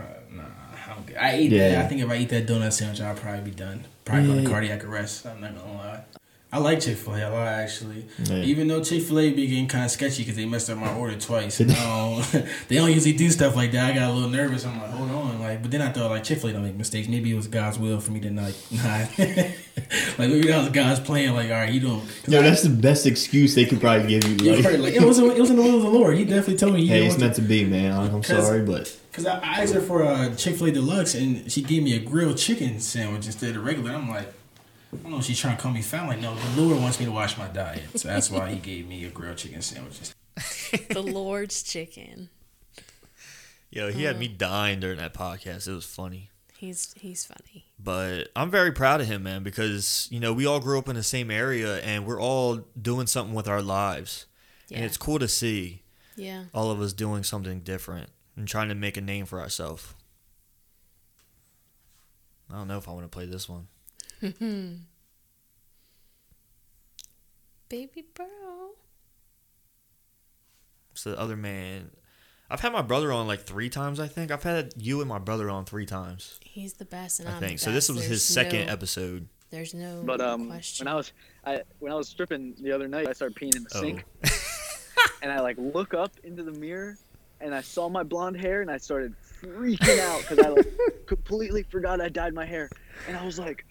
I, 1.20 1.32
ate 1.32 1.50
Yeah. 1.52 1.68
that. 1.70 1.84
I 1.84 1.88
think 1.88 2.00
if 2.02 2.08
I 2.10 2.16
eat 2.16 2.28
that 2.30 2.46
donut 2.46 2.72
sandwich, 2.72 3.00
I'll 3.00 3.14
probably 3.14 3.42
be 3.42 3.50
done. 3.56 3.84
Probably 4.04 4.26
go 4.26 4.34
Yeah. 4.34 4.42
to 4.42 4.48
cardiac 4.48 4.84
arrest. 4.84 5.26
I'm 5.26 5.40
not 5.40 5.54
gonna 5.56 5.72
lie. 5.74 6.00
I 6.50 6.56
like 6.58 6.80
Chick 6.80 6.96
Fil 6.96 7.14
A 7.14 7.28
a 7.28 7.30
lot 7.30 7.46
actually. 7.46 8.06
Yeah. 8.24 8.36
Even 8.36 8.68
though 8.68 8.82
Chick 8.82 9.02
Fil 9.02 9.18
A 9.20 9.30
be 9.32 9.46
getting 9.46 9.66
kind 9.68 9.84
of 9.84 9.90
sketchy 9.90 10.22
because 10.22 10.36
they 10.36 10.46
messed 10.46 10.70
up 10.70 10.78
my 10.78 10.94
order 10.94 11.14
twice. 11.16 11.60
Um, 11.60 12.22
they 12.68 12.76
don't 12.76 12.90
usually 12.90 13.12
do 13.12 13.28
stuff 13.30 13.54
like 13.54 13.72
that. 13.72 13.90
I 13.90 13.94
got 13.94 14.08
a 14.08 14.12
little 14.14 14.30
nervous. 14.30 14.64
I'm 14.64 14.80
like, 14.80 14.90
hold 14.90 15.10
on, 15.10 15.40
like. 15.40 15.60
But 15.60 15.70
then 15.72 15.82
I 15.82 15.90
thought 15.92 16.10
like 16.10 16.24
Chick 16.24 16.38
Fil 16.38 16.50
A 16.50 16.52
don't 16.54 16.62
make 16.64 16.74
mistakes. 16.76 17.06
Maybe 17.08 17.30
it 17.32 17.34
was 17.36 17.48
God's 17.48 17.78
will 17.78 18.00
for 18.00 18.12
me 18.12 18.20
to 18.20 18.30
not, 18.30 18.54
not 18.70 19.10
like 20.18 20.28
maybe 20.30 20.48
that 20.48 20.58
was 20.58 20.68
God's 20.70 21.00
plan. 21.00 21.34
Like, 21.34 21.46
all 21.50 21.56
right, 21.56 21.72
you 21.72 21.80
don't. 21.80 22.02
Yo, 22.26 22.42
that's 22.42 22.62
the 22.62 22.68
best 22.70 23.06
excuse 23.06 23.54
they 23.54 23.64
could 23.64 23.80
probably 23.80 24.06
give 24.06 24.24
you. 24.42 24.52
You 24.52 24.62
Like, 24.62 24.78
like, 24.78 24.94
it 24.94 25.02
was 25.02 25.18
it 25.18 25.38
was 25.38 25.50
in 25.50 25.56
the 25.56 25.62
will 25.62 25.76
of 25.76 25.82
the 25.82 25.88
Lord. 25.88 26.16
He 26.16 26.24
definitely 26.24 26.56
told 26.56 26.74
me. 26.74 26.86
hey, 26.86 27.06
it's 27.06 27.18
meant 27.18 27.36
to 27.36 27.42
be, 27.42 27.64
man. 27.64 27.92
I'm 27.92 28.14
I'm 28.16 28.22
'Cause- 28.22 28.44
sorry, 28.46 28.62
but 28.62 28.94
Cause 29.12 29.26
I, 29.26 29.38
I 29.38 29.62
asked 29.62 29.74
her 29.74 29.80
for 29.80 30.02
a 30.04 30.34
Chick 30.36 30.56
Fil 30.56 30.68
A 30.68 30.70
deluxe, 30.70 31.14
and 31.14 31.50
she 31.50 31.62
gave 31.62 31.82
me 31.82 31.94
a 31.96 31.98
grilled 31.98 32.38
chicken 32.38 32.78
sandwich 32.78 33.26
instead 33.26 33.56
of 33.56 33.64
regular. 33.64 33.90
I'm 33.92 34.08
like, 34.08 34.28
I 34.92 34.96
don't 35.02 35.10
know. 35.10 35.18
if 35.18 35.24
She's 35.24 35.38
trying 35.40 35.56
to 35.56 35.62
call 35.62 35.72
me 35.72 35.82
fat. 35.82 36.02
I'm 36.02 36.08
like, 36.08 36.20
no, 36.20 36.36
the 36.54 36.60
Lord 36.62 36.80
wants 36.80 37.00
me 37.00 37.06
to 37.06 37.10
watch 37.12 37.36
my 37.36 37.48
diet, 37.48 37.82
so 37.96 38.06
that's 38.08 38.30
why 38.30 38.50
He 38.52 38.58
gave 38.60 38.86
me 38.86 39.04
a 39.06 39.10
grilled 39.10 39.38
chicken 39.38 39.60
sandwich. 39.62 39.98
the 40.90 41.02
Lord's 41.02 41.62
chicken. 41.64 42.28
Yo, 43.70 43.90
he 43.90 44.04
had 44.04 44.18
me 44.18 44.28
dying 44.28 44.80
during 44.80 44.98
that 44.98 45.12
podcast. 45.14 45.66
It 45.68 45.72
was 45.74 45.84
funny. 45.84 46.30
He's 46.58 46.92
he's 46.94 47.24
funny. 47.24 47.66
But 47.78 48.30
I'm 48.34 48.50
very 48.50 48.72
proud 48.72 49.00
of 49.00 49.06
him, 49.06 49.22
man, 49.22 49.44
because, 49.44 50.08
you 50.10 50.18
know, 50.18 50.32
we 50.32 50.44
all 50.44 50.58
grew 50.58 50.76
up 50.78 50.88
in 50.88 50.96
the 50.96 51.04
same 51.04 51.30
area 51.30 51.78
and 51.82 52.04
we're 52.04 52.20
all 52.20 52.64
doing 52.80 53.06
something 53.06 53.32
with 53.34 53.46
our 53.46 53.62
lives. 53.62 54.26
yeah. 54.68 54.78
And 54.78 54.84
it's 54.84 54.96
cool 54.96 55.20
to 55.20 55.28
see 55.28 55.82
Yeah. 56.16 56.46
all 56.52 56.72
of 56.72 56.80
us 56.80 56.92
doing 56.92 57.22
something 57.22 57.60
different 57.60 58.10
and 58.36 58.48
trying 58.48 58.68
to 58.70 58.74
make 58.74 58.96
a 58.96 59.00
name 59.00 59.24
for 59.24 59.40
ourselves. 59.40 59.94
I 62.50 62.54
don't 62.54 62.66
know 62.66 62.78
if 62.78 62.88
I 62.88 62.92
want 62.92 63.04
to 63.04 63.08
play 63.08 63.26
this 63.26 63.48
one. 63.48 63.68
Baby 67.68 68.04
bro. 68.14 68.26
It's 70.92 71.04
the 71.04 71.18
other 71.18 71.36
man. 71.36 71.90
I've 72.50 72.60
had 72.60 72.72
my 72.72 72.82
brother 72.82 73.12
on 73.12 73.26
like 73.26 73.42
three 73.42 73.68
times, 73.68 74.00
I 74.00 74.08
think. 74.08 74.30
I've 74.30 74.42
had 74.42 74.72
you 74.76 75.00
and 75.00 75.08
my 75.08 75.18
brother 75.18 75.50
on 75.50 75.64
three 75.64 75.84
times, 75.86 76.38
He's 76.42 76.74
the 76.74 76.84
best, 76.86 77.20
and 77.20 77.28
I 77.28 77.32
I'm 77.34 77.40
think. 77.40 77.58
The 77.60 77.64
So 77.66 77.72
this 77.72 77.88
best. 77.88 77.96
was 77.98 78.06
his 78.06 78.24
second 78.24 78.66
no- 78.66 78.72
episode. 78.72 79.28
There's 79.50 79.72
no 79.74 80.02
But 80.04 80.20
um, 80.20 80.48
question. 80.48 80.84
when 80.86 80.92
I 80.92 80.96
was 80.96 81.12
I 81.44 81.62
when 81.78 81.90
I 81.92 81.94
was 81.94 82.08
stripping 82.08 82.54
the 82.60 82.72
other 82.72 82.86
night, 82.88 83.06
I 83.08 83.12
started 83.12 83.36
peeing 83.36 83.54
in 83.56 83.64
the 83.64 83.70
Oh. 83.74 83.80
sink, 83.80 84.04
and 85.22 85.30
I 85.32 85.40
like 85.40 85.56
look 85.58 85.94
up 85.94 86.12
into 86.24 86.42
the 86.42 86.52
mirror, 86.52 86.96
and 87.40 87.54
I 87.54 87.60
saw 87.62 87.88
my 87.88 88.02
blonde 88.02 88.38
hair, 88.38 88.60
and 88.62 88.70
I 88.70 88.76
started 88.78 89.14
freaking 89.42 90.00
out 90.00 90.20
because 90.22 90.38
I 90.40 90.48
like 90.48 90.66
completely 91.06 91.62
forgot 91.62 92.00
I 92.00 92.08
dyed 92.08 92.34
my 92.34 92.44
hair, 92.44 92.68
and 93.06 93.16
I 93.16 93.24
was 93.24 93.38
like, 93.38 93.64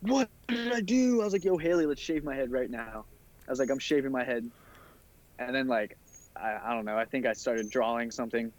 "What 0.00 0.28
did 0.48 0.72
I 0.72 0.80
do?" 0.80 1.20
I 1.22 1.24
was 1.24 1.32
like, 1.32 1.44
"Yo, 1.44 1.56
Haley, 1.56 1.86
let's 1.86 2.00
shave 2.02 2.22
my 2.24 2.34
head 2.34 2.50
right 2.52 2.70
now." 2.70 3.04
I 3.46 3.50
was 3.50 3.58
like, 3.58 3.70
"I'm 3.70 3.78
shaving 3.78 4.12
my 4.12 4.24
head," 4.24 4.50
and 5.38 5.54
then 5.54 5.68
like 5.68 5.96
I, 6.40 6.58
I 6.70 6.74
don't 6.74 6.84
know. 6.84 6.96
I 6.96 7.04
think 7.04 7.26
I 7.26 7.32
started 7.32 7.70
drawing 7.70 8.10
something, 8.10 8.52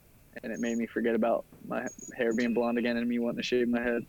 and 0.44 0.52
it 0.54 0.60
made 0.60 0.78
me 0.78 0.86
forget 0.86 1.16
about 1.16 1.46
my 1.68 1.88
hair 2.16 2.34
being 2.34 2.54
blonde 2.54 2.78
again 2.78 2.98
and 2.98 3.08
me 3.08 3.20
wanting 3.20 3.38
to 3.38 3.44
shave 3.44 3.68
my 3.68 3.82
head. 3.82 4.06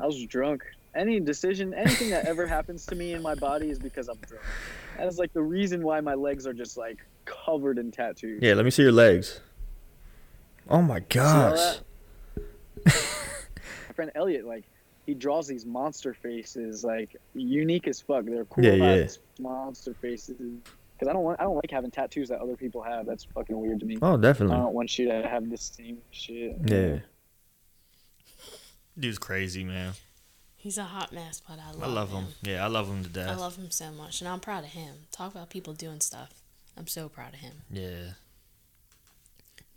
I 0.00 0.06
was 0.06 0.22
drunk. 0.26 0.62
Any 0.94 1.20
decision, 1.20 1.74
anything 1.74 2.10
that 2.10 2.26
ever 2.26 2.46
happens 2.46 2.86
to 2.86 2.94
me 2.94 3.12
in 3.12 3.22
my 3.22 3.34
body 3.34 3.68
is 3.70 3.78
because 3.78 4.08
I'm 4.08 4.16
drunk. 4.26 4.44
That 4.96 5.06
is 5.06 5.18
like 5.18 5.32
the 5.32 5.42
reason 5.42 5.82
why 5.82 6.00
my 6.00 6.14
legs 6.14 6.46
are 6.46 6.52
just 6.54 6.76
like 6.76 6.98
covered 7.24 7.78
in 7.78 7.90
tattoos. 7.90 8.40
yeah, 8.42 8.54
let 8.54 8.64
me 8.64 8.70
see 8.70 8.82
your 8.82 8.92
legs. 8.92 9.40
Oh 10.70 10.82
my 10.82 11.00
gosh. 11.00 11.78
My 12.86 13.94
friend 13.94 14.10
Elliot, 14.14 14.46
like, 14.46 14.64
he 15.06 15.14
draws 15.14 15.46
these 15.48 15.64
monster 15.66 16.14
faces, 16.14 16.84
like 16.84 17.16
unique 17.34 17.88
as 17.88 18.00
fuck. 18.00 18.24
They're 18.26 18.44
cool 18.44 18.64
Yeah, 18.64 18.72
yeah. 18.96 19.06
monster 19.40 19.94
faces. 19.94 20.36
Because 20.98 21.10
I 21.10 21.12
don't 21.12 21.22
want, 21.22 21.40
I 21.40 21.44
don't 21.44 21.54
like 21.54 21.70
having 21.70 21.92
tattoos 21.92 22.28
that 22.30 22.40
other 22.40 22.56
people 22.56 22.82
have. 22.82 23.06
That's 23.06 23.24
fucking 23.24 23.58
weird 23.58 23.78
to 23.80 23.86
me. 23.86 23.98
Oh, 24.02 24.16
definitely. 24.16 24.56
I 24.56 24.58
don't 24.58 24.74
want 24.74 24.98
you 24.98 25.06
to 25.06 25.28
have 25.28 25.48
the 25.48 25.56
same 25.56 25.98
shit. 26.10 26.56
Yeah. 26.64 26.98
Dude's 28.98 29.18
crazy, 29.18 29.62
man. 29.62 29.92
He's 30.56 30.76
a 30.76 30.82
hot 30.82 31.12
mess, 31.12 31.40
but 31.46 31.60
I 31.60 31.70
love, 31.70 31.76
him. 31.76 31.82
I 31.84 31.86
love 31.86 32.10
him. 32.10 32.26
Yeah, 32.42 32.64
I 32.64 32.66
love 32.66 32.88
him 32.88 33.04
to 33.04 33.08
death. 33.08 33.30
I 33.30 33.36
love 33.36 33.54
him 33.54 33.70
so 33.70 33.92
much, 33.92 34.20
and 34.20 34.28
I'm 34.28 34.40
proud 34.40 34.64
of 34.64 34.70
him. 34.70 34.96
Talk 35.12 35.30
about 35.32 35.50
people 35.50 35.72
doing 35.72 36.00
stuff. 36.00 36.42
I'm 36.76 36.88
so 36.88 37.08
proud 37.08 37.34
of 37.34 37.40
him. 37.40 37.62
Yeah. 37.70 38.14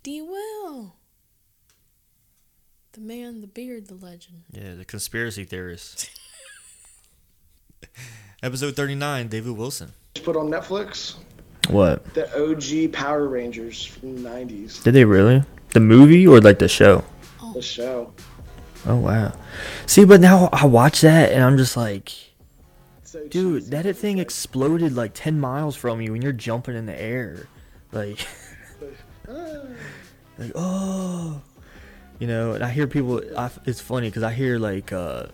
D. 0.02 0.20
Will. 0.20 0.96
The 2.94 3.00
man, 3.00 3.42
the 3.42 3.46
beard, 3.46 3.86
the 3.86 3.94
legend. 3.94 4.42
Yeah, 4.50 4.74
the 4.74 4.84
conspiracy 4.84 5.44
theorist. 5.44 6.10
Episode 8.42 8.74
39, 8.74 9.28
David 9.28 9.52
Wilson. 9.52 9.92
Put 10.20 10.36
on 10.36 10.48
Netflix 10.48 11.16
What? 11.70 12.04
the 12.14 12.26
OG 12.36 12.92
Power 12.92 13.28
Rangers 13.28 13.84
from 13.84 14.22
the 14.22 14.28
90s. 14.28 14.82
Did 14.82 14.92
they 14.92 15.04
really? 15.04 15.42
The 15.70 15.80
movie 15.80 16.26
or 16.26 16.40
like 16.40 16.58
the 16.58 16.68
show? 16.68 17.04
The 17.54 17.62
show. 17.62 18.12
Oh 18.86 18.96
wow. 18.96 19.32
See, 19.86 20.04
but 20.04 20.20
now 20.20 20.48
I 20.52 20.66
watch 20.66 21.02
that 21.02 21.32
and 21.32 21.42
I'm 21.42 21.56
just 21.56 21.76
like, 21.76 22.12
So 23.04 23.26
dude, 23.28 23.64
that 23.70 23.84
thing 23.96 24.18
exploded 24.18 24.94
like 24.94 25.12
ten 25.14 25.38
miles 25.38 25.76
from 25.76 26.00
you 26.00 26.14
and 26.14 26.22
you're 26.22 26.32
jumping 26.32 26.76
in 26.76 26.86
the 26.86 27.00
air, 27.00 27.46
like, 27.92 28.26
like 30.38 30.52
oh, 30.54 31.40
you 32.18 32.26
know. 32.26 32.52
And 32.54 32.64
I 32.64 32.70
hear 32.70 32.86
people. 32.86 33.22
I, 33.36 33.50
it's 33.66 33.80
funny 33.80 34.08
because 34.08 34.22
I 34.22 34.32
hear 34.32 34.58
like 34.58 34.92
uh, 34.92 35.26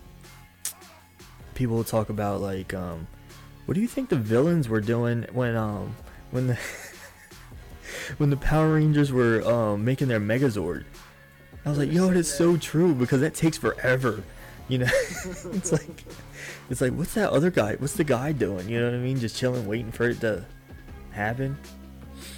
people 1.55 1.83
talk 1.83 2.09
about 2.09 2.41
like, 2.41 2.73
um, 2.73 3.07
what 3.69 3.75
do 3.75 3.81
you 3.81 3.87
think 3.87 4.09
the 4.09 4.15
villains 4.15 4.67
were 4.67 4.81
doing 4.81 5.27
when 5.31 5.55
um 5.55 5.95
when 6.31 6.47
the 6.47 6.57
when 8.17 8.31
the 8.31 8.37
Power 8.37 8.73
Rangers 8.73 9.11
were 9.11 9.43
um 9.43 9.85
making 9.85 10.07
their 10.07 10.19
Megazord? 10.19 10.85
I 11.63 11.69
was 11.69 11.77
like, 11.77 11.91
yo, 11.91 12.11
that's 12.11 12.33
so 12.33 12.57
true 12.57 12.95
because 12.95 13.21
that 13.21 13.35
takes 13.35 13.59
forever. 13.59 14.23
You 14.69 14.79
know, 14.79 14.87
it's 15.53 15.71
like, 15.71 16.03
it's 16.71 16.81
like, 16.81 16.93
what's 16.93 17.13
that 17.13 17.29
other 17.29 17.51
guy? 17.51 17.75
What's 17.75 17.93
the 17.93 18.03
guy 18.03 18.31
doing? 18.31 18.67
You 18.67 18.79
know 18.79 18.85
what 18.85 18.95
I 18.95 19.03
mean? 19.03 19.19
Just 19.19 19.37
chilling, 19.37 19.67
waiting 19.67 19.91
for 19.91 20.09
it 20.09 20.19
to 20.21 20.43
happen. 21.11 21.55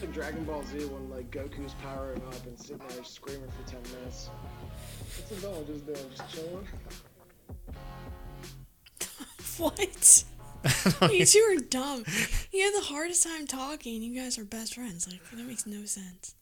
Like 0.01 0.13
Dragon 0.13 0.43
Ball 0.43 0.65
Z 0.65 0.83
when 0.83 1.09
like 1.09 1.31
Goku's 1.31 1.75
powering 1.81 2.21
up 2.27 2.45
and 2.45 2.59
sitting 2.59 2.85
there 2.89 3.05
screaming 3.05 3.49
for 3.51 3.71
10 3.71 3.81
minutes. 3.83 4.29
What's 4.99 5.41
the 5.41 5.47
dog 5.47 5.65
just 5.65 5.85
doing? 5.85 6.11
Just 6.13 6.35
chilling? 6.35 6.67
What? 9.57 10.23
you 11.11 11.25
two 11.25 11.39
are 11.39 11.61
dumb. 11.61 12.03
You 12.51 12.63
have 12.65 12.73
the 12.73 12.87
hardest 12.93 13.23
time 13.23 13.47
talking. 13.47 14.01
You 14.01 14.19
guys 14.19 14.37
are 14.37 14.43
best 14.43 14.75
friends. 14.75 15.07
Like 15.07 15.21
that 15.31 15.45
makes 15.45 15.65
no 15.65 15.85
sense. 15.85 16.35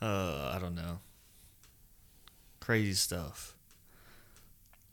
Uh, 0.00 0.52
I 0.54 0.58
don't 0.60 0.74
know. 0.74 1.00
Crazy 2.60 2.94
stuff. 2.94 3.54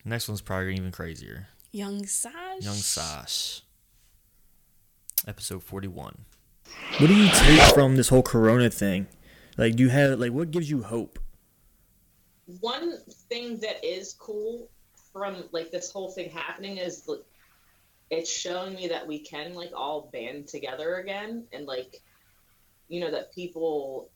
Next 0.03 0.28
one's 0.28 0.41
probably 0.41 0.75
even 0.75 0.91
crazier. 0.91 1.47
Young 1.71 2.05
Sash. 2.05 2.61
Young 2.61 2.75
Sash. 2.75 3.61
Episode 5.28 5.63
41. 5.63 6.25
What 6.97 7.07
do 7.07 7.15
you 7.15 7.30
take 7.34 7.61
from 7.73 7.95
this 7.95 8.09
whole 8.09 8.23
Corona 8.23 8.69
thing? 8.69 9.07
Like, 9.57 9.75
do 9.75 9.84
you 9.84 9.89
have 9.89 10.19
like 10.19 10.32
what 10.32 10.51
gives 10.51 10.69
you 10.69 10.84
hope? 10.84 11.19
one 12.61 12.97
thing 13.30 13.59
that 13.59 13.84
is 13.84 14.13
cool 14.13 14.69
from 15.11 15.43
like 15.51 15.71
this 15.71 15.91
whole 15.91 16.09
thing 16.09 16.30
happening 16.30 16.78
is 16.78 17.07
like, 17.07 17.19
it's 18.10 18.32
showing 18.32 18.74
me 18.76 18.88
that 18.88 19.05
we 19.05 19.20
can 19.20 19.53
like 19.53 19.72
all 19.76 20.10
band 20.14 20.47
together 20.47 20.95
again 20.95 21.45
and 21.51 21.66
like 21.66 22.01
you 22.88 22.99
know 22.99 23.12
that 23.12 23.34
people 23.34 24.10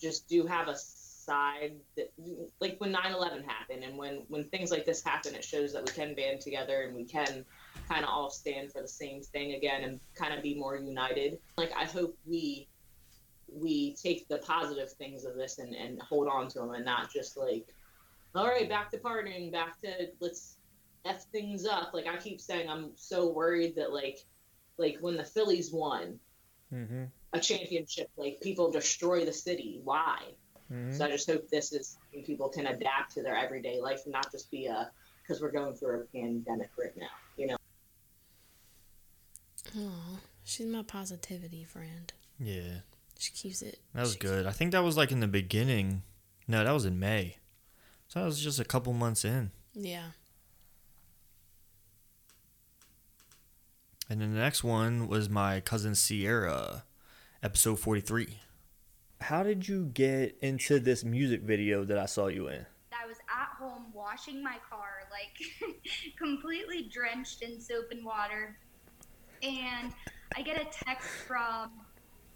just 0.00 0.28
do 0.28 0.46
have 0.46 0.68
a 0.68 0.76
side 0.76 1.72
that 1.96 2.12
like 2.60 2.76
when 2.78 2.94
9-11 2.94 3.44
happened 3.44 3.82
and 3.82 3.96
when 3.98 4.22
when 4.28 4.44
things 4.44 4.70
like 4.70 4.84
this 4.84 5.02
happen 5.02 5.34
it 5.34 5.44
shows 5.44 5.72
that 5.72 5.84
we 5.84 5.90
can 5.90 6.14
band 6.14 6.40
together 6.40 6.82
and 6.82 6.94
we 6.94 7.04
can 7.04 7.44
kind 7.88 8.04
of 8.04 8.10
all 8.10 8.30
stand 8.30 8.70
for 8.70 8.80
the 8.80 8.88
same 8.88 9.22
thing 9.22 9.54
again 9.54 9.84
and 9.84 10.00
kind 10.14 10.32
of 10.34 10.42
be 10.42 10.54
more 10.54 10.76
united. 10.76 11.38
Like 11.56 11.72
i 11.76 11.84
hope 11.84 12.16
we 12.26 12.68
we 13.52 13.94
take 13.94 14.28
the 14.28 14.38
positive 14.38 14.92
things 14.92 15.24
of 15.24 15.34
this 15.34 15.58
and, 15.58 15.74
and 15.74 16.00
hold 16.02 16.28
on 16.28 16.48
to 16.48 16.58
them 16.58 16.72
and 16.72 16.84
not 16.84 17.12
just 17.12 17.36
like 17.36 17.66
all 18.34 18.46
right 18.46 18.68
back 18.68 18.90
to 18.90 18.98
partying 18.98 19.50
back 19.50 19.80
to 19.80 20.08
let's 20.20 20.55
f 21.06 21.24
things 21.32 21.64
up 21.66 21.92
like 21.94 22.06
i 22.06 22.16
keep 22.16 22.40
saying 22.40 22.68
i'm 22.68 22.90
so 22.96 23.30
worried 23.30 23.74
that 23.76 23.92
like 23.92 24.24
like 24.78 24.98
when 25.00 25.16
the 25.16 25.24
Phillies 25.24 25.72
won 25.72 26.18
Mm-hmm. 26.74 27.04
a 27.32 27.38
championship, 27.40 28.10
like 28.16 28.40
people 28.40 28.72
destroy 28.72 29.24
the 29.24 29.32
city. 29.32 29.80
Why? 29.84 30.18
So 30.90 31.04
I 31.04 31.10
just 31.12 31.30
hope 31.30 31.48
this 31.48 31.72
is 31.72 31.96
people 32.26 32.48
can 32.48 32.66
adapt 32.66 33.12
to 33.14 33.22
their 33.22 33.36
everyday 33.36 33.80
life 33.80 34.00
and 34.04 34.12
not 34.12 34.32
just 34.32 34.50
be 34.50 34.66
a 34.66 34.90
because 35.22 35.40
we're 35.40 35.52
going 35.52 35.74
through 35.74 36.00
a 36.00 36.04
pandemic 36.06 36.70
right 36.76 36.94
now. 36.96 37.06
You 37.36 37.46
know. 37.46 37.56
Oh, 39.76 40.18
she's 40.44 40.66
my 40.66 40.82
positivity 40.82 41.64
friend. 41.64 42.12
Yeah, 42.38 42.80
She 43.18 43.32
keeps 43.32 43.62
it. 43.62 43.78
that 43.94 44.00
was 44.00 44.16
good. 44.16 44.44
I 44.46 44.50
think 44.50 44.72
that 44.72 44.82
was 44.82 44.96
like 44.96 45.12
in 45.12 45.20
the 45.20 45.28
beginning. 45.28 46.02
No, 46.48 46.64
that 46.64 46.72
was 46.72 46.84
in 46.84 46.98
May. 46.98 47.36
So 48.08 48.18
that 48.20 48.26
was 48.26 48.40
just 48.42 48.60
a 48.60 48.64
couple 48.64 48.92
months 48.92 49.24
in. 49.24 49.50
Yeah. 49.74 50.08
And 54.08 54.20
then 54.20 54.32
the 54.32 54.40
next 54.40 54.62
one 54.62 55.08
was 55.08 55.28
my 55.28 55.58
cousin 55.60 55.96
Sierra, 55.96 56.84
episode 57.42 57.80
43. 57.80 58.38
How 59.20 59.42
did 59.42 59.66
you 59.66 59.86
get 59.86 60.36
into 60.40 60.78
this 60.78 61.02
music 61.04 61.42
video 61.42 61.84
that 61.84 61.98
I 61.98 62.06
saw 62.06 62.28
you 62.28 62.46
in? 62.46 62.66
I 62.92 63.06
was 63.06 63.16
at 63.28 63.48
home 63.58 63.86
washing 63.92 64.44
my 64.44 64.58
car, 64.70 65.08
like 65.10 65.74
completely 66.18 66.88
drenched 66.92 67.42
in 67.42 67.60
soap 67.60 67.86
and 67.90 68.04
water. 68.04 68.56
And 69.42 69.92
I 70.36 70.42
get 70.42 70.60
a 70.60 70.84
text 70.84 71.08
from 71.26 71.72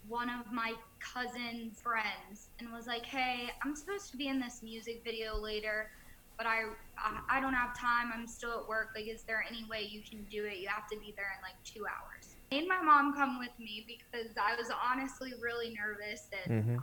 one 0.08 0.28
of 0.28 0.52
my 0.52 0.74
cousin 0.98 1.70
friends 1.70 2.48
and 2.58 2.72
was 2.72 2.88
like, 2.88 3.06
"Hey, 3.06 3.50
I'm 3.62 3.76
supposed 3.76 4.10
to 4.10 4.16
be 4.16 4.26
in 4.26 4.40
this 4.40 4.60
music 4.60 5.02
video 5.04 5.36
later, 5.36 5.92
but 6.40 6.46
I 6.46 6.60
I, 6.96 7.36
I 7.36 7.40
don't 7.40 7.52
have 7.52 7.78
time. 7.78 8.10
I'm 8.14 8.26
still 8.26 8.60
at 8.60 8.66
work. 8.66 8.88
Like, 8.96 9.06
is 9.06 9.24
there 9.24 9.44
any 9.46 9.66
way 9.68 9.86
you 9.90 10.00
can 10.08 10.24
do 10.30 10.46
it? 10.46 10.56
You 10.56 10.68
have 10.68 10.88
to 10.88 10.98
be 10.98 11.12
there 11.14 11.28
in 11.36 11.42
like 11.44 11.60
two 11.64 11.84
hours." 11.84 12.36
I 12.50 12.56
made 12.56 12.66
my 12.66 12.80
mom 12.80 13.14
come 13.14 13.38
with 13.38 13.52
me 13.58 13.84
because 13.86 14.34
I 14.40 14.56
was 14.56 14.72
honestly 14.72 15.32
really 15.42 15.76
nervous 15.76 16.28
that 16.32 16.50
Mm-hmm. 16.50 16.76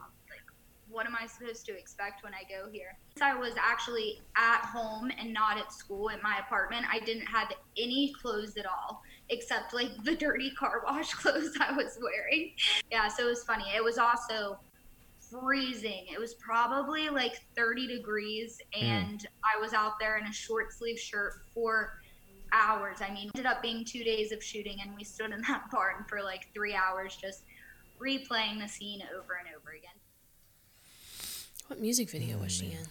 what 0.90 1.08
am 1.08 1.16
I 1.20 1.26
supposed 1.26 1.66
to 1.66 1.78
expect 1.78 2.24
when 2.24 2.34
I 2.34 2.44
go 2.48 2.70
here? 2.72 2.98
Since 3.16 3.24
I 3.24 3.34
was 3.34 3.54
actually 3.60 4.22
at 4.38 4.62
home 4.62 5.12
and 5.20 5.34
not 5.34 5.58
at 5.58 5.74
school 5.74 6.12
at 6.12 6.22
my 6.22 6.38
apartment, 6.46 6.86
I 6.90 7.00
didn't 7.00 7.26
have 7.26 7.52
any 7.78 8.14
clothes 8.22 8.56
at 8.58 8.66
all 8.68 9.02
except 9.30 9.74
like 9.74 9.90
the 10.04 10.16
dirty 10.16 10.52
car 10.52 10.84
wash 10.86 11.12
clothes 11.22 11.58
I 11.60 11.74
was 11.74 11.98
wearing. 12.00 12.52
Yeah, 12.92 13.08
so 13.08 13.26
it 13.26 13.30
was 13.30 13.44
funny. 13.44 13.66
It 13.76 13.84
was 13.84 13.98
also 13.98 14.60
freezing. 15.30 16.06
It 16.14 16.20
was 16.20 16.34
probably 16.36 17.10
like 17.10 17.42
30 17.56 17.88
degrees 17.88 18.58
and 18.80 19.26
I 19.44 19.60
was 19.60 19.74
out 19.74 19.94
there 20.00 20.18
in 20.18 20.26
a 20.28 20.34
short 20.34 20.72
sleeve 20.74 21.00
shirt 21.00 21.34
for 21.54 21.92
hours. 22.54 22.98
I 23.02 23.12
mean, 23.14 23.28
it 23.28 23.32
ended 23.38 23.52
up 23.52 23.62
being 23.62 23.84
2 23.86 24.04
days 24.04 24.32
of 24.32 24.44
shooting 24.44 24.78
and 24.82 24.96
we 24.96 25.04
stood 25.04 25.32
in 25.32 25.42
that 25.48 25.70
barn 25.72 26.06
for 26.08 26.22
like 26.22 26.48
3 26.54 26.74
hours 26.76 27.18
just 27.22 27.44
replaying 28.02 28.60
the 28.62 28.68
scene 28.68 29.02
over 29.16 29.34
and 29.40 29.50
over 29.58 29.72
again. 29.72 29.92
What 31.68 31.82
music 31.82 32.10
video 32.10 32.38
was 32.38 32.52
she 32.54 32.68
in? 32.68 32.88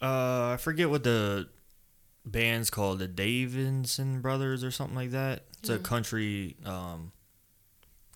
Uh, 0.00 0.52
I 0.54 0.56
forget 0.58 0.90
what 0.90 1.04
the 1.04 1.48
band's 2.24 2.70
called, 2.70 2.98
the 2.98 3.06
Davidson 3.06 4.20
Brothers 4.20 4.64
or 4.64 4.72
something 4.72 4.96
like 4.96 5.10
that. 5.12 5.44
It's 5.60 5.68
a 5.68 5.76
Hmm. 5.76 5.82
country, 5.84 6.56
um, 6.64 7.12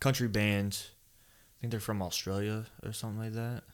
country 0.01 0.27
band. 0.27 0.87
I 1.67 1.69
think 1.69 1.73
they're 1.73 1.81
from 1.81 2.01
Australia 2.01 2.67
or 2.85 2.93
something 2.93 3.19
like 3.19 3.33
that. 3.33 3.65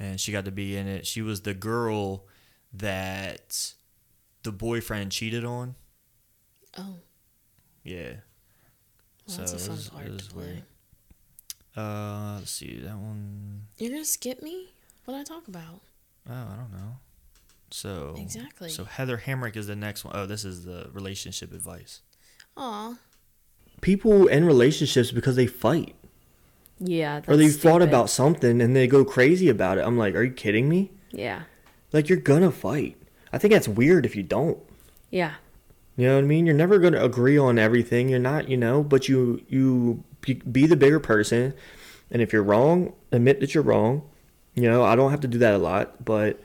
And 0.00 0.20
she 0.20 0.32
got 0.32 0.44
to 0.46 0.50
be 0.50 0.76
in 0.76 0.88
it. 0.88 1.06
She 1.06 1.22
was 1.22 1.42
the 1.42 1.54
girl 1.54 2.26
that 2.72 3.74
the 4.42 4.50
boyfriend 4.50 5.12
cheated 5.12 5.44
on. 5.44 5.76
Oh, 6.76 6.96
Yeah. 7.84 8.14
Well, 9.28 9.36
that's 9.38 9.52
a 9.52 9.56
it 9.56 9.60
fun 9.60 9.76
was- 9.76 9.86
it 9.86 9.92
part 9.92 10.18
to 10.18 10.24
play. 10.26 10.44
weird. 10.44 10.62
Uh, 11.76 12.36
let's 12.40 12.50
see 12.50 12.76
that 12.78 12.96
one. 12.96 13.66
you're 13.78 13.90
gonna 13.92 14.04
skip 14.04 14.42
me? 14.42 14.70
What 15.04 15.14
did 15.14 15.20
I 15.20 15.24
talk 15.24 15.46
about? 15.46 15.82
Oh, 16.28 16.32
I 16.32 16.56
don't 16.56 16.72
know. 16.72 16.96
So 17.70 18.16
Exactly. 18.18 18.68
So 18.70 18.84
Heather 18.84 19.18
Hamrick 19.18 19.54
is 19.56 19.68
the 19.68 19.76
next 19.76 20.04
one. 20.04 20.16
Oh, 20.16 20.26
this 20.26 20.44
is 20.44 20.64
the 20.64 20.90
relationship 20.92 21.52
advice. 21.52 22.00
Aw. 22.56 22.96
People 23.80 24.28
end 24.28 24.46
relationships 24.46 25.12
because 25.12 25.36
they 25.36 25.46
fight 25.46 25.94
Yeah. 26.78 27.22
or 27.26 27.36
they 27.36 27.48
fought 27.48 27.76
stupid. 27.80 27.88
about 27.88 28.10
something 28.10 28.60
and 28.60 28.76
they 28.76 28.86
go 28.86 29.04
crazy 29.04 29.48
about 29.48 29.78
it. 29.78 29.86
I'm 29.86 29.96
like, 29.96 30.14
are 30.14 30.22
you 30.22 30.32
kidding 30.32 30.68
me? 30.68 30.90
Yeah. 31.10 31.42
Like 31.92 32.08
you're 32.08 32.18
gonna 32.18 32.50
fight. 32.50 32.96
I 33.32 33.38
think 33.38 33.52
that's 33.52 33.68
weird 33.68 34.04
if 34.06 34.14
you 34.16 34.22
don't. 34.22 34.58
Yeah. 35.10 35.34
You 35.96 36.08
know 36.08 36.16
what 36.16 36.24
I 36.24 36.26
mean? 36.26 36.44
You're 36.46 36.54
never 36.54 36.78
to 36.90 37.02
agree 37.02 37.38
on 37.38 37.58
everything. 37.58 38.08
You're 38.10 38.18
not, 38.18 38.48
you 38.48 38.56
know, 38.56 38.82
but 38.82 39.08
you 39.08 39.42
you 39.48 40.04
be- 40.20 40.34
be 40.34 40.66
the 40.66 40.76
bigger 40.76 41.00
person. 41.00 41.54
And 42.10 42.20
if 42.20 42.32
you're 42.32 42.42
wrong, 42.42 42.92
admit 43.12 43.40
that 43.40 43.54
you're 43.54 43.62
wrong. 43.64 44.02
You 44.54 44.62
know, 44.70 44.84
I 44.84 44.94
don't 44.96 45.10
have 45.10 45.20
to 45.20 45.28
do 45.28 45.38
that 45.38 45.54
a 45.54 45.58
lot, 45.58 46.04
but 46.04 46.38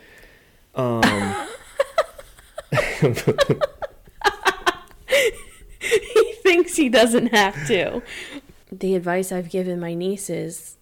um 0.75 1.01
he 5.79 6.33
thinks 6.43 6.75
he 6.75 6.89
doesn't 6.89 7.27
have 7.27 7.67
to. 7.67 8.01
The 8.71 8.95
advice 8.95 9.31
I've 9.31 9.49
given 9.49 9.79
my 9.79 9.93
nieces 9.93 10.77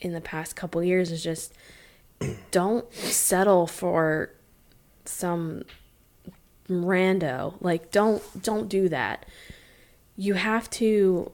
in 0.00 0.12
the 0.12 0.20
past 0.20 0.56
couple 0.56 0.82
years 0.82 1.10
is 1.10 1.22
just 1.22 1.54
don't 2.50 2.92
settle 2.92 3.66
for 3.66 4.30
some 5.04 5.64
rando. 6.68 7.54
Like 7.60 7.90
don't 7.90 8.22
don't 8.42 8.68
do 8.68 8.88
that. 8.88 9.26
You 10.16 10.34
have 10.34 10.70
to 10.70 11.32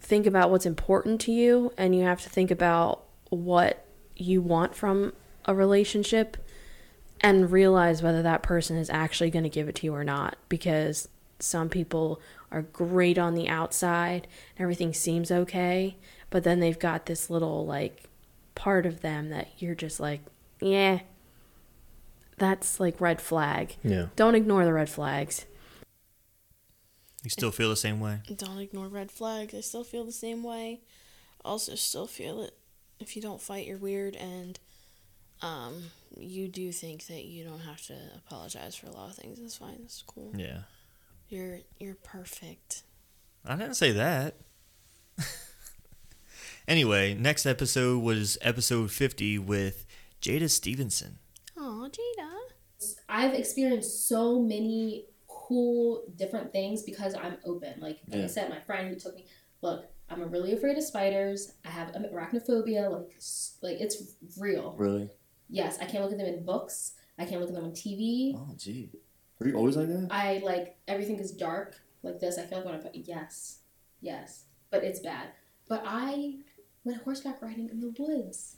think 0.00 0.26
about 0.26 0.50
what's 0.50 0.66
important 0.66 1.20
to 1.22 1.32
you 1.32 1.72
and 1.78 1.94
you 1.94 2.02
have 2.02 2.22
to 2.22 2.28
think 2.28 2.50
about 2.50 3.04
what 3.30 3.86
you 4.16 4.42
want 4.42 4.74
from 4.74 5.12
a 5.46 5.54
relationship 5.54 6.36
and 7.20 7.50
realize 7.50 8.02
whether 8.02 8.22
that 8.22 8.42
person 8.42 8.76
is 8.76 8.90
actually 8.90 9.30
going 9.30 9.44
to 9.44 9.48
give 9.48 9.68
it 9.68 9.76
to 9.76 9.86
you 9.86 9.94
or 9.94 10.04
not 10.04 10.36
because 10.48 11.08
some 11.44 11.68
people 11.68 12.20
are 12.50 12.62
great 12.62 13.18
on 13.18 13.34
the 13.34 13.48
outside 13.48 14.26
and 14.56 14.62
everything 14.62 14.92
seems 14.94 15.30
okay 15.30 15.96
but 16.30 16.42
then 16.44 16.60
they've 16.60 16.78
got 16.78 17.06
this 17.06 17.28
little 17.30 17.64
like 17.66 18.04
part 18.54 18.86
of 18.86 19.00
them 19.00 19.28
that 19.30 19.48
you're 19.58 19.74
just 19.74 20.00
like 20.00 20.20
yeah 20.60 21.00
that's 22.36 22.80
like 22.80 23.00
red 23.00 23.20
flag 23.20 23.76
Yeah. 23.82 24.06
don't 24.16 24.34
ignore 24.34 24.64
the 24.64 24.72
red 24.72 24.88
flags 24.88 25.44
You 27.22 27.30
still 27.30 27.50
feel 27.52 27.70
the 27.70 27.76
same 27.76 28.00
way? 28.00 28.20
Don't 28.36 28.58
ignore 28.58 28.86
red 28.88 29.10
flags. 29.10 29.54
I 29.54 29.60
still 29.62 29.82
feel 29.84 30.04
the 30.04 30.12
same 30.12 30.42
way. 30.42 30.80
Also, 31.42 31.74
still 31.74 32.06
feel 32.06 32.42
it. 32.42 32.52
If 33.00 33.16
you 33.16 33.22
don't 33.22 33.40
fight, 33.40 33.66
you're 33.66 33.78
weird, 33.78 34.14
and 34.16 34.58
um, 35.40 35.84
you 36.18 36.48
do 36.48 36.70
think 36.70 37.06
that 37.06 37.24
you 37.24 37.42
don't 37.44 37.60
have 37.60 37.80
to 37.86 37.94
apologize 38.14 38.74
for 38.76 38.88
a 38.88 38.90
lot 38.92 39.08
of 39.08 39.16
things. 39.16 39.38
That's 39.40 39.56
fine. 39.56 39.78
That's 39.80 40.02
cool. 40.06 40.32
Yeah. 40.36 40.64
You're 41.28 41.60
you're 41.78 41.96
perfect. 41.96 42.82
I 43.44 43.56
didn't 43.56 43.74
say 43.74 43.92
that. 43.92 44.36
anyway, 46.68 47.14
next 47.14 47.46
episode 47.46 48.02
was 48.02 48.38
episode 48.40 48.90
50 48.90 49.38
with 49.38 49.86
Jada 50.20 50.48
Stevenson. 50.48 51.18
Oh, 51.56 51.88
Jada. 51.90 52.94
I've 53.08 53.34
experienced 53.34 54.08
so 54.08 54.40
many 54.40 55.06
cool 55.28 56.04
different 56.16 56.52
things 56.52 56.82
because 56.82 57.14
I'm 57.14 57.36
open. 57.44 57.74
Like, 57.80 58.00
like 58.08 58.22
I 58.22 58.26
said, 58.26 58.48
my 58.48 58.60
friend 58.60 58.88
who 58.88 58.96
took 58.96 59.14
me, 59.16 59.26
look, 59.60 59.86
I'm 60.08 60.30
really 60.30 60.52
afraid 60.52 60.76
of 60.76 60.84
spiders. 60.84 61.52
I 61.64 61.68
have 61.68 61.88
arachnophobia. 61.92 62.90
Like, 62.90 63.10
like 63.62 63.80
it's 63.80 64.14
real. 64.38 64.74
Really? 64.78 65.10
Yes, 65.48 65.78
I 65.80 65.84
can't 65.84 66.02
look 66.02 66.12
at 66.12 66.18
them 66.18 66.26
in 66.26 66.44
books. 66.44 66.92
I 67.18 67.24
can't 67.24 67.40
look 67.40 67.50
at 67.50 67.54
them 67.54 67.64
on 67.64 67.72
TV. 67.72 68.34
Oh, 68.34 68.54
gee. 68.56 68.90
Were 69.38 69.48
you 69.48 69.54
always 69.56 69.76
like 69.76 69.88
that? 69.88 70.08
I 70.10 70.40
like 70.44 70.76
everything 70.88 71.18
is 71.18 71.32
dark 71.32 71.80
like 72.02 72.20
this. 72.20 72.38
I 72.38 72.42
feel 72.42 72.58
like 72.58 72.66
when 72.66 72.74
I 72.74 72.78
put 72.78 72.94
yes, 72.94 73.58
yes, 74.00 74.44
but 74.70 74.84
it's 74.84 75.00
bad. 75.00 75.28
But 75.68 75.82
I 75.86 76.36
went 76.84 77.02
horseback 77.02 77.40
riding 77.42 77.68
in 77.68 77.80
the 77.80 77.94
woods. 77.98 78.56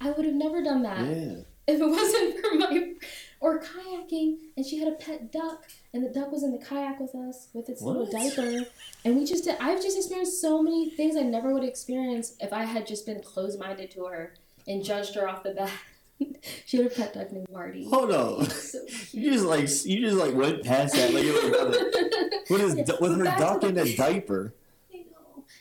I 0.00 0.10
would 0.10 0.26
have 0.26 0.34
never 0.34 0.62
done 0.62 0.82
that 0.82 0.98
Yeah. 1.00 1.36
if 1.66 1.80
it 1.80 1.86
wasn't 1.88 2.40
for 2.44 2.54
my 2.56 2.92
or 3.40 3.60
kayaking. 3.60 4.36
And 4.56 4.64
she 4.66 4.78
had 4.78 4.88
a 4.88 4.92
pet 4.96 5.32
duck, 5.32 5.64
and 5.92 6.04
the 6.04 6.08
duck 6.10 6.30
was 6.30 6.42
in 6.42 6.52
the 6.52 6.58
kayak 6.64 7.00
with 7.00 7.14
us 7.14 7.48
with 7.52 7.68
its 7.68 7.80
little 7.82 8.06
diaper. 8.06 8.66
And 9.04 9.16
we 9.16 9.24
just 9.24 9.44
did. 9.44 9.56
I've 9.60 9.82
just 9.82 9.96
experienced 9.96 10.40
so 10.40 10.62
many 10.62 10.90
things 10.90 11.16
I 11.16 11.22
never 11.22 11.52
would 11.52 11.64
experience 11.64 12.34
if 12.40 12.52
I 12.52 12.64
had 12.64 12.86
just 12.86 13.04
been 13.06 13.22
closed 13.22 13.58
minded 13.58 13.90
to 13.92 14.04
her 14.04 14.34
and 14.68 14.84
judged 14.84 15.14
her 15.16 15.28
off 15.28 15.42
the 15.42 15.50
bat. 15.54 15.70
she 16.64 16.76
had 16.78 16.86
a 16.86 16.90
pet 16.90 17.14
duck 17.14 17.32
named 17.32 17.46
Marty. 17.50 17.84
Hold 17.88 18.12
on. 18.12 18.40
you 19.12 19.32
just 19.32 19.44
like 19.44 19.68
you 19.84 20.00
just 20.00 20.16
like 20.16 20.34
went 20.34 20.62
past 20.64 20.94
that. 20.94 21.12
Like, 21.12 21.24
you 21.24 21.32
were 21.32 22.40
what 22.48 22.60
is 22.60 22.74
Yeah, 22.76 22.84
with 23.00 23.16
her 23.18 23.24
back 23.24 23.38
duck 23.38 23.64
in 23.64 23.76
a 23.78 23.96
diaper? 23.96 24.54
I 24.92 25.04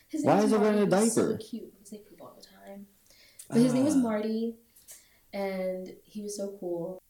His 0.07 0.23
Why 0.23 0.37
is 0.37 0.43
was 0.43 0.53
it 0.53 0.59
wearing 0.59 0.79
a 0.79 0.85
Marty. 0.85 1.03
He's 1.05 1.15
diaper? 1.15 1.37
So 1.39 1.45
cute 1.49 1.71
because 1.73 1.89
they 1.89 1.97
poop 1.97 2.21
all 2.21 2.37
the 2.39 2.45
time. 2.45 2.85
But 3.49 3.57
his 3.57 3.73
name 3.73 3.85
was 3.85 3.95
Ah. 3.95 3.99
Marty, 3.99 4.55
and 5.33 5.93
he 6.03 6.21
was 6.21 6.37
so 6.37 6.55
cool. 6.59 7.01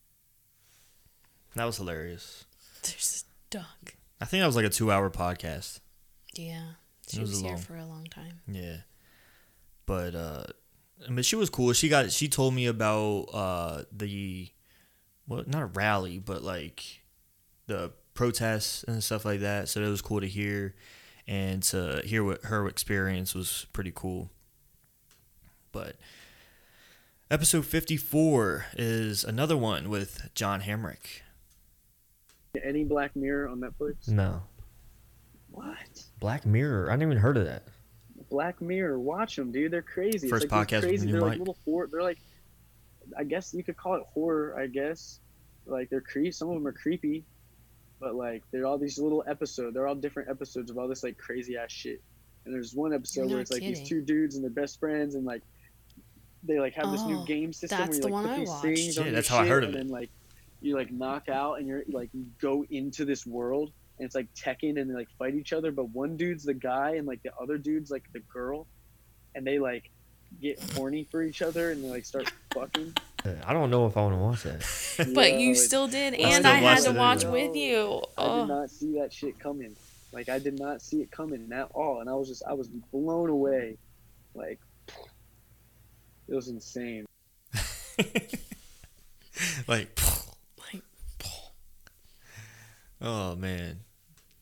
That 1.55 1.65
was 1.65 1.77
hilarious. 1.77 2.45
There's 2.81 3.25
a 3.27 3.53
duck. 3.57 3.95
I 4.19 4.25
think 4.25 4.41
that 4.41 4.47
was 4.47 4.55
like 4.55 4.65
a 4.65 4.69
two 4.69 4.91
hour 4.91 5.09
podcast. 5.09 5.79
Yeah. 6.33 6.71
She 7.07 7.17
It 7.17 7.21
was 7.21 7.29
was, 7.31 7.41
here 7.41 7.49
long- 7.51 7.59
for 7.59 7.75
a 7.75 7.85
long 7.85 8.05
time. 8.05 8.39
Yeah. 8.47 8.77
But 9.85 10.15
uh 10.15 10.43
I 11.05 11.11
mean 11.11 11.23
she 11.23 11.35
was 11.35 11.49
cool. 11.49 11.73
She 11.73 11.89
got 11.89 12.11
she 12.11 12.27
told 12.27 12.53
me 12.53 12.65
about 12.65 13.29
uh 13.33 13.83
the 13.91 14.49
well 15.27 15.43
not 15.47 15.61
a 15.61 15.65
rally, 15.67 16.19
but 16.19 16.43
like 16.43 17.01
the 17.67 17.91
protests 18.13 18.83
and 18.83 19.03
stuff 19.03 19.25
like 19.25 19.39
that. 19.41 19.69
So 19.69 19.81
it 19.81 19.89
was 19.89 20.01
cool 20.01 20.21
to 20.21 20.27
hear 20.27 20.75
and 21.27 21.63
to 21.63 22.01
hear 22.05 22.23
what 22.23 22.45
her 22.45 22.67
experience 22.67 23.33
was 23.33 23.65
pretty 23.73 23.91
cool. 23.93 24.29
But 25.71 25.95
episode 27.31 27.65
54 27.65 28.67
is 28.77 29.23
another 29.23 29.57
one 29.57 29.89
with 29.89 30.29
John 30.35 30.61
Hamrick. 30.61 31.21
Any 32.63 32.83
Black 32.83 33.15
Mirror 33.15 33.49
on 33.49 33.59
Netflix? 33.61 34.07
No. 34.07 34.43
What? 35.49 36.03
Black 36.19 36.45
Mirror. 36.45 36.89
I 36.89 36.93
didn't 36.93 37.09
even 37.09 37.17
heard 37.17 37.37
of 37.37 37.45
that. 37.45 37.63
Black 38.33 38.59
Mirror, 38.61 38.99
watch 38.99 39.35
them, 39.35 39.51
dude. 39.51 39.71
They're 39.71 39.83
crazy. 39.83 40.27
First 40.27 40.45
it's 40.45 40.51
like 40.51 40.67
these 40.67 40.79
podcast 40.79 40.81
with 40.81 40.89
crazy. 40.89 41.11
They're 41.11 41.21
like 41.21 41.29
mic. 41.33 41.39
little 41.39 41.57
horror. 41.65 41.87
They're 41.91 42.01
like, 42.01 42.17
I 43.15 43.23
guess 43.23 43.53
you 43.53 43.63
could 43.63 43.77
call 43.77 43.93
it 43.93 44.03
horror. 44.11 44.57
I 44.59 44.65
guess, 44.65 45.19
like 45.67 45.91
they're 45.91 46.01
creepy. 46.01 46.31
Some 46.31 46.49
of 46.49 46.55
them 46.55 46.65
are 46.65 46.71
creepy, 46.71 47.23
but 47.99 48.15
like 48.15 48.41
they're 48.51 48.65
all 48.65 48.79
these 48.79 48.97
little 48.97 49.23
episodes. 49.27 49.75
They're 49.75 49.87
all 49.87 49.93
different 49.93 50.29
episodes 50.29 50.71
of 50.71 50.79
all 50.79 50.87
this 50.87 51.03
like 51.03 51.15
crazy 51.19 51.57
ass 51.57 51.71
shit. 51.71 52.01
And 52.45 52.53
there's 52.53 52.73
one 52.73 52.91
episode 52.91 53.21
You're 53.21 53.27
where 53.29 53.37
not 53.37 53.41
it's 53.43 53.51
like 53.51 53.61
these 53.61 53.87
two 53.87 54.01
dudes 54.01 54.35
and 54.35 54.43
they're 54.43 54.49
best 54.51 54.79
friends, 54.79 55.13
and 55.13 55.25
like 55.25 55.43
they 56.43 56.59
like 56.59 56.73
have 56.73 56.91
this 56.91 57.03
new 57.03 57.19
Oh, 57.19 57.25
game 57.25 57.53
system 57.53 57.77
that's 57.77 57.89
where 57.89 57.95
you 57.97 58.01
the 58.01 58.07
like 58.07 58.13
one 58.13 58.23
put 58.23 58.31
I 58.33 58.39
these 58.39 58.49
watched. 58.49 58.61
things 58.63 58.97
Yeah, 58.97 59.03
on 59.03 59.13
that's 59.13 59.27
how 59.27 59.37
I 59.37 59.47
heard 59.47 59.63
of 59.63 59.69
and 59.69 59.75
it. 59.75 59.77
then 59.83 59.89
like 59.89 60.09
you 60.59 60.75
like 60.75 60.91
knock 60.91 61.29
out 61.29 61.59
and 61.59 61.67
you're 61.67 61.83
like 61.91 62.09
you 62.13 62.25
go 62.41 62.65
into 62.71 63.05
this 63.05 63.25
world 63.27 63.71
and 63.99 64.05
it's 64.05 64.15
like 64.15 64.27
Tekken 64.33 64.79
and 64.79 64.89
they 64.89 64.93
like 64.95 65.09
fight 65.19 65.35
each 65.35 65.53
other, 65.53 65.71
but 65.71 65.89
one 65.89 66.17
dude's 66.17 66.43
the 66.43 66.53
guy 66.53 66.95
and 66.95 67.07
like 67.07 67.21
the 67.23 67.31
other 67.41 67.57
dude's 67.57 67.91
like 67.91 68.03
the 68.13 68.19
girl, 68.19 68.67
and 69.35 69.45
they 69.45 69.59
like 69.59 69.89
get 70.41 70.59
horny 70.75 71.07
for 71.11 71.21
each 71.21 71.41
other 71.43 71.71
and 71.71 71.83
they 71.83 71.89
like 71.89 72.05
start 72.05 72.31
fucking. 72.53 72.93
I 73.45 73.53
don't 73.53 73.69
know 73.69 73.85
if 73.87 73.95
I 73.95 74.01
want 74.01 74.15
to 74.15 74.19
watch 74.19 74.43
that. 74.43 75.13
But 75.15 75.31
Yo, 75.33 75.37
you 75.39 75.51
it's- 75.51 75.65
still 75.65 75.87
did, 75.87 76.13
and 76.13 76.33
still 76.33 76.47
I 76.47 76.55
had 76.55 76.83
to 76.83 76.91
watch 76.91 77.23
anyway. 77.23 77.47
with 77.47 77.55
you. 77.55 78.01
I 78.17 78.21
Oh. 78.25 78.39
did 78.41 78.47
not 78.53 78.69
see 78.69 78.95
that 78.99 79.13
shit 79.13 79.39
coming. 79.39 79.75
Like 80.11 80.27
I 80.29 80.39
did 80.39 80.59
not 80.59 80.81
see 80.81 81.01
it 81.01 81.09
coming 81.11 81.49
at 81.53 81.69
all, 81.73 82.01
and 82.01 82.09
I 82.09 82.13
was 82.13 82.27
just 82.27 82.43
I 82.47 82.53
was 82.53 82.67
blown 82.67 83.29
away. 83.29 83.77
Like 84.35 84.59
it 86.27 86.35
was 86.35 86.47
insane. 86.49 87.05
like, 89.67 89.97
oh 93.03 93.35
man, 93.35 93.81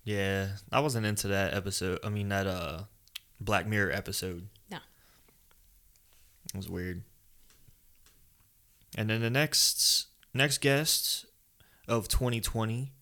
yeah, 0.04 0.50
I 0.72 0.80
wasn't 0.80 1.06
into 1.06 1.28
that 1.30 1.54
episode. 1.54 2.00
I 2.04 2.10
mean 2.10 2.30
that 2.30 2.48
uh, 2.48 2.84
Black 3.40 3.68
Mirror 3.68 3.92
episode. 3.92 4.48
No. 4.70 4.78
It 6.54 6.58
was 6.58 6.70
weird. 6.70 7.04
And 8.98 9.10
then 9.10 9.22
the 9.22 9.30
next 9.30 10.08
next 10.34 10.60
guest 10.60 11.26
of 11.88 12.08
2020 12.08 12.94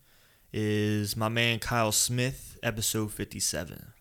is 0.51 1.15
my 1.15 1.29
man 1.29 1.59
Kyle 1.59 1.91
Smith, 1.91 2.57
episode 2.63 3.11
57. 3.11 3.93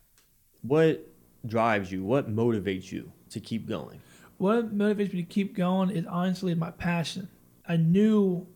What 0.61 1.07
drives 1.45 1.91
you? 1.91 2.03
What 2.03 2.33
motivates 2.33 2.91
you 2.91 3.11
to 3.29 3.39
keep 3.39 3.67
going? 3.67 4.01
What 4.37 4.75
motivates 4.75 5.13
me 5.13 5.21
to 5.21 5.23
keep 5.23 5.55
going 5.55 5.89
is 5.89 6.05
honestly 6.05 6.55
my 6.55 6.71
passion. 6.71 7.29
I 7.67 7.77
knew 7.77 8.47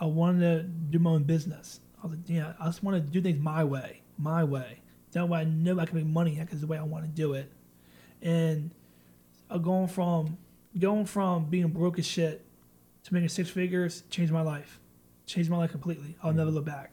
I 0.00 0.06
wanted 0.06 0.40
to 0.40 0.62
do 0.62 0.98
my 0.98 1.10
own 1.10 1.24
business. 1.24 1.80
I 2.06 2.10
was 2.10 2.18
like, 2.18 2.28
yeah, 2.28 2.52
I 2.60 2.66
just 2.66 2.82
want 2.82 3.04
to 3.04 3.10
do 3.10 3.20
things 3.20 3.42
my 3.42 3.64
way, 3.64 4.02
my 4.16 4.44
way. 4.44 4.80
That 5.12 5.28
way 5.28 5.40
I 5.40 5.44
know 5.44 5.78
I 5.80 5.86
can 5.86 5.96
make 5.96 6.06
money 6.06 6.38
because 6.38 6.60
the 6.60 6.66
way 6.66 6.78
I 6.78 6.82
want 6.82 7.04
to 7.04 7.10
do 7.10 7.32
it. 7.34 7.50
And 8.22 8.70
uh, 9.50 9.58
going 9.58 9.88
from 9.88 10.38
going 10.78 11.06
from 11.06 11.46
being 11.46 11.68
broke 11.68 11.98
as 11.98 12.06
shit 12.06 12.44
to 13.04 13.14
making 13.14 13.30
six 13.30 13.50
figures 13.50 14.02
changed 14.10 14.32
my 14.32 14.42
life. 14.42 14.78
Changed 15.26 15.50
my 15.50 15.56
life 15.56 15.72
completely. 15.72 16.16
I'll 16.22 16.32
never 16.32 16.50
look 16.50 16.64
back. 16.64 16.92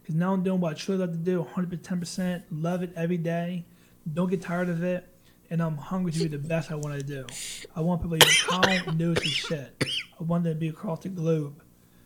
Because 0.00 0.14
now 0.14 0.32
I'm 0.32 0.42
doing 0.42 0.60
what 0.60 0.72
I 0.72 0.74
truly 0.74 1.00
love 1.00 1.12
to 1.12 1.18
do, 1.18 1.46
110%, 1.54 2.42
love 2.50 2.82
it 2.82 2.92
every 2.96 3.18
day, 3.18 3.66
don't 4.12 4.30
get 4.30 4.40
tired 4.40 4.70
of 4.70 4.82
it, 4.82 5.06
and 5.50 5.62
I'm 5.62 5.76
hungry 5.76 6.12
to 6.12 6.18
be 6.20 6.28
the 6.28 6.38
best 6.38 6.72
I 6.72 6.74
want 6.74 6.98
to 6.98 7.04
do. 7.04 7.26
I 7.76 7.80
want 7.80 8.02
people 8.02 8.18
to 8.18 8.26
hear 8.26 8.44
Kyle 8.48 8.94
knows 8.94 9.22
his 9.22 9.32
shit. 9.32 9.84
I 10.18 10.24
want 10.24 10.44
them 10.44 10.54
to 10.54 10.58
be 10.58 10.68
across 10.68 11.00
the 11.00 11.10
globe. 11.10 11.62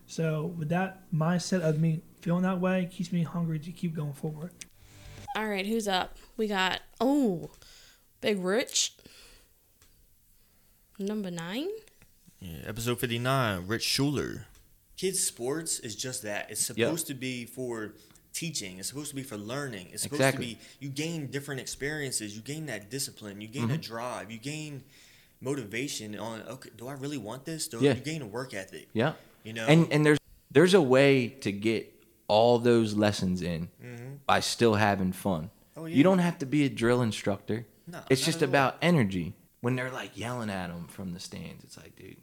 So 0.06 0.52
with 0.58 0.68
that 0.70 1.10
mindset 1.14 1.60
of 1.60 1.80
me 1.80 2.02
feeling 2.22 2.42
that 2.42 2.60
way, 2.60 2.88
keeps 2.90 3.12
me 3.12 3.22
hungry 3.24 3.58
to 3.58 3.72
keep 3.72 3.94
going 3.94 4.12
forward. 4.14 4.52
All 5.36 5.48
right, 5.48 5.66
who's 5.66 5.88
up? 5.88 6.16
We 6.36 6.46
got 6.46 6.80
oh, 7.00 7.50
Big 8.20 8.38
Rich. 8.38 8.94
Number 10.98 11.30
nine. 11.30 11.68
Yeah, 12.40 12.58
episode 12.66 12.98
59, 13.00 13.66
Rich 13.66 13.82
Schuler. 13.82 14.46
Kids 14.96 15.20
sports 15.20 15.80
is 15.80 15.96
just 15.96 16.22
that. 16.22 16.50
It's 16.50 16.68
Yep. 16.68 16.76
supposed 16.76 17.06
to 17.08 17.14
be 17.14 17.44
for 17.44 17.94
teaching. 18.32 18.78
It's 18.78 18.88
supposed 18.88 19.10
to 19.10 19.16
be 19.16 19.22
for 19.22 19.36
learning. 19.36 19.88
It's 19.92 20.02
supposed 20.02 20.20
Exactly. 20.20 20.54
to 20.54 20.60
be 20.60 20.66
you 20.80 20.88
gain 20.90 21.26
different 21.28 21.60
experiences. 21.60 22.36
You 22.36 22.42
gain 22.42 22.66
that 22.66 22.90
discipline. 22.90 23.40
You 23.40 23.48
gain 23.48 23.70
a 23.70 23.74
Mhm. 23.78 23.82
drive. 23.82 24.30
You 24.30 24.38
gain 24.38 24.84
motivation 25.40 26.16
on 26.18 26.42
okay, 26.42 26.70
do 26.76 26.86
I 26.88 26.92
really 26.92 27.18
want 27.18 27.44
this? 27.46 27.66
Do 27.68 27.78
Yeah. 27.80 27.94
you 27.94 28.00
gain 28.00 28.22
a 28.22 28.26
work 28.26 28.54
ethic? 28.54 28.88
Yeah. 28.92 29.14
You 29.44 29.52
know? 29.54 29.66
And 29.66 29.92
and 29.92 30.04
there's 30.06 30.18
there's 30.50 30.74
a 30.74 30.82
way 30.82 31.28
to 31.28 31.50
get 31.52 31.91
all 32.32 32.58
those 32.58 32.94
lessons 32.94 33.42
in 33.42 33.68
Mhm. 33.84 34.18
by 34.26 34.40
still 34.40 34.74
having 34.76 35.12
fun. 35.12 35.50
Oh, 35.76 35.84
You 35.86 36.02
don't 36.02 36.18
have 36.28 36.38
to 36.38 36.46
be 36.46 36.64
a 36.64 36.68
drill 36.70 37.02
instructor. 37.02 37.66
No, 37.86 38.00
it's 38.08 38.24
just 38.24 38.38
at 38.42 38.44
all. 38.44 38.48
about 38.50 38.76
energy. 38.80 39.34
When 39.60 39.76
they're 39.76 39.90
like 39.90 40.16
yelling 40.16 40.48
at 40.50 40.68
them 40.68 40.86
from 40.88 41.12
the 41.12 41.20
stands, 41.20 41.62
it's 41.64 41.76
like, 41.76 41.94
dude, 41.96 42.16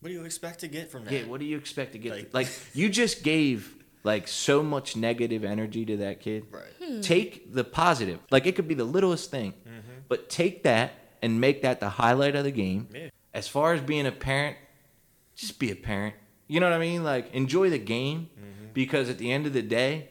what 0.00 0.08
do 0.08 0.14
you 0.14 0.24
expect 0.24 0.60
to 0.60 0.68
get 0.68 0.90
from 0.90 1.04
that? 1.04 1.12
yeah, 1.12 1.24
what 1.24 1.38
do 1.40 1.46
you 1.46 1.56
expect 1.56 1.92
to 1.92 1.98
get? 1.98 2.12
Like- 2.12 2.34
Like, 2.34 2.48
you 2.74 2.88
just 2.88 3.22
gave 3.22 3.76
like 4.02 4.26
so 4.28 4.62
much 4.62 4.96
negative 4.96 5.44
energy 5.44 5.84
to 5.84 5.96
that 5.98 6.20
kid. 6.20 6.46
Right. 6.50 6.72
Hmm. 6.82 7.00
Take 7.02 7.52
the 7.54 7.64
positive. 7.64 8.18
Like 8.30 8.46
it 8.46 8.56
could 8.56 8.66
be 8.66 8.74
the 8.74 8.84
littlest 8.96 9.30
thing, 9.30 9.52
Mm-hmm. 9.52 9.98
but 10.08 10.28
take 10.30 10.62
that 10.64 10.92
and 11.22 11.40
make 11.40 11.62
that 11.62 11.78
the 11.80 11.90
highlight 11.90 12.34
of 12.34 12.44
the 12.44 12.50
game. 12.50 12.88
Yeah. 12.94 13.10
As 13.34 13.46
far 13.46 13.74
as 13.74 13.80
being 13.80 14.06
a 14.06 14.12
parent, 14.12 14.56
just 15.36 15.58
be 15.58 15.70
a 15.70 15.76
parent. 15.76 16.14
You 16.50 16.58
know 16.60 16.66
what 16.68 16.74
I 16.74 16.80
mean? 16.80 17.04
Like 17.04 17.32
enjoy 17.32 17.70
the 17.70 17.78
game 17.78 18.28
Mm-hmm. 18.36 18.72
because 18.74 19.08
at 19.08 19.18
the 19.18 19.30
end 19.30 19.46
of 19.46 19.52
the 19.52 19.62
day, 19.62 20.08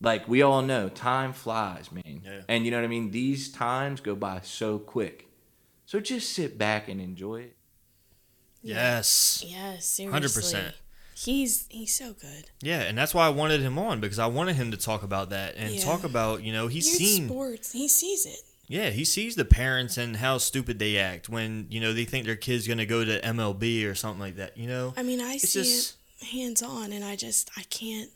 like 0.00 0.28
we 0.28 0.42
all 0.42 0.62
know, 0.62 0.88
time 0.88 1.32
flies, 1.32 1.90
man. 1.90 2.20
Yeah. 2.24 2.42
And 2.48 2.64
you 2.64 2.70
know 2.70 2.76
what 2.78 2.84
I 2.84 2.88
mean? 2.88 3.10
These 3.10 3.50
times 3.52 4.00
go 4.00 4.14
by 4.14 4.40
so 4.42 4.78
quick. 4.78 5.26
So 5.84 5.98
just 6.00 6.32
sit 6.32 6.56
back 6.58 6.88
and 6.88 7.00
enjoy 7.00 7.36
it. 7.42 7.56
Yes. 8.62 9.44
Yes, 9.46 9.86
seriously. 9.86 10.52
100%. 10.60 10.72
He's 11.18 11.66
he's 11.70 11.94
so 11.96 12.12
good. 12.12 12.50
Yeah, 12.60 12.80
and 12.82 12.96
that's 12.98 13.14
why 13.14 13.24
I 13.26 13.30
wanted 13.30 13.62
him 13.62 13.78
on 13.78 14.00
because 14.00 14.18
I 14.18 14.26
wanted 14.26 14.56
him 14.56 14.70
to 14.72 14.76
talk 14.76 15.02
about 15.02 15.30
that 15.30 15.54
and 15.56 15.72
Yeah. 15.74 15.82
talk 15.82 16.04
about, 16.04 16.42
you 16.42 16.52
know, 16.52 16.66
he's 16.68 16.86
Youth 16.86 16.96
seen 16.98 17.28
sports. 17.28 17.72
He 17.72 17.88
sees 17.88 18.26
it. 18.26 18.40
Yeah, 18.68 18.90
he 18.90 19.04
sees 19.04 19.36
the 19.36 19.44
parents 19.44 19.96
and 19.96 20.16
how 20.16 20.38
stupid 20.38 20.78
they 20.78 20.96
act 20.98 21.28
when, 21.28 21.66
you 21.70 21.80
know, 21.80 21.92
they 21.92 22.04
think 22.04 22.26
their 22.26 22.34
kid's 22.36 22.66
going 22.66 22.78
to 22.78 22.86
go 22.86 23.04
to 23.04 23.20
MLB 23.20 23.84
or 23.88 23.94
something 23.94 24.20
like 24.20 24.36
that, 24.36 24.56
you 24.56 24.66
know? 24.66 24.92
I 24.96 25.02
mean, 25.04 25.20
I 25.20 25.34
It's 25.34 25.50
see 25.50 25.62
just- 25.62 25.96
it 26.20 26.26
hands 26.26 26.62
on, 26.62 26.92
and 26.92 27.04
I 27.04 27.14
just 27.16 27.50
I 27.56 27.62
can't. 27.62 28.10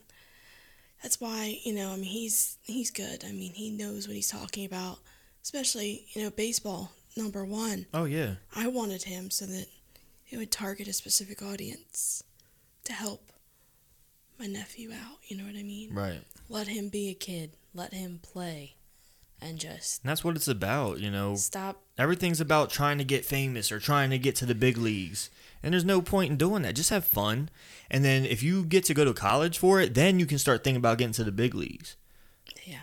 That's 1.03 1.21
why 1.21 1.59
you 1.65 1.73
know 1.75 1.93
I 1.93 1.97
mean 1.97 2.05
he's 2.05 2.57
he's 2.63 2.91
good. 2.91 3.25
I 3.25 3.33
mean 3.33 3.53
he 3.55 3.71
knows 3.71 4.07
what 4.07 4.15
he's 4.17 4.29
talking 4.31 4.65
about, 4.67 4.99
especially 5.43 6.07
you 6.13 6.23
know 6.23 6.31
baseball 6.31 6.93
number 7.17 7.45
one. 7.45 7.87
Oh, 7.95 8.05
yeah. 8.05 8.35
I 8.55 8.69
wanted 8.69 9.03
him 9.05 9.31
so 9.31 9.47
that 9.47 9.67
he 10.25 10.37
would 10.37 10.51
target 10.51 10.89
a 10.89 10.93
specific 10.93 11.43
audience 11.43 12.23
to 12.85 12.93
help 12.93 13.33
my 14.39 14.47
nephew 14.47 14.93
out. 14.93 15.19
You 15.27 15.37
know 15.39 15.45
what 15.45 15.57
I 15.57 15.63
mean? 15.63 15.93
Right. 15.95 16.21
Let 16.49 16.69
him 16.69 16.89
be 16.89 17.09
a 17.11 17.15
kid. 17.15 17.53
Let 17.75 17.93
him 17.95 18.21
play, 18.23 18.75
and 19.41 19.59
just 19.59 20.03
And 20.03 20.11
that's 20.11 20.25
what 20.25 20.37
it's 20.37 20.49
about, 20.49 20.99
you 21.01 21.11
know. 21.11 21.35
Stop. 21.37 21.83
Everything's 21.99 22.41
about 22.41 22.71
trying 22.71 22.99
to 22.99 23.05
get 23.05 23.25
famous 23.25 23.71
or 23.71 23.79
trying 23.79 24.11
to 24.11 24.19
get 24.19 24.37
to 24.37 24.47
the 24.47 24.55
big 24.55 24.77
leagues. 24.77 25.31
And 25.63 25.73
there's 25.75 25.85
no 25.85 26.01
point 26.01 26.31
in 26.31 26.37
doing 26.39 26.63
that. 26.63 26.75
Just 26.75 26.91
have 26.91 27.05
fun. 27.05 27.51
And 27.91 28.05
then 28.05 28.25
if 28.25 28.43
you 28.43 28.65
get 28.65 28.85
to 28.85 28.95
go 28.95 29.05
to 29.05 29.13
college 29.13 29.59
for 29.59 29.81
it, 29.81 29.95
then 29.95 30.19
you 30.19 30.27
can 30.27 30.39
start 30.39 30.65
thinking 30.65 30.79
about 30.79 30.99
getting 30.99 31.13
to 31.15 31.25
the 31.25 31.33
big 31.33 31.55
leagues. 31.55 31.97
Yeah. 32.65 32.79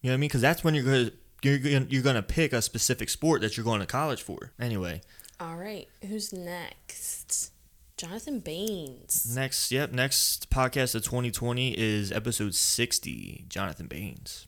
You 0.00 0.10
know 0.10 0.12
what 0.12 0.14
I 0.14 0.16
mean? 0.18 0.28
Because 0.28 0.42
that's 0.42 0.62
when 0.62 0.74
you're 0.74 0.84
going 0.84 1.06
to 1.06 1.12
you're 1.42 1.58
gonna, 1.58 1.86
you're 1.88 2.02
gonna 2.02 2.22
pick 2.22 2.52
a 2.52 2.62
specific 2.62 3.08
sport 3.08 3.40
that 3.42 3.56
you're 3.56 3.64
going 3.64 3.80
to 3.80 3.86
college 3.86 4.22
for. 4.22 4.52
Anyway, 4.58 5.00
all 5.38 5.56
right. 5.56 5.86
Who's 6.06 6.32
next? 6.32 7.52
Jonathan 7.96 8.40
Baines. 8.40 9.34
next, 9.34 9.72
yep, 9.72 9.90
next 9.90 10.50
podcast 10.50 10.94
of 10.94 11.02
2020 11.02 11.78
is 11.78 12.12
episode 12.12 12.54
60. 12.54 13.46
Jonathan 13.48 13.86
Baines. 13.86 14.46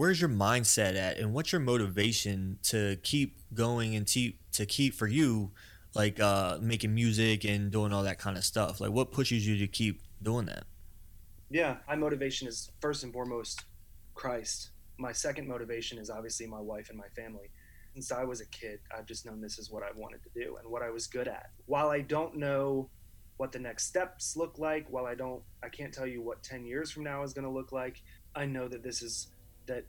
Where's 0.00 0.18
your 0.18 0.30
mindset 0.30 0.96
at, 0.96 1.18
and 1.18 1.34
what's 1.34 1.52
your 1.52 1.60
motivation 1.60 2.58
to 2.62 2.96
keep 3.02 3.36
going 3.52 3.94
and 3.94 4.06
to 4.08 4.32
to 4.52 4.64
keep 4.64 4.94
for 4.94 5.06
you, 5.06 5.50
like 5.94 6.18
uh, 6.18 6.56
making 6.58 6.94
music 6.94 7.44
and 7.44 7.70
doing 7.70 7.92
all 7.92 8.02
that 8.04 8.18
kind 8.18 8.38
of 8.38 8.44
stuff? 8.44 8.80
Like, 8.80 8.92
what 8.92 9.12
pushes 9.12 9.46
you 9.46 9.58
to 9.58 9.66
keep 9.66 10.00
doing 10.22 10.46
that? 10.46 10.64
yeah, 11.50 11.76
my 11.86 11.96
motivation 11.96 12.48
is 12.48 12.70
first 12.80 13.04
and 13.04 13.12
foremost 13.12 13.64
Christ. 14.14 14.70
my 14.96 15.12
second 15.12 15.46
motivation 15.46 15.98
is 15.98 16.08
obviously 16.08 16.46
my 16.46 16.60
wife 16.60 16.88
and 16.88 16.96
my 16.96 17.08
family. 17.14 17.50
Since 17.92 18.10
I 18.10 18.24
was 18.24 18.40
a 18.40 18.46
kid, 18.46 18.78
I've 18.96 19.04
just 19.04 19.26
known 19.26 19.42
this 19.42 19.58
is 19.58 19.70
what 19.70 19.82
I 19.82 19.90
wanted 19.94 20.22
to 20.22 20.30
do 20.34 20.56
and 20.56 20.70
what 20.70 20.82
I 20.82 20.88
was 20.88 21.08
good 21.08 21.28
at. 21.28 21.50
While 21.66 21.90
I 21.90 22.00
don't 22.00 22.36
know 22.36 22.88
what 23.36 23.52
the 23.52 23.58
next 23.58 23.84
steps 23.84 24.34
look 24.34 24.58
like, 24.58 24.86
while 24.88 25.04
I 25.04 25.14
don't, 25.14 25.42
I 25.62 25.68
can't 25.68 25.92
tell 25.92 26.06
you 26.06 26.22
what 26.22 26.42
10 26.42 26.64
years 26.64 26.90
from 26.90 27.04
now 27.04 27.22
is 27.22 27.34
going 27.34 27.44
to 27.44 27.50
look 27.50 27.70
like, 27.70 28.00
I 28.34 28.46
know 28.46 28.66
that 28.66 28.82
this 28.82 29.02
is, 29.02 29.28
that 29.66 29.84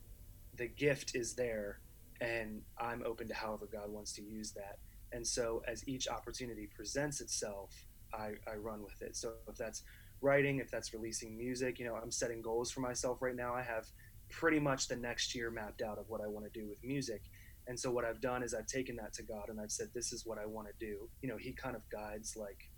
the 0.58 0.68
gift 0.68 1.16
is 1.16 1.34
there 1.34 1.80
and 2.20 2.62
I'm 2.80 3.04
open 3.06 3.28
to 3.30 3.34
however 3.34 3.68
God 3.72 3.90
wants 3.90 4.14
to 4.14 4.22
use 4.22 4.52
that. 4.52 4.78
And 5.12 5.26
so 5.26 5.64
as 5.68 5.88
each 5.88 6.08
opportunity 6.08 6.70
presents 6.74 7.20
itself, 7.20 7.74
I, 8.14 8.34
I 8.48 8.56
run 8.56 8.84
with 8.84 9.02
it. 9.02 9.16
So 9.16 9.34
if 9.50 9.58
that's 9.58 9.84
writing, 10.22 10.60
if 10.60 10.70
that's 10.70 10.94
releasing 10.94 11.36
music, 11.38 11.80
you 11.80 11.86
know, 11.86 11.96
I'm 11.96 12.12
setting 12.12 12.42
goals 12.42 12.72
for 12.72 12.82
myself 12.82 13.22
right 13.22 13.36
now. 13.36 13.54
I 13.54 13.64
have 13.64 13.88
pretty 14.30 14.60
much 14.60 14.88
the 14.88 14.96
next 14.96 15.36
year 15.36 15.50
mapped 15.50 15.82
out 15.82 15.98
of 15.98 16.06
what 16.10 16.22
I 16.22 16.28
want 16.28 16.46
to 16.46 16.60
do 16.60 16.68
with 16.68 16.78
music. 16.84 17.24
And 17.68 17.80
so 17.80 17.92
what 17.92 18.06
I've 18.06 18.22
done 18.22 18.44
is 18.44 18.54
I've 18.54 18.68
taken 18.68 18.96
that 18.98 19.14
to 19.14 19.24
God 19.24 19.50
and 19.50 19.60
I've 19.60 19.72
said, 19.72 19.90
this 19.94 20.14
is 20.14 20.26
what 20.26 20.38
I 20.38 20.46
want 20.46 20.68
to 20.68 20.74
do. 20.80 21.10
You 21.22 21.30
know, 21.30 21.38
he 21.38 21.52
kind 21.52 21.76
of 21.76 21.82
guides, 21.90 22.36
like, 22.38 22.70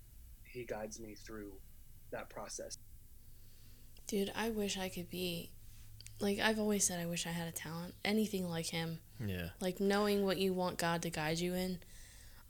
he 0.44 0.64
guides 0.64 1.00
me 1.00 1.14
through 1.14 1.52
that 2.12 2.30
process. 2.30 2.78
Dude, 4.06 4.32
I 4.36 4.50
wish 4.50 4.78
I 4.78 4.88
could 4.88 5.08
be 5.08 5.50
like 6.20 6.38
I've 6.40 6.58
always 6.58 6.84
said 6.86 7.00
I 7.00 7.06
wish 7.06 7.26
I 7.26 7.30
had 7.30 7.48
a 7.48 7.52
talent, 7.52 7.94
anything 8.04 8.48
like 8.48 8.66
him. 8.66 9.00
Yeah. 9.24 9.48
Like 9.60 9.80
knowing 9.80 10.24
what 10.24 10.38
you 10.38 10.52
want 10.52 10.78
God 10.78 11.02
to 11.02 11.10
guide 11.10 11.38
you 11.38 11.54
in. 11.54 11.78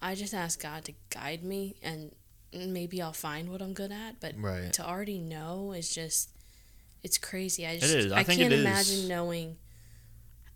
I 0.03 0.15
just 0.15 0.35
ask 0.35 0.61
God 0.63 0.85
to 0.85 0.93
guide 1.11 1.43
me 1.43 1.77
and 1.83 2.13
maybe 2.53 3.01
I'll 3.01 3.13
find 3.13 3.51
what 3.51 3.63
I'm 3.63 3.73
good 3.73 3.91
at, 3.91 4.21
but 4.21 4.35
Right. 4.37 4.73
to 4.75 4.87
already 4.87 5.19
know 5.19 5.73
is 5.73 5.93
just 5.95 6.31
it's 7.03 7.19
crazy. 7.19 7.67
I 7.67 7.79
just. 7.79 8.13
I 8.13 8.21
I, 8.21 8.25
can't 8.25 8.41
it 8.41 8.53
is. 8.53 8.61
imagine 8.61 9.09
knowing 9.09 9.57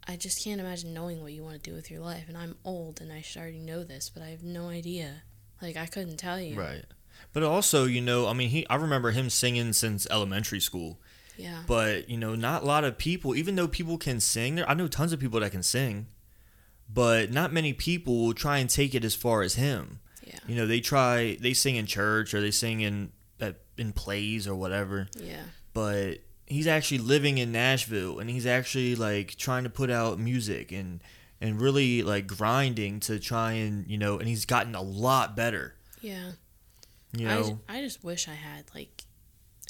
I 0.07 0.17
just 0.17 0.43
can't 0.43 0.61
imagine 0.61 0.95
knowing 0.95 1.21
what 1.23 1.33
you 1.33 1.43
want 1.43 1.63
to 1.63 1.71
do 1.71 1.77
with 1.77 1.91
your 1.91 2.01
life 2.01 2.25
and 2.29 2.37
I'm 2.37 2.57
old 2.65 3.01
and 3.01 3.13
I 3.13 3.21
should 3.21 3.41
already 3.41 3.59
know 3.61 3.85
this, 3.85 4.09
but 4.11 4.23
I 4.23 4.29
have 4.29 4.43
no 4.43 4.69
idea. 4.69 5.23
Like 5.61 5.77
I 5.77 5.87
couldn't 5.87 6.17
tell 6.19 6.41
you. 6.41 6.59
Right. 6.59 6.85
But 7.33 7.43
also, 7.43 7.85
you 7.85 8.01
know, 8.01 8.27
I 8.29 8.33
mean, 8.33 8.49
he 8.51 8.67
I 8.71 8.77
remember 8.77 9.11
him 9.11 9.29
singing 9.29 9.73
since 9.73 10.07
elementary 10.11 10.61
school. 10.61 11.01
Yeah. 11.39 11.63
But, 11.67 12.11
you 12.11 12.19
know, 12.19 12.35
not 12.35 12.63
a 12.63 12.67
lot 12.67 12.85
of 12.85 12.99
people, 12.99 13.35
even 13.35 13.55
though 13.55 13.69
people 13.69 13.97
can 13.97 14.21
sing, 14.21 14.57
there 14.57 14.69
I 14.69 14.75
know 14.75 14.89
tons 14.89 15.13
of 15.13 15.21
people 15.21 15.41
that 15.41 15.53
can 15.53 15.63
sing, 15.63 16.09
but 16.93 17.31
not 17.31 17.53
many 17.53 17.73
people 17.73 18.25
will 18.27 18.35
try 18.35 18.59
and 18.59 18.69
take 18.69 18.95
it 18.95 19.05
as 19.05 19.15
far 19.15 19.43
as 19.43 19.55
him. 19.55 20.01
Yeah. 20.25 20.39
You 20.47 20.57
know, 20.57 20.67
they 20.67 20.81
try 20.81 21.39
they 21.41 21.55
sing 21.55 21.77
in 21.77 21.87
church 21.87 22.35
or 22.35 22.41
they 22.41 22.51
sing 22.51 22.81
in 22.81 23.13
at, 23.41 23.57
in 23.79 23.93
plays 23.93 24.47
or 24.47 24.55
whatever. 24.55 25.07
Yeah. 25.17 25.43
But 25.73 26.19
he's 26.47 26.67
actually 26.67 26.99
living 26.99 27.39
in 27.39 27.53
Nashville 27.53 28.19
and 28.19 28.29
he's 28.29 28.47
actually 28.47 28.97
like 28.97 29.37
trying 29.37 29.65
to 29.65 29.71
put 29.71 29.91
out 29.91 30.19
music 30.19 30.73
and 30.73 31.01
and 31.41 31.61
really 31.61 32.03
like 32.03 32.27
grinding 32.27 32.99
to 33.01 33.21
try 33.21 33.53
and, 33.53 33.87
you 33.87 33.97
know, 33.97 34.19
and 34.19 34.27
he's 34.29 34.45
gotten 34.45 34.75
a 34.75 34.83
lot 34.83 35.37
better. 35.37 35.75
Yeah. 36.01 36.33
You 37.17 37.29
I, 37.29 37.35
know. 37.35 37.43
ju- 37.45 37.59
I 37.69 37.81
just 37.81 38.03
wish 38.03 38.27
I 38.29 38.35
had 38.35 38.65
like 38.75 39.05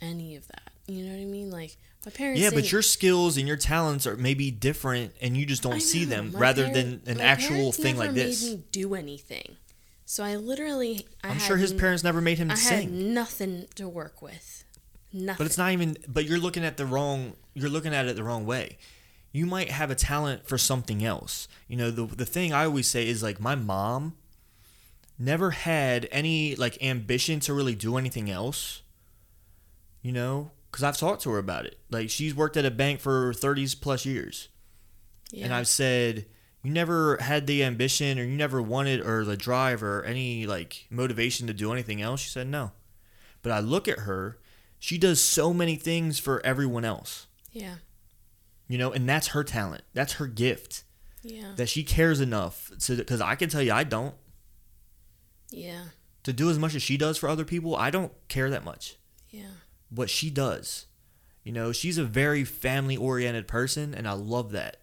any 0.00 0.34
of 0.34 0.48
that. 0.48 0.67
You 0.88 1.04
know 1.04 1.12
what 1.12 1.20
I 1.20 1.24
mean? 1.26 1.50
Like 1.50 1.76
my 2.06 2.10
parents. 2.10 2.40
Yeah, 2.40 2.50
but 2.52 2.72
your 2.72 2.82
skills 2.82 3.36
and 3.36 3.46
your 3.46 3.58
talents 3.58 4.06
are 4.06 4.16
maybe 4.16 4.50
different, 4.50 5.12
and 5.20 5.36
you 5.36 5.44
just 5.46 5.62
don't 5.62 5.80
see 5.80 6.04
them, 6.04 6.32
rather 6.34 6.66
parent- 6.68 7.04
than 7.04 7.16
an 7.16 7.20
actual 7.20 7.72
thing 7.72 7.96
like 7.98 8.12
this. 8.14 8.42
Made 8.44 8.56
me 8.58 8.64
do 8.72 8.94
anything, 8.94 9.56
so 10.06 10.24
I 10.24 10.36
literally. 10.36 11.06
I 11.22 11.28
I'm 11.28 11.34
had 11.36 11.46
sure 11.46 11.56
his 11.58 11.72
parents 11.74 12.02
never 12.02 12.20
made 12.22 12.38
him 12.38 12.50
I 12.50 12.54
had 12.54 12.80
sing. 12.80 13.12
nothing 13.12 13.66
to 13.74 13.86
work 13.88 14.22
with. 14.22 14.64
Nothing. 15.12 15.36
But 15.38 15.46
it's 15.46 15.58
not 15.58 15.72
even. 15.72 15.96
But 16.08 16.24
you're 16.24 16.38
looking 16.38 16.64
at 16.64 16.78
the 16.78 16.86
wrong. 16.86 17.34
You're 17.54 17.70
looking 17.70 17.92
at 17.94 18.06
it 18.06 18.16
the 18.16 18.24
wrong 18.24 18.46
way. 18.46 18.78
You 19.30 19.44
might 19.44 19.70
have 19.70 19.90
a 19.90 19.94
talent 19.94 20.48
for 20.48 20.56
something 20.56 21.04
else. 21.04 21.48
You 21.66 21.76
know, 21.76 21.90
the 21.90 22.06
the 22.06 22.24
thing 22.26 22.54
I 22.54 22.64
always 22.64 22.86
say 22.88 23.06
is 23.06 23.22
like 23.22 23.40
my 23.40 23.54
mom 23.54 24.16
never 25.18 25.50
had 25.50 26.08
any 26.10 26.54
like 26.56 26.82
ambition 26.82 27.40
to 27.40 27.52
really 27.52 27.74
do 27.74 27.98
anything 27.98 28.30
else. 28.30 28.80
You 30.00 30.12
know, 30.12 30.50
because 30.70 30.84
I've 30.84 30.96
talked 30.98 31.22
to 31.22 31.30
her 31.30 31.38
about 31.38 31.66
it. 31.66 31.78
Like 31.90 32.10
she's 32.10 32.34
worked 32.34 32.56
at 32.56 32.64
a 32.64 32.70
bank 32.70 33.00
for 33.00 33.32
30s 33.32 33.78
plus 33.80 34.04
years. 34.06 34.48
And 35.38 35.52
I've 35.52 35.68
said, 35.68 36.24
you 36.62 36.70
never 36.72 37.18
had 37.18 37.46
the 37.46 37.62
ambition 37.62 38.18
or 38.18 38.24
you 38.24 38.34
never 38.36 38.62
wanted 38.62 39.00
or 39.00 39.24
the 39.24 39.36
drive 39.36 39.82
or 39.82 40.02
any 40.04 40.46
like 40.46 40.86
motivation 40.90 41.46
to 41.46 41.52
do 41.52 41.72
anything 41.72 42.00
else? 42.00 42.20
She 42.20 42.30
said, 42.30 42.46
no. 42.46 42.72
But 43.42 43.52
I 43.52 43.60
look 43.60 43.88
at 43.88 44.00
her, 44.00 44.38
she 44.78 44.96
does 44.98 45.20
so 45.22 45.52
many 45.52 45.76
things 45.76 46.18
for 46.18 46.44
everyone 46.46 46.84
else, 46.84 47.26
Yeah. 47.52 47.74
you 48.68 48.78
know, 48.78 48.90
and 48.92 49.08
that's 49.08 49.28
her 49.28 49.44
talent. 49.44 49.82
That's 49.94 50.14
her 50.14 50.26
gift. 50.26 50.84
Yeah. 51.22 51.52
That 51.56 51.68
she 51.68 51.82
cares 51.84 52.20
enough 52.20 52.70
to, 52.86 52.96
because 52.96 53.20
I 53.20 53.34
can 53.34 53.48
tell 53.50 53.62
you, 53.62 53.72
I 53.72 53.84
don't. 53.84 54.14
Yeah. 55.50 55.82
To 56.24 56.32
do 56.32 56.50
as 56.50 56.58
much 56.58 56.74
as 56.74 56.82
she 56.82 56.96
does 56.96 57.18
for 57.18 57.28
other 57.28 57.44
people, 57.44 57.76
I 57.76 57.90
don't 57.90 58.12
care 58.28 58.50
that 58.50 58.64
much. 58.64 58.96
Yeah. 59.30 59.50
What 59.90 60.10
she 60.10 60.30
does. 60.30 60.86
You 61.44 61.52
know, 61.52 61.72
she's 61.72 61.98
a 61.98 62.04
very 62.04 62.44
family 62.44 62.96
oriented 62.96 63.48
person, 63.48 63.94
and 63.94 64.06
I 64.06 64.12
love 64.12 64.52
that. 64.52 64.78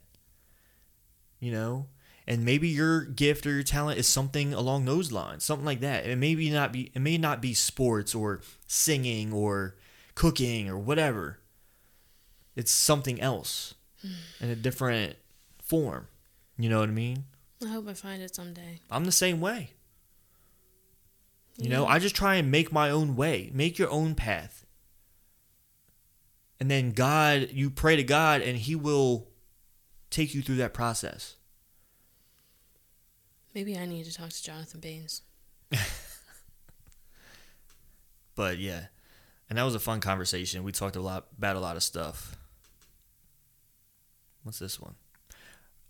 You 1.40 1.52
know? 1.52 1.88
And 2.28 2.44
maybe 2.44 2.68
your 2.68 3.06
gift 3.06 3.46
or 3.46 3.52
your 3.52 3.64
talent 3.64 4.00
is 4.00 4.08
something 4.08 4.54
along 4.54 4.86
those 4.86 5.12
lines, 5.12 5.44
something 5.44 5.66
like 5.66 5.82
that. 5.82 6.08
It 6.08 6.18
may 6.18 6.34
be 6.34 6.50
not 6.50 6.74
be 6.74 6.92
it 6.96 7.00
may 7.00 7.20
not 7.20 7.40
be 7.40 7.54
sports 7.54 8.16
or 8.16 8.42
singing 8.66 9.32
or 9.32 9.76
cooking 10.16 10.68
or 10.68 10.78
whatever. 10.78 11.40
It's 12.56 12.72
something 12.72 13.22
else 13.22 13.76
in 14.42 14.50
a 14.50 14.56
different 14.56 15.18
form. 15.62 16.08
You 16.58 16.70
know 16.70 16.80
what 16.80 16.90
I 16.90 16.94
mean? 16.94 17.26
I 17.64 17.68
hope 17.68 17.88
I 17.88 17.94
find 17.94 18.22
it 18.24 18.34
someday. 18.34 18.80
I'm 18.90 19.06
the 19.06 19.12
same 19.12 19.40
way. 19.40 19.72
You 21.58 21.70
know, 21.70 21.86
I 21.86 22.00
just 22.00 22.16
try 22.16 22.36
and 22.36 22.52
make 22.52 22.72
my 22.74 22.90
own 22.90 23.16
way, 23.16 23.50
make 23.54 23.80
your 23.80 23.90
own 23.90 24.14
path. 24.14 24.55
And 26.60 26.72
then 26.72 26.92
God, 26.92 27.50
you 27.52 27.70
pray 27.70 27.96
to 27.96 28.04
God 28.04 28.42
and 28.42 28.58
He 28.58 28.76
will 28.76 29.28
take 30.10 30.34
you 30.34 30.42
through 30.42 30.56
that 30.58 30.74
process. 30.74 31.36
Maybe 33.54 33.78
I 33.78 33.86
need 33.86 34.06
to 34.06 34.14
talk 34.14 34.30
to 34.30 34.44
Jonathan 34.44 34.80
Baines. 34.80 35.22
But 38.36 38.60
yeah, 38.60 38.88
and 39.50 39.58
that 39.58 39.64
was 39.64 39.76
a 39.76 39.80
fun 39.80 40.02
conversation. 40.02 40.64
We 40.64 40.72
talked 40.74 40.98
a 40.98 41.02
lot 41.02 41.28
about 41.38 41.56
a 41.56 41.60
lot 41.60 41.78
of 41.78 41.84
stuff. 41.84 42.38
What's 44.44 44.60
this 44.60 44.80
one? 44.80 44.96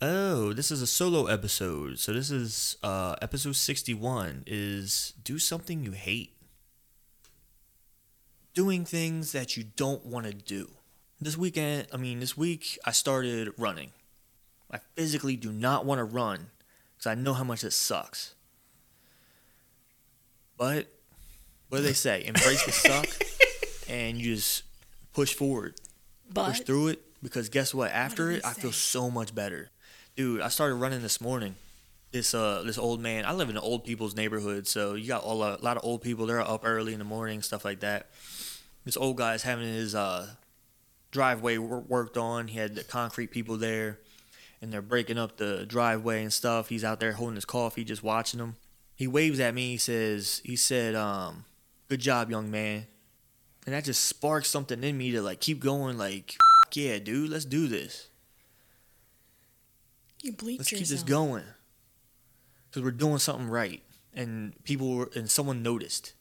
Oh, 0.02 0.54
this 0.54 0.72
is 0.72 0.82
a 0.82 0.88
solo 0.88 1.26
episode. 1.26 2.00
So 2.00 2.14
this 2.14 2.30
is 2.30 2.78
uh 2.84 3.16
episode 3.22 3.56
61 3.56 4.44
is 4.46 5.14
do 5.24 5.40
something 5.40 5.84
you 5.84 5.92
hate. 5.92 6.35
Doing 8.56 8.86
things 8.86 9.34
that 9.34 9.58
you 9.58 9.66
don't 9.76 10.06
want 10.06 10.28
to 10.28 10.34
do. 10.34 10.72
This 11.20 11.38
weekend, 11.38 11.88
I 11.94 11.98
mean, 11.98 12.22
this 12.22 12.38
week 12.38 12.80
I 12.86 12.92
started 12.92 13.52
running. 13.58 13.92
I 14.72 14.78
physically 14.96 15.36
do 15.36 15.52
not 15.52 15.86
want 15.86 16.00
to 16.00 16.06
run 16.06 16.48
because 16.96 17.06
I 17.06 17.16
know 17.16 17.34
how 17.34 17.44
much 17.44 17.66
it 17.66 17.74
sucks. 17.74 18.34
But 20.58 20.88
what 21.68 21.80
do 21.80 21.84
they 21.84 21.92
say? 21.92 22.24
Embrace 22.26 22.66
the 22.66 22.72
suck 22.72 23.08
and 23.90 24.18
you 24.18 24.36
just 24.36 24.64
push 25.12 25.34
forward. 25.34 25.76
push 26.34 26.62
through 26.62 26.88
it 26.88 27.02
because 27.22 27.50
guess 27.50 27.74
what? 27.74 27.92
After 27.92 28.30
do 28.30 28.38
it, 28.38 28.46
I 28.46 28.54
feel 28.54 28.72
so 28.72 29.12
much 29.12 29.36
better. 29.36 29.70
Dude, 30.16 30.40
I 30.40 30.48
started 30.48 30.76
running 30.76 31.02
this 31.02 31.20
morning. 31.20 31.56
This 32.14 32.34
uh 32.34 32.64
this 32.66 32.78
old 32.78 33.02
man, 33.02 33.26
I 33.26 33.34
live 33.34 33.50
in 33.50 33.58
an 33.58 33.64
old 33.64 33.84
people's 33.84 34.16
neighborhood, 34.16 34.66
so 34.66 34.94
you 34.94 35.10
got 35.10 35.24
all, 35.24 35.44
a 35.44 35.60
lot 35.62 35.76
of 35.76 35.84
old 35.84 36.02
people. 36.02 36.26
They're 36.26 36.40
up 36.40 36.62
early 36.64 36.94
in 36.94 37.00
the 37.00 37.06
morning, 37.06 37.42
stuff 37.42 37.66
like 37.66 37.82
that. 37.82 38.08
This 38.86 38.96
old 38.96 39.18
guy's 39.18 39.44
having 39.44 39.68
his 39.68 39.94
uh 39.96 40.36
driveway 41.12 41.58
wor- 41.58 41.80
worked 41.80 42.18
on. 42.18 42.48
He 42.50 42.60
had 42.60 42.76
the 42.76 42.84
concrete 42.84 43.32
people 43.32 43.58
there, 43.58 44.00
and 44.62 44.72
they're 44.72 44.82
breaking 44.82 45.18
up 45.18 45.38
the 45.38 45.66
driveway 45.66 46.22
and 46.22 46.32
stuff. 46.32 46.70
He's 46.70 46.84
out 46.84 47.00
there 47.00 47.14
holding 47.14 47.36
his 47.36 47.46
coffee, 47.46 47.84
just 47.84 48.04
watching 48.04 48.38
them. 48.40 48.56
He 48.96 49.08
waves 49.08 49.40
at 49.40 49.54
me. 49.54 49.72
He 49.72 49.78
says, 49.78 50.42
"He 50.46 50.56
said, 50.56 50.96
um, 50.96 51.46
good 51.90 52.00
job, 52.00 52.30
young 52.30 52.50
man." 52.52 52.86
And 53.66 53.74
that 53.74 53.84
just 53.84 54.06
sparks 54.06 54.50
something 54.50 54.84
in 54.84 54.98
me 54.98 55.12
to 55.12 55.22
like 55.22 55.42
keep 55.42 55.60
going. 55.60 55.98
Like, 55.98 56.36
yeah, 56.74 57.00
dude, 57.00 57.32
let's 57.32 57.46
do 57.46 57.68
this. 57.68 58.10
You 60.22 60.34
bleeped 60.34 60.60
Let's 60.60 60.70
keep 60.70 60.80
yourself. 60.80 61.00
this 61.02 61.04
going. 61.04 61.44
Cause 62.72 62.84
we're 62.84 62.92
doing 62.92 63.20
something 63.20 63.48
right, 63.48 63.82
and 64.14 64.54
people 64.66 64.96
were, 64.96 65.10
and 65.16 65.30
someone 65.32 65.64
noticed. 65.64 66.14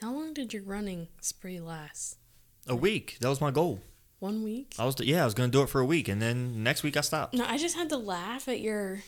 How 0.00 0.12
long 0.12 0.34
did 0.34 0.52
your 0.52 0.62
running 0.62 1.08
spree 1.20 1.60
last? 1.60 2.18
A 2.66 2.74
week. 2.76 3.16
That 3.20 3.28
was 3.28 3.40
my 3.40 3.50
goal. 3.50 3.80
One 4.20 4.42
week? 4.42 4.74
I 4.78 4.84
was 4.84 4.96
yeah, 5.00 5.22
I 5.22 5.24
was 5.24 5.34
gonna 5.34 5.48
do 5.50 5.62
it 5.62 5.68
for 5.68 5.80
a 5.80 5.84
week, 5.84 6.08
and 6.08 6.20
then 6.20 6.62
next 6.62 6.82
week 6.82 6.96
I 6.96 7.00
stopped. 7.02 7.34
No, 7.34 7.44
I 7.46 7.58
just 7.58 7.76
had 7.76 7.88
to 7.90 7.96
laugh 7.98 8.48
at 8.48 8.60
your 8.60 9.02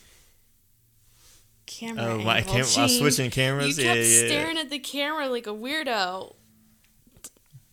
camera. 1.66 2.04
Oh, 2.04 2.18
my 2.18 2.38
angle. 2.38 2.52
cam- 2.52 2.64
I 2.78 2.82
was 2.82 2.98
switching 2.98 3.30
cameras? 3.30 3.78
You 3.78 3.84
kept 3.84 3.96
Yeah, 3.98 4.02
yeah. 4.04 4.26
staring 4.26 4.58
at 4.58 4.68
the 4.70 4.78
camera 4.78 5.28
like 5.28 5.46
a 5.46 5.50
weirdo. 5.50 6.34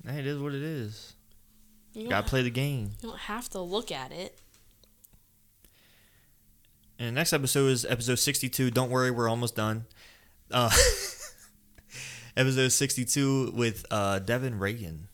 Hey, 0.05 0.19
it 0.19 0.27
is 0.27 0.39
what 0.39 0.53
it 0.53 0.61
is. 0.63 1.13
You 1.93 2.09
Gotta 2.09 2.27
play 2.27 2.41
the 2.41 2.49
game. 2.49 2.91
You 3.01 3.09
don't 3.09 3.19
have 3.19 3.49
to 3.49 3.59
look 3.61 3.91
at 3.91 4.11
it. 4.11 4.39
And 6.97 7.15
next 7.15 7.33
episode 7.33 7.67
is 7.67 7.85
episode 7.85 8.15
62. 8.19 8.71
Don't 8.71 8.89
worry, 8.89 9.11
we're 9.11 9.29
almost 9.29 9.55
done. 9.55 9.85
Uh, 10.51 10.71
episode 12.35 12.71
62 12.71 13.51
with 13.55 13.85
uh, 13.91 14.19
Devin 14.19 14.57
Reagan. 14.57 15.07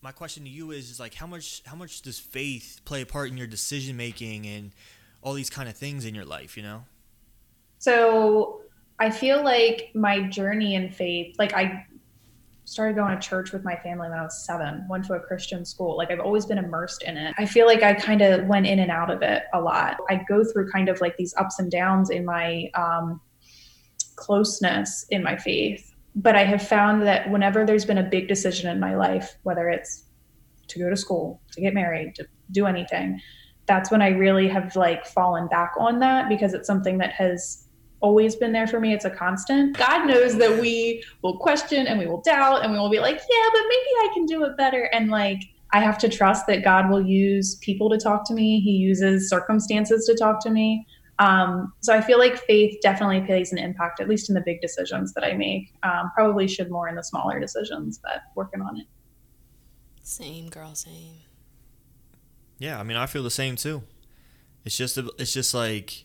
My 0.00 0.12
question 0.12 0.44
to 0.44 0.50
you 0.50 0.70
is, 0.70 0.90
is 0.90 1.00
like 1.00 1.14
how 1.14 1.26
much 1.26 1.62
how 1.66 1.76
much 1.76 2.02
does 2.02 2.18
faith 2.18 2.80
play 2.84 3.02
a 3.02 3.06
part 3.06 3.30
in 3.30 3.36
your 3.36 3.46
decision 3.46 3.96
making 3.96 4.46
and 4.46 4.72
all 5.22 5.32
these 5.32 5.50
kind 5.50 5.68
of 5.68 5.76
things 5.76 6.04
in 6.04 6.14
your 6.14 6.26
life, 6.26 6.56
you 6.56 6.62
know? 6.62 6.84
So 7.78 8.60
I 8.98 9.10
feel 9.10 9.42
like 9.42 9.90
my 9.94 10.20
journey 10.28 10.74
in 10.74 10.90
faith, 10.90 11.36
like 11.38 11.54
I 11.54 11.86
started 12.66 12.96
going 12.96 13.18
to 13.18 13.26
church 13.26 13.52
with 13.52 13.64
my 13.64 13.76
family 13.76 14.08
when 14.08 14.18
I 14.18 14.22
was 14.22 14.44
seven, 14.44 14.86
went 14.88 15.04
to 15.06 15.14
a 15.14 15.20
Christian 15.20 15.64
school. 15.64 15.96
Like 15.96 16.10
I've 16.10 16.20
always 16.20 16.46
been 16.46 16.58
immersed 16.58 17.02
in 17.02 17.16
it. 17.16 17.34
I 17.38 17.46
feel 17.46 17.66
like 17.66 17.82
I 17.82 17.94
kind 17.94 18.22
of 18.22 18.46
went 18.46 18.66
in 18.66 18.78
and 18.78 18.90
out 18.90 19.10
of 19.10 19.22
it 19.22 19.44
a 19.52 19.60
lot. 19.60 19.98
I 20.08 20.22
go 20.28 20.44
through 20.44 20.70
kind 20.70 20.88
of 20.88 21.00
like 21.00 21.16
these 21.16 21.34
ups 21.36 21.58
and 21.58 21.70
downs 21.70 22.10
in 22.10 22.24
my 22.24 22.70
um, 22.74 23.20
closeness 24.16 25.06
in 25.10 25.22
my 25.22 25.36
faith. 25.36 25.93
But 26.16 26.36
I 26.36 26.44
have 26.44 26.66
found 26.66 27.02
that 27.02 27.30
whenever 27.30 27.66
there's 27.66 27.84
been 27.84 27.98
a 27.98 28.02
big 28.02 28.28
decision 28.28 28.70
in 28.70 28.78
my 28.78 28.94
life, 28.94 29.36
whether 29.42 29.68
it's 29.68 30.04
to 30.68 30.78
go 30.78 30.88
to 30.88 30.96
school, 30.96 31.40
to 31.52 31.60
get 31.60 31.74
married, 31.74 32.14
to 32.16 32.26
do 32.52 32.66
anything, 32.66 33.20
that's 33.66 33.90
when 33.90 34.02
I 34.02 34.08
really 34.08 34.48
have 34.48 34.76
like 34.76 35.06
fallen 35.06 35.48
back 35.48 35.72
on 35.78 35.98
that 36.00 36.28
because 36.28 36.54
it's 36.54 36.66
something 36.66 36.98
that 36.98 37.12
has 37.12 37.66
always 38.00 38.36
been 38.36 38.52
there 38.52 38.66
for 38.66 38.80
me. 38.80 38.92
It's 38.92 39.06
a 39.06 39.10
constant. 39.10 39.76
God 39.78 40.06
knows 40.06 40.36
that 40.36 40.60
we 40.60 41.02
will 41.22 41.38
question 41.38 41.86
and 41.86 41.98
we 41.98 42.06
will 42.06 42.20
doubt 42.20 42.62
and 42.62 42.72
we 42.72 42.78
will 42.78 42.90
be 42.90 43.00
like, 43.00 43.16
yeah, 43.16 43.48
but 43.52 43.62
maybe 43.62 43.90
I 44.00 44.10
can 44.12 44.26
do 44.26 44.44
it 44.44 44.56
better. 44.56 44.90
And 44.92 45.10
like, 45.10 45.40
I 45.72 45.80
have 45.80 45.98
to 45.98 46.08
trust 46.08 46.46
that 46.46 46.62
God 46.62 46.90
will 46.90 47.02
use 47.02 47.56
people 47.56 47.88
to 47.90 47.98
talk 47.98 48.26
to 48.28 48.34
me. 48.34 48.60
He 48.60 48.72
uses 48.72 49.28
circumstances 49.28 50.04
to 50.06 50.14
talk 50.14 50.40
to 50.44 50.50
me. 50.50 50.86
Um, 51.18 51.72
so 51.80 51.94
I 51.94 52.00
feel 52.00 52.18
like 52.18 52.38
faith 52.38 52.78
definitely 52.82 53.20
plays 53.20 53.52
an 53.52 53.58
impact, 53.58 54.00
at 54.00 54.08
least 54.08 54.28
in 54.28 54.34
the 54.34 54.40
big 54.40 54.60
decisions 54.60 55.12
that 55.14 55.24
I 55.24 55.34
make. 55.34 55.72
Um, 55.82 56.10
probably 56.14 56.48
should 56.48 56.70
more 56.70 56.88
in 56.88 56.96
the 56.96 57.04
smaller 57.04 57.38
decisions, 57.38 58.00
but 58.02 58.22
working 58.34 58.60
on 58.60 58.78
it. 58.78 58.86
Same 60.02 60.48
girl, 60.48 60.74
same. 60.74 61.20
Yeah, 62.58 62.78
I 62.78 62.82
mean, 62.82 62.96
I 62.96 63.06
feel 63.06 63.22
the 63.22 63.30
same 63.30 63.56
too. 63.56 63.82
It's 64.64 64.76
just 64.76 64.98
it's 65.18 65.32
just 65.32 65.54
like 65.54 66.04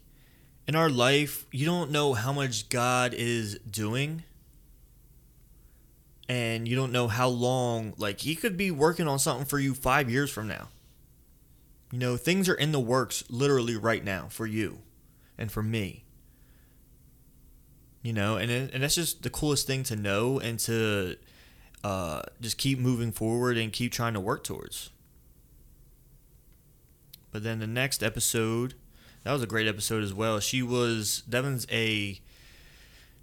in 0.67 0.75
our 0.75 0.89
life, 0.89 1.45
you 1.51 1.65
don't 1.65 1.91
know 1.91 2.13
how 2.13 2.33
much 2.33 2.69
God 2.69 3.13
is 3.13 3.57
doing 3.59 4.23
and 6.27 6.67
you 6.67 6.75
don't 6.75 6.91
know 6.91 7.07
how 7.07 7.27
long 7.27 7.93
like 7.97 8.19
he 8.19 8.35
could 8.35 8.55
be 8.55 8.69
working 8.69 9.07
on 9.07 9.17
something 9.17 9.45
for 9.45 9.57
you 9.57 9.73
5 9.73 10.09
years 10.09 10.29
from 10.29 10.47
now. 10.47 10.67
You 11.91 11.99
know, 11.99 12.17
things 12.17 12.47
are 12.47 12.53
in 12.53 12.71
the 12.71 12.79
works 12.79 13.23
literally 13.29 13.75
right 13.75 14.03
now 14.03 14.27
for 14.29 14.45
you 14.45 14.79
and 15.39 15.51
for 15.51 15.63
me. 15.63 16.03
You 18.03 18.13
know, 18.13 18.37
and 18.37 18.51
and 18.51 18.83
that's 18.83 18.95
just 18.95 19.23
the 19.23 19.29
coolest 19.29 19.65
thing 19.65 19.83
to 19.83 19.95
know 19.95 20.39
and 20.39 20.59
to 20.59 21.17
uh, 21.83 22.21
just 22.39 22.57
keep 22.57 22.79
moving 22.79 23.11
forward 23.11 23.57
and 23.57 23.73
keep 23.73 23.91
trying 23.91 24.13
to 24.13 24.19
work 24.19 24.43
towards. 24.43 24.91
But 27.31 27.43
then 27.43 27.59
the 27.59 27.67
next 27.67 28.03
episode, 28.03 28.75
that 29.23 29.33
was 29.33 29.41
a 29.41 29.47
great 29.47 29.67
episode 29.67 30.03
as 30.03 30.13
well. 30.13 30.39
She 30.39 30.61
was 30.61 31.23
Devin's 31.27 31.67
a 31.71 32.19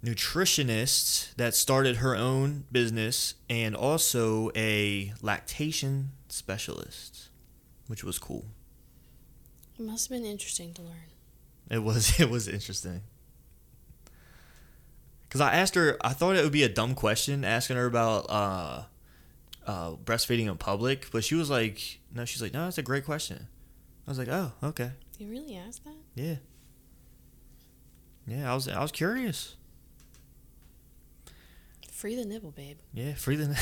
nutritionist 0.03 1.35
that 1.35 1.55
started 1.55 1.97
her 1.97 2.15
own 2.15 2.65
business 2.71 3.33
and 3.49 3.75
also 3.75 4.51
a 4.55 5.13
lactation 5.21 6.11
specialist, 6.29 7.29
which 7.87 8.03
was 8.03 8.19
cool. 8.19 8.45
It 9.79 9.85
must 9.85 10.09
have 10.09 10.17
been 10.19 10.29
interesting 10.29 10.73
to 10.75 10.83
learn. 10.83 11.16
It 11.69 11.83
was 11.83 12.13
it 12.19 12.29
was 12.29 12.47
interesting. 12.47 13.01
Cause 15.29 15.41
I 15.41 15.53
asked 15.55 15.75
her, 15.75 15.97
I 15.99 16.13
thought 16.13 16.37
it 16.37 16.43
would 16.43 16.53
be 16.53 16.63
a 16.63 16.69
dumb 16.69 16.95
question 16.95 17.43
asking 17.43 17.75
her 17.75 17.85
about 17.85 18.27
uh, 18.29 18.83
uh, 19.65 19.91
breastfeeding 19.97 20.49
in 20.49 20.55
public, 20.57 21.11
but 21.11 21.25
she 21.25 21.35
was 21.35 21.49
like, 21.49 21.99
no, 22.15 22.23
she's 22.23 22.41
like, 22.41 22.53
no, 22.53 22.63
that's 22.63 22.77
a 22.77 22.81
great 22.83 23.03
question. 23.03 23.47
I 24.07 24.11
was 24.11 24.17
like, 24.17 24.29
oh, 24.29 24.53
okay, 24.63 24.91
You 25.19 25.27
really 25.27 25.57
asked 25.57 25.83
that? 25.83 25.93
yeah, 26.15 26.35
yeah. 28.25 28.49
I 28.49 28.55
was 28.55 28.69
I 28.69 28.81
was 28.81 28.93
curious. 28.93 29.57
Free 31.91 32.15
the 32.15 32.23
nibble, 32.25 32.51
babe. 32.51 32.77
Yeah, 32.93 33.13
free 33.15 33.35
the. 33.35 33.45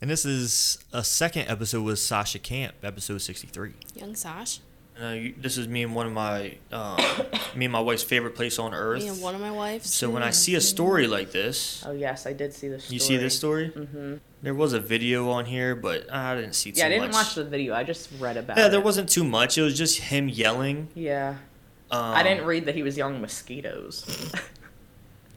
and 0.00 0.10
this 0.10 0.24
is 0.24 0.78
a 0.92 1.04
second 1.04 1.46
episode 1.48 1.84
with 1.84 2.00
Sasha 2.00 2.40
Camp, 2.40 2.74
episode 2.82 3.18
sixty 3.18 3.46
three. 3.46 3.74
Young 3.94 4.16
Sash. 4.16 4.58
Uh, 5.00 5.10
you, 5.10 5.34
this 5.38 5.56
is 5.56 5.68
me 5.68 5.84
and 5.84 5.94
one 5.94 6.06
of 6.06 6.12
my, 6.12 6.56
um, 6.72 6.98
me 7.54 7.66
and 7.66 7.72
my 7.72 7.80
wife's 7.80 8.02
favorite 8.02 8.34
place 8.34 8.58
on 8.58 8.74
earth. 8.74 9.00
Me 9.00 9.08
and 9.08 9.22
one 9.22 9.34
of 9.34 9.40
my 9.40 9.50
wives. 9.50 9.92
So 9.94 10.10
when 10.10 10.24
I 10.24 10.30
see 10.30 10.56
a 10.56 10.60
story 10.60 11.06
like 11.06 11.30
this, 11.30 11.84
Oh 11.86 11.92
yes, 11.92 12.26
I 12.26 12.32
did 12.32 12.52
see 12.52 12.68
this. 12.68 12.84
Story. 12.84 12.94
you 12.94 13.00
see 13.00 13.16
this 13.16 13.36
story? 13.36 13.70
Mm-hmm. 13.70 14.14
There 14.42 14.54
was 14.54 14.72
a 14.72 14.80
video 14.80 15.30
on 15.30 15.44
here, 15.44 15.76
but 15.76 16.12
I 16.12 16.34
didn't 16.34 16.54
see 16.54 16.72
too 16.72 16.80
Yeah, 16.80 16.86
I 16.86 16.88
didn't 16.88 17.06
much. 17.06 17.14
watch 17.14 17.34
the 17.36 17.44
video. 17.44 17.74
I 17.74 17.84
just 17.84 18.08
read 18.18 18.36
about 18.36 18.56
yeah, 18.56 18.66
it. 18.66 18.70
there 18.70 18.80
wasn't 18.80 19.08
too 19.08 19.24
much. 19.24 19.56
It 19.56 19.62
was 19.62 19.78
just 19.78 20.00
him 20.00 20.28
yelling. 20.28 20.88
Yeah. 20.94 21.36
Um, 21.90 22.14
I 22.14 22.22
didn't 22.22 22.44
read 22.44 22.66
that 22.66 22.74
he 22.74 22.82
was 22.82 22.96
yelling 22.96 23.20
mosquitoes. 23.20 24.04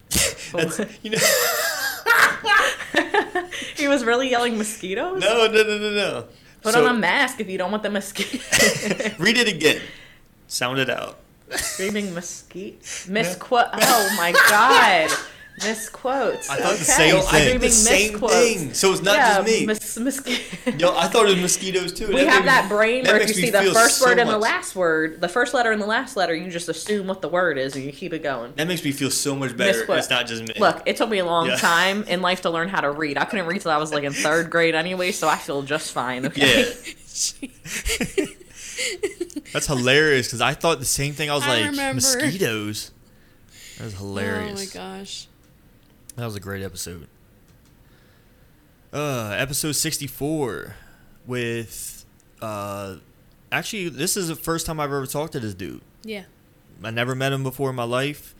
That's, 0.53 0.79
you 1.03 1.11
know. 1.11 1.17
he 3.77 3.87
was 3.87 4.03
really 4.03 4.29
yelling 4.29 4.57
mosquitoes. 4.57 5.21
No, 5.21 5.47
no, 5.47 5.63
no, 5.63 5.77
no, 5.77 5.89
no. 5.91 6.27
Put 6.61 6.73
So- 6.73 6.85
on 6.87 6.95
a 6.95 6.97
mask 6.99 7.39
if 7.39 7.49
you 7.49 7.57
don't 7.57 7.71
want 7.71 7.83
the 7.83 7.89
mosquitoes. 7.89 9.13
Read 9.19 9.37
it 9.37 9.47
again. 9.47 9.81
Sound 10.47 10.79
it 10.79 10.89
out. 10.89 11.19
Screaming 11.55 12.13
mosquito. 12.13 12.77
Misquote. 13.09 13.65
Oh 13.73 14.13
my 14.17 14.31
god. 14.31 15.09
Misquotes. 15.57 16.49
I 16.49 16.55
thought 16.57 16.65
okay. 16.73 16.77
the 16.77 16.83
same 16.83 17.15
thing. 17.15 17.23
Screaming 17.23 17.59
The 17.59 17.69
same 17.69 18.11
misquotes. 18.13 18.33
thing. 18.33 18.73
So 18.73 18.91
it's 18.93 19.01
not 19.03 19.15
yeah, 19.17 19.35
just 19.41 19.47
me. 19.47 19.65
Mis- 19.67 19.97
mosqui- 19.99 20.79
Yo, 20.79 20.95
I 20.97 21.07
thought 21.07 21.27
it 21.27 21.33
was 21.33 21.41
mosquitoes 21.41 21.93
too. 21.93 22.07
we 22.07 22.15
That 22.15 22.27
have 22.27 22.45
that 22.45 22.65
me- 22.65 22.69
brain 22.69 23.03
that 23.03 23.13
where 23.13 23.21
if 23.21 23.27
you 23.27 23.33
see 23.35 23.49
the 23.51 23.63
first 23.73 23.99
so 23.99 24.05
word 24.07 24.17
and 24.19 24.27
the 24.29 24.37
last 24.39 24.75
word, 24.75 25.21
the 25.21 25.27
first 25.29 25.53
letter 25.53 25.71
and 25.71 25.79
the 25.81 25.85
last 25.85 26.15
letter, 26.17 26.33
you 26.33 26.49
just 26.49 26.67
assume 26.69 27.05
what 27.07 27.21
the 27.21 27.29
word 27.29 27.57
is 27.59 27.75
and 27.75 27.83
you 27.85 27.91
keep 27.91 28.11
it 28.13 28.23
going. 28.23 28.53
That 28.55 28.67
makes 28.67 28.83
me 28.83 28.91
feel 28.91 29.11
so 29.11 29.35
much 29.35 29.55
better. 29.55 29.77
Misquote. 29.79 29.97
It's 29.99 30.09
not 30.09 30.25
just 30.25 30.41
me. 30.43 30.53
Look, 30.57 30.81
it 30.87 30.95
took 30.95 31.09
me 31.09 31.19
a 31.19 31.25
long 31.25 31.47
Yeah. 31.47 31.55
time 31.57 32.03
in 32.05 32.21
life 32.21 32.41
to 32.41 32.49
learn 32.49 32.67
how 32.69 32.81
to 32.81 32.89
read. 32.89 33.17
I 33.19 33.25
couldn't 33.25 33.45
read 33.45 33.61
till 33.61 33.71
I 33.71 33.77
was 33.77 33.91
like 33.93 34.03
in 34.03 34.13
third 34.13 34.49
grade 34.49 34.73
anyway, 34.73 35.11
so 35.11 35.27
I 35.27 35.35
feel 35.37 35.61
just 35.61 35.91
fine. 35.91 36.25
Okay. 36.25 36.73
Yeah. 37.39 38.25
That's 39.53 39.67
hilarious 39.67 40.27
because 40.27 40.41
I 40.41 40.53
thought 40.55 40.79
the 40.79 40.85
same 40.85 41.13
thing. 41.13 41.29
I 41.29 41.35
was 41.35 41.43
I 41.43 41.61
like, 41.61 41.69
remember. 41.71 41.95
mosquitoes. 41.95 42.91
That 43.77 43.83
was 43.85 43.93
hilarious. 43.95 44.75
Oh 44.75 44.79
my 44.81 44.97
gosh. 44.97 45.27
That 46.21 46.27
was 46.27 46.35
a 46.35 46.39
great 46.39 46.61
episode. 46.61 47.07
Uh, 48.93 49.33
episode 49.35 49.71
64 49.71 50.75
with, 51.25 52.05
uh, 52.43 52.97
actually, 53.51 53.89
this 53.89 54.15
is 54.15 54.27
the 54.27 54.35
first 54.35 54.67
time 54.67 54.79
I've 54.79 54.91
ever 54.91 55.07
talked 55.07 55.33
to 55.33 55.39
this 55.39 55.55
dude. 55.55 55.81
Yeah. 56.03 56.25
I 56.83 56.91
never 56.91 57.15
met 57.15 57.33
him 57.33 57.41
before 57.41 57.71
in 57.71 57.75
my 57.75 57.85
life, 57.85 58.35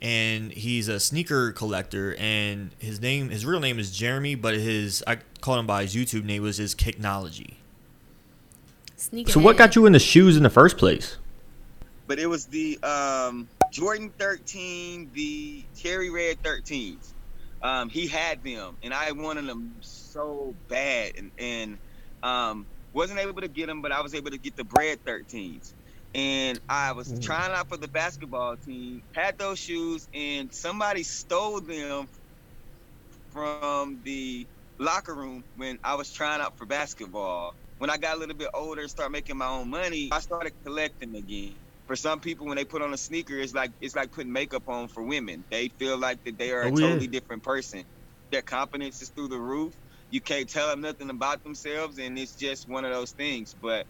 and 0.00 0.52
he's 0.52 0.86
a 0.86 1.00
sneaker 1.00 1.50
collector. 1.50 2.14
And 2.20 2.70
his 2.78 3.00
name, 3.00 3.30
his 3.30 3.44
real 3.44 3.58
name 3.58 3.80
is 3.80 3.90
Jeremy, 3.90 4.36
but 4.36 4.54
his 4.54 5.02
I 5.04 5.18
called 5.40 5.58
him 5.58 5.66
by 5.66 5.82
his 5.82 5.96
YouTube 5.96 6.22
name 6.22 6.44
was 6.44 6.58
his 6.58 6.72
Kicknology. 6.72 7.54
Sneak 8.94 9.28
So, 9.28 9.40
what 9.40 9.56
got 9.56 9.74
you 9.74 9.86
in 9.86 9.92
the 9.92 9.98
shoes 9.98 10.36
in 10.36 10.44
the 10.44 10.50
first 10.50 10.78
place? 10.78 11.16
but 12.06 12.18
it 12.18 12.26
was 12.26 12.46
the 12.46 12.78
um, 12.82 13.48
Jordan 13.70 14.10
13, 14.18 15.10
the 15.14 15.64
Cherry 15.76 16.10
Red 16.10 16.42
13s. 16.42 17.13
Um, 17.64 17.90
he 17.90 18.08
had 18.08 18.44
them, 18.44 18.78
and 18.82 18.94
I 18.94 19.12
wanted 19.12 19.46
them 19.46 19.80
so 19.82 20.56
bad, 20.68 21.14
and 21.18 21.32
and 21.38 21.80
um, 22.22 22.68
wasn't 22.94 23.20
able 23.20 23.42
to 23.42 23.48
get 23.48 23.68
them, 23.68 23.82
but 23.82 23.92
I 23.92 24.02
was 24.02 24.14
able 24.14 24.32
to 24.32 24.38
get 24.38 24.56
the 24.56 24.64
Bred 24.66 25.00
13s. 25.06 25.74
And 26.14 26.60
I 26.68 26.92
was 26.94 27.14
trying 27.22 27.52
out 27.52 27.68
for 27.70 27.78
the 27.78 27.88
basketball 27.88 28.58
team, 28.58 29.02
had 29.14 29.38
those 29.38 29.60
shoes, 29.60 30.08
and 30.14 30.52
somebody 30.54 31.04
stole 31.04 31.62
them 31.62 32.08
from 33.30 34.02
the 34.04 34.48
locker 34.78 35.14
room 35.14 35.44
when 35.54 35.78
I 35.84 35.96
was 35.96 36.12
trying 36.12 36.42
out 36.42 36.58
for 36.58 36.66
basketball. 36.66 37.54
When 37.78 37.90
I 37.90 37.98
got 37.98 38.16
a 38.16 38.20
little 38.20 38.36
bit 38.36 38.50
older 38.54 38.82
and 38.82 38.90
started 38.90 39.12
making 39.12 39.38
my 39.38 39.48
own 39.48 39.70
money, 39.70 40.10
I 40.12 40.20
started 40.20 40.54
collecting 40.64 41.16
again. 41.16 41.63
For 41.86 41.96
some 41.96 42.20
people, 42.20 42.46
when 42.46 42.56
they 42.56 42.64
put 42.64 42.82
on 42.82 42.94
a 42.94 42.98
sneaker, 42.98 43.38
it's 43.38 43.54
like 43.54 43.72
it's 43.80 43.96
like 43.96 44.12
putting 44.12 44.32
makeup 44.32 44.64
on 44.68 44.88
for 44.88 45.02
women. 45.04 45.44
They 45.50 45.70
feel 45.78 45.98
like 45.98 46.18
that 46.24 46.38
they 46.38 46.52
are 46.52 46.64
oh, 46.64 46.68
a 46.68 46.72
Oh, 46.72 46.78
yeah. 46.78 47.00
totally 47.00 47.08
different 47.08 47.42
person. 47.44 47.84
Their 48.30 48.42
confidence 48.42 49.02
is 49.02 49.10
through 49.10 49.28
the 49.28 49.40
roof. 49.40 49.74
You 50.10 50.20
can't 50.22 50.48
tell 50.48 50.68
them 50.68 50.80
nothing 50.82 51.10
about 51.10 51.42
themselves, 51.42 51.98
and 51.98 52.18
it's 52.18 52.36
just 52.36 52.68
one 52.68 52.84
of 52.84 52.92
those 52.92 53.12
things. 53.12 53.54
But 53.60 53.86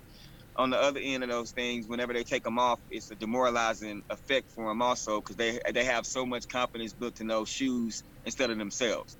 on 0.56 0.70
the 0.70 0.78
other 0.80 1.00
end 1.02 1.22
of 1.24 1.30
those 1.30 1.52
things, 1.52 1.88
whenever 1.88 2.12
they 2.14 2.24
take 2.24 2.44
them 2.44 2.58
off, 2.58 2.80
it's 2.90 3.10
a 3.10 3.16
demoralizing 3.16 4.02
effect 4.10 4.50
for 4.52 4.68
them 4.68 4.82
also 4.82 5.20
because 5.20 5.36
they 5.36 5.60
they 5.72 5.84
have 5.84 6.06
so 6.06 6.26
much 6.26 6.48
confidence 6.48 6.94
built 6.94 7.20
in 7.20 7.28
those 7.28 7.48
shoes 7.48 8.02
instead 8.24 8.50
of 8.50 8.58
themselves. 8.58 9.18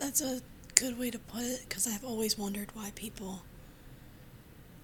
That's 0.00 0.20
a 0.20 0.40
good 0.76 0.98
way 0.98 1.10
to 1.10 1.18
put 1.18 1.42
it 1.42 1.60
because 1.68 1.86
I've 1.86 2.04
always 2.04 2.38
wondered 2.38 2.74
why 2.74 2.92
people 2.94 3.47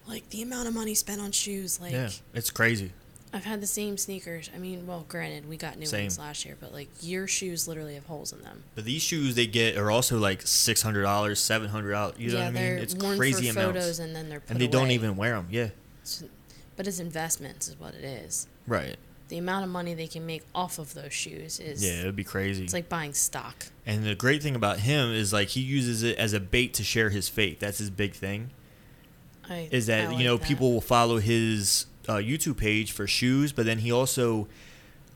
like 0.07 0.29
the 0.29 0.41
amount 0.41 0.67
of 0.67 0.73
money 0.73 0.93
spent 0.93 1.21
on 1.21 1.31
shoes. 1.31 1.79
Like, 1.79 1.91
yeah, 1.93 2.09
it's 2.33 2.51
crazy. 2.51 2.91
I've 3.33 3.43
had 3.43 3.59
the 3.59 3.67
same 3.67 3.97
sneakers. 3.97 4.49
I 4.55 4.59
mean, 4.59 4.87
well, 4.87 5.03
granted, 5.09 5.49
we 5.49 5.57
got 5.57 5.77
new 5.77 5.85
Same. 5.85 6.03
ones 6.03 6.17
last 6.17 6.45
year, 6.45 6.55
but 6.57 6.71
like 6.71 6.87
your 7.01 7.27
shoes 7.27 7.67
literally 7.67 7.95
have 7.95 8.05
holes 8.05 8.31
in 8.31 8.41
them. 8.41 8.63
But 8.75 8.85
these 8.85 9.01
shoes 9.01 9.35
they 9.35 9.45
get 9.45 9.75
are 9.77 9.91
also 9.91 10.17
like 10.19 10.41
six 10.43 10.81
hundred 10.81 11.01
dollars, 11.03 11.41
seven 11.41 11.67
hundred 11.67 11.91
dollars. 11.91 12.15
You 12.17 12.31
know 12.31 12.37
yeah, 12.37 12.45
what 12.45 12.57
I 12.57 12.61
mean? 12.61 12.77
It's 12.77 12.93
crazy 12.93 13.49
for 13.51 13.59
amounts. 13.59 13.77
photos 13.79 13.99
and 13.99 14.15
then 14.15 14.29
they're 14.29 14.39
put 14.39 14.51
and 14.51 14.61
they 14.61 14.67
don't 14.67 14.91
even 14.91 15.17
wear 15.17 15.33
them. 15.35 15.47
Yeah, 15.51 15.63
It's- 15.63 16.23
but 16.77 16.87
it's 16.87 16.99
investments, 16.99 17.67
is 17.67 17.79
what 17.79 17.93
it 17.93 18.03
is. 18.05 18.47
right. 18.67 18.95
The 19.27 19.39
amount 19.39 19.63
of 19.65 19.71
money 19.71 19.95
they 19.95 20.05
can 20.07 20.23
make 20.27 20.43
off 20.53 20.77
of 20.77 20.93
those 20.93 21.11
shoes 21.11 21.59
is 21.59 21.83
Yeah, 21.83 22.01
it'd 22.01 22.15
be 22.15 22.23
crazy. 22.23 22.63
It's 22.63 22.73
like 22.73 22.87
buying 22.87 23.15
stock. 23.15 23.65
And 23.83 24.05
the 24.05 24.13
great 24.13 24.43
thing 24.43 24.55
about 24.55 24.79
him 24.79 25.09
is 25.11 25.33
like 25.33 25.47
he 25.49 25.61
uses 25.61 26.03
it 26.03 26.15
as 26.19 26.33
a 26.33 26.39
bait 26.39 26.75
to 26.75 26.83
share 26.83 27.09
his 27.09 27.27
faith. 27.27 27.59
That's 27.59 27.79
his 27.79 27.89
big 27.89 28.13
thing. 28.13 28.51
I, 29.49 29.69
is 29.71 29.87
that 29.87 30.09
I 30.09 30.13
you 30.13 30.23
know 30.23 30.37
that. 30.37 30.47
people 30.47 30.73
will 30.73 30.81
follow 30.81 31.17
his 31.17 31.85
uh, 32.07 32.15
YouTube 32.15 32.57
page 32.57 32.91
for 32.91 33.07
shoes, 33.07 33.51
but 33.51 33.65
then 33.65 33.79
he 33.79 33.91
also 33.91 34.47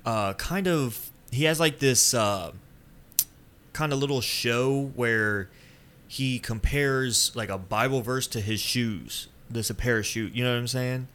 uh, 0.06 0.34
kind 0.34 0.68
of 0.68 1.10
he 1.32 1.44
has 1.46 1.60
like 1.60 1.80
this 1.80 2.14
uh, 2.14 2.52
kind 3.74 3.94
of 3.94 4.00
little 4.00 4.22
show 4.22 4.92
where 4.96 5.50
he 6.08 6.40
compares 6.40 7.36
like 7.36 7.50
a 7.50 7.58
Bible 7.58 8.02
verse 8.02 8.28
to 8.28 8.42
his 8.42 8.60
shoes. 8.60 9.28
This 9.50 9.70
a 9.70 9.76
pair 9.76 10.00
of 10.00 10.06
shoes, 10.06 10.32
you 10.34 10.44
know 10.44 10.52
what 10.52 10.60
I'm 10.60 10.68
saying? 10.68 11.08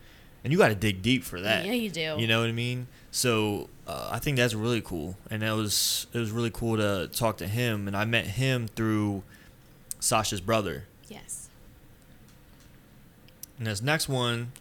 And 0.42 0.52
you 0.52 0.58
got 0.58 0.68
to 0.68 0.74
dig 0.74 1.02
deep 1.02 1.24
for 1.24 1.40
that. 1.40 1.64
Yeah, 1.64 1.72
you 1.72 1.88
do. 1.88 2.16
You 2.18 2.26
know 2.26 2.40
what 2.40 2.48
I 2.48 2.52
mean? 2.52 2.86
So 3.10 3.68
uh, 3.86 4.08
I 4.10 4.18
think 4.18 4.36
that's 4.36 4.54
really 4.54 4.80
cool, 4.80 5.16
and 5.30 5.42
that 5.42 5.52
was 5.52 6.06
it 6.12 6.18
was 6.18 6.30
really 6.30 6.50
cool 6.50 6.76
to 6.76 7.08
talk 7.08 7.36
to 7.38 7.46
him, 7.46 7.86
and 7.86 7.96
I 7.96 8.04
met 8.04 8.26
him 8.26 8.68
through 8.68 9.22
Sasha's 10.00 10.40
brother. 10.40 10.84
Yes. 11.08 11.43
And 13.58 13.66
this 13.66 13.82
next 13.82 14.08
one 14.08 14.52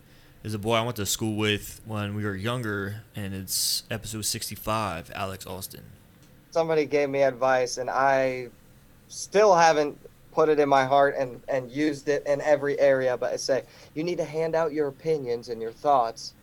is 0.44 0.54
a 0.54 0.60
boy 0.60 0.76
I 0.76 0.82
went 0.82 0.98
to 0.98 1.06
school 1.06 1.36
with 1.36 1.82
when 1.86 2.16
we 2.16 2.26
were 2.26 2.36
younger, 2.36 3.02
and 3.16 3.34
it's 3.34 3.84
episode 3.90 4.26
65, 4.26 5.12
Alex 5.16 5.48
Austin. 5.48 5.84
somebody 6.52 6.86
gave 6.86 7.10
me 7.10 7.24
advice 7.24 7.78
and 7.78 7.90
I 7.90 8.50
still 9.08 9.56
haven't 9.56 9.98
put 10.32 10.50
it 10.50 10.60
in 10.60 10.70
my 10.70 10.86
heart 10.86 11.16
and, 11.18 11.42
and 11.48 11.72
used 11.72 12.08
it 12.10 12.26
in 12.28 12.42
every 12.42 12.80
area, 12.80 13.18
but 13.18 13.34
I 13.34 13.38
say 13.38 13.64
you 13.96 14.04
need 14.04 14.18
to 14.18 14.26
hand 14.26 14.56
out 14.56 14.74
your 14.74 14.88
opinions 14.88 15.50
and 15.50 15.62
your 15.62 15.72
thoughts 15.72 16.34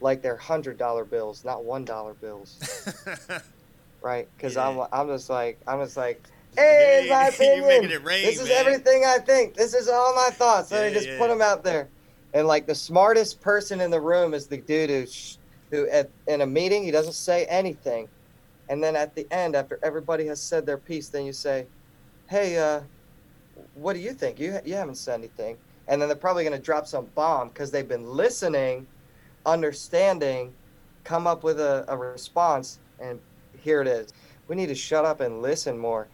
like 0.00 0.20
they're 0.20 0.36
hundred 0.36 0.76
dollar 0.76 1.04
bills, 1.04 1.44
not 1.44 1.64
one 1.64 1.84
dollar 1.84 2.14
bills. 2.14 2.58
right? 4.02 4.28
Because 4.36 4.56
I'm 4.56 4.80
I'm 4.92 5.08
just 5.08 5.30
like 5.30 5.58
I'm 5.66 5.80
just 5.80 5.96
like 5.96 6.22
Hey, 6.56 7.00
it's 7.00 7.10
my 7.10 7.26
opinion. 7.28 7.68
making 7.68 7.90
it 7.90 8.04
rain, 8.04 8.24
this 8.24 8.40
is 8.40 8.48
man. 8.48 8.66
everything 8.66 9.04
I 9.04 9.18
think. 9.18 9.54
This 9.54 9.74
is 9.74 9.88
all 9.88 10.14
my 10.14 10.30
thoughts. 10.30 10.68
So 10.70 10.76
I 10.82 10.88
Yeah, 10.88 10.94
just 10.94 11.08
yeah. 11.08 11.18
put 11.18 11.28
them 11.28 11.42
out 11.42 11.64
there. 11.64 11.90
And 12.32 12.46
like 12.46 12.66
the 12.66 12.74
smartest 12.74 13.40
person 13.40 13.80
in 13.80 13.90
the 13.90 14.00
room 14.00 14.34
is 14.34 14.48
the 14.48 14.58
dude 14.58 14.90
who, 14.90 15.06
sh- 15.06 15.36
who 15.70 15.88
at, 15.88 16.10
in 16.26 16.40
a 16.40 16.46
meeting 16.46 16.82
he 16.84 16.90
doesn't 16.90 17.12
say 17.14 17.44
anything, 17.46 18.08
and 18.68 18.82
then 18.82 18.96
at 18.96 19.14
the 19.14 19.30
end, 19.32 19.54
after 19.56 19.78
everybody 19.82 20.26
has 20.26 20.42
said 20.42 20.66
their 20.66 20.78
piece, 20.78 21.10
then 21.10 21.26
you 21.26 21.32
say, 21.32 21.68
"Hey, 22.28 22.58
uh, 22.58 22.82
what 23.74 23.94
do 23.94 24.00
you 24.00 24.12
think? 24.14 24.40
You 24.40 24.58
you 24.64 24.74
haven't 24.74 24.96
said 24.96 25.14
anything." 25.20 25.58
And 25.88 26.00
then 26.00 26.08
they're 26.08 26.16
probably 26.16 26.44
gonna 26.44 26.58
drop 26.58 26.86
some 26.86 27.06
bomb 27.14 27.48
because 27.48 27.70
they've 27.70 27.88
been 27.88 28.04
listening, 28.06 28.88
understanding, 29.46 30.54
come 31.04 31.26
up 31.26 31.44
with 31.44 31.60
a, 31.60 31.84
a 31.88 31.96
response, 31.96 32.80
and 32.98 33.20
here 33.52 33.80
it 33.82 33.88
is. 33.88 34.12
We 34.48 34.56
need 34.56 34.68
to 34.68 34.74
shut 34.74 35.04
up 35.04 35.20
and 35.20 35.42
listen 35.42 35.78
more. 35.78 36.10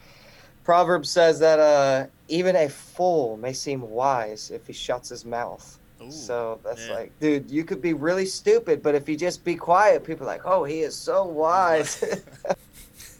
Proverb 0.70 1.04
says 1.04 1.40
that 1.40 1.58
uh, 1.58 2.06
even 2.28 2.54
a 2.54 2.68
fool 2.68 3.36
may 3.36 3.52
seem 3.52 3.82
wise 3.82 4.52
if 4.52 4.68
he 4.68 4.72
shuts 4.72 5.08
his 5.08 5.24
mouth. 5.24 5.80
so 6.10 6.60
that's 6.62 6.88
like, 6.88 7.10
dude, 7.18 7.50
you 7.50 7.64
could 7.64 7.82
be 7.82 7.92
really 7.92 8.24
stupid, 8.24 8.80
but 8.80 8.94
if 8.94 9.08
you 9.08 9.16
just 9.16 9.44
be 9.44 9.56
quiet, 9.56 10.04
people 10.04 10.24
are 10.24 10.30
like, 10.30 10.42
oh, 10.44 10.62
he 10.62 10.82
is 10.82 10.94
so 10.94 11.24
wise. 11.24 12.04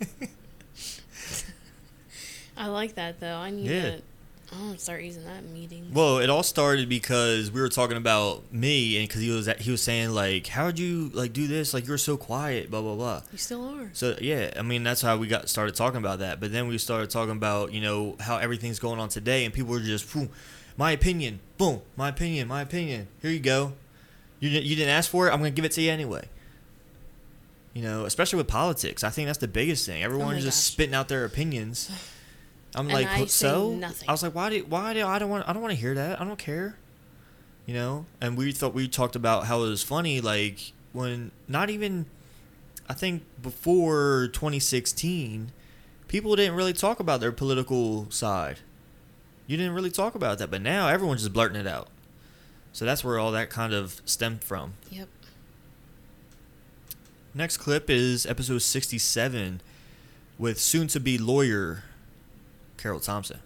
I 2.57 2.69
like 2.69 2.95
that 2.95 3.19
though. 3.19 3.39
I 3.39 3.51
need 3.51 3.69
Yeah. 3.69 3.83
to. 3.97 4.03
I'm 4.53 4.59
gonna 4.67 4.79
start 4.79 5.03
using 5.03 5.25
that 5.27 5.45
meeting. 5.45 5.91
Well, 5.93 6.19
it 6.19 6.29
all 6.29 6.43
started 6.43 6.89
because 6.89 7.53
we 7.53 7.61
were 7.61 7.69
talking 7.69 7.97
about 7.97 8.53
me, 8.53 8.99
and 8.99 9.07
because 9.07 9.23
he 9.23 9.31
was 9.31 9.49
he 9.59 9.71
was 9.71 9.81
saying 9.81 10.11
like, 10.11 10.49
"How'd 10.49 10.79
you 10.79 11.11
like 11.15 11.33
do 11.33 11.47
this? 11.47 11.73
Like 11.73 11.87
you're 11.87 11.99
so 11.99 12.17
quiet, 12.17 12.69
blah 12.71 12.83
blah 12.83 12.97
blah." 12.97 13.23
You 13.31 13.39
still 13.39 13.65
are. 13.65 13.91
So 13.93 14.17
yeah, 14.21 14.51
I 14.57 14.63
mean 14.63 14.83
that's 14.83 15.03
how 15.03 15.17
we 15.17 15.29
got 15.29 15.49
started 15.49 15.77
talking 15.77 15.99
about 15.99 16.19
that. 16.19 16.41
But 16.41 16.51
then 16.51 16.67
we 16.67 16.79
started 16.79 17.11
talking 17.11 17.37
about 17.37 17.73
you 17.73 17.81
know 17.81 18.17
how 18.19 18.39
everything's 18.39 18.81
going 18.81 18.99
on 18.99 19.09
today, 19.09 19.45
and 19.45 19.55
people 19.55 19.71
were 19.71 19.81
just, 19.81 20.13
boom, 20.13 20.31
my 20.77 20.91
opinion, 20.91 21.39
boom, 21.57 21.83
my 21.97 22.09
opinion, 22.09 22.49
my 22.49 22.63
opinion. 22.63 23.07
Here 23.23 23.31
you 23.31 23.41
go. 23.41 23.75
You 24.41 24.51
didn't 24.51 24.67
you 24.67 24.75
didn't 24.75 24.91
ask 24.91 25.09
for 25.09 25.29
it. 25.29 25.31
I'm 25.31 25.39
gonna 25.39 25.51
give 25.51 25.65
it 25.65 25.73
to 25.73 25.81
you 25.81 25.93
anyway. 25.93 26.29
You 27.73 27.83
know, 27.83 28.05
especially 28.05 28.39
with 28.39 28.49
politics, 28.49 29.05
I 29.05 29.11
think 29.11 29.29
that's 29.29 29.39
the 29.39 29.47
biggest 29.47 29.87
thing. 29.87 30.03
Everyone's 30.03 30.33
oh 30.33 30.37
my 30.39 30.41
just 30.41 30.67
spitting 30.67 30.95
out 30.95 31.07
their 31.07 31.25
opinions. 31.25 31.89
I'm 32.75 32.87
And 32.87 32.95
like, 32.95 33.09
I 33.09 33.27
so 33.27 33.71
nothing. 33.73 34.09
I 34.09 34.13
was 34.13 34.23
like, 34.23 34.35
why 34.35 34.51
do 34.51 34.65
why 34.65 34.95
do 34.95 35.07
I 35.07 35.19
don't 35.19 35.31
want 35.31 35.49
I 35.49 35.53
don't 35.53 35.63
want 35.63 35.73
to 35.75 35.81
hear 35.81 35.95
that. 35.95 36.21
I 36.21 36.25
don't 36.25 36.39
care. 36.39 36.77
You 37.67 37.75
know, 37.75 38.07
and 38.21 38.37
we 38.37 38.53
thought 38.53 38.75
we 38.75 38.89
talked 38.89 39.17
about 39.17 39.47
how 39.47 39.63
it 39.63 39.69
was 39.69 39.83
funny, 39.83 40.21
like 40.21 40.73
when 40.93 41.31
not 41.47 41.71
even 41.71 42.07
I 42.89 42.95
think 42.95 43.23
before 43.41 44.29
2016, 44.33 45.53
people 46.09 46.35
didn't 46.35 46.57
really 46.57 46.73
talk 46.73 47.01
about 47.01 47.21
their 47.21 47.33
political 47.33 48.11
side. 48.11 48.61
You 49.47 49.57
didn't 49.57 49.75
really 49.75 49.91
talk 49.91 50.15
about 50.15 50.39
that, 50.39 50.51
but 50.51 50.63
now 50.63 50.89
everyone's 50.89 51.23
just 51.23 51.33
blurting 51.33 51.61
it 51.61 51.67
out. 51.67 51.89
So 52.73 52.85
that's 52.85 53.03
where 53.03 53.19
all 53.19 53.33
that 53.33 53.51
kind 53.51 53.73
of 53.73 54.01
stemmed 54.05 54.45
from. 54.45 54.75
Yep. 54.91 55.09
Next 57.35 57.59
clip 57.59 57.89
is 57.89 58.27
episode 58.27 58.59
67 58.59 59.61
with 60.39 60.59
soon 60.59 60.89
to 60.89 60.99
be 60.99 61.19
lawyer 61.19 61.85
Carol 62.81 63.01
Thompson. 63.01 63.39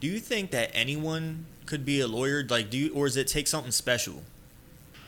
Do 0.00 0.06
you 0.06 0.18
think 0.20 0.50
that 0.52 0.70
anyone 0.74 1.46
could 1.66 1.84
be 1.84 2.00
a 2.00 2.06
lawyer? 2.06 2.44
Like, 2.48 2.70
do 2.70 2.78
you, 2.78 2.92
or 2.94 3.06
does 3.06 3.16
it 3.16 3.26
take 3.26 3.46
something 3.46 3.72
special? 3.72 4.22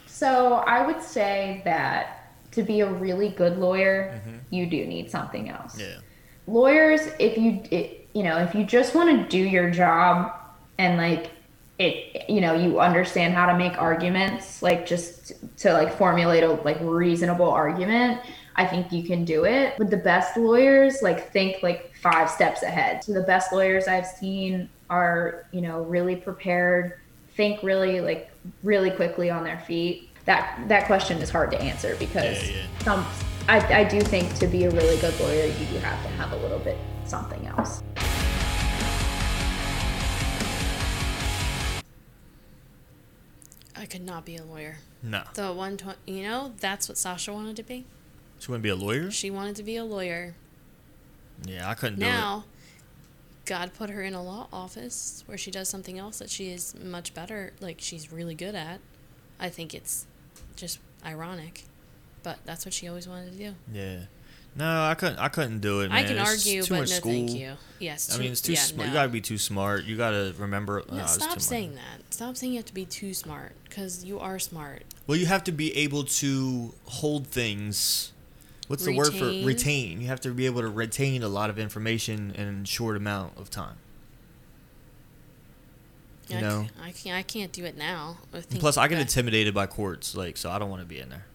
So 0.06 0.54
I 0.54 0.86
would 0.86 1.02
say 1.02 1.60
that 1.64 2.32
to 2.52 2.62
be 2.62 2.80
a 2.80 2.90
really 2.90 3.28
good 3.28 3.58
lawyer, 3.58 4.14
Mm-hmm. 4.14 4.36
you 4.54 4.66
do 4.66 4.86
need 4.86 5.10
something 5.10 5.50
else. 5.50 5.78
Yeah. 5.78 5.96
Lawyers, 6.46 7.02
if 7.18 7.36
you 7.36 7.62
it, 7.70 8.08
you 8.14 8.22
know 8.22 8.38
if 8.38 8.54
you 8.54 8.64
just 8.64 8.94
want 8.94 9.10
to 9.10 9.28
do 9.28 9.42
your 9.42 9.68
job 9.70 10.32
and 10.78 10.96
like 10.96 11.30
it 11.78 12.24
you 12.30 12.40
know 12.40 12.54
you 12.54 12.80
understand 12.80 13.34
how 13.34 13.44
to 13.44 13.58
make 13.58 13.76
arguments 13.76 14.62
like 14.62 14.86
just 14.86 15.34
to 15.58 15.72
like 15.74 15.92
formulate 15.98 16.42
a 16.42 16.52
like 16.52 16.78
reasonable 16.80 17.50
argument 17.50 18.18
i 18.56 18.64
think 18.64 18.90
you 18.90 19.02
can 19.02 19.26
do 19.26 19.44
it 19.44 19.74
but 19.76 19.90
the 19.90 19.96
best 19.98 20.34
lawyers 20.38 21.02
like 21.02 21.30
think 21.30 21.62
like 21.62 21.92
five 22.12 22.30
steps 22.30 22.62
ahead 22.62 23.02
so 23.02 23.12
the 23.12 23.22
best 23.22 23.52
lawyers 23.52 23.88
i've 23.88 24.06
seen 24.06 24.68
are 24.90 25.46
you 25.50 25.60
know 25.60 25.82
really 25.82 26.14
prepared 26.14 27.00
think 27.34 27.60
really 27.64 28.00
like 28.00 28.30
really 28.62 28.90
quickly 28.90 29.28
on 29.28 29.42
their 29.42 29.58
feet 29.58 30.08
that 30.24 30.60
that 30.68 30.86
question 30.86 31.18
is 31.18 31.30
hard 31.30 31.50
to 31.50 31.60
answer 31.60 31.96
because 31.98 32.48
Yeah, 32.48 32.56
yeah. 32.56 32.84
some 32.84 33.06
I, 33.48 33.80
I 33.80 33.84
do 33.84 34.00
think 34.00 34.32
to 34.36 34.46
be 34.46 34.64
a 34.64 34.70
really 34.70 34.96
good 34.98 35.18
lawyer 35.18 35.46
you 35.46 35.66
do 35.66 35.78
have 35.78 36.00
to 36.02 36.08
have 36.10 36.32
a 36.32 36.36
little 36.36 36.60
bit 36.60 36.78
something 37.04 37.44
else 37.48 37.82
I 43.78 43.84
could 43.84 44.02
not 44.02 44.24
be 44.24 44.36
a 44.36 44.42
lawyer. 44.42 44.78
No. 45.02 45.22
The 45.34 45.52
one, 45.52 45.76
tw- 45.76 45.98
you 46.06 46.22
know, 46.22 46.54
that's 46.58 46.88
what 46.88 46.96
Sasha 46.96 47.32
wanted 47.32 47.56
to 47.56 47.62
be. 47.62 47.84
She 48.40 48.50
wanted 48.50 48.60
to 48.60 48.62
be 48.62 48.68
a 48.70 48.74
lawyer? 48.74 49.10
She 49.10 49.30
wanted 49.30 49.54
to 49.56 49.62
be 49.62 49.76
a 49.76 49.84
lawyer. 49.84 50.34
Yeah, 51.44 51.68
I 51.68 51.74
couldn't 51.74 51.98
do 51.98 52.06
it. 52.06 52.08
Now, 52.08 52.44
God 53.44 53.72
put 53.74 53.90
her 53.90 54.02
in 54.02 54.14
a 54.14 54.22
law 54.22 54.48
office 54.52 55.22
where 55.26 55.38
she 55.38 55.50
does 55.50 55.68
something 55.68 55.98
else 55.98 56.18
that 56.18 56.30
she 56.30 56.50
is 56.50 56.74
much 56.74 57.14
better, 57.14 57.52
like 57.60 57.76
she's 57.80 58.12
really 58.12 58.34
good 58.34 58.54
at. 58.54 58.80
I 59.38 59.48
think 59.48 59.74
it's 59.74 60.06
just 60.56 60.78
ironic, 61.04 61.64
but 62.22 62.38
that's 62.44 62.64
what 62.64 62.74
she 62.74 62.88
always 62.88 63.06
wanted 63.08 63.32
to 63.32 63.38
do. 63.38 63.54
Yeah. 63.72 64.00
No, 64.58 64.84
I 64.84 64.94
couldn't. 64.94 65.18
I 65.18 65.28
couldn't 65.28 65.60
do 65.60 65.80
it. 65.82 65.92
I 65.92 66.02
can 66.02 66.16
It's 66.16 66.30
argue, 66.30 66.62
too 66.62 66.74
but 66.74 66.80
much 66.80 66.90
no, 66.90 66.96
school. 66.96 67.12
thank 67.12 67.30
you. 67.32 67.52
Yes, 67.78 68.14
I 68.16 68.18
mean, 68.18 68.32
it's 68.32 68.40
too 68.40 68.54
yeah, 68.54 68.60
smart. 68.60 68.88
You 68.88 68.94
gotta 68.94 69.10
be 69.10 69.20
too 69.20 69.36
smart. 69.36 69.84
You 69.84 69.98
gotta 69.98 70.34
remember. 70.38 70.80
Oh, 70.80 70.92
no, 70.92 70.96
no, 70.96 71.02
too 71.02 71.08
stop 71.08 71.30
much. 71.30 71.40
saying 71.40 71.74
that. 71.74 72.14
Stop 72.14 72.38
saying 72.38 72.54
you 72.54 72.58
have 72.58 72.64
to 72.66 72.72
be 72.74 72.86
too 72.86 73.12
smart 73.12 73.52
because 73.64 74.02
you 74.02 74.18
are 74.18 74.38
smart. 74.38 74.84
Well, 75.06 75.18
you 75.18 75.26
have 75.26 75.44
to 75.44 75.52
be 75.52 75.76
able 75.76 76.04
to 76.04 76.72
hold 76.86 77.26
things. 77.26 78.12
What's 78.68 78.84
the 78.84 78.96
word 78.96 79.14
for 79.14 79.26
Retain? 79.26 79.44
retain? 79.46 80.00
You 80.00 80.08
have 80.08 80.20
to 80.22 80.30
be 80.30 80.46
able 80.46 80.60
to 80.62 80.68
retain 80.68 81.22
a 81.22 81.28
lot 81.28 81.50
of 81.50 81.58
information 81.58 82.32
in 82.32 82.62
a 82.62 82.66
short 82.66 82.96
amount 82.96 83.38
of 83.38 83.48
time. 83.50 83.76
You 86.28 86.38
I, 86.38 86.40
know. 86.40 86.62
c- 86.64 86.70
I 86.82 86.90
can't. 86.92 87.16
I 87.16 87.22
can't 87.22 87.52
do 87.52 87.64
it 87.64 87.76
now. 87.76 88.18
I 88.34 88.40
plus, 88.58 88.76
I 88.76 88.88
get 88.88 88.96
that- 88.96 89.02
intimidated 89.02 89.54
by 89.54 89.66
courts, 89.66 90.16
like 90.16 90.36
so. 90.36 90.50
I 90.50 90.58
don't 90.58 90.68
want 90.70 90.82
to 90.82 90.86
be 90.86 90.98
in 90.98 91.08
there. 91.08 91.26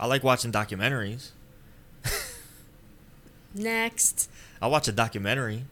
I 0.00 0.06
like 0.06 0.24
watching 0.24 0.50
documentaries. 0.50 1.30
Next. 3.54 4.30
I 4.60 4.66
watch 4.66 4.88
a 4.88 4.92
documentary, 4.92 5.64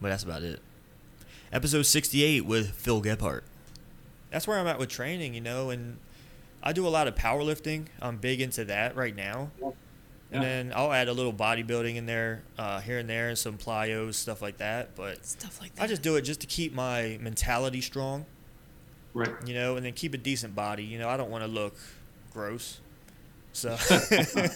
but 0.00 0.08
that's 0.08 0.22
about 0.24 0.42
it. 0.42 0.60
episode 1.52 1.82
68 1.82 2.44
with 2.44 2.72
Phil 2.72 3.00
Gephardt. 3.02 3.42
That's 4.30 4.46
where 4.46 4.58
I'm 4.58 4.66
at 4.66 4.78
with 4.78 4.88
training, 4.88 5.34
you 5.34 5.40
know, 5.40 5.70
and 5.70 5.98
I 6.62 6.72
do 6.72 6.86
a 6.86 6.88
lot 6.90 7.06
of 7.08 7.14
powerlifting. 7.14 7.86
I'm 8.00 8.16
big 8.16 8.40
into 8.40 8.64
that 8.64 8.96
right 8.96 9.14
now. 9.14 9.50
And 10.32 10.42
then 10.42 10.72
I'll 10.74 10.92
add 10.92 11.08
a 11.08 11.12
little 11.12 11.32
bodybuilding 11.32 11.96
in 11.96 12.06
there, 12.06 12.42
uh, 12.58 12.80
here 12.80 12.98
and 12.98 13.08
there, 13.08 13.28
and 13.28 13.36
some 13.36 13.58
plyos, 13.58 14.14
stuff 14.14 14.40
like 14.40 14.58
that. 14.58 14.94
But 14.96 15.26
stuff 15.26 15.60
like 15.60 15.74
that. 15.74 15.82
I 15.82 15.86
just 15.86 16.02
do 16.02 16.16
it 16.16 16.22
just 16.22 16.40
to 16.40 16.46
keep 16.46 16.74
my 16.74 17.18
mentality 17.20 17.80
strong. 17.80 18.24
Right. 19.14 19.34
You 19.44 19.54
know, 19.54 19.76
and 19.76 19.84
then 19.84 19.92
keep 19.92 20.14
a 20.14 20.18
decent 20.18 20.54
body. 20.54 20.84
You 20.84 20.98
know, 20.98 21.08
I 21.08 21.16
don't 21.16 21.30
want 21.30 21.44
to 21.44 21.48
look 21.48 21.76
gross. 22.32 22.80
So. 23.52 23.76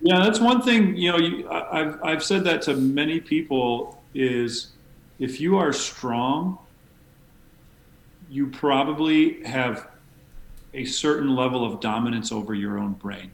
Yeah, 0.00 0.22
that's 0.22 0.40
one 0.40 0.62
thing. 0.62 0.96
You 0.96 1.12
know, 1.12 1.18
you, 1.18 1.48
I, 1.48 1.80
I've 1.80 2.04
I've 2.04 2.22
said 2.22 2.44
that 2.44 2.62
to 2.62 2.74
many 2.74 3.20
people 3.20 4.02
is 4.14 4.68
if 5.18 5.40
you 5.40 5.56
are 5.56 5.72
strong, 5.72 6.58
you 8.28 8.48
probably 8.48 9.42
have 9.44 9.88
a 10.74 10.84
certain 10.84 11.34
level 11.34 11.64
of 11.64 11.80
dominance 11.80 12.30
over 12.30 12.54
your 12.54 12.78
own 12.78 12.92
brain 12.92 13.30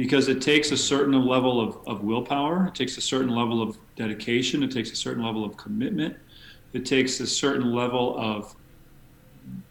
because 0.00 0.28
it 0.28 0.40
takes 0.40 0.70
a 0.70 0.76
certain 0.78 1.26
level 1.26 1.60
of, 1.60 1.76
of 1.86 2.02
willpower 2.02 2.66
it 2.66 2.74
takes 2.74 2.96
a 2.96 3.02
certain 3.02 3.28
level 3.28 3.60
of 3.60 3.76
dedication 3.96 4.62
it 4.62 4.70
takes 4.70 4.90
a 4.92 4.96
certain 4.96 5.22
level 5.22 5.44
of 5.44 5.58
commitment 5.58 6.16
it 6.72 6.86
takes 6.86 7.20
a 7.20 7.26
certain 7.26 7.70
level 7.74 8.18
of 8.18 8.56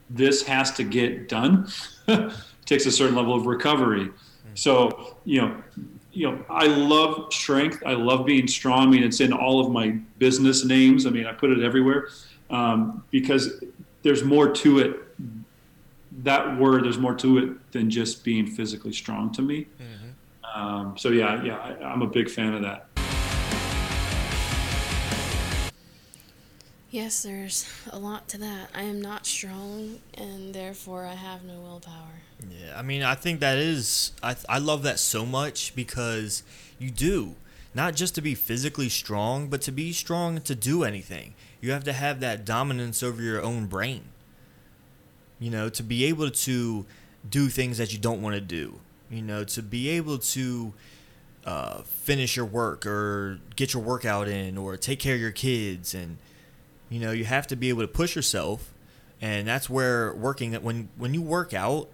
this 0.10 0.44
has 0.44 0.72
to 0.72 0.84
get 0.84 1.28
done 1.28 1.68
it 2.08 2.32
takes 2.66 2.86
a 2.86 2.92
certain 2.92 3.16
level 3.16 3.34
of 3.34 3.48
recovery. 3.48 4.10
So 4.54 5.18
you 5.26 5.42
know 5.42 5.64
you 6.12 6.30
know 6.30 6.44
i 6.50 6.66
love 6.66 7.32
strength 7.32 7.82
i 7.86 7.94
love 7.94 8.26
being 8.26 8.48
strong 8.48 8.88
i 8.88 8.92
mean 8.92 9.04
it's 9.04 9.22
in 9.22 9.32
all 9.32 9.60
of 9.64 9.72
my 9.72 9.90
business 10.18 10.66
names 10.66 11.06
i 11.06 11.10
mean 11.10 11.26
i 11.28 11.32
put 11.32 11.52
it 11.52 11.64
everywhere 11.64 12.10
um, 12.50 13.04
because 13.12 13.64
there's 14.02 14.24
more 14.24 14.52
to 14.52 14.80
it 14.80 14.98
that 16.24 16.58
word 16.58 16.84
there's 16.84 16.98
more 16.98 17.14
to 17.14 17.38
it 17.38 17.72
than 17.72 17.90
just 17.90 18.24
being 18.24 18.48
physically 18.48 18.92
strong 18.92 19.32
to 19.32 19.42
me 19.44 19.68
um, 20.56 20.98
so 20.98 21.10
yeah 21.10 21.42
yeah 21.44 21.58
I, 21.58 21.84
i'm 21.86 22.02
a 22.02 22.08
big 22.08 22.30
fan 22.30 22.54
of 22.54 22.62
that 22.62 22.90
Yes, 26.92 27.22
there's 27.22 27.72
a 27.92 28.00
lot 28.00 28.28
to 28.30 28.40
that. 28.40 28.72
I 28.74 28.82
am 28.82 29.00
not 29.00 29.28
strong, 29.28 30.00
and 30.16 30.56
therefore 30.56 31.06
I 31.06 31.14
have 31.14 31.44
no 31.44 31.60
willpower. 31.60 32.24
Yeah, 32.50 32.76
I 32.76 32.82
mean, 32.82 33.04
I 33.04 33.14
think 33.14 33.42
that 33.42 33.60
is 33.60 34.12
I 34.24 34.36
I 34.50 34.58
love 34.58 34.82
that 34.84 34.98
so 34.98 35.24
much 35.24 35.76
because 35.76 36.42
you 36.80 36.90
do 36.90 37.36
not 37.74 37.96
just 37.96 38.16
to 38.16 38.22
be 38.22 38.34
physically 38.34 38.90
strong, 38.90 39.48
but 39.48 39.62
to 39.62 39.72
be 39.72 39.94
strong 39.94 40.42
to 40.42 40.56
do 40.56 40.84
anything. 40.84 41.36
You 41.62 41.72
have 41.72 41.84
to 41.84 41.94
have 41.94 42.20
that 42.22 42.46
dominance 42.46 43.04
over 43.04 43.22
your 43.22 43.42
own 43.42 43.68
brain. 43.68 44.06
You 45.40 45.52
know, 45.52 45.70
to 45.70 45.84
be 45.84 46.06
able 46.06 46.32
to 46.32 46.86
do 47.30 47.50
things 47.50 47.78
that 47.78 47.94
you 47.94 48.00
don't 48.00 48.22
want 48.22 48.36
to 48.36 48.42
do. 48.42 48.80
You 49.10 49.22
know, 49.22 49.44
to 49.44 49.64
be 49.64 49.90
able 49.90 50.20
to 50.20 50.74
uh, 51.46 51.82
finish 51.82 52.36
your 52.36 52.46
work 52.46 52.86
or 52.86 53.40
get 53.56 53.74
your 53.74 53.82
workout 53.82 54.28
in 54.28 54.58
or 54.58 54.78
take 54.78 55.00
care 55.00 55.16
of 55.16 55.22
your 55.22 55.32
kids 55.32 55.94
and 55.94 56.18
you 56.90 57.00
know 57.00 57.12
you 57.12 57.26
have 57.26 57.48
to 57.48 57.56
be 57.56 57.70
able 57.70 57.82
to 57.82 57.88
push 57.88 58.16
yourself. 58.16 58.74
And 59.22 59.48
that's 59.48 59.70
where 59.70 60.14
working 60.14 60.54
when 60.56 60.90
when 60.98 61.14
you 61.14 61.22
work 61.22 61.54
out 61.54 61.90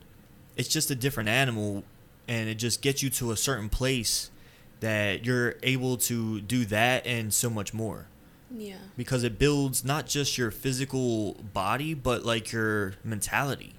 it's 0.58 0.70
just 0.70 0.90
a 0.90 0.96
different 0.96 1.30
animal 1.30 1.84
and 2.28 2.50
it 2.50 2.56
just 2.56 2.82
gets 2.82 3.04
you 3.04 3.10
to 3.10 3.32
a 3.32 3.38
certain 3.38 3.70
place 3.70 4.32
that 4.80 5.26
you're 5.26 5.56
able 5.64 5.98
to 5.98 6.42
do 6.42 6.66
that 6.66 7.06
and 7.06 7.34
so 7.34 7.50
much 7.50 7.74
more. 7.74 8.08
Yeah. 8.52 8.76
because 8.96 9.24
it 9.24 9.40
builds 9.40 9.84
not 9.84 10.06
just 10.06 10.38
your 10.38 10.52
physical 10.52 11.34
body 11.34 11.94
but 11.94 12.24
like 12.24 12.52
your 12.52 12.94
mentality. 13.04 13.74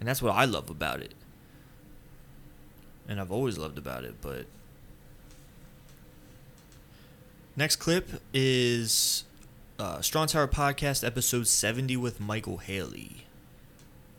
And 0.00 0.08
that's 0.08 0.20
what 0.22 0.34
i 0.34 0.44
love 0.44 0.70
about 0.70 1.00
it 1.00 1.14
and 3.08 3.20
i've 3.20 3.32
always 3.32 3.58
loved 3.58 3.78
about 3.78 4.04
it 4.04 4.14
but 4.20 4.46
next 7.56 7.76
clip 7.76 8.08
is 8.32 9.24
uh, 9.78 10.00
strong 10.00 10.26
tower 10.26 10.48
podcast 10.48 11.06
episode 11.06 11.46
70 11.46 11.96
with 11.96 12.20
michael 12.20 12.58
haley 12.58 13.24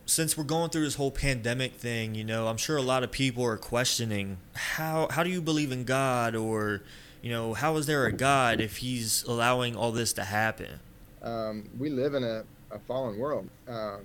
since 0.06 0.36
we're 0.36 0.42
going 0.42 0.70
through 0.70 0.82
this 0.82 0.96
whole 0.96 1.12
pandemic 1.12 1.74
thing, 1.74 2.16
you 2.16 2.24
know, 2.24 2.48
I'm 2.48 2.56
sure 2.56 2.76
a 2.76 2.82
lot 2.82 3.04
of 3.04 3.12
people 3.12 3.44
are 3.44 3.56
questioning 3.56 4.38
how 4.54 5.06
how 5.08 5.22
do 5.22 5.30
you 5.30 5.40
believe 5.40 5.70
in 5.70 5.84
God 5.84 6.34
or 6.34 6.82
you 7.22 7.30
know, 7.30 7.54
how 7.54 7.76
is 7.76 7.86
there 7.86 8.06
a 8.06 8.12
God 8.12 8.60
if 8.60 8.78
he's 8.78 9.22
allowing 9.22 9.76
all 9.76 9.92
this 9.92 10.12
to 10.14 10.24
happen? 10.24 10.80
um, 11.22 11.68
we 11.78 11.90
live 11.90 12.14
in 12.14 12.24
a, 12.24 12.44
a 12.70 12.78
fallen 12.78 13.18
world. 13.18 13.48
Um, 13.68 14.00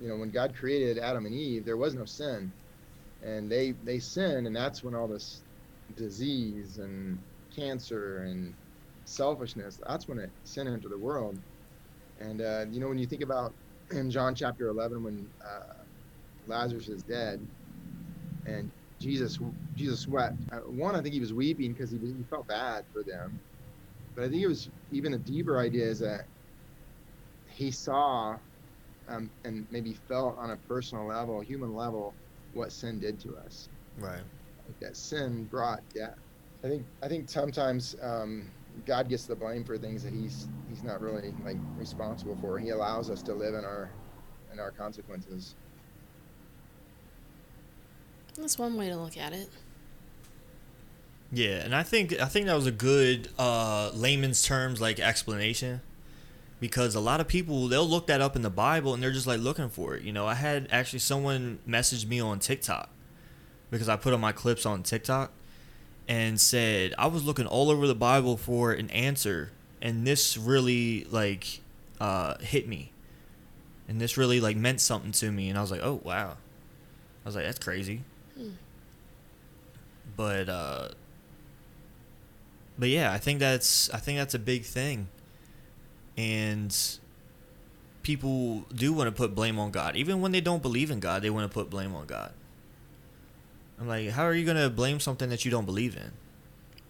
you 0.00 0.08
know, 0.08 0.16
when 0.16 0.30
God 0.30 0.54
created 0.54 0.98
Adam 0.98 1.26
and 1.26 1.34
Eve, 1.34 1.64
there 1.64 1.76
was 1.76 1.94
no 1.94 2.04
sin, 2.04 2.52
and 3.22 3.50
they 3.50 3.74
they 3.84 3.98
sinned, 4.00 4.46
and 4.46 4.56
that's 4.56 4.84
when 4.84 4.94
all 4.94 5.08
this 5.08 5.44
disease 5.96 6.78
and 6.78 7.20
cancer 7.54 8.24
and 8.24 8.56
selfishness. 9.04 9.80
That's 9.86 10.08
when 10.08 10.18
it 10.20 10.30
sin 10.44 10.68
into 10.68 10.88
the 10.88 10.98
world. 10.98 11.38
And 12.18 12.42
uh, 12.42 12.66
you 12.70 12.80
know, 12.80 12.88
when 12.88 12.98
you 12.98 13.06
think 13.06 13.22
about 13.22 13.54
in 13.92 14.10
John 14.10 14.34
chapter 14.34 14.68
11, 14.68 15.02
when 15.02 15.30
uh, 15.44 15.84
Lazarus 16.46 16.88
is 16.88 17.02
dead, 17.04 17.46
and 18.46 18.72
Jesus 19.00 19.38
Jesus 19.74 20.08
wept. 20.08 20.36
Uh, 20.52 20.58
one, 20.60 20.96
I 20.96 21.02
think 21.02 21.14
he 21.14 21.20
was 21.20 21.34
weeping 21.34 21.72
because 21.74 21.90
he, 21.92 21.98
he 21.98 22.24
felt 22.30 22.46
bad 22.48 22.84
for 22.92 23.04
them, 23.06 23.40
but 24.16 24.24
I 24.24 24.30
think 24.30 24.42
it 24.42 24.48
was 24.48 24.70
even 24.90 25.14
a 25.14 25.18
deeper 25.18 25.58
idea 25.58 25.86
is 25.86 26.00
that 26.00 26.22
he 27.48 27.70
saw 27.72 28.38
um, 29.08 29.30
and 29.44 29.66
maybe 29.70 29.94
felt 30.08 30.36
on 30.38 30.50
a 30.52 30.58
personal 30.68 31.06
level, 31.08 31.40
human 31.42 31.74
level, 31.74 32.16
what 32.54 32.72
sin 32.72 32.98
did 32.98 33.18
to 33.20 33.36
us. 33.36 33.68
Right. 33.98 34.20
Like 34.66 34.80
that 34.80 34.96
sin 34.96 35.44
brought 35.44 35.82
death. 35.94 36.18
I 36.64 36.68
think 36.68 36.84
I 37.02 37.08
think 37.08 37.28
sometimes 37.28 37.96
um, 38.02 38.50
God 38.86 39.08
gets 39.08 39.26
the 39.26 39.34
blame 39.34 39.64
for 39.64 39.76
things 39.76 40.02
that 40.04 40.12
he's 40.12 40.48
he's 40.68 40.82
not 40.82 41.00
really 41.00 41.34
like 41.44 41.56
responsible 41.76 42.36
for. 42.40 42.58
He 42.58 42.70
allows 42.70 43.10
us 43.10 43.22
to 43.22 43.34
live 43.34 43.54
in 43.54 43.64
our 43.64 43.90
in 44.52 44.60
our 44.60 44.70
consequences. 44.70 45.54
That's 48.36 48.58
one 48.58 48.76
way 48.76 48.88
to 48.88 48.96
look 48.96 49.16
at 49.16 49.32
it. 49.32 49.50
Yeah, 51.32 51.64
and 51.64 51.74
I 51.74 51.82
think 51.82 52.18
I 52.20 52.26
think 52.26 52.46
that 52.46 52.54
was 52.54 52.66
a 52.66 52.72
good 52.72 53.28
uh, 53.38 53.90
layman's 53.94 54.42
terms 54.42 54.80
like 54.80 55.00
explanation, 55.00 55.80
because 56.62 56.94
a 56.94 57.00
lot 57.00 57.20
of 57.20 57.26
people 57.26 57.66
they'll 57.66 57.84
look 57.84 58.06
that 58.06 58.20
up 58.20 58.36
in 58.36 58.42
the 58.42 58.48
Bible 58.50 58.94
and 58.94 59.02
they're 59.02 59.10
just 59.10 59.26
like 59.26 59.40
looking 59.40 59.68
for 59.68 59.96
it. 59.96 60.04
You 60.04 60.12
know, 60.12 60.28
I 60.28 60.34
had 60.34 60.68
actually 60.70 61.00
someone 61.00 61.58
message 61.66 62.06
me 62.06 62.20
on 62.20 62.38
TikTok 62.38 62.88
because 63.68 63.88
I 63.88 63.96
put 63.96 64.14
on 64.14 64.20
my 64.20 64.30
clips 64.30 64.64
on 64.64 64.84
TikTok 64.84 65.32
and 66.06 66.40
said 66.40 66.94
I 66.96 67.08
was 67.08 67.24
looking 67.24 67.46
all 67.48 67.68
over 67.68 67.88
the 67.88 67.96
Bible 67.96 68.36
for 68.36 68.70
an 68.72 68.90
answer, 68.90 69.50
and 69.82 70.06
this 70.06 70.36
really 70.38 71.04
like 71.10 71.60
uh, 72.00 72.38
hit 72.38 72.68
me, 72.68 72.92
and 73.88 74.00
this 74.00 74.16
really 74.16 74.38
like 74.40 74.56
meant 74.56 74.80
something 74.80 75.10
to 75.12 75.32
me, 75.32 75.48
and 75.48 75.58
I 75.58 75.62
was 75.62 75.72
like, 75.72 75.82
oh 75.82 76.00
wow, 76.04 76.36
I 77.24 77.28
was 77.28 77.34
like 77.34 77.44
that's 77.44 77.58
crazy, 77.58 78.02
Hmm. 78.38 78.50
but 80.16 80.48
uh, 80.48 80.88
but 82.78 82.88
yeah, 82.88 83.12
I 83.12 83.18
think 83.18 83.40
that's 83.40 83.90
I 83.90 83.98
think 83.98 84.18
that's 84.18 84.34
a 84.34 84.38
big 84.38 84.62
thing, 84.64 85.08
and 86.16 86.76
people 88.02 88.60
do 88.74 88.92
want 88.92 89.08
to 89.08 89.12
put 89.12 89.34
blame 89.34 89.58
on 89.58 89.70
God, 89.70 89.96
even 89.96 90.20
when 90.20 90.32
they 90.32 90.40
don't 90.40 90.62
believe 90.62 90.90
in 90.90 91.00
God, 91.00 91.22
they 91.22 91.30
want 91.30 91.50
to 91.50 91.52
put 91.54 91.70
blame 91.70 91.94
on 91.94 92.06
God. 92.06 92.32
I'm 93.80 93.88
like, 93.88 94.10
how 94.10 94.24
are 94.24 94.34
you 94.34 94.44
gonna 94.44 94.70
blame 94.70 95.00
something 95.00 95.28
that 95.30 95.44
you 95.44 95.50
don't 95.50 95.64
believe 95.64 95.96
in? 95.96 96.12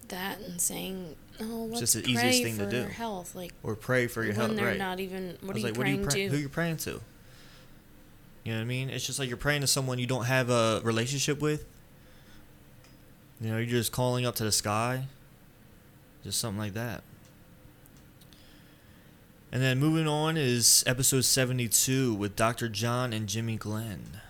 That 0.08 0.40
and 0.40 0.60
saying, 0.60 1.16
"Oh, 1.40 1.64
It's 1.70 1.80
let's 1.80 1.92
just 1.92 1.94
the 1.94 2.02
pray 2.14 2.28
easiest 2.30 2.42
thing 2.42 2.56
for 2.56 2.70
to 2.70 2.82
do. 2.84 2.88
health." 2.88 3.34
Like, 3.34 3.54
or 3.62 3.74
pray 3.76 4.06
for 4.08 4.22
your 4.22 4.34
health. 4.34 4.48
when 4.50 4.58
health. 4.58 4.64
they're 4.66 4.72
right? 4.72 4.78
not 4.78 5.00
even- 5.00 5.38
what 5.40 5.50
I 5.50 5.54
was 5.54 5.56
are 5.56 5.58
you 5.58 5.64
like, 5.72 5.78
what 5.78 5.86
are 5.86 5.90
you 5.90 5.96
praying 5.96 6.08
praying? 6.10 6.30
to? 6.30 6.36
Who 6.36 6.42
you 6.42 6.48
praying 6.50 6.76
to? 6.78 7.00
You 8.44 8.52
know 8.52 8.58
what 8.58 8.62
I 8.62 8.64
mean? 8.66 8.90
It's 8.90 9.06
just 9.06 9.18
like 9.18 9.28
you're 9.28 9.36
praying 9.38 9.60
to 9.62 9.66
someone 9.66 9.98
you 9.98 10.06
don't 10.06 10.24
have 10.24 10.50
a 10.50 10.80
relationship 10.84 11.40
with. 11.40 11.64
You 13.40 13.50
know, 13.50 13.56
you're 13.56 13.66
just 13.66 13.92
calling 13.92 14.26
up 14.26 14.34
to 14.36 14.44
the 14.44 14.52
sky. 14.52 15.06
Just 16.24 16.40
something 16.40 16.58
like 16.58 16.74
that. 16.74 17.02
And 19.52 19.62
then 19.62 19.78
moving 19.78 20.08
on 20.08 20.36
is 20.36 20.82
episode 20.86 21.24
72 21.24 22.14
with 22.14 22.34
Dr. 22.34 22.68
John 22.68 23.12
and 23.12 23.28
Jimmy 23.28 23.56
Glenn. 23.56 24.20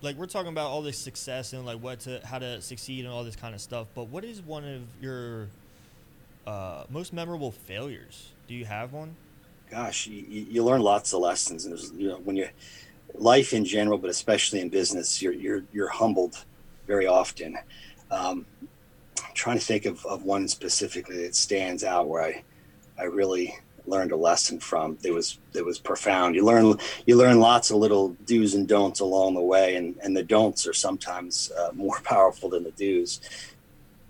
Like 0.00 0.16
we're 0.16 0.26
talking 0.26 0.50
about 0.50 0.70
all 0.70 0.82
this 0.82 0.98
success 0.98 1.52
and 1.52 1.64
like 1.64 1.78
what 1.78 2.00
to 2.00 2.20
how 2.26 2.38
to 2.38 2.60
succeed 2.60 3.04
and 3.04 3.14
all 3.14 3.22
this 3.22 3.36
kind 3.36 3.54
of 3.54 3.60
stuff, 3.60 3.86
but 3.94 4.08
what 4.08 4.24
is 4.24 4.42
one 4.42 4.64
of 4.64 4.82
your 5.00 5.48
uh, 6.46 6.84
most 6.90 7.12
memorable 7.12 7.52
failures? 7.52 8.30
Do 8.48 8.54
you 8.54 8.64
have 8.64 8.92
one? 8.92 9.14
gosh, 9.74 10.06
you, 10.06 10.46
you 10.50 10.64
learn 10.64 10.80
lots 10.80 11.12
of 11.12 11.20
lessons, 11.20 11.64
and 11.64 11.72
there's, 11.72 11.90
you 11.92 12.08
know 12.08 12.16
when 12.18 12.36
you 12.36 12.48
life 13.14 13.52
in 13.52 13.64
general, 13.64 13.98
but 13.98 14.10
especially 14.10 14.60
in 14.60 14.68
business, 14.68 15.20
you're 15.20 15.32
you're 15.32 15.64
you're 15.72 15.88
humbled 15.88 16.44
very 16.86 17.06
often. 17.06 17.58
Um, 18.10 18.46
trying 19.34 19.58
to 19.58 19.64
think 19.64 19.84
of, 19.84 20.04
of 20.06 20.22
one 20.22 20.46
specifically 20.46 21.22
that 21.22 21.34
stands 21.34 21.82
out 21.82 22.08
where 22.08 22.22
I, 22.22 22.44
I 22.98 23.04
really 23.04 23.56
learned 23.86 24.12
a 24.12 24.16
lesson 24.16 24.58
from. 24.58 24.98
It 25.02 25.12
was 25.12 25.38
it 25.54 25.64
was 25.64 25.78
profound. 25.78 26.34
You 26.34 26.44
learn 26.44 26.78
you 27.06 27.16
learn 27.16 27.40
lots 27.40 27.70
of 27.70 27.76
little 27.76 28.10
do's 28.26 28.54
and 28.54 28.66
don'ts 28.66 29.00
along 29.00 29.34
the 29.34 29.42
way, 29.42 29.76
and 29.76 29.96
and 30.02 30.16
the 30.16 30.22
don'ts 30.22 30.66
are 30.66 30.72
sometimes 30.72 31.50
uh, 31.58 31.70
more 31.74 32.00
powerful 32.04 32.48
than 32.48 32.64
the 32.64 32.70
do's. 32.72 33.20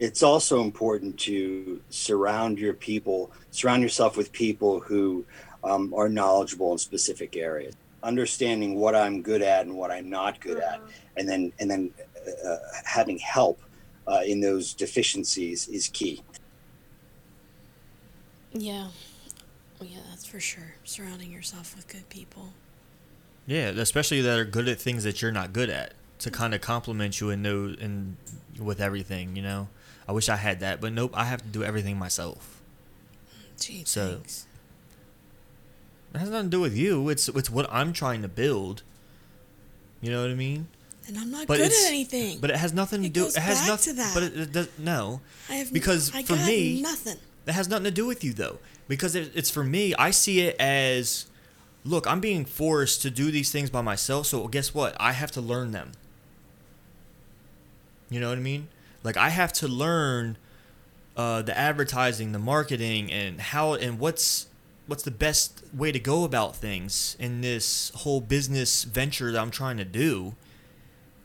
It's 0.00 0.22
also 0.22 0.60
important 0.60 1.18
to 1.20 1.80
surround 1.88 2.58
your 2.58 2.74
people, 2.74 3.30
surround 3.50 3.82
yourself 3.82 4.16
with 4.16 4.32
people 4.32 4.80
who 4.80 5.24
um, 5.62 5.94
are 5.94 6.08
knowledgeable 6.08 6.72
in 6.72 6.78
specific 6.78 7.36
areas. 7.36 7.74
Understanding 8.02 8.74
what 8.74 8.94
I'm 8.94 9.22
good 9.22 9.40
at 9.40 9.64
and 9.64 9.76
what 9.76 9.90
I'm 9.90 10.10
not 10.10 10.40
good 10.40 10.58
at, 10.58 10.80
and 11.16 11.28
then 11.28 11.52
and 11.58 11.70
then 11.70 11.90
uh, 12.46 12.56
having 12.84 13.18
help 13.18 13.60
uh, 14.06 14.20
in 14.26 14.40
those 14.40 14.74
deficiencies 14.74 15.68
is 15.68 15.88
key. 15.88 16.22
Yeah. 18.54 18.88
Yeah, 19.80 19.98
that's 20.08 20.24
for 20.24 20.40
sure. 20.40 20.74
Surrounding 20.84 21.30
yourself 21.30 21.76
with 21.76 21.88
good 21.88 22.08
people. 22.08 22.52
Yeah, 23.46 23.68
especially 23.68 24.22
that 24.22 24.38
are 24.38 24.44
good 24.44 24.68
at 24.68 24.80
things 24.80 25.04
that 25.04 25.20
you're 25.20 25.32
not 25.32 25.52
good 25.52 25.68
at 25.68 25.92
to 26.20 26.30
mm-hmm. 26.30 26.40
kind 26.40 26.54
of 26.54 26.60
compliment 26.60 27.20
you 27.20 27.30
and 27.30 27.42
know 27.42 27.74
and 27.78 28.16
with 28.58 28.80
everything, 28.80 29.36
you 29.36 29.42
know. 29.42 29.68
I 30.08 30.12
wish 30.12 30.28
I 30.28 30.36
had 30.36 30.60
that, 30.60 30.80
but 30.80 30.92
nope, 30.92 31.12
I 31.14 31.24
have 31.24 31.42
to 31.42 31.48
do 31.48 31.64
everything 31.64 31.98
myself. 31.98 32.60
Gee, 33.58 33.84
so 33.84 34.20
it 36.14 36.18
has 36.18 36.30
nothing 36.30 36.46
to 36.46 36.56
do 36.56 36.60
with 36.60 36.76
you. 36.76 37.08
It's 37.08 37.28
it's 37.28 37.50
what 37.50 37.66
I'm 37.70 37.92
trying 37.92 38.22
to 38.22 38.28
build. 38.28 38.82
You 40.00 40.10
know 40.10 40.22
what 40.22 40.30
I 40.30 40.34
mean? 40.34 40.68
And 41.06 41.18
I'm 41.18 41.30
not 41.30 41.46
But 41.46 41.58
good 41.58 41.72
at 41.72 41.86
anything. 41.86 42.38
But 42.40 42.50
it 42.50 42.56
has 42.56 42.72
nothing 42.72 43.02
to 43.02 43.08
do. 43.08 43.26
It 43.26 43.36
has 43.36 43.60
back 43.60 43.68
nothing. 43.68 43.94
to 43.94 44.00
that. 44.00 44.14
But 44.14 44.22
it, 44.22 44.36
it 44.38 44.52
does 44.52 44.68
no. 44.78 45.20
I 45.50 45.56
have 45.56 45.72
because 45.72 46.14
I 46.14 46.22
for 46.22 46.36
me, 46.36 46.80
nothing. 46.82 47.16
That 47.44 47.52
has 47.52 47.68
nothing 47.68 47.84
to 47.84 47.90
do 47.90 48.06
with 48.06 48.24
you 48.24 48.32
though. 48.32 48.58
Because 48.88 49.14
it's 49.14 49.50
for 49.50 49.64
me. 49.64 49.94
I 49.94 50.10
see 50.10 50.40
it 50.40 50.56
as, 50.58 51.26
look, 51.84 52.06
I'm 52.06 52.20
being 52.20 52.44
forced 52.44 53.00
to 53.02 53.10
do 53.10 53.30
these 53.30 53.50
things 53.50 53.70
by 53.70 53.80
myself. 53.80 54.26
So 54.26 54.46
guess 54.48 54.74
what? 54.74 54.94
I 55.00 55.12
have 55.12 55.30
to 55.32 55.40
learn 55.40 55.72
them. 55.72 55.92
You 58.10 58.20
know 58.20 58.28
what 58.28 58.38
I 58.38 58.42
mean? 58.42 58.68
Like 59.02 59.16
I 59.16 59.30
have 59.30 59.52
to 59.54 59.68
learn 59.68 60.36
uh, 61.16 61.42
the 61.42 61.56
advertising, 61.56 62.32
the 62.32 62.38
marketing, 62.38 63.10
and 63.10 63.40
how 63.40 63.74
and 63.74 63.98
what's 63.98 64.48
what's 64.86 65.02
the 65.02 65.10
best 65.10 65.62
way 65.72 65.90
to 65.90 65.98
go 65.98 66.24
about 66.24 66.54
things 66.54 67.16
in 67.18 67.40
this 67.40 67.90
whole 67.94 68.20
business 68.20 68.84
venture 68.84 69.32
that 69.32 69.40
I'm 69.40 69.50
trying 69.50 69.78
to 69.78 69.84
do. 69.84 70.34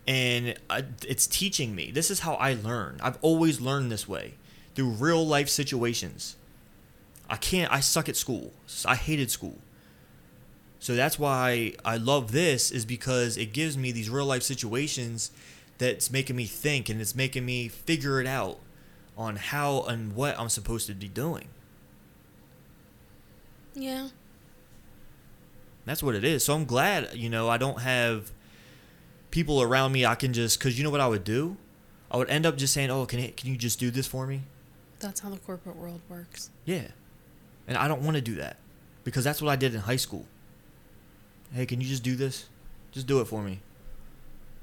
And 0.07 0.55
I, 0.69 0.85
it's 1.05 1.27
teaching 1.27 1.75
me. 1.75 1.91
This 1.91 2.09
is 2.09 2.21
how 2.21 2.35
I 2.35 2.53
learn. 2.53 2.99
I've 3.01 3.17
always 3.21 3.59
learned 3.61 3.91
this 3.91 4.07
way 4.07 4.35
through 4.80 4.91
real 4.91 5.27
life 5.27 5.49
situations. 5.49 6.38
I 7.30 7.35
can't. 7.35 7.69
I 7.69 7.81
suck 7.81 8.07
at 8.07 8.15
school. 8.15 8.53
I 8.85 8.95
hated 8.95 9.30
school. 9.30 9.57
So 10.80 10.95
that's 10.95 11.19
why 11.19 11.73
I 11.84 11.97
love 11.97 12.31
this 12.31 12.72
is 12.72 12.85
because 12.85 13.35
it 13.35 13.51
gives 13.51 13.77
me 13.77 13.91
these 13.91 14.10
real 14.10 14.26
life 14.26 14.41
situations 14.41 15.31
that's 15.80 16.10
making 16.10 16.38
me 16.38 16.45
think 16.45 16.88
and 16.88 17.01
it's 17.01 17.14
making 17.14 17.45
me 17.45 17.68
figure 17.68 18.22
it 18.22 18.26
out 18.26 18.60
on 19.18 19.35
how 19.35 19.81
and 19.81 20.15
what 20.15 20.39
I'm 20.39 20.47
supposed 20.47 20.88
to 20.88 20.93
be 20.93 21.10
doing. 21.10 21.49
Yeah. 23.76 24.07
That's 25.84 26.01
what 26.01 26.15
it 26.15 26.23
is. 26.23 26.45
So 26.45 26.56
I'm 26.56 26.64
glad, 26.64 27.15
you 27.15 27.30
know, 27.30 27.49
I 27.49 27.57
don't 27.57 27.81
have 27.81 28.31
people 29.30 29.61
around 29.61 29.91
me 29.91 30.06
I 30.06 30.15
can 30.15 30.31
just 30.31 30.57
cuz 30.61 30.77
you 30.77 30.85
know 30.85 30.89
what 30.89 31.01
I 31.01 31.07
would 31.10 31.26
do? 31.26 31.57
I 32.10 32.15
would 32.15 32.30
end 32.30 32.45
up 32.45 32.56
just 32.56 32.73
saying, 32.73 32.89
"Oh, 32.89 33.06
can 33.06 33.19
it, 33.19 33.35
can 33.35 33.49
you 33.49 33.57
just 33.57 33.77
do 33.77 33.91
this 33.91 34.07
for 34.07 34.26
me?" 34.26 34.43
That's 34.99 35.21
how 35.21 35.30
the 35.30 35.38
corporate 35.38 35.76
world 35.76 36.01
works. 36.09 36.49
Yeah. 36.65 36.88
And 37.67 37.77
I 37.77 37.88
don't 37.88 38.01
want 38.01 38.15
to 38.15 38.21
do 38.21 38.35
that 38.35 38.57
because 39.03 39.23
that's 39.23 39.41
what 39.41 39.49
I 39.49 39.55
did 39.55 39.73
in 39.73 39.81
high 39.81 39.95
school. 39.95 40.26
Hey, 41.53 41.65
can 41.65 41.81
you 41.81 41.88
just 41.88 42.03
do 42.03 42.15
this? 42.15 42.47
Just 42.91 43.07
do 43.07 43.21
it 43.21 43.26
for 43.26 43.41
me. 43.41 43.59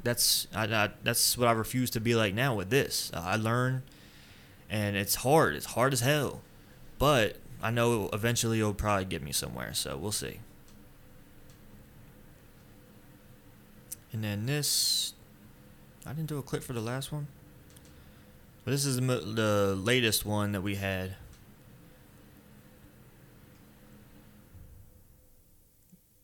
That's 0.03 0.47
I, 0.55 0.65
I 0.65 0.91
that's 1.03 1.37
what 1.37 1.49
I 1.49 1.53
refuse 1.53 1.91
to 1.91 2.01
be 2.01 2.15
like 2.15 2.35
now 2.35 2.55
with 2.55 2.71
this. 2.71 3.11
I 3.15 3.37
learn 3.37 3.83
and 4.69 4.97
it's 4.97 5.17
hard. 5.17 5.55
It's 5.55 5.67
hard 5.67 5.93
as 5.93 6.01
hell. 6.01 6.43
But 6.99 7.37
I 7.63 7.71
know 7.71 8.09
eventually 8.13 8.61
it'll 8.61 8.75
probably 8.75 9.05
get 9.05 9.23
me 9.23 9.33
somewhere, 9.33 9.73
so 9.73 9.97
we'll 9.97 10.13
see. 10.13 10.41
And 14.13 14.23
then 14.23 14.47
this 14.47 15.15
I 16.07 16.11
didn't 16.11 16.29
do 16.29 16.39
a 16.39 16.43
clip 16.43 16.63
for 16.63 16.73
the 16.73 16.81
last 16.81 17.13
one. 17.13 17.27
But 18.67 18.73
this 18.73 18.85
is 18.85 18.97
the, 18.97 19.03
the 19.03 19.77
latest 19.81 20.27
one 20.27 20.51
that 20.51 20.61
we 20.61 20.75
had. 20.75 21.15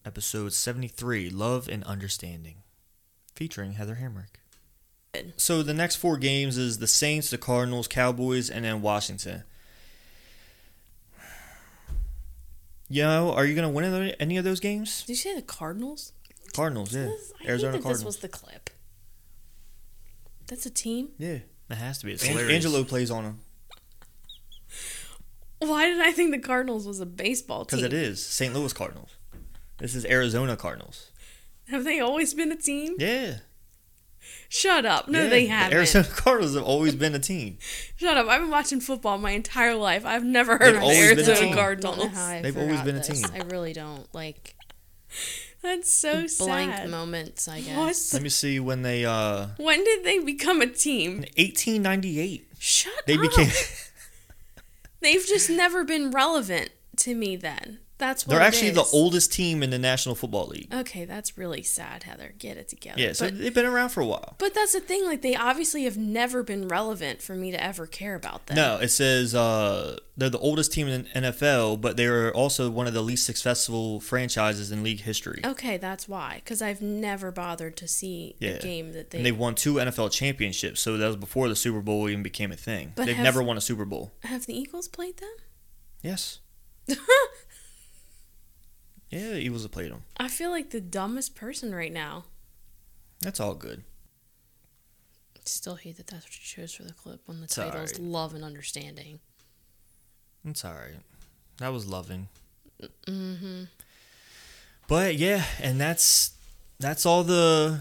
Episode 0.05 0.53
73 0.53 1.31
Love 1.31 1.69
and 1.69 1.85
Understanding, 1.85 2.57
featuring 3.37 3.75
Heather 3.75 4.01
Hamrick. 4.03 4.41
So 5.37 5.63
the 5.63 5.73
next 5.73 5.97
four 5.97 6.17
games 6.17 6.59
is 6.59 6.79
the 6.79 6.89
Saints, 6.89 7.31
the 7.31 7.39
Cardinals, 7.39 7.87
Cowboys, 7.87 8.51
and 8.51 8.65
then 8.65 8.83
Washington. 8.83 9.45
Yo, 12.89 13.31
are 13.31 13.47
you 13.47 13.55
going 13.55 13.69
to 13.69 13.73
win 13.73 14.15
any- 14.19 14.37
of 14.37 14.43
those 14.43 14.59
games? 14.59 15.05
Did 15.05 15.13
you 15.13 15.17
say 15.17 15.37
the 15.37 15.43
Cardinals? 15.43 16.13
Cardinals, 16.53 16.93
yeah. 16.93 17.09
I 17.41 17.51
Arizona 17.51 17.75
Cardinals. 17.75 17.99
this 17.99 18.05
was 18.05 18.17
the 18.17 18.29
clip. 18.29 18.69
That's 20.49 20.67
a 20.67 20.71
team. 20.71 21.11
Yeah, 21.19 21.39
it 21.73 21.77
has 21.77 21.99
to 21.99 22.07
be. 22.07 22.13
It's 22.13 22.25
hilarious. 22.25 22.53
Angelo 22.53 22.85
plays 22.85 23.11
on 23.11 23.25
them. 23.25 23.41
Why 25.59 25.87
did 25.87 26.01
I 26.01 26.11
think 26.13 26.33
the 26.33 26.39
Cardinals 26.41 26.87
was 26.87 27.01
a 27.01 27.07
baseball 27.07 27.65
team? 27.65 27.79
Because 27.81 27.85
it 27.85 27.93
is. 27.93 28.25
St. 28.25 28.53
Louis 28.53 28.73
Cardinals. 28.73 29.11
This 29.79 29.95
is 29.95 30.05
Arizona 30.07 30.57
Cardinals. 30.57 31.11
Have 31.69 31.85
they 31.85 32.01
always 32.01 32.35
been 32.35 32.51
a 32.51 32.57
team? 32.57 32.97
Yeah. 32.99 33.37
Shut 34.49 34.85
up. 34.85 35.09
No, 35.09 35.23
Yeah, 35.25 35.29
they 35.31 35.47
haven't. 35.47 35.77
Arizona 35.77 36.05
Cardinals 36.11 36.55
have 36.57 36.65
always 36.65 36.95
been 36.95 37.15
a 37.15 37.19
team. 37.21 37.59
Shut 37.97 38.17
up. 38.17 38.27
I've 38.29 38.41
been 38.41 38.51
watching 38.51 38.81
football 38.81 39.19
my 39.19 39.31
entire 39.33 39.75
life. 39.75 40.05
I've 40.05 40.25
never 40.25 40.59
heard 40.59 40.75
They've 40.75 40.75
of 40.75 40.81
the 40.81 40.87
always 40.87 40.99
been 41.11 41.19
a 41.19 41.23
Arizona 41.23 41.41
team. 41.41 41.55
Cardinals. 41.55 41.97
Don't 41.97 42.05
know 42.07 42.15
how 42.15 42.27
I 42.27 42.43
They've 42.43 42.57
always 42.57 42.81
forgot 42.81 42.85
been 42.87 42.97
a 42.97 43.03
team. 43.03 43.25
I 43.33 43.39
really 43.55 43.73
don't 43.73 44.13
like 44.15 44.55
That's 45.63 45.93
so 45.93 46.27
blank 46.39 46.73
sad. 46.75 46.91
moments. 46.91 47.47
I 47.49 47.61
guess. 47.61 47.77
What? 47.77 48.15
Let 48.15 48.23
me 48.23 48.29
see 48.29 48.59
when 48.61 48.83
they 48.83 49.05
uh 49.05 49.49
When 49.59 49.85
did 49.85 50.05
they 50.05 50.19
become 50.19 50.61
a 50.61 50.67
team? 50.67 51.19
1898. 51.37 52.49
Shut 52.59 52.93
They 53.07 53.15
up. 53.15 53.21
became 53.23 53.49
They've 55.01 55.25
just 55.27 55.51
never 55.51 55.85
been 55.85 56.11
relevant 56.11 56.71
to 56.99 57.15
me 57.15 57.37
then. 57.37 57.79
That's 58.03 58.27
what 58.27 58.33
They're 58.33 58.43
actually 58.43 58.71
the 58.71 58.89
oldest 58.93 59.33
team 59.33 59.63
in 59.63 59.71
the 59.71 59.79
National 59.79 60.17
Football 60.17 60.49
League. 60.49 60.75
Okay, 60.75 61.05
that's 61.05 61.39
really 61.39 61.63
sad, 61.63 62.03
Heather. 62.03 62.35
Get 62.37 62.57
it 62.57 62.67
together. 62.69 63.01
Yeah, 63.01 63.13
so 63.13 63.27
but, 63.27 63.39
they've 63.39 63.55
been 63.55 63.65
around 63.65 63.91
for 63.91 64.01
a 64.01 64.07
while. 64.07 64.35
but 64.39 64.53
that's 64.55 64.73
the 64.73 64.81
thing. 64.81 65.05
Like, 65.05 65.23
they 65.23 65.37
obviously 65.37 65.85
have 65.85 65.97
never 65.97 66.43
been 66.43 66.67
relevant 66.67 67.23
for 67.23 67.37
me 67.37 67.53
to 67.53 67.63
ever 67.63 67.87
care 67.87 68.17
about 68.17 68.47
them. 68.49 68.57
No, 68.57 68.79
it 68.79 68.89
says 68.89 69.37
uh, 69.37 69.99
they're 70.17 70.31
the 70.31 70.41
oldest 70.41 70.73
team 70.73 70.89
in 70.89 71.05
the 71.15 71.21
NFL, 71.21 71.81
but 71.81 71.97
they're 71.97 72.35
also 72.35 72.69
one 72.71 72.89
of 72.89 72.93
the 72.93 73.03
least 73.03 73.25
successful 73.25 74.01
franchises 74.01 74.73
in 74.73 74.83
league 74.83 75.03
history. 75.03 75.41
Okay, 75.45 75.77
that's 75.77 76.09
why. 76.09 76.41
Because 76.45 76.61
I've 76.61 76.83
never 76.83 77.31
bothered 77.31 77.77
to 77.77 77.87
see 77.87 78.35
Yeah, 78.41 78.51
a 78.55 78.61
game 78.61 78.95
that 78.95 79.11
they. 79.11 79.19
and 79.19 79.25
they've 79.27 79.39
won 79.39 79.55
two 79.55 79.75
NFL 79.75 80.11
championships. 80.11 80.81
So 80.81 80.97
that 80.97 81.07
was 81.07 81.15
before 81.15 81.49
the 81.49 81.55
Super 81.55 81.81
Bowl 81.81 82.09
even 82.09 82.25
became 82.25 82.51
a 82.51 82.57
thing. 82.57 82.95
But 82.97 83.07
they've 83.07 83.15
have- 83.15 83.23
never 83.23 83.45
won 83.45 83.57
a 83.57 83.61
Super 83.61 83.85
Bowl. 83.85 84.11
Have 84.25 84.47
the 84.47 84.59
Eagles 84.59 84.89
played 84.89 85.19
them? 85.19 85.35
Yes. 86.03 86.41
Yeah, 89.13 89.33
the 89.33 89.41
Eagles 89.41 89.63
have 89.63 89.71
played 89.71 89.93
them. 89.93 90.03
I 90.17 90.29
feel 90.29 90.51
like 90.51 90.71
the 90.71 90.81
dumbest 90.81 91.37
person 91.37 91.75
right 91.75 91.93
now. 91.93 92.25
That's 93.21 93.39
all 93.39 93.55
good. 93.55 93.85
Still 95.45 95.75
hate 95.75 95.97
that 95.99 96.07
that's 96.07 96.25
what 96.25 96.35
you 96.35 96.41
chose 96.43 96.73
for 96.73 96.85
the 96.85 96.93
clip 96.93 97.21
when 97.27 97.39
the 97.39 97.45
It's 97.45 97.57
title 97.57 97.81
is. 97.81 97.99
Love 97.99 98.33
and 98.35 98.43
Understanding. 98.43 99.21
It's 100.45 100.65
all 100.65 100.73
right. 100.73 101.01
That 101.59 101.73
was 101.73 101.87
loving. 101.87 102.29
Mm-hmm. 103.07 103.65
But 104.89 105.17
yeah, 105.17 105.45
and 105.61 105.81
that's 105.81 106.33
that's 106.81 107.05
all 107.05 107.23
the 107.23 107.81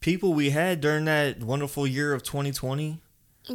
people 0.00 0.32
we 0.32 0.50
had 0.50 0.80
during 0.80 1.04
that 1.04 1.40
wonderful 1.40 1.86
year 1.86 2.12
of 2.14 2.22
2020. 2.22 2.98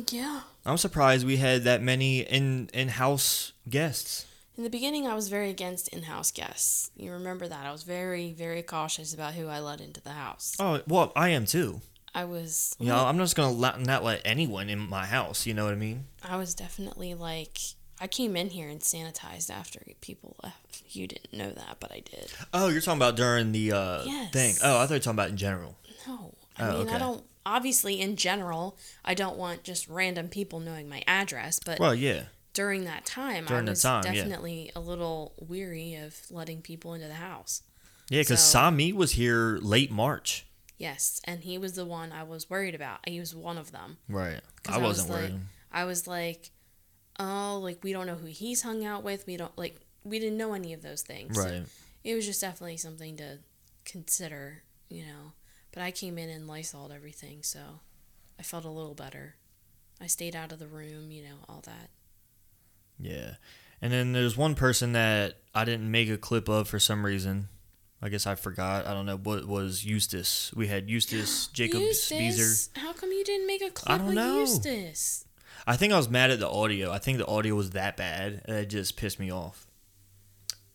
Yeah. 0.10 0.42
I'm 0.66 0.78
surprised 0.78 1.26
we 1.26 1.38
had 1.38 1.64
that 1.64 1.82
many 1.82 2.20
in 2.20 2.70
in-house 2.74 3.54
guests. 3.70 4.26
In 4.62 4.64
the 4.64 4.70
beginning, 4.70 5.08
I 5.08 5.16
was 5.16 5.28
very 5.28 5.50
against 5.50 5.88
in 5.88 6.04
house 6.04 6.30
guests. 6.30 6.92
You 6.96 7.14
remember 7.14 7.48
that. 7.48 7.66
I 7.66 7.72
was 7.72 7.82
very, 7.82 8.32
very 8.32 8.62
cautious 8.62 9.12
about 9.12 9.34
who 9.34 9.48
I 9.48 9.58
let 9.58 9.82
into 9.82 10.02
the 10.02 10.12
house. 10.12 10.56
Oh, 10.60 10.80
well, 10.88 11.12
I 11.16 11.30
am 11.30 11.48
too. 11.48 11.82
I 12.14 12.26
was. 12.26 12.76
You 12.80 12.90
know, 12.90 13.08
I'm 13.08 13.18
not 13.18 13.24
just 13.24 13.36
gonna 13.36 13.54
let, 13.58 13.80
not 13.82 14.04
let 14.04 14.22
anyone 14.24 14.70
in 14.70 14.78
my 14.78 15.08
house. 15.08 15.48
You 15.48 15.56
know 15.56 15.64
what 15.66 15.74
I 15.74 15.78
mean? 15.78 16.06
I 16.24 16.38
was 16.38 16.54
definitely 16.54 17.16
like. 17.16 17.58
I 18.00 18.06
came 18.06 18.36
in 18.36 18.52
here 18.52 18.70
and 18.70 18.82
sanitized 18.82 19.50
after 19.50 19.82
people 20.00 20.36
left. 20.44 20.84
You 20.90 21.08
didn't 21.08 21.34
know 21.34 21.50
that, 21.50 21.78
but 21.80 21.92
I 21.92 22.02
did. 22.02 22.32
Oh, 22.54 22.68
you're 22.68 22.82
talking 22.82 23.00
about 23.00 23.16
during 23.16 23.54
the 23.54 23.72
uh, 23.72 24.04
Yes. 24.06 24.32
thing. 24.32 24.56
Oh, 24.64 24.78
I 24.78 24.82
thought 24.86 24.90
you 24.92 24.96
were 24.98 25.00
talking 25.00 25.16
about 25.18 25.30
in 25.32 25.38
general. 25.38 25.76
No. 26.08 26.36
I 26.60 26.68
Oh, 26.70 26.78
mean, 26.78 26.90
I 26.90 27.00
don't. 27.00 27.24
obviously 27.48 28.00
in 28.00 28.16
general, 28.16 28.78
I 29.04 29.16
don't 29.16 29.38
want 29.38 29.64
just 29.64 29.88
random 29.88 30.28
people 30.28 30.60
knowing 30.60 30.88
my 30.88 31.02
address, 31.08 31.60
but 31.66 31.80
Well, 31.80 31.96
yeah. 31.96 32.26
During 32.54 32.84
that 32.86 33.06
time, 33.06 33.46
During 33.46 33.68
I 33.68 33.72
was 33.72 33.82
time, 33.82 34.04
yeah. 34.06 34.14
definitely 34.14 34.72
a 34.76 34.80
little 34.80 35.34
weary 35.40 35.96
of 35.96 36.16
letting 36.30 36.62
people 36.62 36.94
into 36.94 37.08
the 37.08 37.14
house. 37.16 37.64
Yeah, 38.10 38.22
because 38.22 38.40
So- 38.42 38.52
Sami 38.52 38.92
was 38.94 39.14
here 39.14 39.58
late 39.62 39.90
March. 39.92 40.46
Yes, 40.78 41.22
and 41.26 41.42
he 41.42 41.58
was 41.58 41.74
the 41.74 41.86
one 41.86 42.12
I 42.12 42.24
was 42.24 42.50
worried 42.50 42.76
about. 42.76 43.08
He 43.08 43.20
was 43.20 43.34
one 43.36 43.58
of 43.58 43.72
them. 43.72 43.98
Right. 44.10 44.42
'Cause 44.64 44.76
I 44.76 44.78
was 44.80 44.98
wasn't 44.98 45.10
like- 45.10 45.20
worried. 45.32 45.40
I 45.72 45.84
was 45.86 46.08
like, 46.08 46.50
oh, 47.20 47.60
like 47.64 47.84
we 47.84 47.94
don't 47.94 48.08
know 48.08 48.16
who 48.16 48.26
he's 48.28 48.64
hung 48.64 48.84
out 48.84 49.04
with. 49.04 49.26
We 49.28 49.38
don't 49.38 49.56
like 49.58 49.80
we 50.04 50.18
didn't 50.20 50.38
know 50.38 50.54
any 50.54 50.74
of 50.74 50.82
those 50.82 51.04
things. 51.04 51.36
So 51.38 51.44
Right. 51.44 51.64
it 52.04 52.16
was 52.16 52.26
just 52.26 52.42
definitely 52.42 52.78
something 52.78 53.16
to 53.18 53.40
consider, 53.86 54.64
you 54.90 55.06
know. 55.06 55.34
But 55.72 55.84
I 55.84 55.92
came 55.92 56.18
in 56.18 56.30
and 56.30 56.48
lysoled 56.48 56.92
everything, 56.92 57.44
so 57.44 57.80
I 58.40 58.44
felt 58.44 58.66
a 58.66 58.70
little 58.70 58.96
better. 58.96 59.36
I 60.02 60.08
stayed 60.08 60.36
out 60.36 60.52
of 60.52 60.58
the 60.60 60.68
room, 60.68 61.12
you 61.12 61.22
know, 61.24 61.38
all 61.48 61.62
that. 61.62 61.92
Yeah. 63.00 63.36
And 63.82 63.92
then 63.92 64.14
there's 64.14 64.38
one 64.38 64.56
person 64.56 64.94
that 64.94 65.38
I 65.56 65.66
didn't 65.66 65.90
make 65.90 66.10
a 66.10 66.18
clip 66.18 66.48
of 66.48 66.68
for 66.68 66.80
some 66.80 67.06
reason. 67.06 67.48
I 68.02 68.10
guess 68.10 68.26
I 68.26 68.36
forgot. 68.36 68.88
I 68.88 68.94
don't 68.94 69.06
know 69.06 69.18
what 69.18 69.46
was 69.48 69.86
Eustace. 69.86 70.52
We 70.56 70.68
had 70.68 70.90
Eustace, 70.90 71.48
Jacob 71.54 71.80
Beezer. 71.82 72.70
How 72.80 72.94
come 72.94 73.12
you 73.12 73.24
didn't 73.24 73.48
make 73.48 73.62
a 73.64 73.70
clip 73.70 73.94
I 73.94 73.98
don't 74.04 74.16
know. 74.16 74.40
Eustace? 74.40 75.26
I 75.68 75.76
think 75.78 75.94
I 75.94 75.98
was 75.98 76.10
mad 76.10 76.32
at 76.32 76.40
the 76.40 76.50
audio. 76.50 76.92
I 76.92 76.98
think 76.98 77.20
the 77.20 77.28
audio 77.28 77.54
was 77.56 77.72
that 77.72 77.98
bad, 77.98 78.42
and 78.46 78.56
it 78.58 78.66
just 78.70 78.98
pissed 78.98 79.20
me 79.20 79.32
off. 79.32 79.68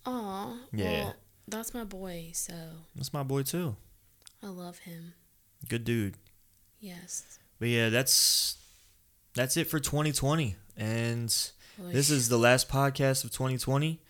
Aw, 0.04 0.56
Yeah. 0.72 0.90
well, 1.04 1.16
that's 1.48 1.74
my 1.74 1.84
boy, 1.84 2.30
so 2.32 2.54
That's 2.94 3.12
my 3.12 3.22
boy 3.24 3.42
too. 3.42 3.76
I 4.42 4.46
love 4.48 4.78
him. 4.78 5.14
Good 5.68 5.84
dude. 5.84 6.14
Yes. 6.78 7.38
But 7.58 7.68
yeah, 7.68 7.88
that's 7.88 8.56
that's 9.34 9.56
it 9.56 9.66
for 9.66 9.80
2020, 9.80 10.54
and 10.76 11.34
Oy. 11.80 11.92
this 11.92 12.10
is 12.10 12.28
the 12.28 12.38
last 12.38 12.68
podcast 12.68 13.24
of 13.24 13.30
2020. 13.30 14.00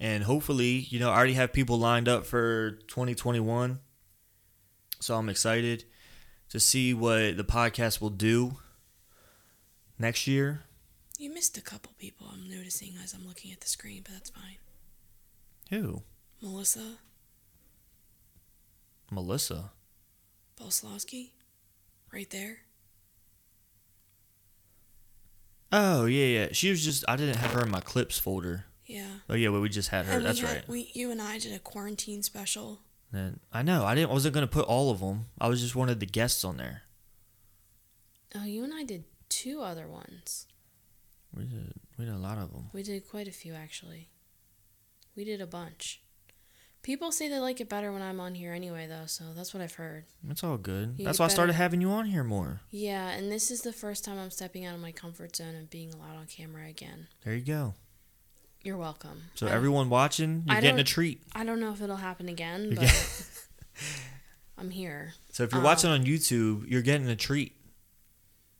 And 0.00 0.24
hopefully, 0.24 0.86
you 0.90 0.98
know, 0.98 1.10
I 1.10 1.16
already 1.16 1.34
have 1.34 1.52
people 1.52 1.78
lined 1.78 2.08
up 2.08 2.26
for 2.26 2.72
2021. 2.88 3.78
So 5.00 5.16
I'm 5.16 5.28
excited 5.28 5.84
to 6.48 6.58
see 6.60 6.92
what 6.92 7.36
the 7.36 7.44
podcast 7.44 8.00
will 8.00 8.10
do 8.10 8.58
next 9.98 10.26
year. 10.26 10.62
You 11.18 11.32
missed 11.32 11.56
a 11.56 11.62
couple 11.62 11.92
people 11.98 12.26
I'm 12.32 12.48
noticing 12.48 12.94
as 13.02 13.14
I'm 13.14 13.26
looking 13.26 13.52
at 13.52 13.60
the 13.60 13.68
screen, 13.68 14.02
but 14.04 14.12
that's 14.14 14.30
fine. 14.30 14.58
Who? 15.70 16.02
Melissa 16.42 16.98
Melissa. 19.10 19.70
Boslowski, 20.60 21.30
right 22.12 22.28
there. 22.30 22.58
Oh 25.76 26.04
yeah, 26.04 26.26
yeah. 26.26 26.48
She 26.52 26.70
was 26.70 26.84
just 26.84 27.04
I 27.08 27.16
didn't 27.16 27.36
have 27.38 27.50
her 27.50 27.62
in 27.62 27.70
my 27.70 27.80
clips 27.80 28.16
folder. 28.16 28.66
Yeah. 28.86 29.08
Oh 29.28 29.34
yeah, 29.34 29.48
well 29.48 29.60
we 29.60 29.68
just 29.68 29.88
had 29.88 30.06
her. 30.06 30.18
And 30.18 30.24
That's 30.24 30.38
had, 30.38 30.48
right. 30.48 30.68
We, 30.68 30.90
you 30.94 31.10
and 31.10 31.20
I 31.20 31.40
did 31.40 31.52
a 31.52 31.58
quarantine 31.58 32.22
special. 32.22 32.78
And 33.12 33.40
I 33.52 33.62
know 33.62 33.84
I 33.84 33.96
didn't 33.96 34.10
wasn't 34.10 34.34
gonna 34.34 34.46
put 34.46 34.66
all 34.66 34.92
of 34.92 35.00
them. 35.00 35.26
I 35.40 35.48
was 35.48 35.60
just 35.60 35.74
wanted 35.74 35.98
the 35.98 36.06
guests 36.06 36.44
on 36.44 36.58
there. 36.58 36.82
Oh, 38.36 38.44
you 38.44 38.62
and 38.62 38.72
I 38.72 38.84
did 38.84 39.02
two 39.28 39.62
other 39.62 39.88
ones. 39.88 40.46
We 41.34 41.42
did 41.42 41.72
we 41.98 42.04
did 42.04 42.14
a 42.14 42.18
lot 42.18 42.38
of 42.38 42.52
them. 42.52 42.70
We 42.72 42.84
did 42.84 43.08
quite 43.08 43.26
a 43.26 43.32
few 43.32 43.52
actually. 43.52 44.10
We 45.16 45.24
did 45.24 45.40
a 45.40 45.46
bunch. 45.46 46.03
People 46.84 47.10
say 47.12 47.28
they 47.30 47.38
like 47.38 47.62
it 47.62 47.68
better 47.70 47.90
when 47.90 48.02
I'm 48.02 48.20
on 48.20 48.34
here 48.34 48.52
anyway, 48.52 48.86
though, 48.86 49.06
so 49.06 49.24
that's 49.34 49.54
what 49.54 49.62
I've 49.62 49.72
heard. 49.74 50.04
It's 50.28 50.44
all 50.44 50.58
good. 50.58 50.96
You 50.98 51.06
That's 51.06 51.18
why 51.18 51.24
I 51.24 51.28
started 51.28 51.54
having 51.54 51.80
you 51.80 51.88
on 51.90 52.04
here 52.04 52.22
more. 52.22 52.60
Yeah, 52.70 53.08
and 53.08 53.32
this 53.32 53.50
is 53.50 53.62
the 53.62 53.72
first 53.72 54.04
time 54.04 54.18
I'm 54.18 54.30
stepping 54.30 54.66
out 54.66 54.74
of 54.74 54.82
my 54.82 54.92
comfort 54.92 55.34
zone 55.34 55.54
and 55.54 55.70
being 55.70 55.94
allowed 55.94 56.16
on 56.16 56.26
camera 56.26 56.68
again. 56.68 57.08
There 57.24 57.34
you 57.34 57.40
go. 57.42 57.72
You're 58.62 58.76
welcome. 58.76 59.22
So 59.34 59.46
I- 59.46 59.52
everyone 59.52 59.88
watching, 59.88 60.44
you're 60.46 60.58
I 60.58 60.60
getting 60.60 60.78
a 60.78 60.84
treat. 60.84 61.22
I 61.34 61.42
don't 61.44 61.58
know 61.58 61.72
if 61.72 61.80
it'll 61.80 61.96
happen 61.96 62.28
again, 62.28 62.74
but 62.78 63.30
I'm 64.58 64.68
here. 64.68 65.14
So 65.32 65.42
if 65.44 65.52
you're 65.52 65.60
Um, 65.60 65.64
watching 65.64 65.88
on 65.88 66.04
YouTube, 66.04 66.70
you're 66.70 66.82
getting 66.82 67.08
a 67.08 67.16
treat. 67.16 67.56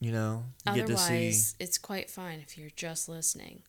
You 0.01 0.13
know, 0.13 0.45
you 0.67 0.75
get 0.77 0.87
to 0.87 0.97
see. 0.97 1.05
Otherwise, 1.15 1.57
it's 1.61 1.77
quite 1.77 2.11
fine 2.11 2.41
if 2.41 2.57
you're 2.57 2.71
just 2.75 3.07
listening. 3.07 3.63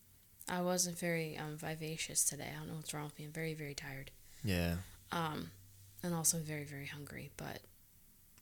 I 0.48 0.62
wasn't 0.62 0.98
very 0.98 1.38
um, 1.38 1.58
vivacious 1.58 2.24
today. 2.24 2.52
I 2.56 2.60
don't 2.60 2.70
know 2.70 2.76
what's 2.76 2.94
wrong 2.94 3.04
with 3.06 3.20
me. 3.20 3.26
I'm 3.26 3.32
very, 3.34 3.54
very 3.54 3.74
tired. 3.74 4.12
Yeah, 4.46 4.76
Um, 5.12 5.52
and 6.04 6.14
also 6.14 6.38
very, 6.38 6.64
very 6.66 6.86
hungry. 6.86 7.32
But 7.36 7.60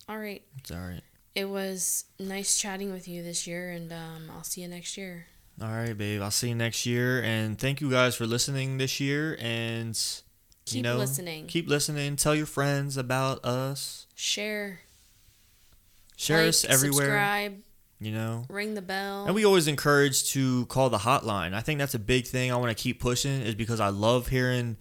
all 0.09 0.17
right, 0.17 0.41
it's 0.59 0.69
all 0.71 0.79
right. 0.79 1.01
it 1.33 1.45
was 1.45 2.05
nice 2.19 2.59
chatting 2.59 2.91
with 2.91 3.07
you 3.07 3.23
this 3.23 3.47
year, 3.47 3.71
and 3.71 3.91
um, 3.93 4.29
I'll 4.35 4.43
see 4.43 4.61
you 4.61 4.67
next 4.67 4.97
year. 4.97 5.27
All 5.61 5.69
right, 5.69 5.97
babe. 5.97 6.21
I'll 6.21 6.31
see 6.31 6.49
you 6.49 6.55
next 6.55 6.85
year, 6.85 7.21
and 7.23 7.57
thank 7.57 7.79
you 7.79 7.89
guys 7.89 8.15
for 8.15 8.25
listening 8.25 8.77
this 8.79 8.99
year. 8.99 9.37
And 9.39 9.97
you 10.65 10.73
Keep 10.73 10.83
know, 10.83 10.97
listening. 10.97 11.47
Keep 11.47 11.69
listening. 11.69 12.15
Tell 12.17 12.35
your 12.35 12.45
friends 12.47 12.97
about 12.97 13.45
us. 13.45 14.07
Share, 14.15 14.79
Share 16.17 16.39
like, 16.39 16.49
us 16.49 16.65
everywhere. 16.65 17.05
subscribe, 17.05 17.57
You 17.99 18.11
know. 18.13 18.45
ring 18.49 18.73
the 18.73 18.81
bell. 18.81 19.25
And 19.25 19.35
we 19.35 19.45
always 19.45 19.67
encourage 19.67 20.31
to 20.31 20.65
call 20.67 20.89
the 20.89 20.99
hotline. 20.99 21.53
I 21.53 21.61
think 21.61 21.79
that's 21.79 21.93
a 21.93 21.99
big 21.99 22.25
thing 22.27 22.51
I 22.51 22.55
want 22.55 22.75
to 22.75 22.81
keep 22.81 22.99
pushing 22.99 23.41
is 23.41 23.55
because 23.55 23.79
I 23.79 23.89
love 23.89 24.27
hearing 24.29 24.77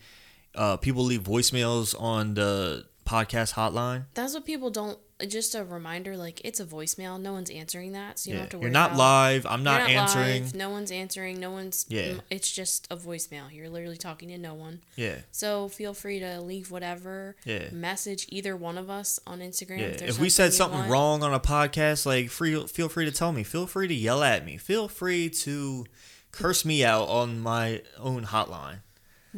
uh, 0.54 0.76
people 0.76 1.04
leave 1.04 1.22
voicemails 1.22 1.94
on 2.00 2.34
the 2.34 2.84
podcast 3.06 3.54
hotline. 3.54 4.04
That's 4.14 4.34
what 4.34 4.44
people 4.44 4.70
don't. 4.70 4.98
Just 5.28 5.54
a 5.54 5.62
reminder, 5.64 6.16
like 6.16 6.40
it's 6.44 6.58
a 6.58 6.64
voicemail. 6.64 7.20
No 7.20 7.32
one's 7.32 7.48
answering 7.48 7.92
that, 7.92 8.18
so 8.18 8.30
you 8.30 8.34
Yeah, 8.34 8.38
don't 8.38 8.42
have 8.42 8.50
to 8.50 8.56
worry. 8.58 8.62
you're 8.64 8.72
not 8.72 8.88
about- 8.90 8.98
live. 8.98 9.46
I'm 9.46 9.60
You're 9.60 9.64
not 9.64 9.88
answering. 9.88 10.42
live, 10.42 10.54
No 10.56 10.70
one's 10.70 10.90
answering. 10.90 11.38
No 11.38 11.52
one's. 11.52 11.86
Yeah. 11.88 12.14
It's 12.28 12.50
just 12.50 12.88
a 12.90 12.96
voicemail. 12.96 13.44
You're 13.54 13.68
literally 13.68 13.96
talking 13.96 14.30
to 14.30 14.38
no 14.38 14.54
one. 14.54 14.80
Yeah. 14.96 15.18
So 15.30 15.68
feel 15.68 15.94
free 15.94 16.18
to 16.18 16.40
leave 16.40 16.72
whatever. 16.72 17.36
Yeah. 17.44 17.70
Message 17.70 18.26
either 18.30 18.56
one 18.56 18.76
of 18.76 18.90
us 18.90 19.20
on 19.24 19.38
Instagram. 19.38 19.78
Yeah. 19.78 19.86
If, 19.86 20.02
If 20.02 20.18
we 20.18 20.28
said 20.28 20.52
something 20.54 20.80
want. 20.80 20.90
wrong 20.90 21.22
on 21.22 21.32
a 21.32 21.38
podcast, 21.40 22.04
like 22.04 22.28
free, 22.28 22.66
feel 22.66 22.88
free 22.88 23.04
to 23.04 23.12
tell 23.12 23.30
me. 23.30 23.44
Feel 23.44 23.68
free 23.68 23.86
to 23.86 23.94
yell 23.94 24.24
at 24.24 24.44
me. 24.44 24.56
Feel 24.56 24.88
free 24.88 25.30
to 25.30 25.86
curse 26.32 26.64
me 26.64 26.84
out 26.84 27.08
on 27.08 27.38
my 27.38 27.82
own 27.96 28.24
hotline. 28.24 28.78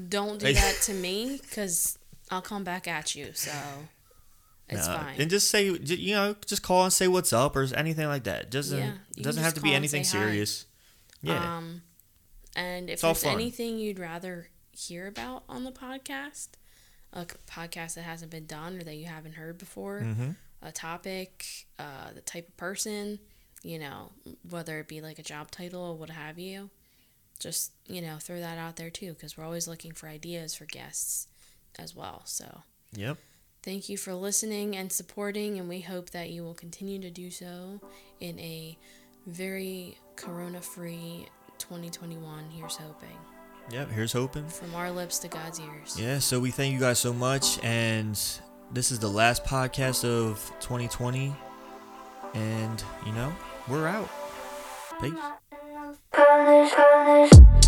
Don't 0.08 0.38
do 0.38 0.46
Like- 0.46 0.56
that 0.56 0.80
to 0.82 0.92
me 1.06 1.38
because 1.42 1.98
I'll 2.30 2.42
come 2.42 2.64
back 2.64 2.88
at 2.88 3.14
you. 3.14 3.32
So 3.34 3.52
it's 4.68 4.86
Nah, 4.86 4.98
fine. 4.98 5.20
And 5.20 5.30
just 5.30 5.48
say, 5.50 5.66
you 5.70 6.14
know, 6.14 6.34
just 6.46 6.62
call 6.62 6.84
and 6.84 6.92
say 6.92 7.06
what's 7.08 7.32
up 7.32 7.54
or 7.56 7.62
anything 7.74 8.06
like 8.08 8.24
that. 8.24 8.50
Doesn't 8.50 8.78
Yeah, 8.78 8.92
doesn't 9.22 9.42
have 9.42 9.54
to 9.54 9.60
be 9.60 9.74
anything 9.74 10.04
say 10.04 10.18
hi. 10.18 10.24
serious. 10.24 10.66
Yeah. 11.22 11.56
Um, 11.58 11.82
and 12.56 12.88
if 12.88 12.94
It's 12.94 13.02
there's 13.02 13.24
anything 13.24 13.78
you'd 13.78 13.98
rather 13.98 14.48
hear 14.72 15.06
about 15.06 15.44
on 15.48 15.64
the 15.64 15.72
podcast, 15.72 16.48
a 17.12 17.26
podcast 17.46 17.94
that 17.94 18.02
hasn't 18.02 18.30
been 18.30 18.46
done 18.46 18.76
or 18.78 18.82
that 18.84 18.94
you 18.96 19.06
haven't 19.06 19.32
heard 19.34 19.58
before, 19.58 20.00
Mhm. 20.00 20.36
a 20.62 20.72
topic, 20.72 21.66
uh, 21.78 22.12
the 22.12 22.20
type 22.20 22.48
of 22.48 22.56
person, 22.56 23.18
you 23.62 23.78
know, 23.78 24.12
whether 24.48 24.78
it 24.80 24.88
be 24.88 25.00
like 25.00 25.18
a 25.18 25.22
job 25.22 25.50
title 25.50 25.80
or 25.82 25.94
what 25.96 26.10
have 26.10 26.38
you, 26.38 26.70
just, 27.38 27.72
you 27.86 28.00
know, 28.00 28.16
throw 28.20 28.38
that 28.40 28.58
out 28.58 28.76
there 28.76 28.90
too, 28.90 29.12
because 29.14 29.36
we're 29.36 29.44
always 29.44 29.68
looking 29.68 29.92
for 29.92 30.08
ideas 30.08 30.54
for 30.54 30.64
guests 30.66 31.28
as 31.78 31.94
well. 31.94 32.22
So 32.24 32.62
Yep. 32.92 33.18
thank 33.62 33.88
you 33.88 33.96
for 33.98 34.14
listening 34.14 34.76
and 34.76 34.92
supporting, 34.92 35.58
and 35.58 35.68
we 35.68 35.80
hope 35.80 36.10
that 36.10 36.30
you 36.30 36.42
will 36.44 36.54
continue 36.54 37.00
to 37.00 37.10
do 37.10 37.30
so 37.30 37.80
in 38.20 38.38
a 38.38 38.78
very 39.26 39.98
corona 40.16 40.60
free 40.60 41.26
2021. 41.58 42.50
Here's 42.50 42.76
hoping. 42.76 43.16
Yep. 43.70 43.90
Here's 43.90 44.12
hoping. 44.12 44.46
From 44.48 44.74
our 44.74 44.90
lips 44.90 45.18
to 45.20 45.28
God's 45.28 45.58
ears. 45.60 45.96
Yeah, 45.98 46.18
so 46.18 46.38
we 46.38 46.50
thank 46.50 46.74
you 46.74 46.78
guys 46.80 46.98
so 46.98 47.12
much. 47.14 47.58
And 47.64 48.14
this 48.72 48.92
is 48.92 48.98
the 48.98 49.08
last 49.08 49.44
podcast 49.44 50.04
of 50.04 50.38
2020. 50.60 51.34
And, 52.34 52.84
you 53.06 53.12
know, 53.12 53.34
we're 53.68 53.86
out. 53.86 54.10
Peace. 55.00 55.12
Punish, 56.14 56.72
punish. 56.72 57.63